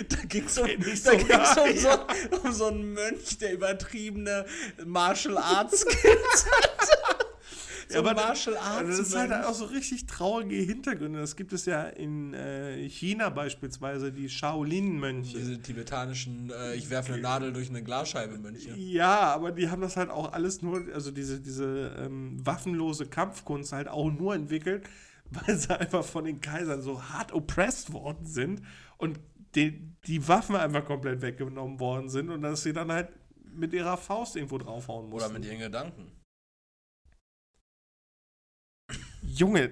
da 0.08 0.18
ging 0.28 0.44
es 0.44 0.56
um, 0.58 0.68
da 0.68 0.72
ging's 1.16 1.56
um, 1.56 1.76
so, 1.76 2.38
um 2.44 2.52
so 2.52 2.66
einen 2.66 2.92
Mönch, 2.92 3.38
der 3.38 3.54
übertriebene 3.54 4.46
Martial 4.84 5.36
Arts 5.36 5.80
Skills 5.90 6.46
hat. 6.46 6.71
So 7.92 8.04
ein 8.04 8.16
Martial 8.16 8.56
Arts 8.56 8.76
also 8.78 8.90
das 8.90 8.98
ist 9.00 9.16
halt 9.16 9.32
auch 9.32 9.54
so 9.54 9.64
richtig 9.66 10.06
traurige 10.06 10.56
Hintergründe. 10.56 11.20
Das 11.20 11.36
gibt 11.36 11.52
es 11.52 11.66
ja 11.66 11.84
in 11.84 12.34
äh, 12.34 12.88
China 12.88 13.30
beispielsweise, 13.30 14.12
die 14.12 14.28
Shaolin-Mönche. 14.28 15.38
Diese 15.38 15.60
tibetanischen, 15.60 16.50
äh, 16.50 16.74
ich 16.74 16.90
werfe 16.90 17.14
eine 17.14 17.22
Nadel 17.22 17.52
durch 17.52 17.70
eine 17.70 17.82
Glasscheibe 17.82 18.38
Mönche. 18.38 18.74
Ja, 18.74 19.32
aber 19.32 19.52
die 19.52 19.70
haben 19.70 19.82
das 19.82 19.96
halt 19.96 20.10
auch 20.10 20.32
alles 20.32 20.62
nur, 20.62 20.86
also 20.94 21.10
diese, 21.10 21.40
diese 21.40 21.96
ähm, 21.98 22.44
waffenlose 22.44 23.06
Kampfkunst 23.06 23.72
halt 23.72 23.88
auch 23.88 24.10
nur 24.10 24.34
entwickelt, 24.34 24.84
weil 25.30 25.56
sie 25.56 25.78
einfach 25.78 26.04
von 26.04 26.24
den 26.24 26.40
Kaisern 26.40 26.82
so 26.82 27.02
hart 27.02 27.32
oppressed 27.32 27.92
worden 27.92 28.26
sind 28.26 28.62
und 28.98 29.18
die, 29.54 29.92
die 30.06 30.26
Waffen 30.28 30.56
einfach 30.56 30.84
komplett 30.84 31.20
weggenommen 31.22 31.78
worden 31.80 32.08
sind 32.08 32.30
und 32.30 32.42
dass 32.42 32.62
sie 32.62 32.72
dann 32.72 32.90
halt 32.90 33.08
mit 33.54 33.72
ihrer 33.72 33.96
Faust 33.96 34.36
irgendwo 34.36 34.58
draufhauen 34.58 35.08
mussten. 35.08 35.26
Oder 35.26 35.38
mit 35.38 35.44
ihren 35.44 35.58
Gedanken. 35.58 36.10
Junge, 39.22 39.70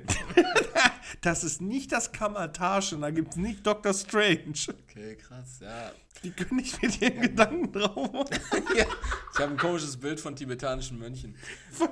das 1.21 1.45
ist 1.45 1.61
nicht 1.61 1.93
das 1.93 2.13
Kamatage, 2.13 2.97
da 2.99 3.11
gibt 3.11 3.33
es 3.33 3.37
nicht 3.37 3.67
Dr. 3.67 3.93
Strange. 3.93 4.55
Okay, 4.69 5.17
krass, 5.17 5.61
ja. 5.61 5.93
Die 6.23 6.31
können 6.31 6.57
nicht 6.57 6.81
mit 6.83 7.01
ihren 7.01 7.21
Gedanken 7.21 7.73
draufhauen. 7.73 8.27
ja. 8.77 8.85
Ich 9.33 9.41
habe 9.41 9.53
ein 9.53 9.57
komisches 9.57 9.97
Bild 9.97 10.21
von 10.21 10.37
tibetanischen 10.37 10.99
Mönchen. 10.99 11.35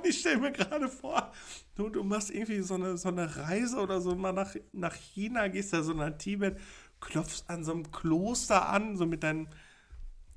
Ich 0.03 0.19
stelle 0.19 0.37
mir 0.37 0.51
gerade 0.51 0.87
vor, 0.87 1.31
du, 1.75 1.89
du 1.89 2.03
machst 2.03 2.29
irgendwie 2.29 2.61
so 2.61 2.75
eine, 2.75 2.97
so 2.97 3.09
eine 3.09 3.35
Reise 3.35 3.77
oder 3.77 4.01
so 4.01 4.15
mal 4.15 4.33
nach, 4.33 4.55
nach 4.71 4.95
China, 4.95 5.47
gehst 5.47 5.73
da 5.73 5.81
so 5.81 5.93
nach 5.93 6.17
Tibet, 6.17 6.59
klopfst 6.99 7.45
an 7.47 7.63
so 7.63 7.71
einem 7.71 7.91
Kloster 7.91 8.69
an, 8.69 8.97
so 8.97 9.05
mit 9.05 9.23
deinem, 9.23 9.47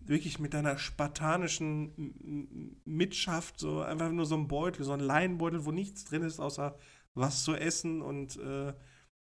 wirklich 0.00 0.38
mit 0.38 0.54
deiner 0.54 0.78
spartanischen 0.78 2.80
Mitschaft, 2.84 3.60
so 3.60 3.82
einfach 3.82 4.10
nur 4.10 4.26
so 4.26 4.36
ein 4.36 4.48
Beutel, 4.48 4.84
so 4.84 4.92
ein 4.92 5.00
Leinenbeutel, 5.00 5.64
wo 5.64 5.70
nichts 5.70 6.04
drin 6.04 6.22
ist, 6.22 6.40
außer 6.40 6.76
was 7.14 7.44
zu 7.44 7.54
essen 7.54 8.02
und 8.02 8.36
äh, 8.36 8.72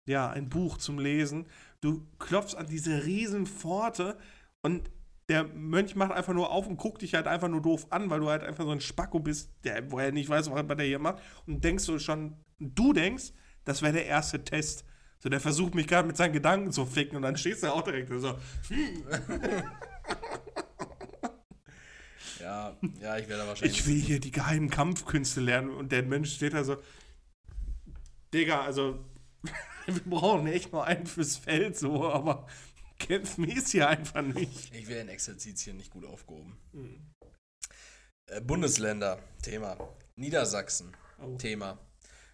ja, 0.07 0.30
ein 0.30 0.49
Buch 0.49 0.78
zum 0.78 0.99
Lesen. 0.99 1.47
Du 1.80 2.07
klopfst 2.18 2.57
an 2.57 2.66
diese 2.66 3.05
riesen 3.05 3.47
Pforte 3.47 4.18
und 4.62 4.91
der 5.28 5.45
Mönch 5.45 5.95
macht 5.95 6.11
einfach 6.11 6.32
nur 6.32 6.51
auf 6.51 6.66
und 6.66 6.76
guckt 6.76 7.03
dich 7.03 7.14
halt 7.14 7.28
einfach 7.28 7.49
nur 7.49 7.62
doof 7.62 7.86
an, 7.91 8.11
weil 8.11 8.20
du 8.20 8.28
halt 8.28 8.43
einfach 8.43 8.64
so 8.64 8.70
ein 8.70 8.80
Spacko 8.80 9.20
bist, 9.20 9.53
der, 9.62 9.91
wo 9.91 9.99
er 9.99 10.11
nicht 10.11 10.28
weiß, 10.28 10.51
was 10.51 10.66
der 10.66 10.86
hier 10.86 10.99
macht. 10.99 11.22
Und 11.47 11.62
denkst 11.62 11.86
du 11.86 11.99
schon, 12.01 12.34
du 12.59 12.93
denkst, 12.93 13.32
das 13.64 13.80
wäre 13.82 13.93
der 13.93 14.07
erste 14.07 14.43
Test. 14.43 14.84
So, 15.20 15.28
der 15.28 15.41
versucht 15.41 15.74
mich 15.74 15.86
gerade 15.86 16.09
mit 16.09 16.16
seinen 16.16 16.32
Gedanken 16.32 16.72
zu 16.72 16.84
ficken 16.84 17.16
und 17.16 17.22
dann 17.22 17.36
stehst 17.36 17.62
du 17.62 17.72
auch 17.72 17.82
direkt 17.82 18.11
so. 18.20 18.36
Ja, 22.41 22.74
ja, 23.01 23.18
ich 23.18 23.28
werde 23.28 23.47
wahrscheinlich. 23.47 23.78
Ich 23.78 23.86
will 23.86 24.01
hier 24.01 24.18
die 24.18 24.30
geheimen 24.30 24.70
Kampfkünste 24.70 25.41
lernen 25.41 25.70
und 25.70 25.93
der 25.93 26.03
Mensch 26.03 26.34
steht 26.34 26.55
da 26.55 26.64
so. 26.64 26.78
Digga, 28.35 28.62
also 28.62 29.05
wir 29.87 30.03
brauchen 30.05 30.47
echt 30.47 30.72
nur 30.72 30.85
einen 30.85 31.07
fürs 31.07 31.37
Feld, 31.37 31.76
so, 31.78 32.09
aber 32.09 32.47
kämpfen 32.99 33.45
ist 33.45 33.70
hier 33.70 33.89
einfach 33.89 34.22
nicht. 34.22 34.74
Ich 34.74 34.87
wäre 34.89 35.01
in 35.01 35.09
Exerzitien 35.09 35.76
nicht 35.76 35.91
gut 35.91 36.05
aufgehoben. 36.05 36.59
Hm. 36.72 37.11
Äh, 38.31 38.41
Bundesländer, 38.43 39.18
Thema. 39.43 39.76
Niedersachsen, 40.16 40.95
Oh. 41.22 41.37
Thema. 41.37 41.78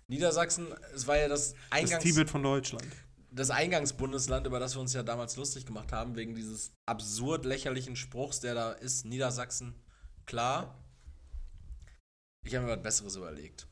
Niedersachsen, 0.08 0.68
es 0.94 1.06
war 1.08 1.16
ja 1.16 1.26
das 1.28 1.52
Das 1.52 1.60
Eingangs 1.70 2.04
Tibet 2.04 2.30
von 2.30 2.42
Deutschland. 2.42 2.86
das 3.32 3.50
Eingangsbundesland, 3.50 4.46
über 4.46 4.60
das 4.60 4.76
wir 4.76 4.80
uns 4.80 4.92
ja 4.92 5.02
damals 5.02 5.36
lustig 5.36 5.66
gemacht 5.66 5.92
haben, 5.92 6.14
wegen 6.14 6.34
dieses 6.36 6.72
absurd 6.86 7.44
lächerlichen 7.44 7.96
Spruchs, 7.96 8.38
der 8.40 8.54
da 8.54 8.72
ist, 8.72 9.04
Niedersachsen, 9.04 9.74
klar. 10.26 10.78
Ich 12.44 12.54
habe 12.54 12.66
mir 12.66 12.76
was 12.76 12.82
Besseres 12.82 13.16
überlegt. 13.16 13.66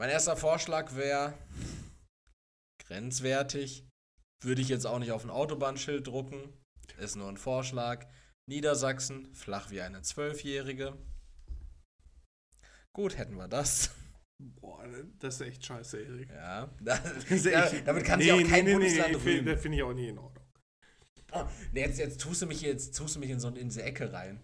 Mein 0.00 0.10
erster 0.10 0.36
Vorschlag 0.36 0.94
wäre 0.94 1.34
grenzwertig. 2.86 3.84
Würde 4.40 4.62
ich 4.62 4.68
jetzt 4.68 4.86
auch 4.86 5.00
nicht 5.00 5.10
auf 5.10 5.24
ein 5.24 5.30
Autobahnschild 5.30 6.06
drucken. 6.06 6.52
Ist 6.98 7.16
nur 7.16 7.28
ein 7.28 7.36
Vorschlag. 7.36 8.06
Niedersachsen, 8.48 9.34
flach 9.34 9.70
wie 9.70 9.80
eine 9.80 10.02
Zwölfjährige. 10.02 10.96
Gut, 12.92 13.18
hätten 13.18 13.34
wir 13.34 13.48
das. 13.48 13.90
Boah, 14.38 14.84
das 15.18 15.34
ist 15.34 15.40
echt 15.40 15.66
scheiße, 15.66 16.00
Erik. 16.00 16.30
Ja, 16.30 16.70
da, 16.80 16.98
Das 16.98 17.24
ist 17.24 17.46
ja 17.46 17.68
damit 17.84 18.04
kann 18.04 18.20
Nee, 18.20 18.26
sich 18.26 18.32
auch 18.34 18.48
kein 18.48 18.64
nee, 18.64 18.72
Bundesland 18.72 19.10
nee, 19.10 19.30
rühmen. 19.30 19.46
Das 19.46 19.60
finde 19.60 19.78
ich 19.78 19.82
auch 19.82 19.92
nie 19.92 20.08
in 20.08 20.18
Ordnung. 20.18 20.44
Oh, 21.32 21.44
nee, 21.72 21.80
jetzt, 21.80 21.98
jetzt 21.98 22.20
tust 22.20 22.40
du 22.40 22.46
mich 22.46 22.60
jetzt 22.60 22.96
tust 22.96 23.16
du 23.16 23.20
mich 23.20 23.30
in 23.30 23.40
so 23.40 23.48
in 23.48 23.68
diese 23.68 23.82
Ecke 23.82 24.12
rein. 24.12 24.40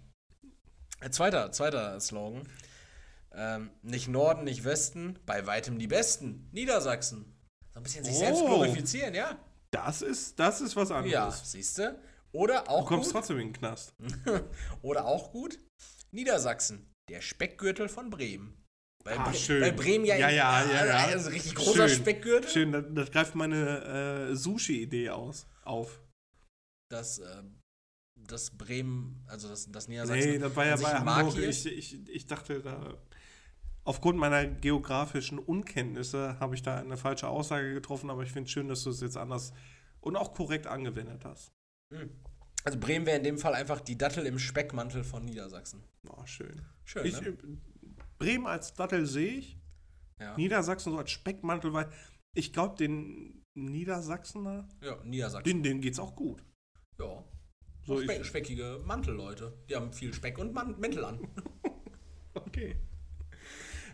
Äh, 1.01 1.11
zweiter, 1.11 1.53
zweiter 1.53 2.01
Slogan. 2.01 2.43
Ähm, 3.37 3.71
nicht 3.83 4.09
Norden, 4.09 4.45
nicht 4.45 4.65
Westen, 4.65 5.19
bei 5.27 5.47
weitem 5.47 5.79
die 5.79 5.87
Besten. 5.89 6.49
Niedersachsen. 6.53 7.25
So 7.73 7.81
ein 7.81 7.83
bisschen 7.83 8.05
sich 8.05 8.17
selbst 8.17 8.41
Oh. 8.43 8.47
glorifizieren, 8.47 9.15
ja. 9.15 9.37
Das 9.73 10.03
ist, 10.03 10.39
das 10.39 10.61
ist 10.61 10.77
was 10.77 10.91
Ja, 10.91 10.97
anderes. 10.99 11.51
siehst 11.51 11.79
du? 11.79 11.99
Oder 12.33 12.63
du 12.63 12.71
auch 12.71 12.87
kommst 12.87 13.07
gut. 13.07 13.13
trotzdem 13.15 13.39
in 13.41 13.49
den 13.49 13.53
Knast. 13.55 13.93
Oder 14.83 15.05
auch 15.07 15.33
gut. 15.33 15.59
Niedersachsen, 16.13 16.89
der 17.09 17.21
Speckgürtel 17.21 17.89
von 17.89 18.11
Bremen. 18.11 18.57
Weil, 19.05 19.19
Ah, 19.19 19.25
Bre 19.29 19.35
schön. 19.35 19.61
weil 19.63 19.73
Bremen 19.73 20.05
ja, 20.05 20.17
Ja, 20.17 20.31
ja, 20.31 20.63
in- 20.63 20.71
ja, 20.71 20.87
ja. 20.87 20.97
also 21.07 21.31
richtig 21.31 21.55
großer 21.57 21.89
Schön. 21.89 21.99
Speckgürtel. 21.99 22.51
Schön, 22.51 22.73
das, 22.73 22.85
das 22.95 23.11
greift 23.11 23.35
meine 23.35 24.31
äh, 24.31 24.35
Sushi-Idee 24.37 25.11
aus 25.11 25.47
auf. 25.65 26.01
Dass, 26.91 27.19
äh, 27.19 27.43
dass 28.17 28.51
Bremen, 28.57 29.23
also 29.27 29.49
das, 29.49 29.71
das 29.71 29.89
Niedersachsen. 29.89 30.31
Nee, 30.31 30.39
das 30.39 30.55
war 30.57 30.67
ja 30.67 30.77
bei 30.77 30.95
ein 30.95 31.05
Hamburg. 31.05 31.37
Ich, 31.39 31.67
ich, 31.67 32.09
ich 32.09 32.27
dachte 32.27 32.61
da, 32.61 32.97
aufgrund 33.85 34.19
meiner 34.19 34.47
geografischen 34.47 35.39
Unkenntnisse 35.39 36.39
habe 36.41 36.55
ich 36.55 36.63
da 36.63 36.77
eine 36.79 36.97
falsche 36.97 37.29
Aussage 37.29 37.73
getroffen, 37.75 38.11
aber 38.11 38.23
ich 38.23 38.33
finde 38.33 38.47
es 38.47 38.53
schön, 38.53 38.69
dass 38.69 38.83
du 38.85 38.91
es 38.91 39.01
jetzt 39.01 39.17
anders 39.17 39.53
und 40.01 40.17
auch 40.17 40.35
korrekt 40.35 40.67
angewendet 40.67 41.25
hast. 41.25 41.53
Hm. 41.93 42.11
Also 42.65 42.79
Bremen 42.79 43.05
wäre 43.05 43.19
in 43.19 43.25
dem 43.25 43.39
Fall 43.39 43.55
einfach 43.55 43.81
die 43.81 43.99
Dattel 43.99 44.25
im 44.27 44.39
Speckmantel 44.39 45.05
von 45.05 45.25
Niedersachsen. 45.25 45.83
Oh, 46.09 46.25
schön. 46.25 46.63
Schön, 46.85 47.05
Ich, 47.07 47.21
ne? 47.21 47.29
äh, 47.29 47.37
Bremen 48.19 48.47
als 48.47 48.73
Dattel 48.75 49.07
sehe 49.07 49.35
ich, 49.35 49.59
Ja. 50.19 50.35
Niedersachsen 50.37 50.93
so 50.93 50.99
als 50.99 51.11
Speckmantel, 51.11 51.73
weil 51.75 51.91
ich 52.33 52.53
glaube, 52.55 52.77
den 52.77 53.45
Niedersachsener, 53.55 54.67
ja, 54.83 54.97
Niedersachsen. 55.05 55.45
denen, 55.45 55.63
denen 55.63 55.81
geht 55.81 55.93
es 55.93 55.99
auch 55.99 56.17
gut. 56.17 56.43
ja. 56.99 57.25
So, 57.87 58.01
Speck, 58.01 58.25
speckige 58.25 58.81
Mantelleute. 58.87 59.53
Die 59.69 59.77
haben 59.77 59.93
viel 59.93 60.15
Speck 60.15 60.39
und 60.39 60.55
Man 60.55 60.81
Mäntel 60.81 61.05
an. 61.05 61.29
okay. 62.35 62.77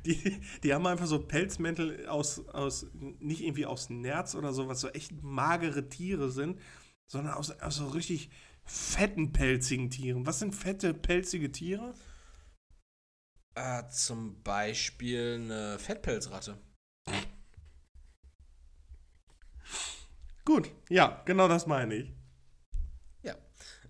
Die, 0.06 0.40
die 0.62 0.74
haben 0.74 0.86
einfach 0.86 1.06
so 1.06 1.18
Pelzmäntel 1.18 2.06
aus, 2.06 2.46
aus, 2.48 2.86
nicht 2.94 3.42
irgendwie 3.42 3.66
aus 3.66 3.90
Nerz 3.90 4.34
oder 4.34 4.52
so, 4.52 4.68
was 4.68 4.80
so 4.80 4.88
echt 4.88 5.22
magere 5.22 5.88
Tiere 5.88 6.30
sind, 6.30 6.58
sondern 7.06 7.34
aus, 7.34 7.50
aus 7.50 7.76
so 7.76 7.88
richtig 7.88 8.30
fetten, 8.64 9.32
pelzigen 9.32 9.90
Tieren. 9.90 10.26
Was 10.26 10.38
sind 10.38 10.54
fette, 10.54 10.94
pelzige 10.94 11.50
Tiere? 11.52 11.94
Äh, 13.54 13.88
zum 13.88 14.42
Beispiel 14.42 15.40
eine 15.42 15.78
Fettpelzratte. 15.78 16.56
Gut, 20.44 20.70
ja, 20.88 21.22
genau 21.26 21.48
das 21.48 21.66
meine 21.66 21.94
ich. 21.94 22.14
Ja. 23.22 23.36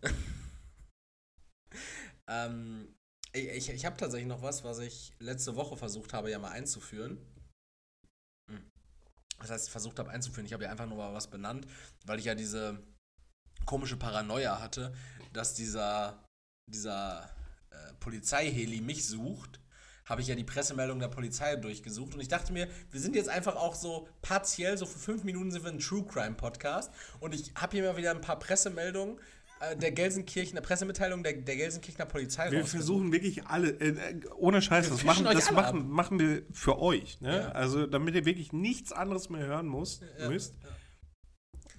ähm, 2.27 2.95
Ich, 3.33 3.49
ich, 3.49 3.71
ich 3.71 3.85
habe 3.85 3.97
tatsächlich 3.97 4.29
noch 4.29 4.43
was, 4.43 4.65
was 4.65 4.79
ich 4.79 5.13
letzte 5.19 5.57
Woche 5.57 5.77
versucht 5.77 6.13
habe, 6.13 6.31
ja 6.31 6.39
mal 6.39 6.51
einzuführen. 6.51 7.19
Hm. 8.51 8.71
Das 9.39 9.51
heißt, 9.51 9.71
versucht 9.71 9.99
habe 9.99 10.11
einzuführen. 10.11 10.47
Ich 10.47 10.53
habe 10.53 10.65
ja 10.65 10.71
einfach 10.71 10.87
nur 10.87 10.99
mal 10.99 11.15
was 11.15 11.31
benannt, 11.31 11.67
weil 12.07 12.19
ich 12.19 12.25
ja 12.27 12.35
diese 12.35 12.83
komische 13.67 13.97
Paranoia 13.97 14.61
hatte, 14.61 14.93
dass 15.33 15.55
dieser, 15.55 16.25
dieser 16.67 17.31
äh, 17.71 17.95
Polizeiheli 18.01 18.81
mich 18.81 19.07
sucht. 19.07 19.61
Habe 20.07 20.23
ich 20.23 20.27
ja 20.27 20.35
die 20.35 20.45
Pressemeldung 20.45 20.99
der 20.99 21.07
Polizei 21.07 21.55
durchgesucht 21.55 22.15
und 22.15 22.21
ich 22.21 22.27
dachte 22.27 22.53
mir, 22.53 22.69
wir 22.91 23.01
sind 23.01 23.15
jetzt 23.15 23.29
einfach 23.29 23.55
auch 23.55 23.77
so 23.77 24.09
partiell, 24.23 24.77
so 24.77 24.85
für 24.85 24.99
fünf 24.99 25.23
Minuten 25.23 25.53
sind 25.53 25.63
wir 25.63 25.71
ein 25.71 25.79
True 25.79 26.05
Crime 26.05 26.35
Podcast 26.35 26.93
und 27.21 27.33
ich 27.33 27.53
habe 27.55 27.77
hier 27.77 27.85
mal 27.85 27.97
wieder 27.97 28.11
ein 28.11 28.21
paar 28.21 28.41
Pressemeldungen 28.41 29.21
der 29.81 29.93
Gelsenkirchener 29.93 30.63
Pressemitteilung 30.63 31.23
der, 31.23 31.35
der 31.35 31.57
Gelsenkirchener 31.57 32.07
Polizei 32.07 32.51
Wir 32.51 32.65
versuchen 32.67 33.13
wirklich 33.13 33.47
alle, 33.47 33.71
äh, 33.73 34.21
ohne 34.37 34.63
Scheiß, 34.63 34.87
Wir 34.87 34.93
das, 34.93 35.05
machen, 35.05 35.25
das 35.25 35.51
machen, 35.51 35.91
machen 35.91 36.19
wir 36.19 36.43
für 36.51 36.79
euch. 36.79 37.21
Ne? 37.21 37.37
Ja. 37.41 37.49
Also, 37.53 37.87
damit 37.87 38.15
ihr 38.15 38.25
wirklich 38.25 38.53
nichts 38.55 38.91
anderes 38.93 39.29
mehr 39.29 39.45
hören 39.45 39.67
musst, 39.67 40.03
Ja, 40.19 40.29
müsst, 40.31 40.55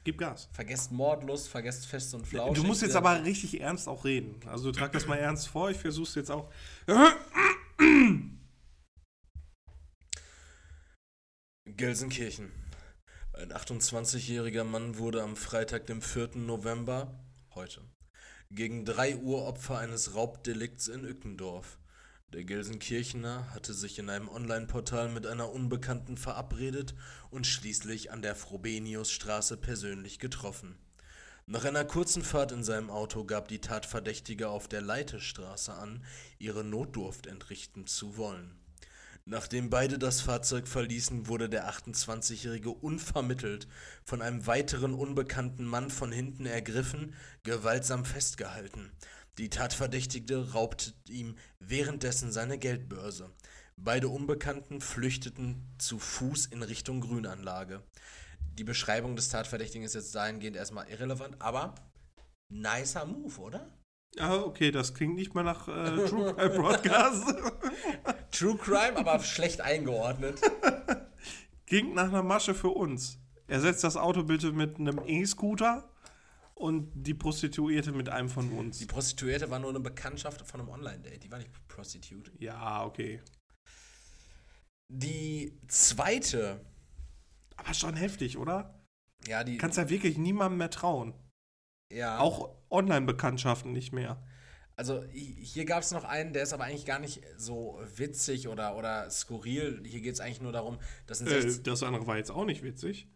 gib 0.03 0.19
Gas. 0.19 0.49
Vergesst 0.53 0.91
Mordlust, 0.91 1.49
vergesst 1.49 1.88
Fest 1.88 2.13
und 2.13 2.27
Flauschig. 2.27 2.61
Du 2.61 2.67
musst 2.67 2.82
jetzt 2.84 2.91
Dieser- 2.91 2.99
aber 2.99 3.23
richtig 3.23 3.59
ernst 3.59 3.88
auch 3.88 4.05
reden. 4.05 4.39
Also, 4.45 4.71
trag 4.71 4.91
das 4.91 5.07
mal 5.07 5.17
ernst 5.17 5.47
vor. 5.47 5.71
Ich 5.71 5.77
versuch's 5.77 6.13
jetzt 6.13 6.29
auch. 6.29 6.51
Gelsenkirchen. 11.65 12.51
Ein 13.34 13.51
28-jähriger 13.53 14.63
Mann 14.63 14.97
wurde 14.97 15.23
am 15.23 15.36
Freitag, 15.36 15.88
dem 15.88 16.01
4. 16.01 16.32
November, 16.36 17.20
heute, 17.56 17.82
gegen 18.49 18.86
3 18.86 19.18
Uhr 19.18 19.45
Opfer 19.45 19.78
eines 19.78 20.16
Raubdelikts 20.16 20.88
in 20.88 21.04
Ückendorf. 21.04 21.78
Der 22.32 22.45
Gelsenkirchener 22.45 23.54
hatte 23.54 23.74
sich 23.74 23.99
in 23.99 24.10
einem 24.10 24.30
Online-Portal 24.30 25.10
mit 25.10 25.28
einer 25.28 25.52
Unbekannten 25.52 26.16
verabredet 26.16 26.95
und 27.30 27.45
schließlich 27.45 28.12
an 28.12 28.22
der 28.22 28.36
Frobeniusstraße 28.36 29.58
persönlich 29.58 30.20
getroffen. 30.20 30.78
Nach 31.45 31.66
einer 31.66 31.84
kurzen 31.84 32.24
Fahrt 32.24 32.54
in 32.54 32.64
seinem 32.64 32.89
Auto 32.89 33.26
gab 33.26 33.49
die 33.49 33.60
Tatverdächtige 33.60 34.47
auf 34.47 34.70
der 34.70 34.82
Leitestraße 34.82 35.74
an, 35.74 36.06
ihre 36.39 36.64
Notdurft 36.64 37.28
entrichten 37.28 37.88
zu 37.88 38.16
wollen. 38.16 38.61
Nachdem 39.26 39.69
beide 39.69 39.99
das 39.99 40.22
Fahrzeug 40.22 40.67
verließen, 40.67 41.28
wurde 41.28 41.47
der 41.47 41.69
28-Jährige 41.69 42.72
unvermittelt 42.72 43.67
von 44.03 44.22
einem 44.22 44.47
weiteren 44.47 44.93
unbekannten 44.93 45.65
Mann 45.65 45.91
von 45.91 46.11
hinten 46.11 46.45
ergriffen, 46.45 47.13
gewaltsam 47.43 48.03
festgehalten. 48.03 48.91
Die 49.38 49.49
Tatverdächtige 49.49 50.51
raubte 50.53 50.93
ihm 51.07 51.38
währenddessen 51.59 52.32
seine 52.32 52.57
Geldbörse. 52.57 53.32
Beide 53.78 54.09
Unbekannten 54.09 54.82
flüchteten 54.82 55.67
zu 55.78 55.99
Fuß 55.99 56.47
in 56.47 56.63
Richtung 56.63 57.01
Grünanlage. 57.01 57.84
Die 58.53 58.63
Beschreibung 58.63 59.15
des 59.15 59.30
Tatverdächtigen 59.30 59.86
ist 59.86 59.95
jetzt 59.95 60.13
dahingehend 60.13 60.57
erstmal 60.57 60.89
irrelevant, 60.89 61.41
aber 61.41 61.76
nicer 62.49 63.05
Move, 63.05 63.39
oder? 63.39 63.72
Ah, 64.20 64.38
okay, 64.41 64.72
das 64.72 64.93
klingt 64.93 65.16
nicht 65.16 65.34
mal 65.34 65.43
nach 65.43 65.68
äh, 65.68 66.07
True 66.07 66.34
Crime 66.34 66.49
Broadcast. 66.55 67.34
True 68.32 68.57
Crime, 68.57 68.97
aber 68.97 69.20
schlecht 69.20 69.62
eingeordnet. 69.62 70.39
klingt 71.66 71.95
nach 71.95 72.09
einer 72.09 72.24
Masche 72.24 72.53
für 72.53 72.70
uns. 72.70 73.18
Ersetzt 73.47 73.84
das 73.84 73.95
Auto 73.97 74.24
bitte 74.24 74.51
mit 74.51 74.78
einem 74.78 75.01
E-Scooter 75.05 75.89
und 76.55 76.91
die 76.93 77.14
Prostituierte 77.14 77.91
mit 77.91 78.09
einem 78.09 78.30
von 78.30 78.51
uns. 78.51 78.78
Die 78.80 78.86
Prostituierte 78.86 79.49
war 79.49 79.59
nur 79.59 79.70
eine 79.70 79.80
Bekanntschaft 79.80 80.41
von 80.45 80.59
einem 80.59 80.70
Online-Date. 80.70 81.24
Die 81.24 81.32
war 81.32 81.39
nicht 81.39 81.49
Prostitute. 81.68 82.32
Ja, 82.39 82.84
okay. 82.86 83.22
Die 84.89 85.57
zweite, 85.68 86.66
Aber 87.55 87.74
schon 87.74 87.95
heftig, 87.95 88.38
oder? 88.38 88.78
ja, 89.26 89.43
die. 89.43 89.57
Kannst 89.57 89.78
ja 89.78 89.89
wirklich 89.89 90.18
niemandem 90.18 90.57
mehr 90.57 90.70
trauen. 90.70 91.14
ja, 91.91 92.20
Auch 92.20 92.55
Online-Bekanntschaften 92.72 93.72
nicht 93.72 93.91
mehr. 93.93 94.24
Also 94.76 95.03
hi- 95.03 95.38
hier 95.43 95.65
gab 95.65 95.84
es 95.84 95.91
noch 95.91 96.05
einen, 96.05 96.34
der 96.34 96.43
ist 96.43 96.53
aber 96.53 96.63
eigentlich 96.63 96.86
gar 96.86 96.99
nicht 96.99 97.22
so 97.38 97.80
witzig 97.95 98.47
oder, 98.47 98.76
oder 98.78 99.09
skurril. 99.11 99.84
Hier 99.86 100.01
geht 100.01 100.13
es 100.13 100.19
eigentlich 100.19 100.41
nur 100.41 100.51
darum, 100.53 100.80
dass 101.07 101.22
ein 101.22 101.28
Äh, 101.28 101.41
16 101.41 101.63
das 101.63 101.84
andere 101.84 102.07
war 102.07 102.17
jetzt 102.17 102.32
auch 102.32 102.45
nicht 102.45 102.63
witzig. 102.63 103.07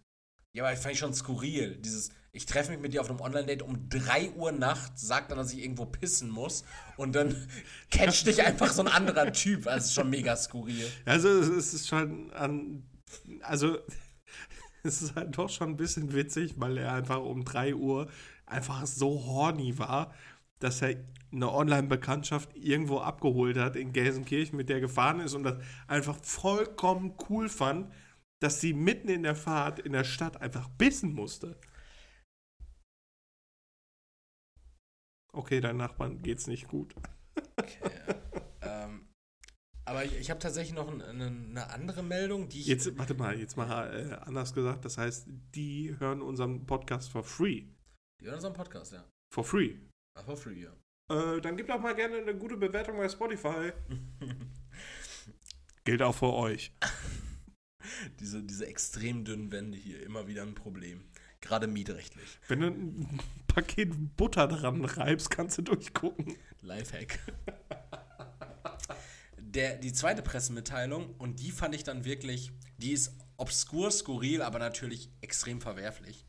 Ja, 0.54 0.64
aber 0.64 0.74
ich 0.74 0.80
fand 0.80 0.94
ich 0.94 1.00
schon 1.00 1.14
skurril. 1.14 1.78
Dieses, 1.78 2.12
ich 2.32 2.46
treffe 2.46 2.72
mich 2.72 2.80
mit 2.80 2.94
dir 2.94 3.02
auf 3.02 3.10
einem 3.10 3.20
Online-Date 3.20 3.62
um 3.62 3.90
3 3.90 4.32
Uhr 4.32 4.52
nachts, 4.52 5.02
sag 5.02 5.28
dann, 5.30 5.38
dass 5.38 5.52
ich 5.54 5.60
irgendwo 5.64 5.86
pissen 5.86 6.30
muss 6.30 6.64
und 6.98 7.14
dann 7.16 7.36
catcht 7.92 8.28
dich 8.28 8.44
einfach 8.44 8.72
so 8.72 8.82
ein 8.82 8.88
anderer 8.88 9.32
Typ. 9.34 9.68
Also 9.68 9.86
ist 9.88 9.94
schon 9.94 10.10
mega 10.10 10.36
skurril. 10.36 10.88
Also 11.06 11.30
es 11.30 11.48
es 11.48 11.74
ist 11.74 11.88
schon 11.88 12.32
an. 12.34 12.84
Also 13.42 13.78
es 14.84 15.02
ist 15.02 15.16
halt 15.16 15.38
doch 15.38 15.50
schon 15.50 15.72
ein 15.72 15.78
bisschen 15.78 16.14
witzig, 16.14 16.56
weil 16.58 16.78
er 16.78 16.94
einfach 16.94 17.20
um 17.22 17.44
3 17.44 17.74
Uhr 17.76 18.08
einfach 18.46 18.86
so 18.86 19.26
horny 19.26 19.78
war, 19.78 20.14
dass 20.60 20.82
er 20.82 20.96
eine 21.32 21.52
Online-Bekanntschaft 21.52 22.56
irgendwo 22.56 23.00
abgeholt 23.00 23.58
hat 23.58 23.76
in 23.76 23.92
Gelsenkirchen, 23.92 24.56
mit 24.56 24.70
der 24.70 24.80
gefahren 24.80 25.20
ist 25.20 25.34
und 25.34 25.44
das 25.44 25.62
einfach 25.88 26.16
vollkommen 26.24 27.16
cool 27.30 27.50
fand, 27.50 27.92
dass 28.40 28.62
sie 28.62 28.74
mitten 28.74 29.10
in 29.10 29.24
der 29.24 29.36
Fahrt 29.36 29.80
in 29.80 29.94
der 29.94 30.04
Stadt 30.04 30.42
einfach 30.42 30.70
bissen 30.70 31.14
musste. 31.14 31.60
Okay, 35.34 35.60
deinen 35.60 35.78
Nachbarn 35.78 36.22
geht's 36.22 36.48
nicht 36.48 36.68
gut. 36.68 36.96
Okay. 37.58 37.92
ähm, 38.62 39.08
aber 39.84 40.06
ich, 40.06 40.18
ich 40.18 40.30
habe 40.30 40.40
tatsächlich 40.40 40.74
noch 40.74 40.90
ein, 40.90 41.02
eine, 41.02 41.28
eine 41.28 41.70
andere 41.70 42.04
Meldung, 42.04 42.48
die 42.48 42.62
ich. 42.62 42.68
Jetzt, 42.68 42.98
warte 42.98 43.14
mal, 43.14 43.38
jetzt 43.38 43.58
mal 43.58 43.94
äh, 43.94 44.14
anders 44.26 44.54
gesagt. 44.54 44.86
Das 44.86 44.98
heißt, 44.98 45.28
die 45.54 45.96
hören 46.00 46.22
unseren 46.22 46.66
Podcast 46.66 47.10
for 47.10 47.24
free. 47.24 47.66
Die 48.22 48.26
hören 48.26 48.36
unseren 48.36 48.54
Podcast, 48.54 48.94
ja. 48.94 49.04
For 49.34 49.44
free. 49.44 49.76
Ach, 50.18 50.26
for 50.26 50.38
free, 50.38 50.64
ja. 50.64 50.72
Äh, 51.10 51.42
dann 51.42 51.58
gebt 51.58 51.70
doch 51.70 51.80
mal 51.80 51.96
gerne 51.96 52.18
eine 52.18 52.36
gute 52.36 52.58
Bewertung 52.58 52.98
bei 52.98 53.10
Spotify. 53.10 53.72
Gilt 55.84 56.02
auch 56.02 56.16
für 56.16 56.34
euch. 56.34 56.72
diese, 58.20 58.42
diese 58.42 58.66
extrem 58.66 59.24
dünnen 59.24 59.52
Wände 59.52 59.78
hier, 59.78 60.02
immer 60.04 60.28
wieder 60.28 60.42
ein 60.42 60.56
Problem. 60.56 61.04
Gerade 61.42 61.68
mietrechtlich. 61.68 62.40
Wenn 62.48 62.62
du 62.62 62.68
ein 62.68 63.20
Paket 63.48 64.16
Butter 64.18 64.48
dran 64.48 64.84
reibst, 64.84 65.30
kannst 65.30 65.60
du 65.60 65.62
durchgucken. 65.62 66.36
Lifehack. 66.62 67.20
Der, 69.38 69.78
die 69.78 69.94
zweite 69.94 70.24
Pressemitteilung, 70.24 71.14
und 71.18 71.40
die 71.40 71.52
fand 71.52 71.76
ich 71.76 71.84
dann 71.84 72.04
wirklich, 72.04 72.52
die 72.78 72.94
ist 72.94 73.14
obskur, 73.38 73.92
skurril, 73.92 74.42
aber 74.42 74.58
natürlich 74.58 75.12
extrem 75.22 75.62
verwerflich. 75.62 76.26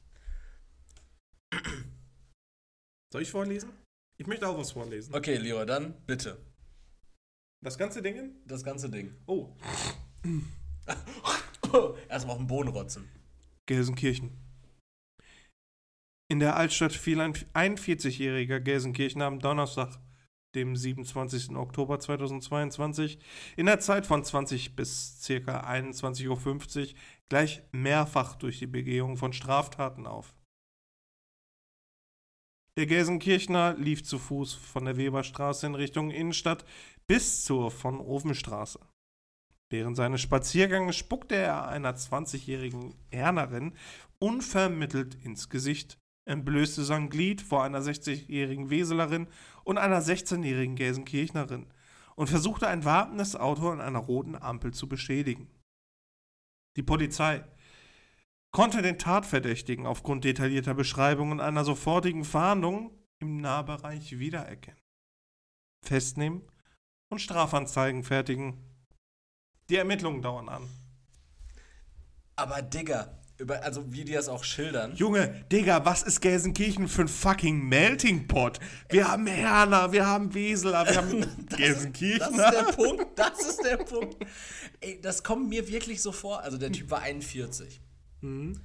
Soll 3.13 3.23
ich 3.23 3.31
vorlesen? 3.31 3.71
Ich 4.19 4.27
möchte 4.27 4.49
auch 4.49 4.59
was 4.59 4.73
vorlesen. 4.73 5.15
Okay, 5.15 5.37
Leo, 5.37 5.65
dann 5.65 5.95
bitte. 6.07 6.45
Das 7.63 7.79
ganze 7.79 8.03
Ding? 8.03 8.37
Das 8.47 8.63
ganze 8.63 8.91
Ding. 8.91 9.15
Oh, 9.27 9.57
Erstmal 12.09 12.35
auf 12.35 12.39
den 12.39 12.47
Boden 12.47 12.69
rotzen. 12.69 13.09
Gelsenkirchen. 13.67 14.31
In 16.29 16.41
der 16.41 16.57
Altstadt 16.57 16.93
fiel 16.93 17.21
ein 17.21 17.35
41-jähriger 17.35 18.61
Gelsenkirchener 18.61 19.27
am 19.27 19.39
Donnerstag, 19.39 19.99
dem 20.55 20.75
27. 20.75 21.51
Oktober 21.57 22.01
2022, 22.01 23.19
in 23.57 23.67
der 23.67 23.81
Zeit 23.81 24.07
von 24.07 24.25
20 24.25 24.75
bis 24.75 25.23
ca. 25.27 25.61
21.50 25.61 26.29
Uhr 26.29 26.95
gleich 27.29 27.63
mehrfach 27.73 28.37
durch 28.37 28.59
die 28.59 28.67
Begehung 28.67 29.17
von 29.17 29.33
Straftaten 29.33 30.07
auf. 30.07 30.36
Der 32.77 32.85
Gelsenkirchner 32.85 33.75
lief 33.79 34.05
zu 34.05 34.19
Fuß 34.19 34.53
von 34.53 34.85
der 34.85 34.99
Weberstraße 34.99 35.67
in 35.67 35.75
Richtung 35.75 36.11
Innenstadt 36.11 36.67
bis 37.07 37.43
zur 37.43 37.71
von 37.71 38.01
Ofenstraße. 38.01 38.81
Während 39.71 39.97
seines 39.97 40.21
Spaziergangs 40.21 40.95
spuckte 40.95 41.37
er 41.37 41.69
einer 41.69 41.97
20-jährigen 41.97 42.95
Ernerin 43.11 43.73
unvermittelt 44.19 45.15
ins 45.25 45.49
Gesicht, 45.49 45.99
entblößte 46.29 46.85
sein 46.85 47.09
Glied 47.09 47.41
vor 47.41 47.65
einer 47.65 47.81
60-jährigen 47.81 48.69
Weselerin 48.69 49.29
und 49.65 49.79
einer 49.79 50.03
16-jährigen 50.03 50.77
Gelsenkirchnerin 50.77 51.67
und 52.15 52.29
versuchte 52.29 52.69
ein 52.69 52.85
wartendes 52.85 53.37
Auto 53.37 53.71
an 53.71 53.81
einer 53.81 54.01
roten 54.01 54.37
Ampel 54.37 54.75
zu 54.75 54.87
beschädigen. 54.87 55.49
Die 56.77 56.83
Polizei 56.83 57.43
konnte 58.53 58.83
den 58.83 58.99
Tatverdächtigen 58.99 59.87
aufgrund 59.87 60.25
detaillierter 60.25 60.75
Beschreibungen 60.75 61.41
einer 61.41 61.65
sofortigen 61.65 62.25
Fahndung 62.25 62.91
im 63.19 63.41
Nahbereich 63.41 64.19
wiedererkennen, 64.19 64.81
festnehmen 65.85 66.43
und 67.11 67.21
Strafanzeigen 67.21 68.03
fertigen. 68.03 68.63
Die 69.69 69.77
Ermittlungen 69.77 70.23
dauern 70.23 70.49
an. 70.49 70.69
Aber 72.37 72.63
Digga, 72.63 73.19
über, 73.39 73.63
also 73.63 73.93
wie 73.93 74.05
die 74.05 74.13
das 74.13 74.29
auch 74.29 74.45
schildern. 74.45 74.95
Junge, 74.97 75.45
Digga, 75.53 75.85
was 75.85 76.03
ist 76.03 76.21
Gelsenkirchen 76.21 76.89
für 76.89 77.03
ein 77.03 77.09
fucking 77.09 77.69
Melting 77.69 78.29
Pot? 78.29 78.61
Wir 78.89 79.11
haben 79.11 79.27
Herner, 79.27 79.93
wir 79.93 80.07
haben 80.07 80.33
Weseler, 80.35 80.87
wir 80.87 80.97
haben 80.97 81.47
Gelsenkirchen. 81.57 82.19
Das 82.19 82.31
ist 82.31 82.53
der 82.53 82.73
Punkt, 82.73 83.19
das 83.19 83.41
ist 83.41 83.65
der 83.65 83.77
Punkt. 83.79 84.17
Ey, 84.81 85.01
das 85.01 85.23
kommt 85.23 85.49
mir 85.49 85.69
wirklich 85.69 86.01
so 86.01 86.13
vor. 86.13 86.43
Also 86.43 86.57
der 86.59 86.73
Typ 86.73 86.91
war 86.91 87.03
41. 87.03 87.81
Mhm. 88.21 88.61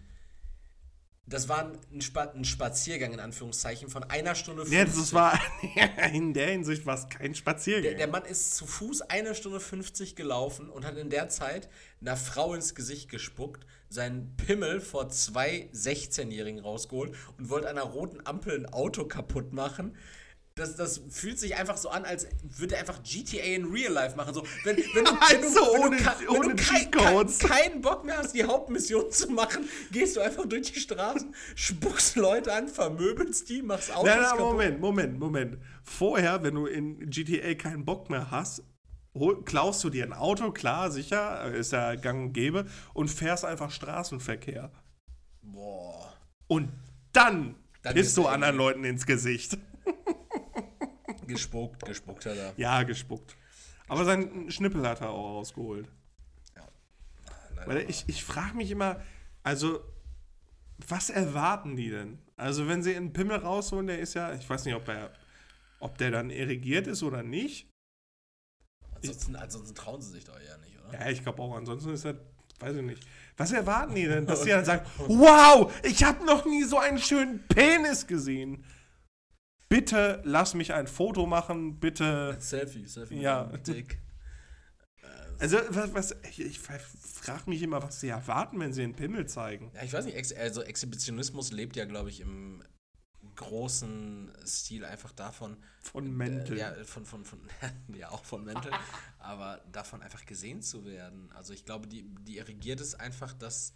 Das 1.28 1.48
war 1.48 1.72
ein, 1.92 2.02
Spa 2.02 2.24
ein 2.24 2.44
Spaziergang 2.44 3.14
in 3.14 3.20
Anführungszeichen 3.20 3.90
von 3.90 4.04
einer 4.04 4.36
Stunde 4.36 4.66
50. 4.66 4.78
Ja, 4.78 4.86
das 4.86 5.14
war 5.14 5.40
in 6.14 6.34
der 6.34 6.50
Hinsicht 6.50 6.86
war 6.86 6.96
es 6.96 7.08
kein 7.08 7.36
Spaziergang. 7.36 7.84
Der, 7.84 7.94
der 7.94 8.08
Mann 8.08 8.26
ist 8.26 8.56
zu 8.56 8.66
Fuß 8.66 9.04
eine 9.04 9.34
Stunde 9.34 9.62
50 9.62 10.16
gelaufen 10.16 10.70
und 10.70 10.84
hat 10.86 10.98
in 10.98 11.10
der 11.10 11.30
Zeit 11.30 11.70
einer 12.02 12.18
Frau 12.18 12.54
ins 12.54 12.76
Gesicht 12.76 13.10
gespuckt, 13.10 13.66
seinen 13.88 14.36
Pimmel 14.36 14.82
vor 14.82 15.08
zwei 15.10 15.70
16-Jährigen 15.74 16.60
rausgeholt 16.60 17.16
und 17.38 17.50
wollte 17.50 17.70
einer 17.70 17.84
roten 17.84 18.26
Ampel 18.26 18.58
ein 18.58 18.66
Auto 18.66 19.06
kaputt 19.06 19.54
machen. 19.54 19.96
Das, 20.56 20.76
das 20.76 21.00
fühlt 21.10 21.40
sich 21.40 21.56
einfach 21.56 21.78
so 21.78 21.90
an, 21.90 22.04
als 22.04 22.28
würde 22.44 22.76
er 22.76 22.82
einfach 22.82 23.02
GTA 23.04 23.42
in 23.42 23.72
Real 23.72 23.92
Life 23.94 24.18
machen. 24.18 24.34
So, 24.34 24.44
wenn, 24.66 24.76
wenn 24.94 25.06
du, 25.06 25.12
wenn 25.12 25.42
du, 25.42 25.48
Also 25.48 25.74
wenn 25.74 25.82
ohne- 25.82 25.98
du, 25.98 26.04
ka- 26.04 26.16
wenn 26.20 26.28
ohne 26.28 26.56
du 26.56 26.56
kein, 26.64 26.92
kein, 26.92 27.38
keinen 27.40 27.82
Bock 27.82 28.04
mehr 28.04 28.18
hast, 28.18 28.36
die 28.36 28.44
Hauptmission 28.44 29.10
zu 29.12 29.30
machen, 29.32 29.68
gehst 29.92 30.18
du 30.18 30.20
einfach 30.20 30.46
durch 30.46 30.74
die 30.74 30.80
Straßen, 30.80 31.34
spuckst 31.56 32.18
Leute 32.18 32.54
an, 32.54 32.68
vermöbelst 32.68 33.48
die, 33.50 33.62
machst 33.62 33.92
Autos 33.92 34.06
Nein, 34.08 34.18
nein, 34.20 34.30
kaputt. 34.32 34.46
Moment, 34.52 34.80
Moment, 34.82 35.20
Moment. 35.20 35.58
Vorher, 35.84 36.44
wenn 36.44 36.56
du 36.56 36.66
in 36.66 37.10
GTA 37.10 37.54
keinen 37.54 37.86
Bock 37.86 38.10
mehr 38.10 38.30
hast, 38.30 38.62
klaust 39.46 39.84
du 39.86 39.90
dir 39.90 40.04
ein 40.06 40.14
Auto, 40.14 40.52
klar, 40.52 40.92
sicher, 40.92 41.46
ist 41.54 41.72
ja 41.72 41.96
gang 41.96 42.28
und 42.28 42.34
gäbe, 42.34 42.66
und 42.94 43.10
fährst 43.10 43.46
einfach 43.46 43.72
Straßenverkehr. 43.72 44.70
Boah. 45.42 46.14
Und 46.48 46.70
dann, 47.14 47.56
Dann 47.84 47.94
bist 47.94 48.18
du 48.18 48.28
anderen 48.28 48.58
Leuten 48.58 48.84
ins 48.84 49.06
Gesicht. 49.06 49.58
Gespuckt, 51.34 51.86
gespuckt 51.86 52.26
hat 52.26 52.38
er. 52.38 52.54
Ja, 52.58 52.84
gespuckt. 52.84 53.36
Aber 53.88 54.06
seinen 54.06 54.50
Schnippel 54.52 54.88
hat 54.88 55.02
er 55.02 55.10
auch 55.10 55.40
rausgeholt. 55.40 55.90
Leider. 57.66 57.68
Weil 57.68 57.90
ich, 57.90 58.04
ich 58.08 58.24
frage 58.24 58.56
mich 58.56 58.72
immer, 58.72 59.02
also, 59.44 59.82
was 60.88 61.10
erwarten 61.10 61.76
die 61.76 61.90
denn? 61.90 62.20
Also, 62.38 62.68
wenn 62.68 62.82
sie 62.82 62.96
einen 62.96 63.14
Pimmel 63.14 63.38
rausholen, 63.38 63.88
der 63.88 64.00
ist 64.00 64.14
ja, 64.14 64.34
ich 64.34 64.50
weiß 64.50 64.66
nicht, 64.66 64.76
ob 64.76 64.88
er, 64.88 65.12
ob 65.80 65.98
der 65.98 66.12
dann 66.12 66.30
irrigiert 66.30 66.88
ist 66.88 67.04
oder 67.04 67.24
nicht. 67.24 67.70
Ansonsten, 68.96 69.36
ansonsten 69.36 69.76
trauen 69.76 70.02
sie 70.02 70.12
sich 70.12 70.26
doch 70.26 70.40
eher 70.40 70.58
nicht, 70.60 70.80
oder? 70.80 70.94
Ja, 70.94 71.10
ich 71.10 71.24
glaube 71.24 71.42
auch, 71.42 71.56
ansonsten 71.56 71.92
ist 71.92 72.06
das, 72.06 72.16
weiß 72.60 72.76
ich 72.78 72.84
nicht. 72.84 73.08
Was 73.38 73.52
erwarten 73.52 73.96
die 73.96 74.06
denn? 74.06 74.26
Dass 74.26 74.42
die 74.44 74.50
dann 74.50 74.66
sagen, 74.66 74.86
wow, 75.08 75.72
ich 75.84 76.04
habe 76.04 76.26
noch 76.26 76.46
nie 76.46 76.64
so 76.64 76.78
einen 76.78 77.00
schönen 77.00 77.48
Penis 77.48 78.06
gesehen. 78.06 78.64
Bitte 79.72 80.22
lass 80.26 80.54
mich 80.54 80.74
ein 80.74 80.86
Foto 80.86 81.26
machen, 81.26 81.80
bitte. 81.80 82.36
Selfie, 82.40 82.86
Selfie. 82.86 83.22
Ja. 83.22 83.46
Dick. 83.46 84.02
Also, 85.40 85.58
was, 85.70 85.94
was 85.94 86.16
ich, 86.30 86.42
ich 86.42 86.60
frage 86.60 87.50
mich 87.50 87.62
immer, 87.62 87.82
was 87.82 88.02
sie 88.02 88.10
erwarten, 88.10 88.60
wenn 88.60 88.74
sie 88.74 88.84
einen 88.84 88.96
Pimmel 88.96 89.28
zeigen. 89.28 89.72
Ja, 89.74 89.84
ich 89.84 89.94
weiß 89.94 90.04
nicht, 90.04 90.38
also 90.38 90.62
Exhibitionismus 90.62 91.54
lebt 91.54 91.78
ja, 91.78 91.86
glaube 91.86 92.10
ich, 92.10 92.20
im 92.20 92.62
großen 93.38 94.34
Stil 94.46 94.84
einfach 94.84 95.14
davon. 95.14 95.56
Von 95.80 96.18
Mäntel. 96.18 96.58
Äh, 96.58 96.60
ja, 96.60 96.84
von, 96.84 97.06
von, 97.06 97.24
von, 97.24 97.40
ja, 97.96 98.12
auch 98.12 98.26
von 98.26 98.44
Mäntel, 98.44 98.74
aber 99.20 99.62
davon 99.72 100.02
einfach 100.02 100.26
gesehen 100.26 100.62
zu 100.62 100.84
werden. 100.84 101.32
Also 101.32 101.54
ich 101.54 101.64
glaube, 101.64 101.88
die, 101.88 102.04
die 102.24 102.40
irrigiert 102.40 102.82
es 102.82 102.94
einfach, 102.94 103.32
dass, 103.34 103.74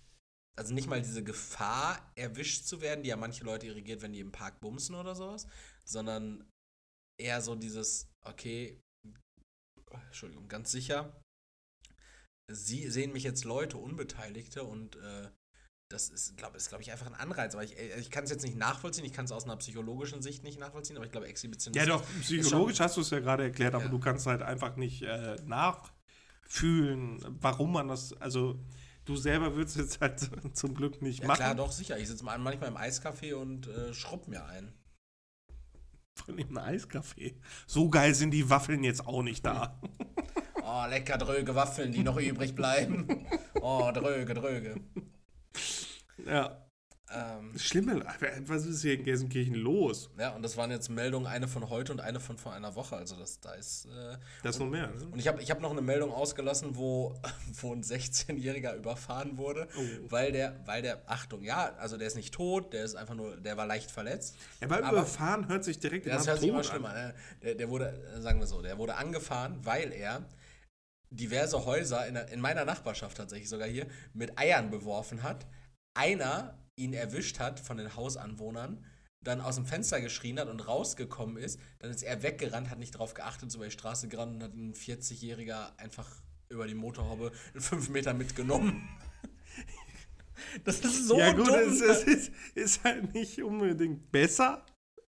also 0.58 0.74
nicht 0.74 0.90
mal 0.90 1.02
diese 1.02 1.24
Gefahr, 1.24 2.00
erwischt 2.16 2.66
zu 2.66 2.82
werden, 2.82 3.02
die 3.02 3.10
ja 3.10 3.16
manche 3.16 3.46
Leute 3.46 3.66
irrigiert, 3.66 4.02
wenn 4.02 4.12
die 4.12 4.20
im 4.20 4.34
Park 4.34 4.60
bumsen 4.60 4.94
oder 4.94 5.16
sowas, 5.16 5.48
sondern 5.88 6.50
eher 7.22 7.42
so 7.42 7.56
dieses, 7.56 8.08
okay, 8.26 8.82
Entschuldigung, 10.08 10.48
ganz 10.48 10.72
sicher, 10.72 11.22
sie 12.52 12.90
sehen 12.90 13.14
mich 13.14 13.24
jetzt 13.24 13.44
Leute, 13.46 13.78
Unbeteiligte 13.78 14.64
und 14.64 14.96
äh, 14.98 15.30
das 15.92 16.10
ist, 16.10 16.36
glaube 16.36 16.58
glaub 16.58 16.82
ich, 16.82 16.92
einfach 16.92 17.06
ein 17.06 17.14
Anreiz. 17.14 17.54
Aber 17.54 17.64
ich, 17.64 17.78
äh, 17.78 18.00
ich 18.00 18.10
kann 18.12 18.24
es 18.24 18.30
jetzt 18.32 18.44
nicht 18.44 18.58
nachvollziehen, 18.58 19.06
ich 19.06 19.14
kann 19.14 19.26
es 19.26 19.32
aus 19.32 19.44
einer 19.46 19.56
psychologischen 19.58 20.22
Sicht 20.22 20.44
nicht 20.44 20.60
nachvollziehen, 20.60 20.98
aber 20.98 21.06
ich 21.06 21.12
glaube, 21.12 21.28
Exhibitionismus. 21.28 21.88
Ja, 21.88 21.98
doch, 21.98 22.04
psychologisch 22.22 22.80
hast 22.80 22.98
du 22.98 23.02
es 23.02 23.10
ja 23.12 23.20
gerade 23.20 23.44
erklärt, 23.44 23.76
aber 23.76 23.86
Ja. 23.86 23.90
du 23.92 24.00
kannst 24.00 24.26
halt 24.26 24.42
einfach 24.42 24.76
nicht 24.76 25.04
äh, 25.04 25.36
nachfühlen, 25.46 27.20
warum 27.42 27.72
man 27.74 27.88
das, 27.88 28.14
also 28.14 28.60
du 29.06 29.16
selber 29.16 29.56
würdest 29.56 29.78
jetzt 29.78 30.02
halt 30.02 30.20
zum 30.58 30.74
Glück 30.74 31.02
nicht 31.02 31.22
Ja, 31.22 31.28
machen. 31.28 31.38
klar, 31.38 31.56
doch, 31.56 31.72
sicher. 31.72 31.98
Ich 32.00 32.08
sitze 32.08 32.26
manchmal 32.26 32.68
im 32.68 32.78
Eiscafé 32.78 33.36
und 33.36 33.68
äh, 33.68 33.94
schrubb 33.94 34.28
mir 34.28 34.46
ein. 34.46 34.74
Von 36.24 36.38
dem 36.38 36.58
Eiskaffee. 36.58 37.36
So 37.68 37.90
geil 37.90 38.16
sind 38.16 38.32
die 38.32 38.50
Waffeln 38.50 38.84
jetzt 38.84 39.06
auch 39.06 39.22
nicht 39.24 39.46
da. 39.46 39.80
Oh, 40.68 40.84
lecker 40.90 41.20
dröge 41.20 41.54
Waffeln, 41.54 41.92
die 41.92 42.02
noch 42.02 42.18
übrig 42.18 42.56
bleiben. 42.56 43.28
Oh, 43.62 43.92
dröge, 43.92 44.34
dröge. 44.34 44.82
ja. 46.26 46.65
Ähm, 47.14 47.58
Schlimme, 47.60 48.04
was 48.48 48.66
ist 48.66 48.82
hier 48.82 48.96
in 48.96 49.04
Gelsenkirchen 49.04 49.54
los? 49.54 50.10
ja, 50.18 50.32
und 50.36 50.42
das 50.42 50.58
waren 50.58 50.72
jetzt 50.72 50.90
Meldungen, 50.90 51.28
eine 51.28 51.48
von 51.48 51.70
heute 51.70 51.92
und 51.92 52.02
eine 52.02 52.20
von 52.20 52.36
vor 52.40 52.52
einer 52.54 52.74
Woche. 52.76 52.96
Also 52.96 53.16
das, 53.16 53.40
da 53.40 53.54
ist. 53.54 53.86
Äh, 53.86 54.18
Das 54.42 54.56
ist 54.56 54.60
noch 54.60 54.66
mehr, 54.68 54.88
ne? 54.88 55.06
und 55.12 55.20
ich 55.20 55.28
habe 55.28 55.40
ich 55.40 55.52
hab 55.52 55.62
noch 55.62 55.70
eine 55.70 55.82
Meldung 55.84 56.12
ausgelassen, 56.12 56.76
wo, 56.76 57.16
wo 57.62 57.74
ein 57.74 57.84
16-Jähriger 57.84 58.74
überfahren 58.76 59.38
wurde, 59.38 59.68
Oh. 59.78 59.82
weil 60.10 60.32
der, 60.32 60.60
weil 60.66 60.82
der, 60.82 61.04
Achtung, 61.06 61.44
ja, 61.44 61.76
also 61.78 61.96
der 61.98 62.08
ist 62.08 62.16
nicht 62.16 62.34
tot, 62.34 62.74
der 62.74 62.84
ist 62.84 62.96
einfach 62.96 63.14
nur, 63.14 63.38
der 63.38 63.56
war 63.56 63.68
leicht 63.68 63.92
verletzt. 63.92 64.36
Ja, 64.60 64.68
aber 64.68 64.78
Aber- 64.80 64.92
überfahren 64.98 65.48
hört 65.48 65.64
sich 65.64 65.78
direkt 65.80 66.08
das 66.08 66.26
hört 66.28 66.40
sich 66.40 66.50
immer 66.50 66.64
schlimmer 66.64 66.90
an. 66.90 66.96
ne? 67.10 67.16
Der, 67.44 67.54
der 67.56 67.70
wurde, 67.70 67.94
sagen 68.20 68.40
wir 68.40 68.48
so, 68.48 68.64
der 68.64 68.80
wurde 68.80 68.96
angefahren, 68.96 69.60
weil 69.64 69.94
er 69.94 70.26
diverse 71.12 71.66
Häuser 71.66 72.08
in, 72.08 72.16
in 72.16 72.42
meiner 72.42 72.66
Nachbarschaft 72.66 73.16
tatsächlich 73.18 73.48
sogar 73.48 73.68
hier 73.68 73.86
mit 74.14 74.38
Eiern 74.40 74.72
beworfen 74.72 75.22
hat. 75.24 75.46
Einer 75.94 76.58
ihn 76.76 76.94
erwischt 76.94 77.40
hat 77.40 77.60
von 77.60 77.78
den 77.78 77.96
Hausanwohnern, 77.96 78.86
dann 79.22 79.42
aus 79.42 79.56
dem 79.56 79.66
Fenster 79.66 80.02
geschrien 80.02 80.40
hat 80.40 80.50
und 80.50 80.68
rausgekommen 80.68 81.38
ist. 81.38 81.60
Dann 81.80 81.92
ist 81.92 82.04
er 82.04 82.22
weggerannt, 82.22 82.70
hat 82.70 82.80
nicht 82.80 82.92
drauf 82.92 83.14
geachtet, 83.14 83.52
so 83.52 83.58
über 83.58 83.66
die 83.66 83.72
Straße 83.72 84.08
gerannt 84.08 84.36
und 84.36 84.44
hat 84.44 84.54
ein 84.54 84.74
40-Jähriger 84.74 85.78
einfach 85.78 86.10
über 86.50 86.68
die 86.68 86.76
Motorhaube 86.76 87.32
in 87.54 87.62
fünf 87.62 87.90
Meter 87.90 88.14
mitgenommen. 88.14 88.88
Das 90.64 90.80
ist 90.80 91.08
so 91.08 91.18
ja 91.18 91.32
gut, 91.32 91.48
dumm. 91.48 91.56
es, 91.56 91.82
es 91.82 92.04
ist, 92.04 92.32
ist 92.54 92.84
halt 92.84 93.14
nicht 93.14 93.42
unbedingt 93.42 94.12
besser. 94.12 94.66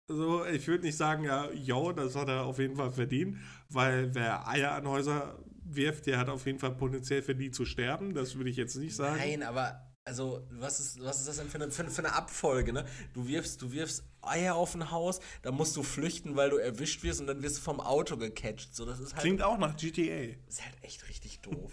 So, 0.08 0.46
ich 0.46 0.68
würde 0.68 0.86
nicht 0.86 0.98
sagen, 0.98 1.24
ja, 1.24 1.50
yo, 1.52 1.92
das 1.94 2.16
hat 2.16 2.28
er 2.28 2.44
auf 2.44 2.60
jeden 2.60 2.76
Fall 2.76 2.92
verdient, 2.92 3.38
weil 3.70 4.14
wer 4.14 4.48
Eier 4.48 4.72
an 4.74 4.88
Häuser 4.88 5.40
wirft, 5.64 6.08
der 6.08 6.18
hat 6.18 6.30
auf 6.30 6.46
jeden 6.46 6.60
Fall 6.60 6.76
potenziell 6.76 7.22
verdient 7.22 7.56
zu 7.56 7.66
sterben. 7.66 8.14
Das 8.14 8.36
würde 8.36 8.50
ich 8.50 8.58
jetzt 8.58 8.76
nicht 8.76 8.96
sagen. 8.96 9.18
Nein, 9.18 9.44
aber 9.44 9.91
also, 10.12 10.46
was 10.50 10.82
ist, 10.82 11.02
was 11.02 11.20
ist 11.22 11.30
das 11.30 11.38
denn 11.38 11.48
für 11.48 11.56
eine, 11.56 11.72
für, 11.72 11.90
für 11.90 12.00
eine 12.06 12.14
Abfolge, 12.14 12.74
ne? 12.74 12.84
Du 13.14 13.30
wirfst, 13.30 13.62
du 13.62 13.72
wirfst 13.72 14.04
Eier 14.22 14.56
auf 14.56 14.76
ein 14.76 14.92
Haus, 14.92 15.22
dann 15.42 15.56
musst 15.56 15.74
du 15.78 15.84
flüchten, 15.84 16.36
weil 16.36 16.50
du 16.50 16.58
erwischt 16.58 17.02
wirst 17.04 17.22
und 17.22 17.28
dann 17.28 17.42
wirst 17.42 17.60
du 17.60 17.62
vom 17.62 17.80
Auto 17.80 18.18
gecatcht. 18.18 18.76
So, 18.76 18.86
das 18.86 19.00
ist 19.00 19.14
halt, 19.14 19.22
Klingt 19.22 19.42
auch 19.42 19.58
nach 19.58 19.78
GTA. 19.78 20.36
ist 20.50 20.66
halt 20.66 20.76
echt 20.82 21.08
richtig 21.08 21.40
doof. 21.40 21.72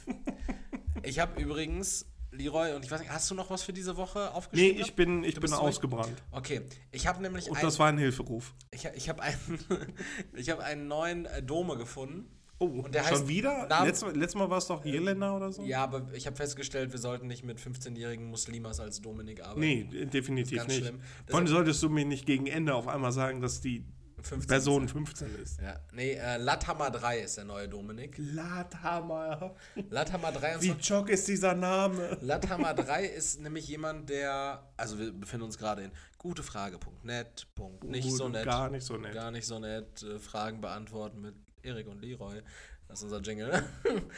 ich 1.02 1.18
habe 1.18 1.40
übrigens, 1.42 2.06
Leroy, 2.30 2.74
und 2.74 2.84
ich 2.84 2.90
weiß 2.92 3.00
nicht, 3.00 3.10
hast 3.10 3.28
du 3.28 3.34
noch 3.34 3.50
was 3.50 3.64
für 3.64 3.72
diese 3.72 3.96
Woche 3.96 4.20
Nee, 4.20 4.36
aufgeschrieben? 4.36 4.80
ich 4.82 4.94
bin, 4.94 5.24
ich 5.24 5.40
bin 5.40 5.52
ausgebrannt. 5.52 6.22
Okay, 6.30 6.62
ich 6.92 7.08
habe 7.08 7.20
nämlich 7.20 7.50
Und 7.50 7.56
ein, 7.56 7.62
das 7.64 7.80
war 7.80 7.88
ein 7.88 7.98
Hilferuf. 7.98 8.54
ich, 8.70 8.84
ich 8.94 9.08
habe 9.08 9.20
einen, 9.20 9.58
ich 10.34 10.48
habe 10.50 10.62
einen 10.62 10.86
neuen 10.86 11.26
Dome 11.44 11.76
gefunden. 11.76 12.30
Oh, 12.60 12.66
Und 12.66 12.94
der 12.94 13.04
schon 13.04 13.18
heißt- 13.18 13.28
wieder? 13.28 13.66
Namen- 13.68 13.86
Letztes, 13.86 14.14
letztes 14.16 14.34
Mal 14.34 14.50
war 14.50 14.58
es 14.58 14.66
doch 14.66 14.84
Irländer 14.84 15.36
oder 15.36 15.52
so? 15.52 15.62
Ja, 15.62 15.84
aber 15.84 16.02
ich 16.12 16.26
habe 16.26 16.34
festgestellt, 16.36 16.90
wir 16.90 16.98
sollten 16.98 17.28
nicht 17.28 17.44
mit 17.44 17.60
15-jährigen 17.60 18.26
Muslimas 18.28 18.80
als 18.80 19.00
Dominik 19.00 19.42
arbeiten. 19.42 19.60
Nee, 19.60 19.84
definitiv 19.84 20.58
ganz 20.58 20.68
nicht. 20.68 20.80
schlimm. 20.80 21.00
Vor 21.28 21.38
allem 21.38 21.46
solltest 21.48 21.82
du 21.82 21.88
mir 21.88 22.04
nicht 22.04 22.26
gegen 22.26 22.46
Ende 22.48 22.74
auf 22.74 22.88
einmal 22.88 23.12
sagen, 23.12 23.40
dass 23.40 23.60
die 23.60 23.84
15 24.20 24.48
Person 24.48 24.88
15 24.88 25.28
ist. 25.40 25.60
Ja, 25.60 25.78
nee, 25.92 26.14
äh, 26.14 26.38
Lathammer 26.38 26.90
3 26.90 27.20
ist 27.20 27.36
der 27.36 27.44
neue 27.44 27.68
Dominik. 27.68 28.16
Lathammer. 28.18 29.54
Lathammer 29.90 30.32
3 30.32 30.56
und 30.56 30.62
Wie 30.62 30.68
so. 30.70 30.74
Jock 30.96 31.08
ist 31.10 31.28
dieser 31.28 31.54
Name? 31.54 32.18
Lathammer 32.22 32.74
3 32.74 33.04
ist 33.06 33.40
nämlich 33.40 33.68
jemand, 33.68 34.10
der. 34.10 34.66
Also, 34.76 34.98
wir 34.98 35.12
befinden 35.12 35.44
uns 35.46 35.56
gerade 35.58 35.82
in 35.84 35.92
gutefrage.net. 36.18 37.46
Punkt. 37.54 37.84
Nicht 37.84 38.10
so 38.10 38.24
Gut, 38.24 38.32
nett. 38.32 38.44
Gar 38.44 38.70
nicht 38.70 38.84
so 38.84 38.96
nett. 38.96 39.14
Gar 39.14 39.30
nicht 39.30 39.46
so 39.46 39.58
nett. 39.60 40.02
Äh, 40.02 40.18
Fragen 40.18 40.60
beantworten 40.60 41.20
mit 41.20 41.34
Erik 41.62 41.86
und 41.88 42.00
Leroy. 42.00 42.42
Das 42.88 42.98
ist 43.00 43.04
unser 43.04 43.20
Jingle. 43.20 43.62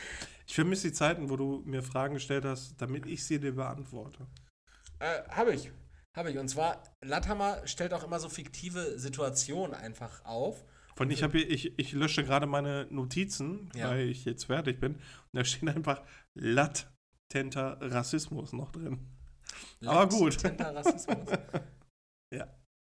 Ich 0.47 0.57
vermisse 0.57 0.89
die 0.89 0.93
Zeiten, 0.93 1.31
wo 1.31 1.37
du 1.37 1.63
mir 1.65 1.81
Fragen 1.81 2.15
gestellt 2.15 2.45
hast, 2.45 2.75
damit 2.83 3.07
ich 3.07 3.25
sie 3.25 3.39
dir 3.39 3.55
beantworte. 3.55 4.27
äh, 4.99 5.23
habe 5.29 5.55
ich. 5.55 5.71
Habe 6.17 6.33
ich. 6.33 6.39
Und 6.39 6.49
zwar, 6.49 6.83
Lathammer 7.05 7.65
stellt 7.69 7.95
auch 7.95 8.03
immer 8.03 8.19
so 8.19 8.29
fiktive 8.29 8.99
Situationen 8.99 9.75
einfach 9.75 10.25
auf. 10.25 10.65
Von 10.97 11.09
ich, 11.09 11.23
hab 11.23 11.31
hier, 11.31 11.49
ich, 11.49 11.79
ich 11.79 11.93
lösche 11.93 12.25
gerade 12.25 12.47
meine 12.47 12.89
Notizen, 12.91 13.71
Ja. 13.77 13.91
weil 13.91 14.09
ich 14.09 14.25
jetzt 14.25 14.47
fertig 14.47 14.81
bin. 14.81 14.95
Und 14.97 15.03
da 15.35 15.45
steht 15.45 15.69
einfach 15.69 16.03
latenter 16.35 17.79
Rassismus 17.81 18.53
noch 18.53 18.73
drin. 18.73 19.07
Aber 19.87 20.09
gut. 20.09 20.35
Latenter 20.43 20.75
Rassismus. 20.75 21.29
Ja. 22.33 22.47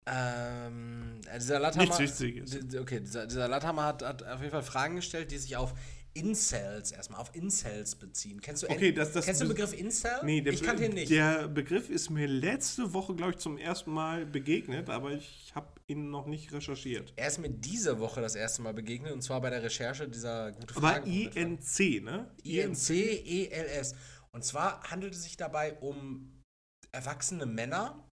Ähm, 0.06 1.20
äh, 1.30 1.38
dieser 1.38 1.58
Nichts 1.60 1.76
Latthammer, 1.76 1.98
Wichtiges. 1.98 2.58
okay, 2.78 3.00
dieser, 3.00 3.26
dieser 3.26 3.48
Latthammer 3.48 3.84
hat, 3.84 4.02
hat 4.02 4.22
auf 4.22 4.40
jeden 4.40 4.50
Fall 4.50 4.62
Fragen 4.62 4.96
gestellt, 4.96 5.30
die 5.30 5.38
sich 5.38 5.56
auf 5.56 5.74
Incels 6.12 6.90
erstmal, 6.90 7.20
auf 7.20 7.32
Incels 7.36 7.94
beziehen. 7.94 8.40
Kennst 8.40 8.64
du, 8.64 8.68
Okay, 8.68 8.90
das- 8.92 9.12
das 9.12 9.24
kennst 9.26 9.42
du 9.42 9.44
den 9.44 9.48
be- 9.50 9.54
Begriff 9.54 9.78
Incel? 9.78 10.10
Nee, 10.24 10.40
der, 10.40 10.52
ich 10.54 10.62
kannte 10.62 10.84
ihn 10.86 10.94
nicht. 10.94 11.10
Der 11.10 11.46
Begriff 11.46 11.88
ist 11.88 12.10
mir 12.10 12.26
letzte 12.26 12.92
Woche, 12.92 13.14
glaube 13.14 13.32
ich, 13.32 13.38
zum 13.38 13.58
ersten 13.58 13.92
Mal 13.92 14.26
begegnet, 14.26 14.90
aber 14.90 15.12
ich 15.12 15.52
habe 15.54 15.68
ihn 15.86 16.10
noch 16.10 16.26
nicht 16.26 16.52
recherchiert. 16.52 17.12
er 17.14 17.28
ist 17.28 17.38
mir 17.38 17.50
diese 17.50 18.00
Woche 18.00 18.20
das 18.20 18.34
erste 18.34 18.62
Mal 18.62 18.74
begegnet 18.74 19.12
und 19.12 19.22
zwar 19.22 19.40
bei 19.40 19.50
der 19.50 19.62
Recherche 19.62 20.08
dieser 20.08 20.50
gute 20.50 20.74
Aber 20.76 20.88
Fragen. 20.94 21.06
INC, 21.08 22.02
ne? 22.02 22.28
INC-ELS. 22.42 23.92
E 23.92 23.96
Und 24.32 24.44
zwar 24.44 24.82
handelt 24.90 25.14
es 25.14 25.22
sich 25.22 25.36
dabei 25.36 25.74
um 25.74 26.42
erwachsene 26.90 27.46
Männer, 27.46 28.04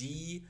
die 0.00 0.48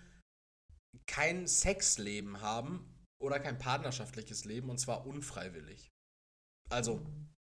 kein 1.08 1.48
Sexleben 1.48 2.40
haben 2.40 2.88
oder 3.20 3.40
kein 3.40 3.58
partnerschaftliches 3.58 4.44
Leben 4.44 4.70
und 4.70 4.78
zwar 4.78 5.04
unfreiwillig. 5.06 5.90
Also 6.70 7.04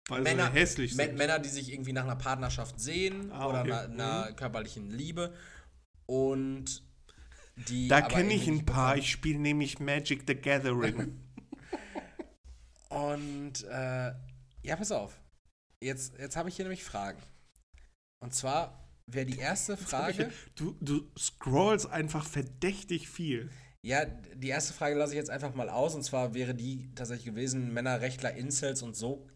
Weil 0.10 0.22
Männer, 0.22 0.52
hässlich 0.52 0.95
sind. 0.95 1.15
Männer, 1.15 1.40
die 1.40 1.49
sich 1.49 1.72
irgendwie 1.72 1.94
nach 1.94 2.03
einer 2.03 2.18
Partnerschaft 2.18 2.80
sehen 2.80 3.32
Ah, 3.32 3.48
oder 3.48 3.61
okay. 3.61 3.72
einer, 3.72 3.90
einer 3.90 4.34
körperlichen 4.34 4.91
Liebe 4.91 5.34
und 6.06 6.84
die. 7.56 7.88
da 7.88 8.02
kenne 8.02 8.34
ich 8.34 8.48
ein 8.48 8.65
paar. 8.65 8.98
Ich 8.98 9.10
spiele 9.10 9.40
nämlich 9.40 9.80
Magic 9.80 10.26
the 10.27 10.36
Gathering. 10.36 11.22
Und 12.90 13.64
äh, 13.64 14.14
ja, 14.61 14.76
pass 14.77 14.91
auf. 14.91 15.19
Jetzt, 15.82 16.18
jetzt 16.18 16.38
habe 16.38 16.48
ich 16.49 16.56
hier 16.56 16.64
nämlich 16.65 16.84
Fragen. 16.84 17.22
Und 18.23 18.34
zwar 18.34 18.85
wäre 19.11 19.26
die 19.26 19.38
erste 19.40 19.77
Frage. 19.77 20.32
du, 20.56 20.76
du 20.82 21.10
scrollst 21.18 21.90
einfach 21.90 22.26
verdächtig 22.26 23.10
viel. 23.10 23.49
Ja, 23.86 24.06
die 24.06 24.49
erste 24.49 24.73
Frage 24.73 24.95
lasse 24.95 25.14
ich 25.14 25.18
jetzt 25.18 25.30
einfach 25.30 25.53
mal 25.53 25.69
aus. 25.69 25.94
Und 25.94 26.03
zwar 26.03 26.34
wäre 26.34 26.56
die 26.56 26.91
tatsächlich 26.95 27.27
gewesen: 27.27 27.73
Männer, 27.73 28.02
Rechtler, 28.02 28.34
Incels 28.34 28.82
und 28.82 28.95
so. 28.95 29.27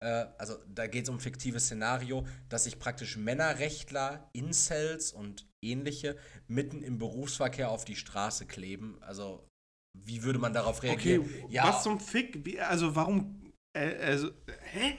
Äh, 0.00 0.26
also 0.36 0.56
da 0.68 0.86
geht 0.86 1.04
es 1.04 1.10
um 1.10 1.20
fiktives 1.20 1.66
Szenario, 1.66 2.26
dass 2.48 2.64
sich 2.64 2.78
praktisch 2.78 3.16
Männerrechtler, 3.16 4.28
Incels 4.32 5.12
und 5.12 5.46
ähnliche 5.64 6.16
mitten 6.48 6.82
im 6.82 6.98
Berufsverkehr 6.98 7.70
auf 7.70 7.84
die 7.84 7.96
Straße 7.96 8.46
kleben. 8.46 8.98
Also, 9.00 9.48
wie 9.96 10.24
würde 10.24 10.40
man 10.40 10.52
darauf 10.52 10.78
Okay, 10.78 10.88
reagieren? 10.88 11.50
ja, 11.50 11.68
was 11.68 11.84
zum 11.84 12.00
Fick? 12.00 12.60
Also 12.60 12.96
warum? 12.96 13.52
Äh, 13.76 13.94
also, 13.96 14.30
hä? 14.72 14.96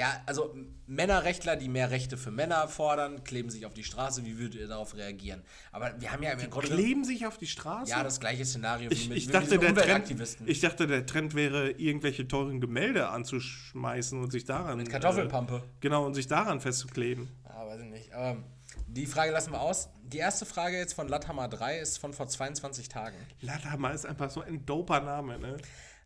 Ja, 0.00 0.22
also 0.24 0.54
Männerrechtler, 0.86 1.56
die 1.56 1.68
mehr 1.68 1.90
Rechte 1.90 2.16
für 2.16 2.30
Männer 2.30 2.66
fordern, 2.68 3.22
kleben 3.22 3.50
sich 3.50 3.66
auf 3.66 3.74
die 3.74 3.84
Straße. 3.84 4.24
Wie 4.24 4.38
würdet 4.38 4.58
ihr 4.58 4.66
darauf 4.66 4.96
reagieren? 4.96 5.42
Aber 5.72 5.92
wir 6.00 6.10
haben 6.10 6.22
ja 6.22 6.30
im 6.30 6.48
Grunde 6.48 6.68
Kleben 6.68 7.04
sich 7.04 7.26
auf 7.26 7.36
die 7.36 7.46
Straße? 7.46 7.90
ja 7.90 8.02
das 8.02 8.18
gleiche 8.18 8.46
Szenario 8.46 8.88
wie 8.90 8.94
ich, 8.94 9.08
mit, 9.10 9.18
ich, 9.18 9.26
mit 9.26 9.34
dachte, 9.34 9.58
diesen 9.58 9.60
der 9.60 9.68
Trend, 9.74 9.78
Umweltaktivisten. 9.82 10.48
ich 10.48 10.60
dachte, 10.60 10.86
der 10.86 11.04
Trend 11.04 11.34
wäre, 11.34 11.72
irgendwelche 11.72 12.26
teuren 12.26 12.62
Gemälde 12.62 13.10
anzuschmeißen 13.10 14.18
und 14.18 14.32
sich 14.32 14.46
daran. 14.46 14.78
mit 14.78 14.88
Kartoffelpampe. 14.88 15.56
Äh, 15.56 15.68
genau, 15.80 16.06
und 16.06 16.14
sich 16.14 16.26
daran 16.26 16.62
festzuleben. 16.62 17.28
Ah, 17.44 17.66
weiß 17.66 17.82
ich 17.82 17.90
nicht. 17.90 18.12
Aber 18.14 18.38
die 18.86 19.04
Frage 19.04 19.32
lassen 19.32 19.52
wir 19.52 19.60
aus. 19.60 19.90
Die 20.02 20.18
erste 20.18 20.46
Frage 20.46 20.78
jetzt 20.78 20.94
von 20.94 21.08
Lathammer 21.08 21.46
3 21.46 21.78
ist 21.78 21.98
von 21.98 22.14
vor 22.14 22.26
22 22.26 22.88
Tagen. 22.88 23.16
Latimer 23.42 23.92
ist 23.92 24.06
einfach 24.06 24.30
so 24.30 24.40
ein 24.40 24.64
doper 24.64 25.00
Name, 25.00 25.38
ne? 25.38 25.58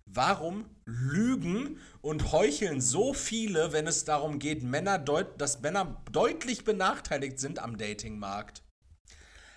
Warum 0.06 0.66
lügen 0.84 1.80
und 2.00 2.30
heucheln 2.30 2.80
so 2.80 3.14
viele, 3.14 3.72
wenn 3.72 3.86
es 3.86 4.04
darum 4.04 4.38
geht, 4.38 4.62
Männer 4.62 4.98
deut 4.98 5.40
dass 5.40 5.60
Männer 5.60 6.02
deutlich 6.12 6.64
benachteiligt 6.64 7.40
sind 7.40 7.58
am 7.58 7.78
Datingmarkt? 7.78 8.62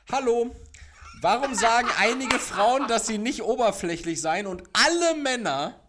Hallo, 0.09 0.55
warum 1.21 1.53
sagen 1.53 1.89
einige 1.99 2.39
Frauen, 2.39 2.87
dass 2.87 3.07
sie 3.07 3.17
nicht 3.17 3.43
oberflächlich 3.43 4.21
seien 4.21 4.47
und 4.47 4.63
alle 4.71 5.15
Männer, 5.21 5.87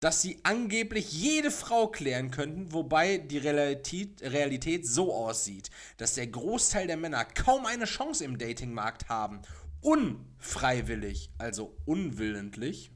dass 0.00 0.22
sie 0.22 0.40
angeblich 0.42 1.12
jede 1.12 1.50
Frau 1.50 1.88
klären 1.88 2.30
könnten, 2.30 2.72
wobei 2.72 3.18
die 3.18 3.38
Realität, 3.38 4.22
Realität 4.22 4.86
so 4.86 5.14
aussieht, 5.14 5.70
dass 5.98 6.14
der 6.14 6.26
Großteil 6.26 6.88
der 6.88 6.96
Männer 6.96 7.24
kaum 7.24 7.66
eine 7.66 7.84
Chance 7.84 8.24
im 8.24 8.38
Datingmarkt 8.38 9.08
haben, 9.08 9.42
unfreiwillig, 9.80 11.30
also 11.38 11.76
unwillentlich, 11.84 12.91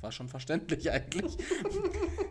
war 0.00 0.12
schon 0.12 0.28
verständlich 0.28 0.90
eigentlich, 0.92 1.36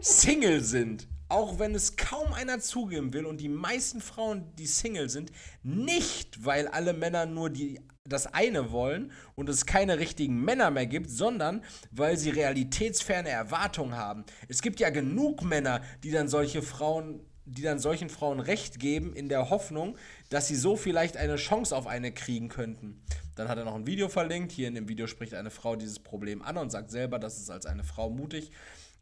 Single 0.01 0.61
sind. 0.61 1.07
Auch 1.29 1.59
wenn 1.59 1.75
es 1.75 1.97
kaum 1.97 2.31
einer 2.33 2.59
zugeben 2.59 3.11
will 3.11 3.25
und 3.25 3.41
die 3.41 3.49
meisten 3.49 3.99
Frauen, 3.99 4.55
die 4.55 4.65
Single 4.65 5.09
sind, 5.09 5.31
nicht, 5.61 6.45
weil 6.45 6.69
alle 6.69 6.93
Männer 6.93 7.25
nur 7.25 7.49
die, 7.49 7.81
das 8.05 8.33
eine 8.33 8.71
wollen 8.71 9.11
und 9.35 9.49
es 9.49 9.65
keine 9.65 9.99
richtigen 9.99 10.41
Männer 10.41 10.71
mehr 10.71 10.85
gibt, 10.85 11.09
sondern 11.09 11.63
weil 11.91 12.17
sie 12.17 12.29
realitätsferne 12.29 13.29
Erwartungen 13.29 13.95
haben. 13.95 14.23
Es 14.47 14.61
gibt 14.61 14.79
ja 14.79 14.89
genug 14.89 15.43
Männer, 15.43 15.81
die 16.03 16.11
dann 16.11 16.29
solche 16.29 16.61
Frauen, 16.61 17.19
die 17.43 17.61
dann 17.61 17.79
solchen 17.79 18.09
Frauen 18.09 18.39
Recht 18.39 18.79
geben, 18.79 19.13
in 19.13 19.27
der 19.27 19.49
Hoffnung, 19.49 19.97
dass 20.29 20.47
sie 20.47 20.55
so 20.55 20.75
vielleicht 20.75 21.17
eine 21.17 21.37
Chance 21.37 21.75
auf 21.75 21.87
eine 21.87 22.11
kriegen 22.11 22.49
könnten. 22.49 23.03
Dann 23.35 23.47
hat 23.47 23.57
er 23.57 23.65
noch 23.65 23.75
ein 23.75 23.87
Video 23.87 24.09
verlinkt. 24.09 24.51
Hier 24.51 24.67
in 24.67 24.75
dem 24.75 24.89
Video 24.89 25.07
spricht 25.07 25.33
eine 25.33 25.51
Frau 25.51 25.75
dieses 25.75 25.99
Problem 25.99 26.41
an 26.41 26.57
und 26.57 26.71
sagt 26.71 26.91
selber, 26.91 27.19
dass 27.19 27.39
es 27.39 27.49
als 27.49 27.65
eine 27.65 27.83
Frau 27.83 28.09
mutig 28.09 28.51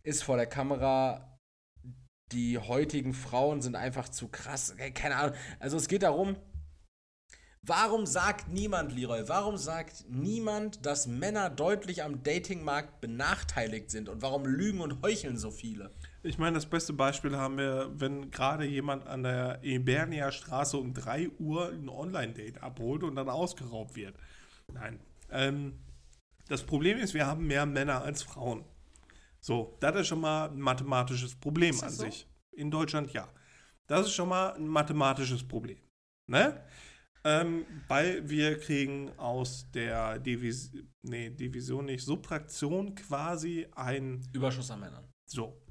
ist 0.03 0.23
vor 0.23 0.37
der 0.37 0.45
Kamera. 0.45 1.39
Die 2.31 2.57
heutigen 2.57 3.13
Frauen 3.13 3.61
sind 3.61 3.75
einfach 3.75 4.09
zu 4.09 4.27
krass. 4.27 4.75
Keine 4.93 5.15
Ahnung. 5.15 5.35
Also 5.59 5.77
es 5.77 5.87
geht 5.87 6.03
darum, 6.03 6.35
warum 7.61 8.05
sagt 8.05 8.49
niemand, 8.49 8.91
Leroy, 8.91 9.27
warum 9.27 9.57
sagt 9.57 10.05
niemand, 10.09 10.85
dass 10.85 11.07
Männer 11.07 11.49
deutlich 11.49 12.03
am 12.03 12.23
Datingmarkt 12.23 13.01
benachteiligt 13.01 13.89
sind? 13.89 14.09
Und 14.09 14.21
warum 14.21 14.45
lügen 14.45 14.81
und 14.81 15.01
heucheln 15.01 15.37
so 15.37 15.49
viele? 15.49 15.91
Ich 16.25 16.39
meine, 16.39 16.55
das 16.55 16.65
beste 16.65 16.91
Beispiel 16.91 17.37
haben 17.37 17.59
wir, 17.59 17.91
wenn 17.93 18.31
gerade 18.31 18.65
jemand 18.65 19.05
an 19.05 19.21
der 19.21 19.59
Ebernia 19.61 20.31
Straße 20.31 20.75
um 20.75 20.91
3 20.91 21.29
Uhr 21.37 21.69
ein 21.69 21.87
Online-Date 21.87 22.63
abholt 22.63 23.03
und 23.03 23.15
dann 23.15 23.29
ausgeraubt 23.29 23.95
wird. 23.95 24.15
Nein. 24.73 24.99
Ähm, 25.29 25.77
das 26.47 26.63
Problem 26.63 26.97
ist, 26.97 27.13
wir 27.13 27.27
haben 27.27 27.45
mehr 27.45 27.67
Männer 27.67 28.01
als 28.01 28.23
Frauen. 28.23 28.65
So, 29.39 29.77
das 29.79 29.95
ist 29.97 30.07
schon 30.07 30.21
mal 30.21 30.49
ein 30.49 30.59
mathematisches 30.59 31.35
Problem 31.35 31.79
an 31.81 31.91
so? 31.91 32.05
sich. 32.05 32.27
In 32.53 32.71
Deutschland 32.71 33.13
ja. 33.13 33.29
Das 33.85 34.07
ist 34.07 34.13
schon 34.13 34.29
mal 34.29 34.55
ein 34.55 34.67
mathematisches 34.67 35.47
Problem. 35.47 35.77
Ne? 36.25 36.59
Ähm, 37.23 37.67
weil 37.87 38.27
wir 38.27 38.59
kriegen 38.59 39.11
aus 39.19 39.69
der 39.71 40.17
Divis 40.17 40.71
nee, 41.03 41.29
Division 41.29 41.85
nicht, 41.85 42.03
Subtraktion 42.03 42.95
quasi 42.95 43.67
ein 43.75 44.27
Überschuss 44.33 44.71
an 44.71 44.79
Männern. 44.79 45.07
so. 45.27 45.61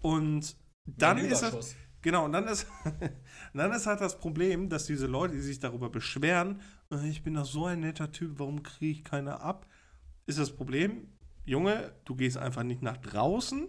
Und 0.00 0.56
dann 0.86 1.18
ist 1.18 1.42
das, 1.42 1.74
genau, 2.02 2.24
und 2.24 2.32
dann 2.32 2.46
ist, 2.46 2.66
dann 3.54 3.72
ist 3.72 3.86
halt 3.86 4.00
das 4.00 4.18
Problem, 4.18 4.68
dass 4.68 4.86
diese 4.86 5.06
Leute, 5.06 5.34
die 5.34 5.40
sich 5.40 5.58
darüber 5.58 5.90
beschweren, 5.90 6.60
"Äh, 6.90 7.08
ich 7.08 7.22
bin 7.22 7.34
doch 7.34 7.44
so 7.44 7.66
ein 7.66 7.80
netter 7.80 8.10
Typ, 8.12 8.38
warum 8.38 8.62
kriege 8.62 8.92
ich 8.92 9.04
keine 9.04 9.40
ab? 9.40 9.66
Ist 10.26 10.38
das 10.38 10.54
Problem, 10.54 11.08
Junge, 11.44 11.94
du 12.04 12.14
gehst 12.14 12.36
einfach 12.36 12.62
nicht 12.62 12.82
nach 12.82 12.98
draußen, 12.98 13.68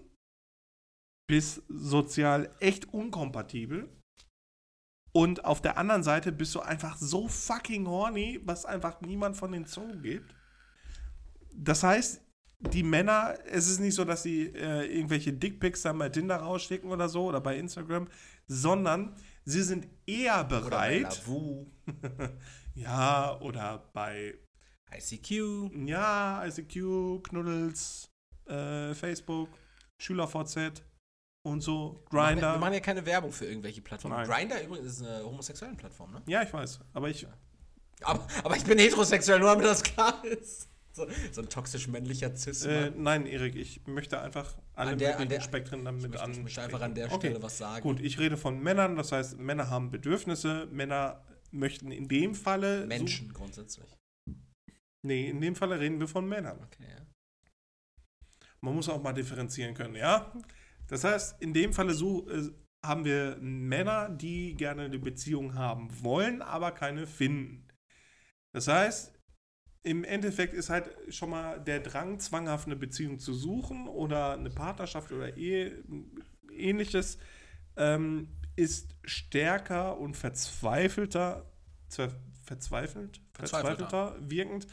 bist 1.28 1.64
sozial 1.70 2.54
echt 2.60 2.94
unkompatibel 2.94 3.90
und 5.12 5.46
auf 5.46 5.62
der 5.62 5.78
anderen 5.78 6.04
Seite 6.04 6.32
bist 6.32 6.54
du 6.56 6.60
einfach 6.60 6.98
so 6.98 7.28
fucking 7.28 7.88
horny, 7.88 8.40
was 8.44 8.66
einfach 8.66 9.02
niemand 9.02 9.38
von 9.38 9.52
den 9.52 9.66
Zungen 9.66 10.02
gibt. 10.02 10.36
Das 11.54 11.84
heißt, 11.84 12.22
die 12.60 12.84
Männer, 12.84 13.36
es 13.46 13.68
ist 13.70 13.80
nicht 13.80 13.96
so, 13.96 14.04
dass 14.04 14.24
sie 14.24 14.48
äh, 14.48 14.86
irgendwelche 14.94 15.32
Dickpics 15.34 15.82
dann 15.84 15.98
bei 15.98 16.10
Tinder 16.10 16.38
rausschicken 16.38 16.92
oder 16.92 17.08
so 17.08 17.26
oder 17.26 17.40
bei 17.42 17.58
Instagram, 17.58 18.08
sondern 18.48 19.16
sie 19.46 19.64
sind 19.64 19.88
eher 20.06 20.46
Oder 20.46 20.62
bei 20.62 21.00
bereit. 21.00 21.22
Ja, 22.76 23.38
oder 23.42 23.90
bei 23.94 24.36
ICQ. 24.96 25.72
ja, 25.88 26.46
ICQ, 26.46 27.24
Knuddels, 27.24 28.10
äh, 28.46 28.94
Facebook, 28.94 29.50
SchülerVZ 30.02 30.84
und 31.46 31.62
so, 31.62 32.04
Wir 32.12 32.20
machen 32.20 32.40
Grinder. 32.40 32.74
ja 32.74 32.80
keine 32.80 33.06
Werbung 33.06 33.32
für 33.32 33.46
irgendwelche 33.46 33.82
Plattformen. 33.82 34.24
Grinder 34.26 34.64
übrigens 34.64 34.94
ist 34.94 35.02
eine 35.04 35.24
homosexuelle 35.24 35.76
Plattform, 35.76 36.12
ne? 36.12 36.22
Ja, 36.28 36.44
ich 36.44 36.54
weiß, 36.54 36.80
aber 36.94 37.10
ich 37.10 37.28
Aber, 38.02 38.26
aber 38.44 38.56
ich 38.56 38.64
bin 38.64 38.78
heterosexuell, 38.80 39.40
nur 39.40 39.50
damit 39.50 39.66
das 39.66 39.84
klar 39.84 40.24
ist. 40.26 40.70
So, 41.00 41.08
so 41.32 41.42
ein 41.42 41.50
toxisch 41.50 41.88
männlicher 41.88 42.36
cis 42.36 42.66
äh, 42.66 42.92
nein, 42.96 43.26
Erik, 43.26 43.56
ich 43.56 43.86
möchte 43.88 44.20
einfach 44.20 44.58
alle 44.74 44.92
An 44.92 44.98
der- 45.00 45.20
an 45.20 45.30
der- 45.30 45.40
Spektren 45.42 45.80
ich 45.80 45.86
damit 45.86 46.02
möchte, 46.04 46.22
an. 46.22 46.32
ich 46.32 46.40
möchte 46.40 46.62
einfach 46.62 46.82
an 46.82 46.94
der 46.96 47.10
Stelle 47.10 47.42
was 47.42 47.58
sagen. 47.58 47.84
Gut, 47.84 48.02
ich 48.02 48.20
rede 48.20 48.36
von 48.38 48.60
Männern, 48.62 48.96
das 48.98 49.12
heißt, 49.12 49.38
Männer 49.38 49.70
haben 49.70 49.92
Bedürfnisse, 49.92 50.68
Männer 50.72 51.24
möchten 51.52 51.92
in 51.92 52.08
dem 52.08 52.36
Falle. 52.36 52.86
Menschen 52.86 53.32
grundsätzlich. 53.34 53.88
Nee, 55.02 55.30
in 55.30 55.40
dem 55.42 55.56
Falle 55.56 55.80
reden 55.80 56.00
wir 56.00 56.08
von 56.08 56.28
Männern. 56.28 56.60
Okay, 56.64 56.84
ja. 56.90 57.06
Man 58.62 58.76
muss 58.76 58.90
auch 58.90 59.02
mal 59.02 59.14
differenzieren 59.14 59.74
können, 59.74 59.96
ja? 59.96 60.34
Das 60.88 61.04
heißt, 61.06 61.42
in 61.42 61.54
dem 61.54 61.72
Falle 61.74 61.94
so, 61.94 62.30
äh, 62.30 62.50
haben 62.86 63.06
wir 63.06 63.38
Männer, 63.40 64.10
die 64.10 64.56
gerne 64.56 64.84
eine 64.84 65.00
Beziehung 65.00 65.56
haben 65.56 65.90
wollen, 66.04 66.42
aber 66.42 66.72
keine 66.72 67.08
finden. 67.08 67.68
Das 68.54 68.68
heißt, 68.68 69.14
im 69.84 70.04
Endeffekt 70.04 70.54
ist 70.54 70.70
halt 70.70 70.90
schon 71.10 71.30
mal 71.30 71.60
der 71.60 71.80
Drang, 71.80 72.20
zwanghaft 72.20 72.68
eine 72.68 72.76
Beziehung 72.76 73.20
zu 73.20 73.34
suchen 73.34 73.88
oder 73.88 74.34
eine 74.34 74.50
Partnerschaft 74.50 75.12
oder 75.12 75.38
Ehe, 75.38 75.84
ähnliches, 76.56 77.18
ähm, 77.78 78.28
ist 78.56 78.96
stärker 79.04 79.98
und 79.98 80.18
verzweifelter, 80.18 81.46
verzweifelt, 81.88 82.20
verzweifelter, 82.44 83.20
verzweifelter 83.34 84.16
wirkend 84.20 84.68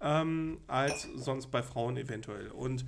ähm, 0.00 0.60
als 0.68 1.08
sonst 1.16 1.50
bei 1.50 1.62
Frauen 1.62 1.96
eventuell. 1.96 2.48
Und 2.48 2.84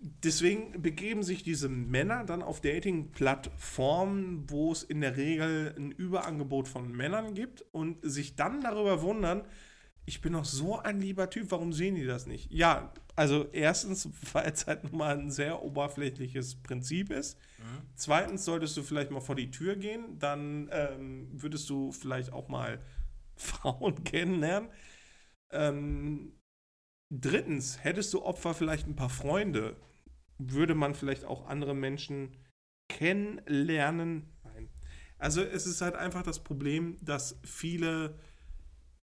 deswegen 0.00 0.82
begeben 0.82 1.22
sich 1.22 1.42
diese 1.42 1.68
Männer 1.68 2.24
dann 2.24 2.42
auf 2.42 2.60
Dating-Plattformen, 2.60 4.50
wo 4.50 4.72
es 4.72 4.82
in 4.82 5.00
der 5.00 5.16
Regel 5.16 5.74
ein 5.76 5.92
Überangebot 5.92 6.66
von 6.66 6.90
Männern 6.90 7.34
gibt 7.34 7.64
und 7.72 7.98
sich 8.02 8.34
dann 8.36 8.60
darüber 8.60 9.02
wundern, 9.02 9.44
ich 10.08 10.22
bin 10.22 10.32
doch 10.32 10.46
so 10.46 10.78
ein 10.78 11.00
lieber 11.00 11.28
Typ, 11.28 11.50
warum 11.50 11.72
sehen 11.72 11.94
die 11.94 12.06
das 12.06 12.26
nicht? 12.26 12.50
Ja, 12.50 12.92
also 13.14 13.46
erstens, 13.52 14.08
weil 14.32 14.50
es 14.50 14.66
halt 14.66 14.92
mal 14.92 15.18
ein 15.18 15.30
sehr 15.30 15.62
oberflächliches 15.62 16.56
Prinzip 16.62 17.10
ist. 17.10 17.38
Mhm. 17.58 17.82
Zweitens 17.94 18.44
solltest 18.44 18.76
du 18.76 18.82
vielleicht 18.82 19.10
mal 19.10 19.20
vor 19.20 19.36
die 19.36 19.50
Tür 19.50 19.76
gehen, 19.76 20.18
dann 20.18 20.70
ähm, 20.72 21.28
würdest 21.30 21.68
du 21.68 21.92
vielleicht 21.92 22.32
auch 22.32 22.48
mal 22.48 22.82
Frauen 23.36 24.02
kennenlernen. 24.02 24.70
Ähm, 25.52 26.32
drittens, 27.10 27.84
hättest 27.84 28.12
du 28.14 28.22
Opfer 28.22 28.54
vielleicht 28.54 28.86
ein 28.86 28.96
paar 28.96 29.10
Freunde, 29.10 29.76
würde 30.38 30.74
man 30.74 30.94
vielleicht 30.94 31.24
auch 31.24 31.46
andere 31.46 31.74
Menschen 31.74 32.34
kennenlernen. 32.88 34.32
Nein. 34.42 34.70
Also 35.18 35.42
es 35.42 35.66
ist 35.66 35.82
halt 35.82 35.96
einfach 35.96 36.22
das 36.22 36.42
Problem, 36.42 36.96
dass 37.02 37.38
viele 37.44 38.18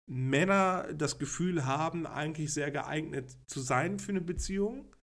Männer 0.07 0.93
das 0.93 1.17
Gefühl 1.17 1.65
haben, 1.65 2.05
eigentlich 2.05 2.53
sehr 2.53 2.71
geeignet 2.71 3.37
zu 3.47 3.59
sein 3.59 3.99
für 3.99 4.11
eine 4.11 4.21
Beziehung. 4.21 4.95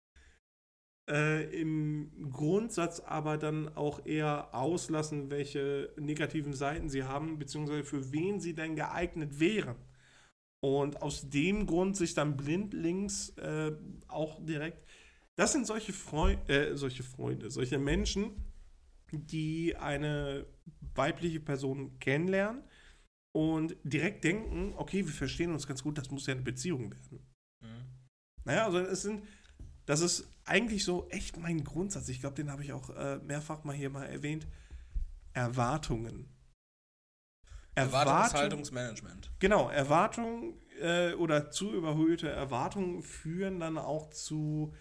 Äh, 1.10 1.60
Im 1.60 2.30
Grundsatz 2.30 3.00
aber 3.00 3.36
dann 3.36 3.74
auch 3.76 4.06
eher 4.06 4.54
auslassen, 4.54 5.30
welche 5.30 5.92
negativen 5.98 6.52
Seiten 6.52 6.88
sie 6.88 7.02
haben, 7.02 7.38
beziehungsweise 7.38 7.82
für 7.82 8.12
wen 8.12 8.40
sie 8.40 8.54
denn 8.54 8.76
geeignet 8.76 9.40
wären. 9.40 9.76
Und 10.60 11.02
aus 11.02 11.28
dem 11.28 11.66
Grund 11.66 11.96
sich 11.96 12.14
dann 12.14 12.36
blindlings 12.36 13.30
äh, 13.30 13.72
auch 14.06 14.44
direkt. 14.44 14.86
Das 15.34 15.52
sind 15.52 15.66
solche, 15.66 15.92
Freu 15.92 16.36
äh, 16.46 16.76
solche 16.76 17.02
Freunde, 17.02 17.50
solche 17.50 17.78
Menschen, 17.78 18.30
die 19.10 19.74
eine 19.74 20.46
weibliche 20.94 21.40
Person 21.40 21.98
kennenlernen 21.98 22.62
und 23.32 23.76
direkt 23.82 24.24
denken, 24.24 24.74
okay, 24.76 25.06
wir 25.06 25.12
verstehen 25.12 25.52
uns 25.52 25.66
ganz 25.66 25.82
gut, 25.82 25.98
das 25.98 26.10
muss 26.10 26.26
ja 26.26 26.34
eine 26.34 26.42
Beziehung 26.42 26.90
werden. 26.90 27.26
Mhm. 27.60 27.84
Naja, 28.44 28.66
also 28.66 28.78
es 28.78 29.02
sind, 29.02 29.24
das 29.86 30.00
ist 30.00 30.28
eigentlich 30.44 30.84
so 30.84 31.09
echt 31.09 31.38
mein 31.38 31.64
Grundsatz. 31.64 32.09
Ich 32.09 32.20
glaube, 32.20 32.36
den 32.36 32.50
habe 32.50 32.62
ich 32.62 32.72
auch 32.72 32.90
äh, 32.90 33.18
mehrfach 33.18 33.64
mal 33.64 33.74
hier 33.74 33.90
mal 33.90 34.04
erwähnt. 34.04 34.46
Erwartungen. 35.32 36.28
Erwartungshaltungsmanagement. 37.74 39.30
Genau, 39.38 39.70
Erwartungen 39.70 40.54
äh, 40.80 41.14
oder 41.14 41.50
zu 41.50 41.72
überhöhte 41.72 42.28
Erwartungen 42.28 43.02
führen 43.02 43.60
dann 43.60 43.78
auch 43.78 44.10
zu 44.10 44.74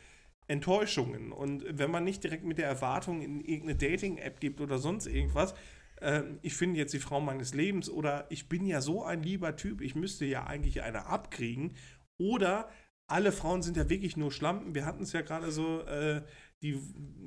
Enttäuschungen. 0.47 1.31
Und 1.31 1.63
wenn 1.69 1.89
man 1.89 2.03
nicht 2.03 2.23
direkt 2.23 2.43
mit 2.43 2.57
der 2.57 2.67
Erwartung 2.67 3.21
in 3.21 3.39
irgendeine 3.39 3.77
Dating-App 3.77 4.41
gibt 4.41 4.59
oder 4.59 4.77
sonst 4.77 5.05
irgendwas, 5.05 5.53
äh, 6.01 6.23
ich 6.41 6.53
finde 6.55 6.79
jetzt 6.79 6.93
die 6.93 6.99
Frau 6.99 7.21
meines 7.21 7.53
Lebens 7.53 7.89
oder 7.89 8.25
ich 8.29 8.49
bin 8.49 8.65
ja 8.65 8.81
so 8.81 9.03
ein 9.03 9.23
lieber 9.23 9.55
Typ, 9.55 9.81
ich 9.81 9.95
müsste 9.95 10.25
ja 10.25 10.45
eigentlich 10.45 10.81
eine 10.81 11.05
abkriegen. 11.05 11.75
Oder 12.17 12.69
alle 13.07 13.31
Frauen 13.31 13.61
sind 13.61 13.77
ja 13.77 13.89
wirklich 13.89 14.17
nur 14.17 14.31
Schlampen. 14.31 14.75
Wir 14.75 14.85
hatten 14.85 15.03
es 15.03 15.13
ja 15.13 15.21
gerade 15.21 15.51
so, 15.51 15.81
äh, 15.81 16.23
die 16.61 16.79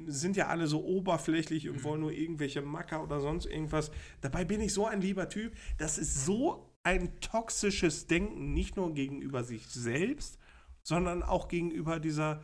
sind 0.06 0.36
ja 0.36 0.48
alle 0.48 0.66
so 0.66 0.84
oberflächlich 0.84 1.68
und 1.68 1.82
wollen 1.84 2.00
nur 2.00 2.12
irgendwelche 2.12 2.62
Macker 2.62 3.02
oder 3.02 3.20
sonst 3.20 3.46
irgendwas. 3.46 3.90
Dabei 4.20 4.44
bin 4.44 4.60
ich 4.60 4.72
so 4.72 4.86
ein 4.86 5.00
lieber 5.00 5.28
Typ. 5.28 5.54
Das 5.78 5.98
ist 5.98 6.24
so 6.24 6.72
ein 6.84 7.18
toxisches 7.20 8.06
Denken, 8.06 8.52
nicht 8.52 8.76
nur 8.76 8.94
gegenüber 8.94 9.42
sich 9.42 9.66
selbst, 9.66 10.38
sondern 10.82 11.22
auch 11.22 11.48
gegenüber 11.48 11.98
dieser 11.98 12.42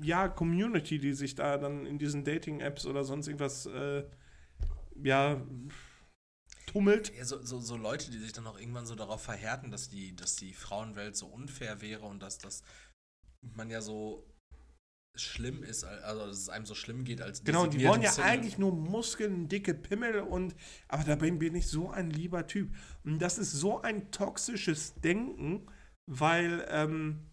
ja, 0.00 0.28
Community, 0.28 0.98
die 0.98 1.12
sich 1.12 1.34
da 1.34 1.58
dann 1.58 1.86
in 1.86 1.98
diesen 1.98 2.24
Dating-Apps 2.24 2.86
oder 2.86 3.04
sonst 3.04 3.26
irgendwas 3.26 3.66
äh, 3.66 4.04
ja, 5.02 5.40
tummelt. 6.66 7.14
Ja, 7.16 7.24
so, 7.24 7.42
so, 7.42 7.60
so, 7.60 7.76
Leute, 7.76 8.10
die 8.10 8.18
sich 8.18 8.32
dann 8.32 8.46
auch 8.46 8.58
irgendwann 8.58 8.86
so 8.86 8.94
darauf 8.94 9.22
verhärten, 9.22 9.70
dass 9.70 9.88
die, 9.88 10.14
dass 10.16 10.36
die 10.36 10.54
Frauenwelt 10.54 11.16
so 11.16 11.26
unfair 11.26 11.80
wäre 11.80 12.06
und 12.06 12.22
dass 12.22 12.38
das 12.38 12.62
man 13.42 13.70
ja 13.70 13.80
so 13.80 14.26
schlimm 15.16 15.62
ist, 15.62 15.84
also 15.84 16.26
dass 16.26 16.38
es 16.38 16.48
einem 16.48 16.66
so 16.66 16.74
schlimm 16.74 17.04
geht 17.04 17.20
als 17.20 17.44
Genau, 17.44 17.66
die 17.66 17.84
wollen 17.86 18.02
ja 18.02 18.10
Single. 18.10 18.30
eigentlich 18.30 18.58
nur 18.58 18.72
Muskeln, 18.72 19.48
dicke 19.48 19.74
Pimmel 19.74 20.20
und 20.20 20.56
aber 20.88 21.04
dabei 21.04 21.30
bin 21.30 21.54
ich 21.54 21.68
so 21.68 21.90
ein 21.90 22.10
lieber 22.10 22.46
Typ. 22.46 22.74
Und 23.04 23.20
das 23.20 23.38
ist 23.38 23.52
so 23.52 23.80
ein 23.80 24.10
toxisches 24.10 24.94
Denken, 24.94 25.70
weil 26.06 26.66
ähm, 26.68 27.30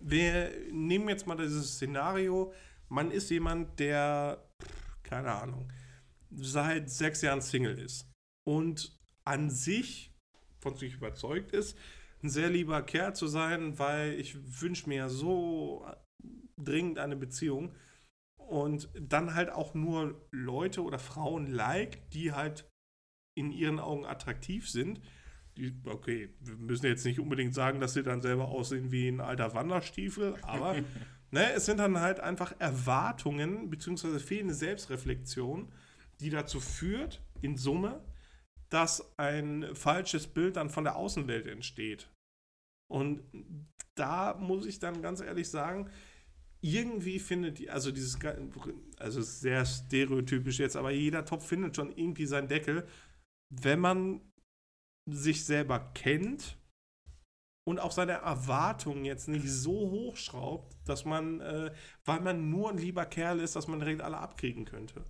wir 0.00 0.52
nehmen 0.70 1.08
jetzt 1.08 1.26
mal 1.26 1.36
dieses 1.36 1.74
Szenario, 1.74 2.52
man 2.88 3.10
ist 3.10 3.30
jemand, 3.30 3.80
der, 3.80 4.48
keine 5.02 5.32
Ahnung, 5.32 5.72
seit 6.30 6.90
sechs 6.90 7.22
Jahren 7.22 7.40
Single 7.40 7.78
ist 7.78 8.10
und 8.46 8.98
an 9.24 9.50
sich 9.50 10.14
von 10.60 10.76
sich 10.76 10.94
überzeugt 10.94 11.52
ist, 11.52 11.76
ein 12.22 12.28
sehr 12.28 12.50
lieber 12.50 12.82
Kerl 12.82 13.14
zu 13.14 13.26
sein, 13.26 13.78
weil 13.78 14.14
ich 14.14 14.36
wünsche 14.60 14.88
mir 14.88 15.08
so 15.08 15.86
dringend 16.56 16.98
eine 16.98 17.16
Beziehung 17.16 17.74
und 18.36 18.88
dann 18.98 19.34
halt 19.34 19.50
auch 19.50 19.74
nur 19.74 20.26
Leute 20.30 20.82
oder 20.82 20.98
Frauen 20.98 21.46
like, 21.46 22.10
die 22.10 22.32
halt 22.32 22.68
in 23.36 23.52
ihren 23.52 23.78
Augen 23.78 24.04
attraktiv 24.04 24.68
sind. 24.68 25.00
Die, 25.56 25.80
okay, 25.84 26.34
wir 26.40 26.56
müssen 26.56 26.86
jetzt 26.86 27.04
nicht 27.04 27.20
unbedingt 27.20 27.54
sagen, 27.54 27.80
dass 27.80 27.94
sie 27.94 28.02
dann 28.02 28.22
selber 28.22 28.48
aussehen 28.48 28.90
wie 28.90 29.08
ein 29.08 29.20
alter 29.20 29.54
Wanderstiefel, 29.54 30.36
aber 30.42 30.76
ne, 31.30 31.52
es 31.52 31.66
sind 31.66 31.78
dann 31.78 32.00
halt 32.00 32.20
einfach 32.20 32.54
Erwartungen 32.58 33.70
bzw. 33.70 34.18
fehlende 34.18 34.54
Selbstreflexion, 34.54 35.70
die 36.20 36.30
dazu 36.30 36.60
führt, 36.60 37.22
in 37.40 37.56
Summe, 37.56 38.04
dass 38.68 39.18
ein 39.18 39.74
falsches 39.74 40.26
Bild 40.26 40.56
dann 40.56 40.70
von 40.70 40.84
der 40.84 40.96
Außenwelt 40.96 41.46
entsteht. 41.46 42.10
Und 42.90 43.22
da 43.94 44.34
muss 44.34 44.66
ich 44.66 44.78
dann 44.78 45.02
ganz 45.02 45.20
ehrlich 45.20 45.48
sagen, 45.48 45.90
irgendwie 46.60 47.18
findet 47.18 47.58
die, 47.58 47.70
also 47.70 47.92
dieses, 47.92 48.18
also 48.98 49.22
sehr 49.22 49.64
stereotypisch 49.64 50.58
jetzt, 50.58 50.76
aber 50.76 50.90
jeder 50.90 51.24
Topf 51.24 51.46
findet 51.46 51.76
schon 51.76 51.96
irgendwie 51.96 52.26
seinen 52.26 52.48
Deckel, 52.48 52.86
wenn 53.50 53.80
man 53.80 54.20
sich 55.06 55.44
selber 55.44 55.78
kennt 55.94 56.58
und 57.66 57.78
auch 57.78 57.92
seine 57.92 58.12
Erwartungen 58.12 59.04
jetzt 59.04 59.28
nicht 59.28 59.48
so 59.48 59.72
hochschraubt, 59.72 60.76
dass 60.86 61.04
man, 61.04 61.40
äh, 61.40 61.72
weil 62.04 62.20
man 62.20 62.50
nur 62.50 62.70
ein 62.70 62.78
lieber 62.78 63.06
Kerl 63.06 63.40
ist, 63.40 63.56
dass 63.56 63.68
man 63.68 63.78
direkt 63.78 64.00
alle 64.00 64.18
abkriegen 64.18 64.64
könnte. 64.64 65.04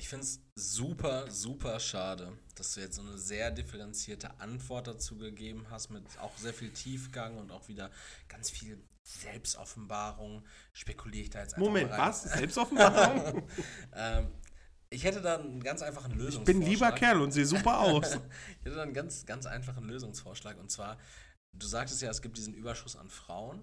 Ich 0.00 0.08
finde 0.08 0.24
es 0.24 0.40
super, 0.54 1.30
super 1.30 1.78
schade, 1.78 2.32
dass 2.54 2.72
du 2.72 2.80
jetzt 2.80 2.96
so 2.96 3.02
eine 3.02 3.18
sehr 3.18 3.50
differenzierte 3.50 4.40
Antwort 4.40 4.86
dazu 4.86 5.18
gegeben 5.18 5.66
hast, 5.68 5.90
mit 5.90 6.02
auch 6.20 6.34
sehr 6.38 6.54
viel 6.54 6.70
Tiefgang 6.70 7.36
und 7.36 7.52
auch 7.52 7.68
wieder 7.68 7.90
ganz 8.26 8.48
viel 8.48 8.82
Selbstoffenbarung. 9.06 10.42
Spekuliere 10.72 11.24
ich 11.24 11.28
da 11.30 11.40
jetzt 11.40 11.52
einfach 11.52 11.66
Moment, 11.66 11.90
was? 11.90 12.22
Selbstoffenbarung? 12.32 13.46
ähm, 13.92 14.28
ich 14.88 15.04
hätte 15.04 15.20
da 15.20 15.36
einen 15.36 15.62
ganz 15.62 15.82
einfachen 15.82 16.12
Lösungsvorschlag. 16.12 16.48
Ich 16.48 16.60
bin 16.60 16.62
lieber 16.62 16.92
Kerl 16.92 17.20
und 17.20 17.32
sehe 17.32 17.44
super 17.44 17.80
aus. 17.80 18.14
ich 18.14 18.64
hätte 18.64 18.76
da 18.76 18.82
einen 18.84 18.94
ganz, 18.94 19.26
ganz 19.26 19.44
einfachen 19.44 19.84
Lösungsvorschlag. 19.84 20.58
Und 20.58 20.70
zwar, 20.70 20.96
du 21.52 21.66
sagtest 21.66 22.00
ja, 22.00 22.08
es 22.08 22.22
gibt 22.22 22.38
diesen 22.38 22.54
Überschuss 22.54 22.96
an 22.96 23.10
Frauen. 23.10 23.62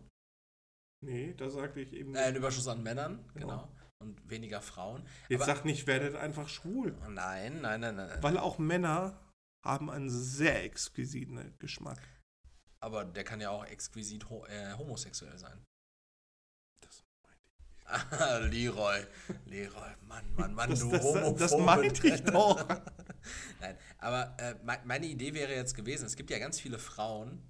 Nee, 1.04 1.34
da 1.34 1.50
sagte 1.50 1.82
ich 1.82 1.94
eben. 1.94 2.14
Äh, 2.14 2.20
einen 2.20 2.38
Überschuss 2.38 2.68
an 2.68 2.84
Männern, 2.84 3.28
genau. 3.34 3.48
genau 3.48 3.87
und 4.00 4.30
weniger 4.30 4.62
Frauen. 4.62 5.06
Jetzt 5.30 5.42
Aber, 5.42 5.56
sag 5.56 5.66
nicht, 5.66 5.88
werdet 5.88 6.16
einfach 6.16 6.50
schwul. 6.50 6.96
Nein, 7.10 7.62
nein, 7.62 7.82
nein, 7.82 7.96
nein. 7.96 8.24
Weil 8.24 8.38
auch 8.38 8.58
Männer 8.58 9.20
haben 9.64 9.90
einen 9.90 10.10
sehr 10.10 10.64
exquisiten 10.64 11.54
Geschmack. 11.60 12.00
Aber 12.80 13.06
der 13.06 13.24
kann 13.24 13.42
ja 13.42 13.50
auch 13.50 13.66
exquisit 13.66 14.30
ho 14.30 14.46
äh, 14.46 14.74
homosexuell 14.74 15.38
sein. 15.38 15.66
Das 16.82 17.04
meinte 17.24 18.46
ich. 18.46 18.52
Leroy, 18.52 19.04
Leroy, 19.46 19.92
Mann, 20.08 20.34
Mann, 20.36 20.54
Mann, 20.54 20.70
das, 20.70 20.82
du 20.82 20.92
das, 20.92 21.04
Homophobe. 21.04 21.40
Das 21.40 21.58
meinte 21.58 22.08
ich 22.08 22.24
doch. 22.24 22.68
Nein, 23.60 23.78
aber 23.98 24.38
äh, 24.40 24.56
meine 24.86 25.08
Idee 25.08 25.34
wäre 25.34 25.54
jetzt 25.54 25.76
gewesen, 25.76 26.06
es 26.06 26.16
gibt 26.16 26.30
ja 26.30 26.38
ganz 26.38 26.60
viele 26.60 26.78
Frauen, 26.78 27.42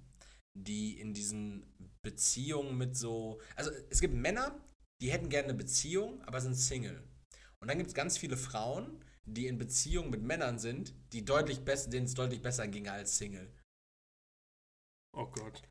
die 0.54 0.98
in 0.98 1.12
diesen 1.12 1.66
Beziehungen 2.02 2.76
mit 2.78 2.96
so, 2.96 3.40
also 3.54 3.70
es 3.90 4.00
gibt 4.00 4.14
Männer, 4.14 4.58
die 5.00 5.10
hätten 5.10 5.28
gerne 5.28 5.48
eine 5.48 5.54
Beziehung, 5.54 6.22
aber 6.24 6.40
sind 6.40 6.54
Single. 6.54 7.02
Und 7.60 7.68
dann 7.68 7.78
gibt 7.78 7.88
es 7.88 7.94
ganz 7.94 8.18
viele 8.18 8.36
Frauen, 8.36 9.04
die 9.24 9.46
in 9.46 9.58
Beziehung 9.58 10.10
mit 10.10 10.22
Männern 10.22 10.58
sind, 10.58 10.94
die 11.12 11.24
deutlich 11.24 11.64
besser, 11.64 11.90
denen 11.90 12.06
es 12.06 12.14
deutlich 12.14 12.40
besser 12.42 12.66
ging 12.68 12.88
als 12.88 13.16
Single. 13.18 13.52
Oh 15.12 15.26
Gott. 15.26 15.62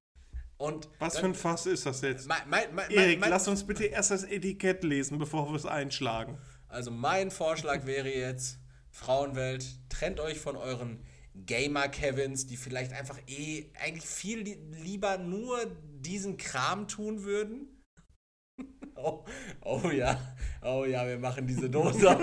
Und 0.58 0.90
Was 1.00 1.14
dann- 1.14 1.22
für 1.22 1.28
ein 1.30 1.36
Fass 1.36 1.66
ist 1.66 1.86
das 1.86 2.02
jetzt? 2.02 2.28
mein, 2.28 2.50
mein, 2.50 2.74
mein, 2.74 2.90
Erik, 2.92 3.20
mein, 3.20 3.30
lass 3.30 3.48
uns 3.48 3.66
bitte 3.66 3.86
erst 3.86 4.12
das 4.12 4.24
Etikett 4.24 4.84
lesen, 4.84 5.18
bevor 5.20 5.48
wir 5.50 5.56
es 5.56 5.66
einschlagen. 5.66 6.40
Also 6.68 6.92
mein 6.92 7.32
Vorschlag 7.32 7.86
wäre 7.86 8.14
jetzt, 8.14 8.60
Frauenwelt, 8.90 9.66
trennt 9.90 10.20
euch 10.20 10.40
von 10.40 10.56
euren 10.56 11.06
Gamer-Kevins, 11.36 12.48
die 12.48 12.58
vielleicht 12.58 12.94
einfach 12.94 13.20
eh 13.28 13.72
eigentlich 13.80 14.06
viel 14.06 14.40
li 14.40 14.56
lieber 14.82 15.18
nur 15.20 15.64
diesen 16.00 16.38
Kram 16.38 16.88
tun 16.88 17.24
würden. 17.24 17.77
Oh, 18.98 19.24
oh 19.62 19.90
ja, 19.92 20.20
oh 20.64 20.86
ja, 20.86 21.06
wir 21.06 21.20
machen 21.20 21.46
diese 21.46 21.70
Dose 21.70 22.10
auf. 22.10 22.20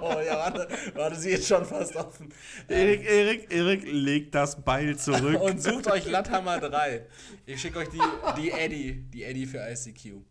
Oh 0.00 0.20
ja, 0.20 0.36
warte, 0.36 0.68
warte, 0.94 1.16
sie 1.16 1.30
ist 1.30 1.46
schon 1.46 1.64
fast 1.64 1.94
offen. 1.96 2.32
Erik, 2.68 3.04
Erik, 3.04 3.52
Erik, 3.52 3.84
leg 3.84 4.32
das 4.32 4.62
Beil 4.62 4.96
zurück. 4.96 5.40
Und 5.40 5.62
sucht 5.62 5.86
euch 5.88 6.06
Latthammer 6.06 6.60
3. 6.60 7.06
Ich 7.46 7.60
schicke 7.60 7.80
euch 7.80 7.88
die, 7.88 8.00
die 8.36 8.50
Eddie, 8.50 9.04
die 9.12 9.24
Eddie 9.24 9.46
für 9.46 9.58
ICQ. 9.58 10.22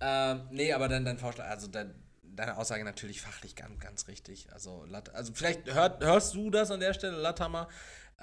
Ähm, 0.00 0.48
nee, 0.50 0.72
aber 0.72 0.88
dann 0.88 1.04
dein 1.04 1.18
Vorschlag, 1.18 1.48
also 1.48 1.68
dein, 1.68 1.94
deine 2.22 2.56
Aussage 2.56 2.84
natürlich 2.84 3.20
fachlich 3.20 3.54
ganz, 3.56 3.78
ganz 3.80 4.08
richtig. 4.08 4.52
Also, 4.52 4.84
Latt, 4.86 5.14
also 5.14 5.32
vielleicht 5.32 5.72
hört, 5.72 6.02
hörst 6.02 6.34
du 6.34 6.50
das 6.50 6.70
an 6.70 6.80
der 6.80 6.94
Stelle, 6.94 7.16
Latthammer. 7.16 7.68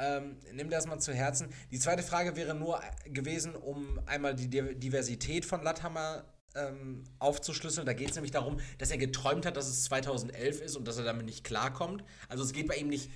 Ähm, 0.01 0.37
nimm 0.53 0.69
das 0.69 0.87
mal 0.87 0.99
zu 0.99 1.13
Herzen. 1.13 1.49
Die 1.71 1.79
zweite 1.79 2.03
Frage 2.03 2.35
wäre 2.37 2.55
nur 2.55 2.79
gewesen, 3.05 3.53
um 3.55 3.99
einmal 4.05 4.33
die 4.33 4.47
Di- 4.49 4.75
Diversität 4.75 5.43
von 5.45 5.61
Latthammer 5.61 6.23
ähm, 6.55 7.03
aufzuschlüsseln. 7.19 7.85
Da 7.85 7.91
geht 7.93 8.09
es 8.09 8.15
nämlich 8.15 8.31
darum, 8.31 8.59
dass 8.77 8.91
er 8.91 8.97
geträumt 8.97 9.45
hat, 9.45 9.57
dass 9.57 9.67
es 9.67 9.83
2011 9.83 10.61
ist 10.61 10.77
und 10.77 10.87
dass 10.87 10.97
er 10.97 11.03
damit 11.03 11.25
nicht 11.25 11.43
klarkommt. 11.43 12.03
Also 12.29 12.43
es 12.43 12.53
geht 12.53 12.67
bei 12.67 12.75
ihm 12.77 12.87
nicht. 12.87 13.09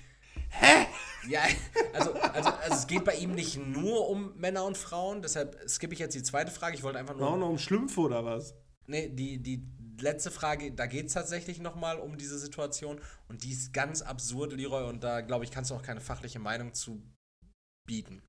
Hä? 0.50 0.88
Ja, 1.30 1.42
also, 1.94 2.12
also, 2.14 2.50
also 2.50 2.74
es 2.76 2.88
geht 2.88 3.06
bei 3.06 3.16
ihm 3.16 3.32
nicht 3.34 3.58
nur 3.58 4.10
um 4.10 4.36
Männer 4.36 4.66
und 4.66 4.78
Frauen, 4.78 5.22
deshalb 5.22 5.58
skippe 5.70 5.94
ich 5.94 6.00
jetzt 6.00 6.16
die 6.16 6.24
zweite 6.24 6.52
Frage. 6.52 6.76
Ich 6.76 6.84
wollte 6.84 7.00
einfach 7.00 7.16
nur. 7.16 7.28
Auch 7.30 7.38
noch 7.38 7.50
um 7.50 7.58
Schlümpfe 7.58 8.02
oder 8.02 8.26
was? 8.26 8.56
Nee, 8.88 9.08
die, 9.08 9.42
die 9.42 9.66
letzte 10.04 10.30
Frage, 10.30 10.72
da 10.72 10.86
geht 10.86 11.08
es 11.08 11.14
tatsächlich 11.14 11.60
nochmal 11.60 12.00
um 12.00 12.18
diese 12.18 12.38
Situation 12.38 13.02
und 13.28 13.44
die 13.44 13.52
ist 13.52 13.74
ganz 13.74 14.02
absurd, 14.02 14.54
Leroy, 14.54 14.88
und 14.88 15.04
da 15.04 15.22
glaube 15.22 15.46
ich, 15.46 15.52
kannst 15.52 15.72
du 15.72 15.76
auch 15.76 15.82
keine 15.82 16.02
fachliche 16.02 16.40
Meinung 16.40 16.74
zu 16.74 17.02
bieten. 17.88 18.22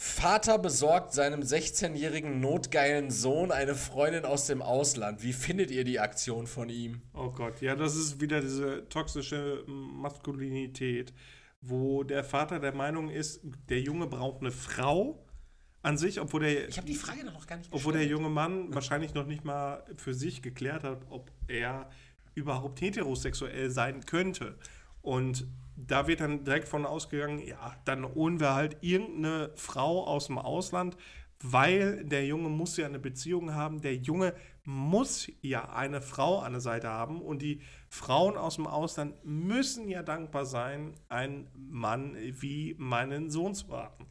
Vater 0.00 0.58
besorgt 0.58 1.12
seinem 1.12 1.40
16-jährigen 1.40 2.38
notgeilen 2.38 3.10
Sohn 3.10 3.50
eine 3.50 3.74
Freundin 3.74 4.24
aus 4.24 4.46
dem 4.46 4.62
Ausland. 4.62 5.24
Wie 5.24 5.32
findet 5.32 5.72
ihr 5.72 5.82
die 5.82 5.98
Aktion 5.98 6.46
von 6.46 6.68
ihm? 6.68 7.02
Oh 7.14 7.30
Gott, 7.32 7.60
ja, 7.60 7.74
das 7.74 7.96
ist 7.96 8.20
wieder 8.20 8.40
diese 8.40 8.88
toxische 8.88 9.64
Maskulinität, 9.66 11.12
wo 11.60 12.04
der 12.04 12.22
Vater 12.22 12.60
der 12.60 12.76
Meinung 12.76 13.10
ist, 13.10 13.40
der 13.68 13.80
Junge 13.80 14.06
braucht 14.06 14.40
eine 14.40 14.52
Frau 14.52 15.27
an 15.88 15.96
sich, 15.96 16.20
obwohl 16.20 16.40
der, 16.40 16.68
Ich 16.68 16.76
habe 16.76 16.86
die 16.86 16.94
Frage 16.94 17.24
noch 17.24 17.46
gar 17.46 17.56
nicht 17.56 17.72
obwohl 17.72 17.94
der 17.94 18.04
junge 18.04 18.28
Mann 18.28 18.74
wahrscheinlich 18.74 19.14
noch 19.14 19.26
nicht 19.26 19.44
mal 19.44 19.82
für 19.96 20.12
sich 20.12 20.42
geklärt 20.42 20.84
hat, 20.84 21.00
ob 21.08 21.30
er 21.46 21.88
überhaupt 22.34 22.82
heterosexuell 22.82 23.70
sein 23.70 24.04
könnte. 24.04 24.58
Und 25.00 25.46
da 25.76 26.06
wird 26.06 26.20
dann 26.20 26.44
direkt 26.44 26.68
von 26.68 26.84
ausgegangen, 26.84 27.38
ja, 27.38 27.74
dann 27.86 28.04
holen 28.04 28.38
wir 28.38 28.54
halt 28.54 28.76
irgendeine 28.82 29.50
Frau 29.54 30.06
aus 30.06 30.26
dem 30.26 30.38
Ausland, 30.38 30.94
weil 31.42 32.04
der 32.04 32.26
Junge 32.26 32.50
muss 32.50 32.76
ja 32.76 32.84
eine 32.84 32.98
Beziehung 32.98 33.54
haben. 33.54 33.80
Der 33.80 33.96
Junge 33.96 34.34
muss 34.64 35.28
ja 35.40 35.72
eine 35.72 36.02
Frau 36.02 36.40
an 36.40 36.52
der 36.52 36.60
Seite 36.60 36.88
haben 36.88 37.22
und 37.22 37.40
die 37.40 37.62
Frauen 37.88 38.36
aus 38.36 38.56
dem 38.56 38.66
Ausland 38.66 39.14
müssen 39.24 39.88
ja 39.88 40.02
dankbar 40.02 40.44
sein, 40.44 40.92
einen 41.08 41.48
Mann 41.54 42.14
wie 42.18 42.74
meinen 42.76 43.30
Sohn 43.30 43.54
zu 43.54 43.68
haben. 43.72 44.06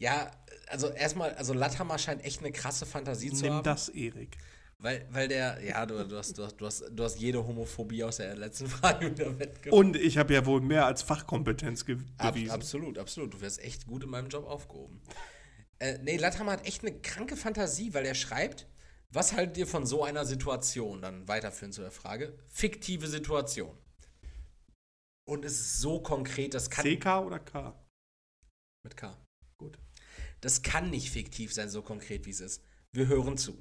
Ja, 0.00 0.30
also 0.70 0.88
erstmal, 0.88 1.34
also 1.34 1.52
Latthammer 1.52 1.98
scheint 1.98 2.24
echt 2.24 2.40
eine 2.40 2.52
krasse 2.52 2.86
Fantasie 2.86 3.32
zu 3.32 3.44
Nimm 3.44 3.54
haben. 3.54 3.64
das, 3.64 3.88
Erik. 3.88 4.36
Weil, 4.78 5.06
weil 5.10 5.28
der, 5.28 5.62
ja, 5.62 5.84
du, 5.84 6.06
du, 6.08 6.16
hast, 6.16 6.38
du, 6.38 6.44
hast, 6.44 6.56
du, 6.56 6.64
hast, 6.64 6.84
du 6.90 7.04
hast 7.04 7.18
jede 7.18 7.46
Homophobie 7.46 8.02
aus 8.02 8.16
der 8.16 8.34
letzten 8.34 8.66
Frage 8.68 9.10
wieder 9.10 9.38
wettgemacht. 9.38 9.78
Und 9.78 9.96
ich 9.96 10.16
habe 10.16 10.32
ja 10.32 10.46
wohl 10.46 10.62
mehr 10.62 10.86
als 10.86 11.02
Fachkompetenz 11.02 11.84
ge 11.84 11.98
Ab, 12.16 12.34
bewiesen. 12.34 12.50
absolut, 12.50 12.98
absolut. 12.98 13.34
Du 13.34 13.40
wärst 13.42 13.62
echt 13.62 13.86
gut 13.86 14.04
in 14.04 14.10
meinem 14.10 14.28
Job 14.28 14.46
aufgehoben. 14.46 15.02
Äh, 15.80 15.98
nee, 16.02 16.16
Latthammer 16.16 16.52
hat 16.52 16.66
echt 16.66 16.82
eine 16.82 16.98
kranke 16.98 17.36
Fantasie, 17.36 17.92
weil 17.92 18.06
er 18.06 18.14
schreibt, 18.14 18.66
was 19.10 19.34
haltet 19.34 19.58
ihr 19.58 19.66
von 19.66 19.84
so 19.84 20.02
einer 20.02 20.24
Situation? 20.24 21.02
Dann 21.02 21.28
weiterführen 21.28 21.72
zu 21.72 21.82
der 21.82 21.90
Frage. 21.90 22.38
Fiktive 22.48 23.06
Situation. 23.06 23.76
Und 25.28 25.44
es 25.44 25.60
ist 25.60 25.80
so 25.80 26.00
konkret, 26.00 26.54
das 26.54 26.70
kann. 26.70 26.84
CK 26.86 27.06
oder 27.26 27.38
K? 27.38 27.74
Mit 28.82 28.96
K. 28.96 29.14
Gut. 29.58 29.78
Das 30.40 30.62
kann 30.62 30.90
nicht 30.90 31.10
fiktiv 31.10 31.52
sein, 31.52 31.68
so 31.68 31.82
konkret 31.82 32.26
wie 32.26 32.30
es 32.30 32.40
ist. 32.40 32.62
Wir 32.92 33.08
hören 33.08 33.36
zu. 33.36 33.56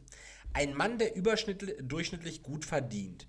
Ein 0.53 0.75
Mann, 0.75 0.97
der 0.97 1.15
überschnittlich, 1.15 1.75
durchschnittlich 1.81 2.41
gut 2.41 2.65
verdient. 2.65 3.27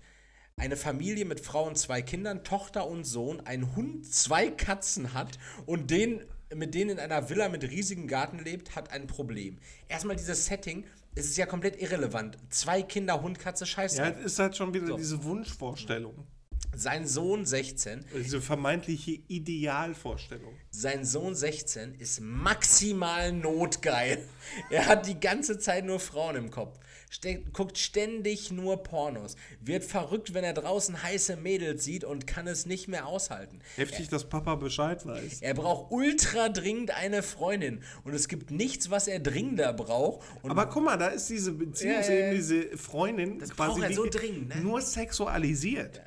Eine 0.57 0.77
Familie 0.77 1.25
mit 1.25 1.39
Frau 1.39 1.67
und 1.67 1.77
zwei 1.77 2.01
Kindern, 2.01 2.43
Tochter 2.43 2.87
und 2.87 3.03
Sohn, 3.03 3.39
ein 3.41 3.75
Hund, 3.75 4.05
zwei 4.11 4.49
Katzen 4.49 5.13
hat 5.13 5.37
und 5.65 5.91
den, 5.91 6.23
mit 6.53 6.73
denen 6.75 6.91
in 6.91 6.99
einer 6.99 7.29
Villa 7.29 7.49
mit 7.49 7.63
riesigem 7.63 8.07
Garten 8.07 8.39
lebt, 8.39 8.75
hat 8.75 8.91
ein 8.91 9.07
Problem. 9.07 9.59
Erstmal 9.87 10.15
dieses 10.15 10.45
Setting, 10.45 10.85
es 11.15 11.25
ist 11.25 11.37
ja 11.37 11.45
komplett 11.45 11.81
irrelevant. 11.81 12.37
Zwei 12.49 12.83
Kinder, 12.83 13.21
Hund, 13.21 13.39
Katze, 13.39 13.65
Scheiße. 13.65 13.97
Ja, 13.97 14.09
es 14.09 14.33
ist 14.33 14.39
halt 14.39 14.55
schon 14.55 14.73
wieder 14.73 14.87
So. 14.87 14.97
diese 14.97 15.23
Wunschvorstellung. 15.23 16.25
Sein 16.73 17.05
Sohn 17.05 17.45
16 17.45 18.05
Diese 18.15 18.41
vermeintliche 18.41 19.19
Idealvorstellung. 19.27 20.53
Sein 20.71 21.03
Sohn 21.05 21.35
16 21.35 21.95
ist 21.95 22.21
maximal 22.21 23.31
notgeil. 23.31 24.19
Er 24.69 24.87
hat 24.87 25.05
die 25.07 25.19
ganze 25.19 25.59
Zeit 25.59 25.85
nur 25.85 25.99
Frauen 25.99 26.35
im 26.35 26.49
Kopf. 26.49 26.77
Ste 27.09 27.43
guckt 27.53 27.77
ständig 27.77 28.51
nur 28.51 28.83
Pornos. 28.83 29.35
Wird 29.59 29.83
verrückt, 29.83 30.33
wenn 30.33 30.43
er 30.45 30.53
draußen 30.53 31.03
heiße 31.03 31.35
Mädels 31.35 31.83
sieht 31.83 32.03
und 32.05 32.25
kann 32.25 32.47
es 32.47 32.65
nicht 32.65 32.87
mehr 32.87 33.05
aushalten. 33.05 33.59
Heftig, 33.75 34.07
dass 34.07 34.29
Papa 34.29 34.55
Bescheid 34.55 35.05
weiß. 35.05 35.41
Er 35.41 35.53
braucht 35.53 35.91
ultra 35.91 36.49
dringend 36.49 36.91
eine 36.91 37.21
Freundin. 37.21 37.83
Und 38.03 38.13
es 38.13 38.27
gibt 38.29 38.49
nichts, 38.49 38.89
was 38.89 39.07
er 39.07 39.19
dringender 39.19 39.73
braucht. 39.73 40.25
Und 40.41 40.51
Aber 40.51 40.67
guck 40.67 40.85
mal, 40.85 40.97
da 40.97 41.07
ist 41.07 41.29
diese 41.29 41.51
Beziehungsebene, 41.51 42.19
Ja, 42.19 42.21
ja, 42.21 42.27
ja. 42.27 42.33
diese 42.33 42.77
Freundin 42.77 43.39
Das 43.39 43.49
quasi 43.51 43.79
braucht 43.79 43.89
er 43.89 43.93
so 43.95 44.05
dringend, 44.09 44.55
ne? 44.55 44.61
nur 44.61 44.81
sexualisiert. 44.81 46.01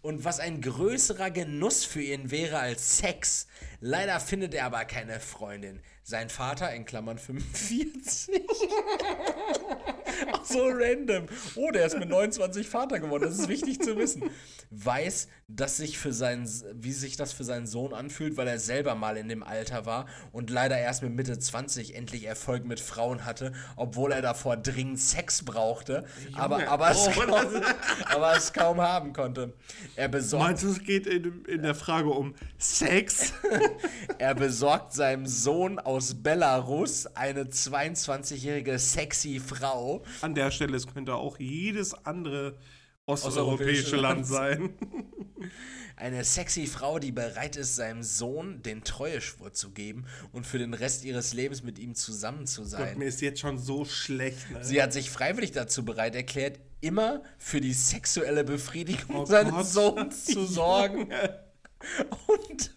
Und 0.00 0.24
was 0.24 0.40
ein 0.40 0.60
größerer 0.60 1.30
Genuss 1.30 1.84
für 1.84 2.02
ihn 2.02 2.30
wäre 2.30 2.58
als 2.58 2.98
Sex. 2.98 3.48
Leider 3.80 4.20
findet 4.20 4.54
er 4.54 4.66
aber 4.66 4.84
keine 4.84 5.20
Freundin. 5.20 5.80
Sein 6.02 6.30
Vater, 6.30 6.72
in 6.72 6.84
Klammern 6.84 7.18
45. 7.18 8.38
Ach 10.32 10.44
so 10.44 10.68
random. 10.68 11.26
Oh, 11.56 11.70
der 11.70 11.86
ist 11.86 11.98
mit 11.98 12.08
29 12.08 12.68
Vater 12.68 13.00
geworden. 13.00 13.24
Das 13.24 13.38
ist 13.38 13.48
wichtig 13.48 13.80
zu 13.80 13.96
wissen. 13.96 14.30
Weiß, 14.70 15.28
dass 15.48 15.78
sich 15.78 15.98
für 15.98 16.12
seinen, 16.12 16.46
wie 16.74 16.92
sich 16.92 17.16
das 17.16 17.32
für 17.32 17.44
seinen 17.44 17.66
Sohn 17.66 17.94
anfühlt, 17.94 18.36
weil 18.36 18.46
er 18.46 18.58
selber 18.58 18.94
mal 18.94 19.16
in 19.16 19.28
dem 19.28 19.42
Alter 19.42 19.86
war 19.86 20.06
und 20.30 20.50
leider 20.50 20.78
erst 20.78 21.02
mit 21.02 21.14
Mitte 21.14 21.38
20 21.38 21.94
endlich 21.94 22.26
Erfolg 22.26 22.66
mit 22.66 22.80
Frauen 22.80 23.24
hatte, 23.24 23.52
obwohl 23.76 24.12
er 24.12 24.20
davor 24.20 24.58
dringend 24.58 25.00
Sex 25.00 25.44
brauchte, 25.44 26.04
aber, 26.34 26.68
aber, 26.68 26.90
es 26.90 27.08
oh, 27.08 27.10
kaum, 27.12 27.62
aber 28.04 28.36
es 28.36 28.52
kaum 28.52 28.80
haben 28.80 29.14
konnte. 29.14 29.54
Er 29.96 30.08
besorgt 30.08 30.44
Meinst 30.44 30.64
du, 30.64 30.68
es 30.68 30.82
geht 30.82 31.06
in, 31.06 31.44
in 31.46 31.62
der 31.62 31.74
Frage 31.74 32.10
um 32.10 32.34
Sex? 32.58 33.32
Er 34.18 34.34
besorgt 34.34 34.92
seinem 34.92 35.26
Sohn 35.26 35.78
aus 35.78 36.22
Belarus 36.22 37.06
eine 37.06 37.44
22-jährige 37.44 38.78
sexy 38.78 39.40
Frau. 39.40 40.02
An 40.20 40.34
der 40.34 40.50
Stelle, 40.50 40.76
es 40.76 40.86
könnte 40.86 41.14
auch 41.14 41.38
jedes 41.38 41.94
andere 41.94 42.58
Osteuropäische 43.06 43.96
Land 43.96 44.26
sein. 44.26 44.74
Eine 45.96 46.22
sexy 46.24 46.66
Frau, 46.66 46.98
die 47.00 47.10
bereit 47.10 47.56
ist, 47.56 47.74
seinem 47.74 48.04
Sohn 48.04 48.62
den 48.62 48.84
Treueschwur 48.84 49.52
zu 49.52 49.70
geben 49.70 50.04
und 50.30 50.46
für 50.46 50.58
den 50.58 50.74
Rest 50.74 51.04
ihres 51.04 51.32
Lebens 51.34 51.64
mit 51.64 51.78
ihm 51.78 51.94
zusammen 51.94 52.46
zu 52.46 52.62
Gott, 52.62 52.70
sein. 52.70 52.98
mir 52.98 53.06
ist 53.06 53.20
jetzt 53.20 53.40
schon 53.40 53.58
so 53.58 53.84
schlecht. 53.84 54.50
Ne? 54.50 54.64
Sie 54.64 54.80
hat 54.80 54.92
sich 54.92 55.10
freiwillig 55.10 55.50
dazu 55.52 55.84
bereit 55.84 56.14
erklärt, 56.14 56.60
immer 56.80 57.22
für 57.38 57.60
die 57.60 57.72
sexuelle 57.72 58.44
Befriedigung 58.44 59.16
Oh 59.16 59.24
seines 59.24 59.52
Gott. 59.52 59.66
Sohns 59.66 60.24
zu 60.26 60.46
sorgen. 60.46 61.08
Und, 62.26 62.74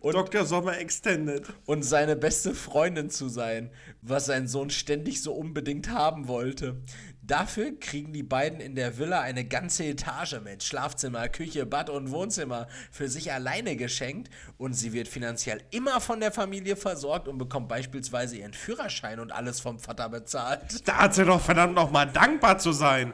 und, 0.00 0.14
Dr. 0.14 0.44
Sommer 0.44 0.78
Extended. 0.78 1.46
und 1.66 1.82
seine 1.82 2.16
beste 2.16 2.54
Freundin 2.54 3.10
zu 3.10 3.28
sein, 3.28 3.70
was 4.02 4.26
sein 4.26 4.48
Sohn 4.48 4.70
ständig 4.70 5.22
so 5.22 5.32
unbedingt 5.32 5.90
haben 5.90 6.28
wollte. 6.28 6.82
Dafür 7.28 7.78
kriegen 7.78 8.14
die 8.14 8.22
beiden 8.22 8.58
in 8.58 8.74
der 8.74 8.96
Villa 8.96 9.20
eine 9.20 9.44
ganze 9.44 9.84
Etage 9.84 10.40
mit 10.42 10.62
Schlafzimmer, 10.62 11.28
Küche, 11.28 11.66
Bad 11.66 11.90
und 11.90 12.10
Wohnzimmer 12.10 12.68
für 12.90 13.08
sich 13.08 13.30
alleine 13.32 13.76
geschenkt 13.76 14.30
und 14.56 14.72
sie 14.72 14.94
wird 14.94 15.08
finanziell 15.08 15.62
immer 15.70 16.00
von 16.00 16.20
der 16.20 16.32
Familie 16.32 16.74
versorgt 16.74 17.28
und 17.28 17.36
bekommt 17.36 17.68
beispielsweise 17.68 18.38
ihren 18.38 18.54
Führerschein 18.54 19.20
und 19.20 19.30
alles 19.30 19.60
vom 19.60 19.78
Vater 19.78 20.08
bezahlt. 20.08 20.88
Da 20.88 20.96
hat 20.96 21.14
sie 21.14 21.26
doch 21.26 21.42
verdammt 21.42 21.74
nochmal 21.74 22.10
dankbar 22.10 22.58
zu 22.58 22.72
sein. 22.72 23.12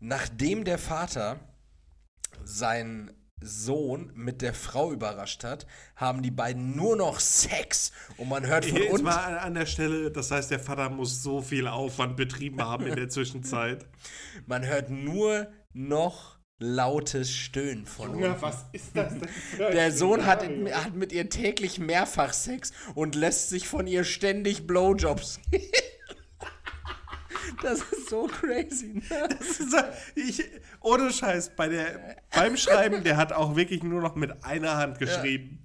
Nachdem 0.00 0.64
der 0.64 0.78
Vater 0.78 1.38
seinen 2.44 3.12
Sohn 3.44 4.10
mit 4.14 4.42
der 4.42 4.54
Frau 4.54 4.92
überrascht 4.92 5.44
hat, 5.44 5.66
haben 5.96 6.22
die 6.22 6.30
beiden 6.30 6.74
nur 6.76 6.96
noch 6.96 7.20
Sex 7.20 7.92
und 8.16 8.28
man 8.28 8.46
hört 8.46 8.64
von 8.64 8.76
Jetzt 8.78 8.90
unten. 8.92 9.04
mal 9.04 9.16
an- 9.16 9.36
an 9.38 9.54
der 9.54 9.66
Stelle, 9.66 10.10
das 10.10 10.30
heißt, 10.30 10.50
der 10.50 10.60
Vater 10.60 10.88
muss 10.90 11.22
so 11.22 11.40
viel 11.42 11.66
Aufwand 11.68 12.16
betrieben 12.16 12.62
haben 12.62 12.86
in 12.86 12.96
der 12.96 13.08
Zwischenzeit. 13.08 13.86
Man 14.46 14.64
hört 14.66 14.90
nur 14.90 15.46
noch 15.72 16.38
lautes 16.58 17.30
Stöhnen 17.32 17.84
von 17.86 18.10
unten. 18.10 18.34
was 18.40 18.64
ist 18.72 18.96
das 18.96 19.12
denn? 19.14 19.28
Der 19.58 19.90
Sohn 19.92 20.24
hat, 20.24 20.42
hat 20.72 20.94
mit 20.94 21.12
ihr 21.12 21.28
täglich 21.28 21.78
mehrfach 21.78 22.32
Sex 22.32 22.72
und 22.94 23.14
lässt 23.14 23.48
sich 23.50 23.66
von 23.68 23.86
ihr 23.86 24.04
ständig 24.04 24.66
Blowjobs. 24.66 25.40
Das 27.62 27.80
ist 27.80 28.10
so 28.10 28.26
crazy. 28.26 29.02
Ne? 29.08 29.28
Ich, 30.14 30.42
ohne 30.80 31.12
Scheiß, 31.12 31.50
bei 31.56 31.68
der, 31.68 32.16
beim 32.34 32.56
Schreiben, 32.56 33.04
der 33.04 33.16
hat 33.16 33.32
auch 33.32 33.56
wirklich 33.56 33.82
nur 33.82 34.00
noch 34.02 34.14
mit 34.14 34.44
einer 34.44 34.76
Hand 34.76 34.98
geschrieben. 34.98 35.64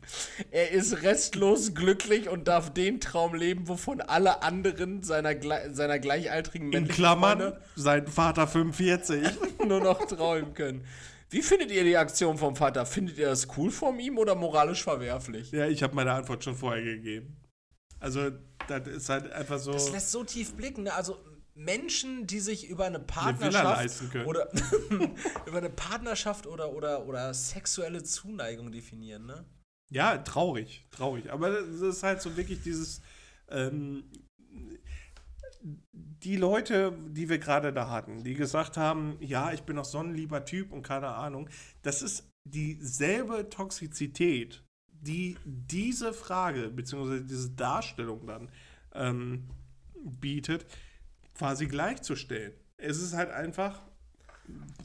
Er 0.51 0.71
ist 0.71 1.03
restlos 1.03 1.73
glücklich 1.73 2.29
und 2.29 2.47
darf 2.47 2.73
den 2.73 2.99
Traum 2.99 3.35
leben, 3.35 3.67
wovon 3.67 4.01
alle 4.01 4.43
anderen 4.43 5.03
seiner, 5.03 5.35
seiner 5.71 5.99
gleichaltrigen 5.99 6.67
In 6.67 6.71
männlichen 6.71 6.95
Klammern, 6.95 7.39
Freunde 7.39 7.61
sein 7.75 8.07
Vater 8.07 8.47
45. 8.47 9.23
nur 9.67 9.81
noch 9.81 10.05
träumen 10.05 10.53
können. 10.53 10.85
Wie 11.29 11.43
findet 11.43 11.71
ihr 11.71 11.83
die 11.83 11.95
Aktion 11.95 12.37
vom 12.37 12.55
Vater? 12.55 12.85
Findet 12.85 13.17
ihr 13.17 13.27
das 13.27 13.47
cool 13.55 13.69
von 13.69 13.99
ihm 13.99 14.17
oder 14.17 14.33
moralisch 14.33 14.83
verwerflich? 14.83 15.51
Ja, 15.51 15.67
ich 15.67 15.83
habe 15.83 15.95
meine 15.95 16.11
Antwort 16.11 16.43
schon 16.43 16.55
vorher 16.55 16.83
gegeben. 16.83 17.37
Also, 17.99 18.31
das 18.67 18.87
ist 18.87 19.09
halt 19.09 19.31
einfach 19.31 19.59
so. 19.59 19.73
Das 19.73 19.91
lässt 19.91 20.11
so 20.11 20.23
tief 20.23 20.55
blicken. 20.55 20.83
Ne? 20.83 20.93
Also 20.93 21.17
Menschen, 21.59 22.25
die 22.25 22.39
sich 22.39 22.69
über 22.69 22.85
eine 22.85 22.99
Partnerschaft 22.99 24.11
können. 24.11 24.25
oder 24.25 24.49
über 25.45 25.57
eine 25.57 25.69
Partnerschaft 25.69 26.47
oder, 26.47 26.73
oder, 26.73 27.05
oder 27.05 27.33
sexuelle 27.33 28.01
Zuneigung 28.03 28.71
definieren, 28.71 29.25
ne? 29.25 29.45
Ja, 29.91 30.17
traurig, 30.19 30.85
traurig. 30.91 31.31
Aber 31.31 31.49
das 31.49 31.81
ist 31.81 32.03
halt 32.03 32.21
so 32.21 32.37
wirklich 32.37 32.61
dieses. 32.63 33.01
Ähm, 33.49 34.03
die 35.61 36.35
Leute, 36.35 36.97
die 37.09 37.29
wir 37.29 37.39
gerade 37.39 37.73
da 37.73 37.89
hatten, 37.89 38.23
die 38.23 38.33
gesagt 38.33 38.77
haben, 38.77 39.17
ja, 39.19 39.51
ich 39.51 39.63
bin 39.63 39.77
doch 39.77 39.85
so 39.85 39.99
ein 39.99 40.13
lieber 40.13 40.45
Typ 40.45 40.71
und 40.71 40.83
keine 40.83 41.07
Ahnung, 41.07 41.49
das 41.81 42.01
ist 42.01 42.29
dieselbe 42.43 43.49
Toxizität, 43.49 44.63
die 44.91 45.37
diese 45.45 46.13
Frage 46.13 46.69
beziehungsweise 46.69 47.23
diese 47.23 47.51
Darstellung 47.51 48.27
dann 48.27 48.49
ähm, 48.93 49.49
bietet, 50.03 50.65
quasi 51.39 51.67
gleichzustellen. 51.67 52.51
Es 52.75 53.01
ist 53.01 53.13
halt 53.13 53.31
einfach, 53.31 53.81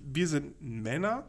wir 0.05 0.29
sind 0.29 0.63
Männer. 0.63 1.29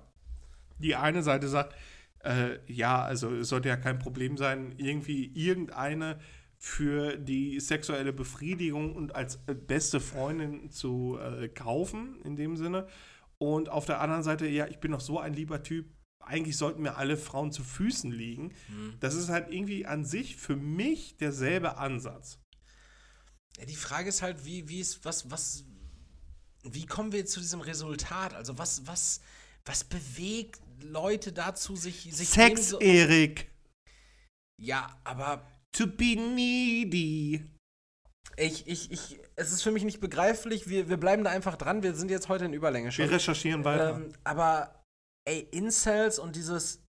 Die 0.77 0.95
eine 0.95 1.23
Seite 1.23 1.47
sagt, 1.47 1.76
äh, 2.23 2.60
ja, 2.72 3.03
also 3.03 3.34
es 3.34 3.49
sollte 3.49 3.69
ja 3.69 3.76
kein 3.76 3.97
Problem 3.97 4.38
sein, 4.38 4.76
irgendwie 4.77 5.31
irgendeine 5.34 6.19
für 6.57 7.18
die 7.18 7.60
sexuelle 7.60 8.14
Befriedigung 8.14 8.95
und 8.95 9.15
als 9.15 9.39
beste 9.68 9.99
Freundin 9.99 10.69
zu 10.69 11.18
äh, 11.19 11.47
kaufen, 11.47 12.22
in 12.23 12.35
dem 12.35 12.56
Sinne. 12.56 12.88
Und 13.39 13.69
auf 13.69 13.85
der 13.85 14.02
anderen 14.02 14.23
Seite, 14.23 14.47
ja, 14.47 14.68
ich 14.68 14.80
bin 14.80 14.91
doch 14.91 15.02
so 15.02 15.19
ein 15.19 15.34
lieber 15.34 15.64
Typ. 15.64 15.88
Eigentlich 16.19 16.57
sollten 16.57 16.84
mir 16.84 16.97
alle 16.97 17.18
Frauen 17.18 17.52
zu 17.52 17.64
Füßen 17.64 18.11
liegen. 18.11 18.53
Das 18.99 19.15
ist 19.15 19.30
halt 19.30 19.52
irgendwie 19.52 19.88
an 19.88 20.06
sich 20.06 20.38
für 20.38 20.56
mich 20.56 21.18
derselbe 21.18 21.77
Ansatz. 21.77 22.39
Ja, 23.57 23.65
die 23.65 23.76
Frage 23.76 24.10
ist 24.10 24.22
halt, 24.22 24.45
wie, 24.45 24.68
wie 24.68 24.80
ist, 24.80 25.06
was, 25.06 25.30
was, 25.32 25.64
wie 26.64 26.86
kommen 26.86 27.11
wir 27.11 27.26
zu 27.26 27.40
diesem 27.40 27.61
Resultat? 27.61 28.34
Also 28.34 28.57
was, 28.57 28.86
was, 28.86 29.22
was 29.65 29.84
bewegt 29.84 30.60
Leute 30.82 31.32
dazu, 31.32 31.76
sich, 31.76 32.10
sich 32.14 32.30
Sex, 32.30 32.69
so, 32.69 32.80
Erik. 32.80 33.49
Ja, 34.61 34.99
aber 35.03 35.45
To 35.76 35.88
be 35.88 36.15
needy. 36.15 37.44
ich, 38.38 38.65
ich, 38.65 38.91
ich, 38.91 39.19
es 39.36 39.52
ist 39.52 39.61
für 39.61 39.72
mich 39.72 39.84
nicht 39.84 39.99
begreiflich. 39.99 40.69
Wir, 40.69 40.88
wir 40.88 40.95
bleiben 40.95 41.26
da 41.26 41.32
einfach 41.32 41.57
dran. 41.57 41.84
Wir 41.84 41.94
sind 41.95 42.10
jetzt 42.10 42.30
heute 42.30 42.45
in 42.45 42.53
Überlänge 42.53 42.94
schon. 42.94 43.03
Wir 43.03 43.11
recherchieren 43.11 43.65
weiter. 43.65 43.95
Ähm, 43.98 44.14
aber, 44.23 44.84
ey, 45.27 45.48
Incels 45.52 46.18
und 46.18 46.38
dieses 46.38 46.82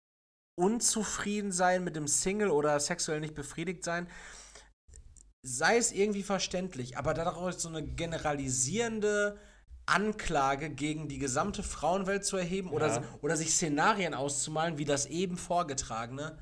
Unzufriedensein 0.57 1.83
mit 1.83 1.97
dem 1.97 2.07
Single 2.07 2.51
oder 2.51 2.79
sexuell 2.79 3.19
nicht 3.19 3.35
befriedigt 3.35 3.83
sein, 3.83 4.09
sei 5.49 5.77
es 5.77 5.93
irgendwie 5.93 6.23
verständlich, 6.25 6.99
aber 6.99 7.15
daraus 7.15 7.63
so 7.63 7.69
eine 7.69 7.83
generalisierende 7.85 9.37
Anklage 9.87 10.71
gegen 10.71 11.07
die 11.09 11.19
gesamte 11.19 11.63
Frauenwelt 11.63 12.25
zu 12.25 12.37
erheben 12.37 12.71
oder, 12.71 12.89
Ja. 12.89 13.03
oder 13.23 13.37
sich 13.37 13.53
Szenarien 13.55 14.15
auszumalen, 14.15 14.79
wie 14.79 14.85
das 14.85 15.07
eben 15.07 15.37
vorgetragene. 15.37 16.37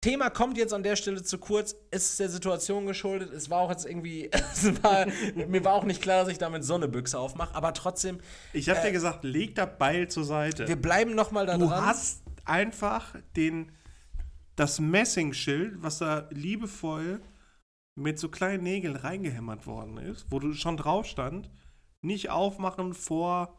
Thema 0.00 0.30
kommt 0.30 0.56
jetzt 0.58 0.72
an 0.72 0.84
der 0.84 0.94
Stelle 0.96 1.22
zu 1.24 1.38
kurz, 1.38 1.74
ist 1.90 2.20
der 2.20 2.28
Situation 2.28 2.86
geschuldet. 2.86 3.32
Es 3.32 3.50
war 3.50 3.58
auch 3.60 3.70
jetzt 3.70 3.84
irgendwie, 3.84 4.30
war, 4.82 5.06
mir 5.34 5.64
war 5.64 5.74
auch 5.74 5.84
nicht 5.84 6.00
klar, 6.02 6.20
dass 6.24 6.32
ich 6.32 6.38
damit 6.38 6.64
so 6.64 6.74
eine 6.74 6.86
Büchse 6.88 7.18
aufmache, 7.18 7.54
aber 7.54 7.74
trotzdem, 7.74 8.20
Ich 8.52 8.68
habe 8.68 8.78
äh, 8.80 8.84
dir 8.86 8.92
gesagt, 8.92 9.24
leg 9.24 9.54
das 9.56 9.68
Beil 9.78 10.08
zur 10.08 10.24
Seite. 10.24 10.68
wir 10.68 10.76
bleiben 10.80 11.14
noch 11.16 11.30
mal 11.32 11.46
da 11.46 11.58
du 11.58 11.66
dran. 11.66 11.84
hast 11.86 12.22
einfach 12.44 13.14
den, 13.36 13.72
das 14.58 14.80
Messingschild, 14.80 15.82
was 15.82 15.98
da 15.98 16.28
liebevoll 16.30 17.20
mit 17.94 18.18
so 18.18 18.28
kleinen 18.28 18.64
Nägeln 18.64 18.96
reingehämmert 18.96 19.66
worden 19.66 19.98
ist, 19.98 20.26
wo 20.30 20.38
du 20.40 20.52
schon 20.54 20.76
drauf 20.76 21.06
stand, 21.06 21.50
nicht 22.00 22.30
aufmachen 22.30 22.94
vor 22.94 23.56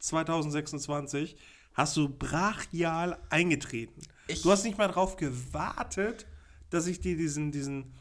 2026, 0.00 1.36
hast 1.74 1.96
du 1.96 2.08
brachial 2.08 3.18
eingetreten. 3.30 4.00
Ich- 4.28 4.42
du 4.42 4.50
hast 4.50 4.64
nicht 4.64 4.78
mal 4.78 4.88
drauf 4.88 5.16
gewartet, 5.16 6.26
dass 6.70 6.86
ich 6.86 7.00
dir 7.00 7.16
diesen, 7.16 7.50
diesen 7.50 7.94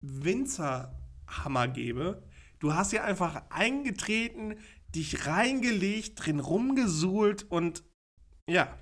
Winzerhammer 0.00 1.68
gebe. 1.68 2.22
Du 2.58 2.74
hast 2.74 2.92
ja 2.92 3.04
einfach 3.04 3.42
eingetreten, 3.50 4.56
dich 4.94 5.26
reingelegt, 5.26 6.24
drin 6.24 6.40
rumgesuhlt 6.40 7.50
und 7.50 7.84
ja, 8.48 8.76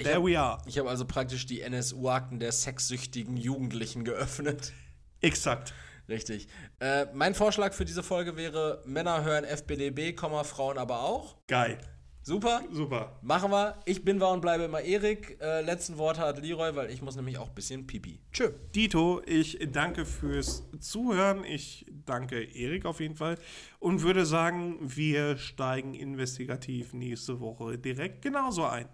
Ich 0.00 0.06
there 0.06 0.16
hab- 0.18 0.26
we 0.26 0.38
are. 0.38 0.58
Ich 0.66 0.78
habe 0.78 0.88
also 0.88 1.04
praktisch 1.04 1.46
die 1.46 1.60
NSU-Akten 1.60 2.38
der 2.40 2.52
sexsüchtigen 2.52 3.36
Jugendlichen 3.36 4.04
geöffnet. 4.04 4.72
Exakt. 5.20 5.74
Richtig. 6.08 6.48
Äh, 6.80 7.06
mein 7.14 7.34
Vorschlag 7.34 7.72
für 7.72 7.84
diese 7.84 8.02
Folge 8.02 8.36
wäre: 8.36 8.82
Männer 8.84 9.22
hören 9.22 9.44
FBDB, 9.44 10.12
Komma, 10.14 10.42
Frauen 10.44 10.76
aber 10.78 11.02
auch. 11.02 11.36
Geil. 11.46 11.78
Super. 12.22 12.60
Super. 12.70 13.18
Machen 13.22 13.50
wir. 13.50 13.76
Ich 13.86 14.04
bin 14.04 14.20
war 14.20 14.32
und 14.32 14.40
bleibe 14.42 14.64
immer 14.64 14.82
Erik. 14.82 15.38
Äh, 15.40 15.62
letzten 15.62 15.96
Worte 15.96 16.20
hat 16.20 16.38
Leroy, 16.42 16.76
weil 16.76 16.90
ich 16.90 17.00
muss 17.00 17.16
nämlich 17.16 17.38
auch 17.38 17.48
ein 17.48 17.54
bisschen 17.54 17.86
pipi. 17.86 18.20
Tschö. 18.32 18.50
Dito, 18.74 19.22
ich 19.24 19.58
danke 19.72 20.04
fürs 20.04 20.64
Zuhören. 20.80 21.44
Ich 21.44 21.86
danke 22.04 22.42
Erik 22.42 22.84
auf 22.84 23.00
jeden 23.00 23.16
Fall 23.16 23.38
und 23.78 24.02
würde 24.02 24.26
sagen, 24.26 24.76
wir 24.80 25.38
steigen 25.38 25.94
investigativ 25.94 26.92
nächste 26.92 27.40
Woche 27.40 27.78
direkt 27.78 28.20
genauso 28.22 28.66
ein. 28.66 28.86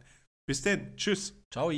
Bis 0.46 0.62
denn. 0.62 0.96
Tschüss. 0.96 1.34
Ciao. 1.50 1.70